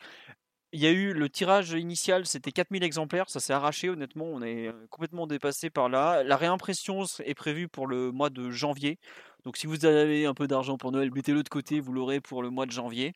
il 0.73 0.81
y 0.81 0.87
a 0.87 0.91
eu 0.91 1.13
le 1.13 1.29
tirage 1.29 1.71
initial, 1.71 2.25
c'était 2.25 2.51
4000 2.51 2.83
exemplaires, 2.83 3.29
ça 3.29 3.39
s'est 3.39 3.53
arraché 3.53 3.89
honnêtement, 3.89 4.25
on 4.25 4.41
est 4.41 4.71
complètement 4.89 5.25
dépassé 5.27 5.69
par 5.69 5.89
là. 5.89 6.23
La 6.23 6.35
réimpression 6.37 7.03
est 7.23 7.33
prévue 7.35 7.67
pour 7.69 7.87
le 7.87 8.11
mois 8.11 8.29
de 8.29 8.49
janvier. 8.51 8.99
Donc 9.47 9.55
si 9.55 9.65
vous 9.65 9.85
avez 9.85 10.25
un 10.25 10.33
peu 10.33 10.45
d'argent 10.45 10.77
pour 10.77 10.91
Noël, 10.91 11.09
mettez-le 11.09 11.41
de 11.41 11.47
côté, 11.47 11.79
vous 11.79 11.93
l'aurez 11.93 12.19
pour 12.19 12.43
le 12.43 12.49
mois 12.49 12.65
de 12.65 12.71
janvier. 12.71 13.13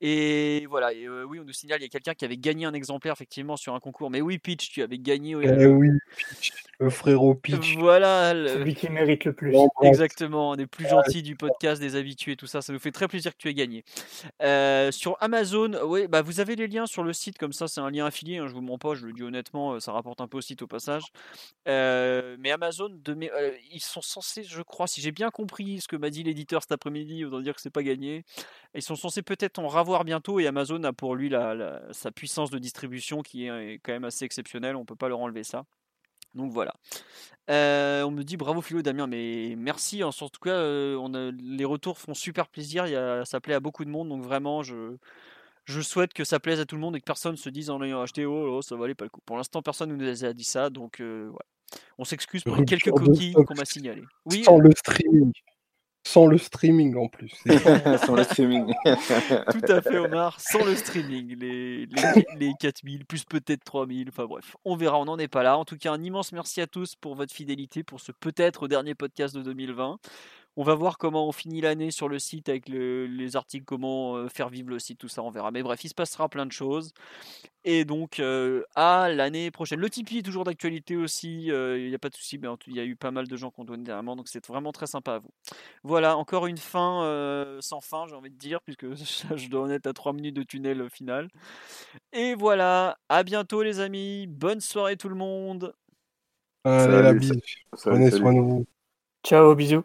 Et 0.00 0.66
voilà, 0.68 0.88
oui, 1.28 1.38
on 1.38 1.44
nous 1.44 1.52
signale, 1.52 1.78
il 1.78 1.84
y 1.84 1.86
a 1.86 1.88
quelqu'un 1.88 2.14
qui 2.14 2.24
avait 2.24 2.36
gagné 2.36 2.66
un 2.66 2.74
exemplaire 2.74 3.12
effectivement 3.12 3.56
sur 3.56 3.72
un 3.72 3.78
concours. 3.78 4.10
Mais 4.10 4.20
oui, 4.20 4.38
Pitch, 4.38 4.68
tu 4.70 4.82
avais 4.82 4.98
gagné. 4.98 5.36
Oui, 5.36 5.46
eh 5.46 5.66
oui 5.66 5.90
Pitch, 6.16 6.52
le 6.80 6.90
frérot 6.90 7.36
Pitch. 7.36 7.76
Voilà. 7.76 8.32
Celui 8.32 8.74
qui 8.74 8.90
mérite 8.90 9.26
le 9.26 9.32
plus. 9.32 9.54
Exactement, 9.82 10.50
on 10.50 10.56
est 10.56 10.66
plus 10.66 10.88
gentil 10.88 11.22
du 11.22 11.36
podcast, 11.36 11.80
des 11.80 11.94
habitués, 11.94 12.34
tout 12.34 12.48
ça. 12.48 12.60
Ça 12.60 12.72
nous 12.72 12.80
fait 12.80 12.90
très 12.90 13.06
plaisir 13.06 13.30
que 13.30 13.38
tu 13.38 13.48
aies 13.48 13.54
gagné. 13.54 13.84
sur 14.90 15.16
Amazon, 15.20 15.70
oui, 15.84 16.08
bah, 16.08 16.22
vous 16.22 16.40
avez 16.40 16.56
les 16.56 16.66
liens 16.66 16.86
sur 16.86 17.04
le 17.04 17.12
site, 17.12 17.38
comme 17.38 17.52
ça, 17.52 17.68
c'est 17.68 17.80
un 17.80 17.90
lien 17.90 18.06
affilié. 18.06 18.38
Hein, 18.38 18.48
je 18.48 18.54
vous 18.54 18.60
mens 18.60 18.78
pas, 18.78 18.96
je 18.96 19.06
le 19.06 19.12
dis 19.12 19.22
honnêtement, 19.22 19.78
ça 19.78 19.92
rapporte 19.92 20.20
un 20.20 20.26
peu 20.26 20.38
au 20.38 20.42
site 20.42 20.62
au 20.62 20.66
passage. 20.66 21.04
mais 21.64 22.50
Amazon, 22.50 22.88
de 22.90 23.16
ils 23.70 23.80
sont 23.80 24.02
censés, 24.02 24.42
je 24.42 24.60
crois, 24.60 24.88
si 24.88 25.00
j'ai 25.00 25.12
bien 25.12 25.30
compris, 25.30 25.43
compris 25.44 25.80
ce 25.80 25.88
que 25.88 25.96
m'a 25.96 26.08
dit 26.08 26.22
l'éditeur 26.22 26.62
cet 26.62 26.72
après-midi, 26.72 27.24
autant 27.24 27.40
dire 27.40 27.54
que 27.54 27.60
c'est 27.60 27.70
pas 27.70 27.82
gagné. 27.82 28.24
Ils 28.74 28.82
sont 28.82 28.96
censés 28.96 29.22
peut-être 29.22 29.58
en 29.58 29.68
ravoir 29.68 30.04
bientôt 30.04 30.40
et 30.40 30.46
Amazon 30.46 30.82
a 30.84 30.92
pour 30.92 31.14
lui 31.14 31.28
la, 31.28 31.82
sa 31.92 32.10
puissance 32.10 32.50
de 32.50 32.58
distribution 32.58 33.22
qui 33.22 33.46
est 33.46 33.78
quand 33.82 33.92
même 33.92 34.04
assez 34.04 34.24
exceptionnelle, 34.24 34.74
on 34.74 34.86
peut 34.86 34.96
pas 34.96 35.08
leur 35.08 35.20
enlever 35.20 35.44
ça. 35.44 35.66
Donc 36.34 36.50
voilà. 36.50 36.74
Euh, 37.50 38.02
on 38.04 38.10
me 38.10 38.22
dit 38.22 38.36
bravo 38.36 38.62
Philo 38.62 38.82
Damien, 38.82 39.06
mais 39.06 39.54
merci. 39.56 40.02
En 40.02 40.10
tout 40.10 40.28
cas, 40.42 40.58
on 40.58 41.12
a, 41.14 41.30
les 41.30 41.64
retours 41.64 41.98
font 41.98 42.14
super 42.14 42.48
plaisir. 42.48 42.86
Il 42.86 42.92
y 42.92 42.96
a, 42.96 43.24
ça 43.24 43.40
plaît 43.40 43.54
à 43.54 43.60
beaucoup 43.60 43.84
de 43.84 43.90
monde, 43.90 44.08
donc 44.08 44.22
vraiment, 44.22 44.62
je, 44.62 44.96
je 45.64 45.80
souhaite 45.80 46.14
que 46.14 46.24
ça 46.24 46.40
plaise 46.40 46.58
à 46.58 46.64
tout 46.64 46.74
le 46.74 46.80
monde 46.80 46.96
et 46.96 47.00
que 47.00 47.04
personne 47.04 47.36
se 47.36 47.50
dise 47.50 47.70
en 47.70 47.82
ayant 47.82 48.00
acheté 48.00 48.24
oh, 48.26 48.56
oh 48.56 48.62
ça 48.62 48.76
valait 48.76 48.94
pas 48.94 49.04
le 49.04 49.10
coup. 49.10 49.20
Pour 49.26 49.36
l'instant, 49.36 49.62
personne 49.62 49.90
ne 49.90 49.96
nous 49.96 50.24
a 50.24 50.32
dit 50.32 50.44
ça, 50.44 50.70
donc 50.70 51.00
euh, 51.00 51.30
on 51.98 52.04
s'excuse 52.04 52.42
pour 52.42 52.56
les 52.56 52.64
quelques 52.64 52.90
coquilles 52.90 53.34
qu'on 53.34 53.54
m'a 53.54 53.64
signalées. 53.64 54.04
Oui, 54.26 54.44
sans 54.44 54.58
le 54.58 54.70
streaming. 54.72 55.32
Sans 56.06 56.26
le 56.26 56.36
streaming 56.36 56.96
en 56.96 57.08
plus. 57.08 57.32
sans 58.06 58.14
le 58.14 58.24
streaming. 58.24 58.74
Tout 58.84 59.72
à 59.72 59.80
fait, 59.80 59.96
Omar. 59.96 60.38
Sans 60.38 60.62
le 60.62 60.76
streaming. 60.76 61.34
Les, 61.38 61.86
les, 61.86 62.26
les 62.38 62.52
4000, 62.60 63.06
plus 63.06 63.24
peut-être 63.24 63.64
3000. 63.64 64.10
Enfin 64.10 64.26
bref, 64.26 64.54
on 64.66 64.76
verra, 64.76 64.98
on 65.00 65.06
n'en 65.06 65.18
est 65.18 65.28
pas 65.28 65.42
là. 65.42 65.56
En 65.56 65.64
tout 65.64 65.78
cas, 65.78 65.92
un 65.92 66.02
immense 66.02 66.32
merci 66.32 66.60
à 66.60 66.66
tous 66.66 66.94
pour 66.94 67.14
votre 67.14 67.32
fidélité 67.32 67.82
pour 67.82 68.00
ce 68.00 68.12
peut-être 68.12 68.68
dernier 68.68 68.94
podcast 68.94 69.34
de 69.34 69.40
2020. 69.42 69.98
On 70.56 70.62
va 70.62 70.74
voir 70.74 70.98
comment 70.98 71.26
on 71.26 71.32
finit 71.32 71.60
l'année 71.60 71.90
sur 71.90 72.08
le 72.08 72.18
site 72.18 72.48
avec 72.48 72.68
les 72.68 73.36
articles, 73.36 73.64
comment 73.64 74.16
euh, 74.16 74.28
faire 74.28 74.48
vivre 74.48 74.70
le 74.70 74.78
site, 74.78 74.98
tout 74.98 75.08
ça, 75.08 75.22
on 75.22 75.30
verra. 75.30 75.50
Mais 75.50 75.62
bref, 75.62 75.82
il 75.82 75.88
se 75.88 75.94
passera 75.94 76.28
plein 76.28 76.46
de 76.46 76.52
choses. 76.52 76.92
Et 77.64 77.84
donc, 77.84 78.20
euh, 78.20 78.62
à 78.76 79.08
l'année 79.08 79.50
prochaine. 79.50 79.80
Le 79.80 79.90
Tipeee 79.90 80.18
est 80.18 80.22
toujours 80.22 80.44
d'actualité 80.44 80.96
aussi, 80.96 81.50
euh, 81.50 81.78
il 81.78 81.88
n'y 81.88 81.94
a 81.94 81.98
pas 81.98 82.08
de 82.08 82.14
souci, 82.14 82.38
mais 82.38 82.48
il 82.66 82.74
y 82.76 82.80
a 82.80 82.84
eu 82.84 82.94
pas 82.94 83.10
mal 83.10 83.26
de 83.26 83.36
gens 83.36 83.50
qui 83.50 83.60
ont 83.60 83.64
donné 83.64 83.82
dernièrement, 83.84 84.16
donc 84.16 84.28
c'est 84.28 84.46
vraiment 84.46 84.70
très 84.70 84.86
sympa 84.86 85.14
à 85.14 85.18
vous. 85.18 85.30
Voilà, 85.82 86.16
encore 86.16 86.46
une 86.46 86.58
fin 86.58 87.58
sans 87.60 87.80
fin, 87.80 88.06
j'ai 88.06 88.14
envie 88.14 88.30
de 88.30 88.38
dire, 88.38 88.60
puisque 88.62 88.86
je 89.36 89.48
dois 89.48 89.62
en 89.62 89.70
être 89.70 89.86
à 89.86 89.92
3 89.92 90.12
minutes 90.12 90.36
de 90.36 90.42
tunnel 90.42 90.88
final. 90.90 91.28
Et 92.12 92.34
voilà, 92.34 92.98
à 93.08 93.22
bientôt 93.24 93.62
les 93.62 93.80
amis, 93.80 94.26
bonne 94.28 94.60
soirée 94.60 94.96
tout 94.96 95.08
le 95.08 95.16
monde. 95.16 95.74
Allez, 96.64 97.02
la 97.02 97.12
bise. 97.12 97.32
Prenez 97.72 98.10
soin 98.10 98.32
de 98.32 98.40
vous. 98.40 98.66
Ciao, 99.22 99.54
bisous. 99.54 99.84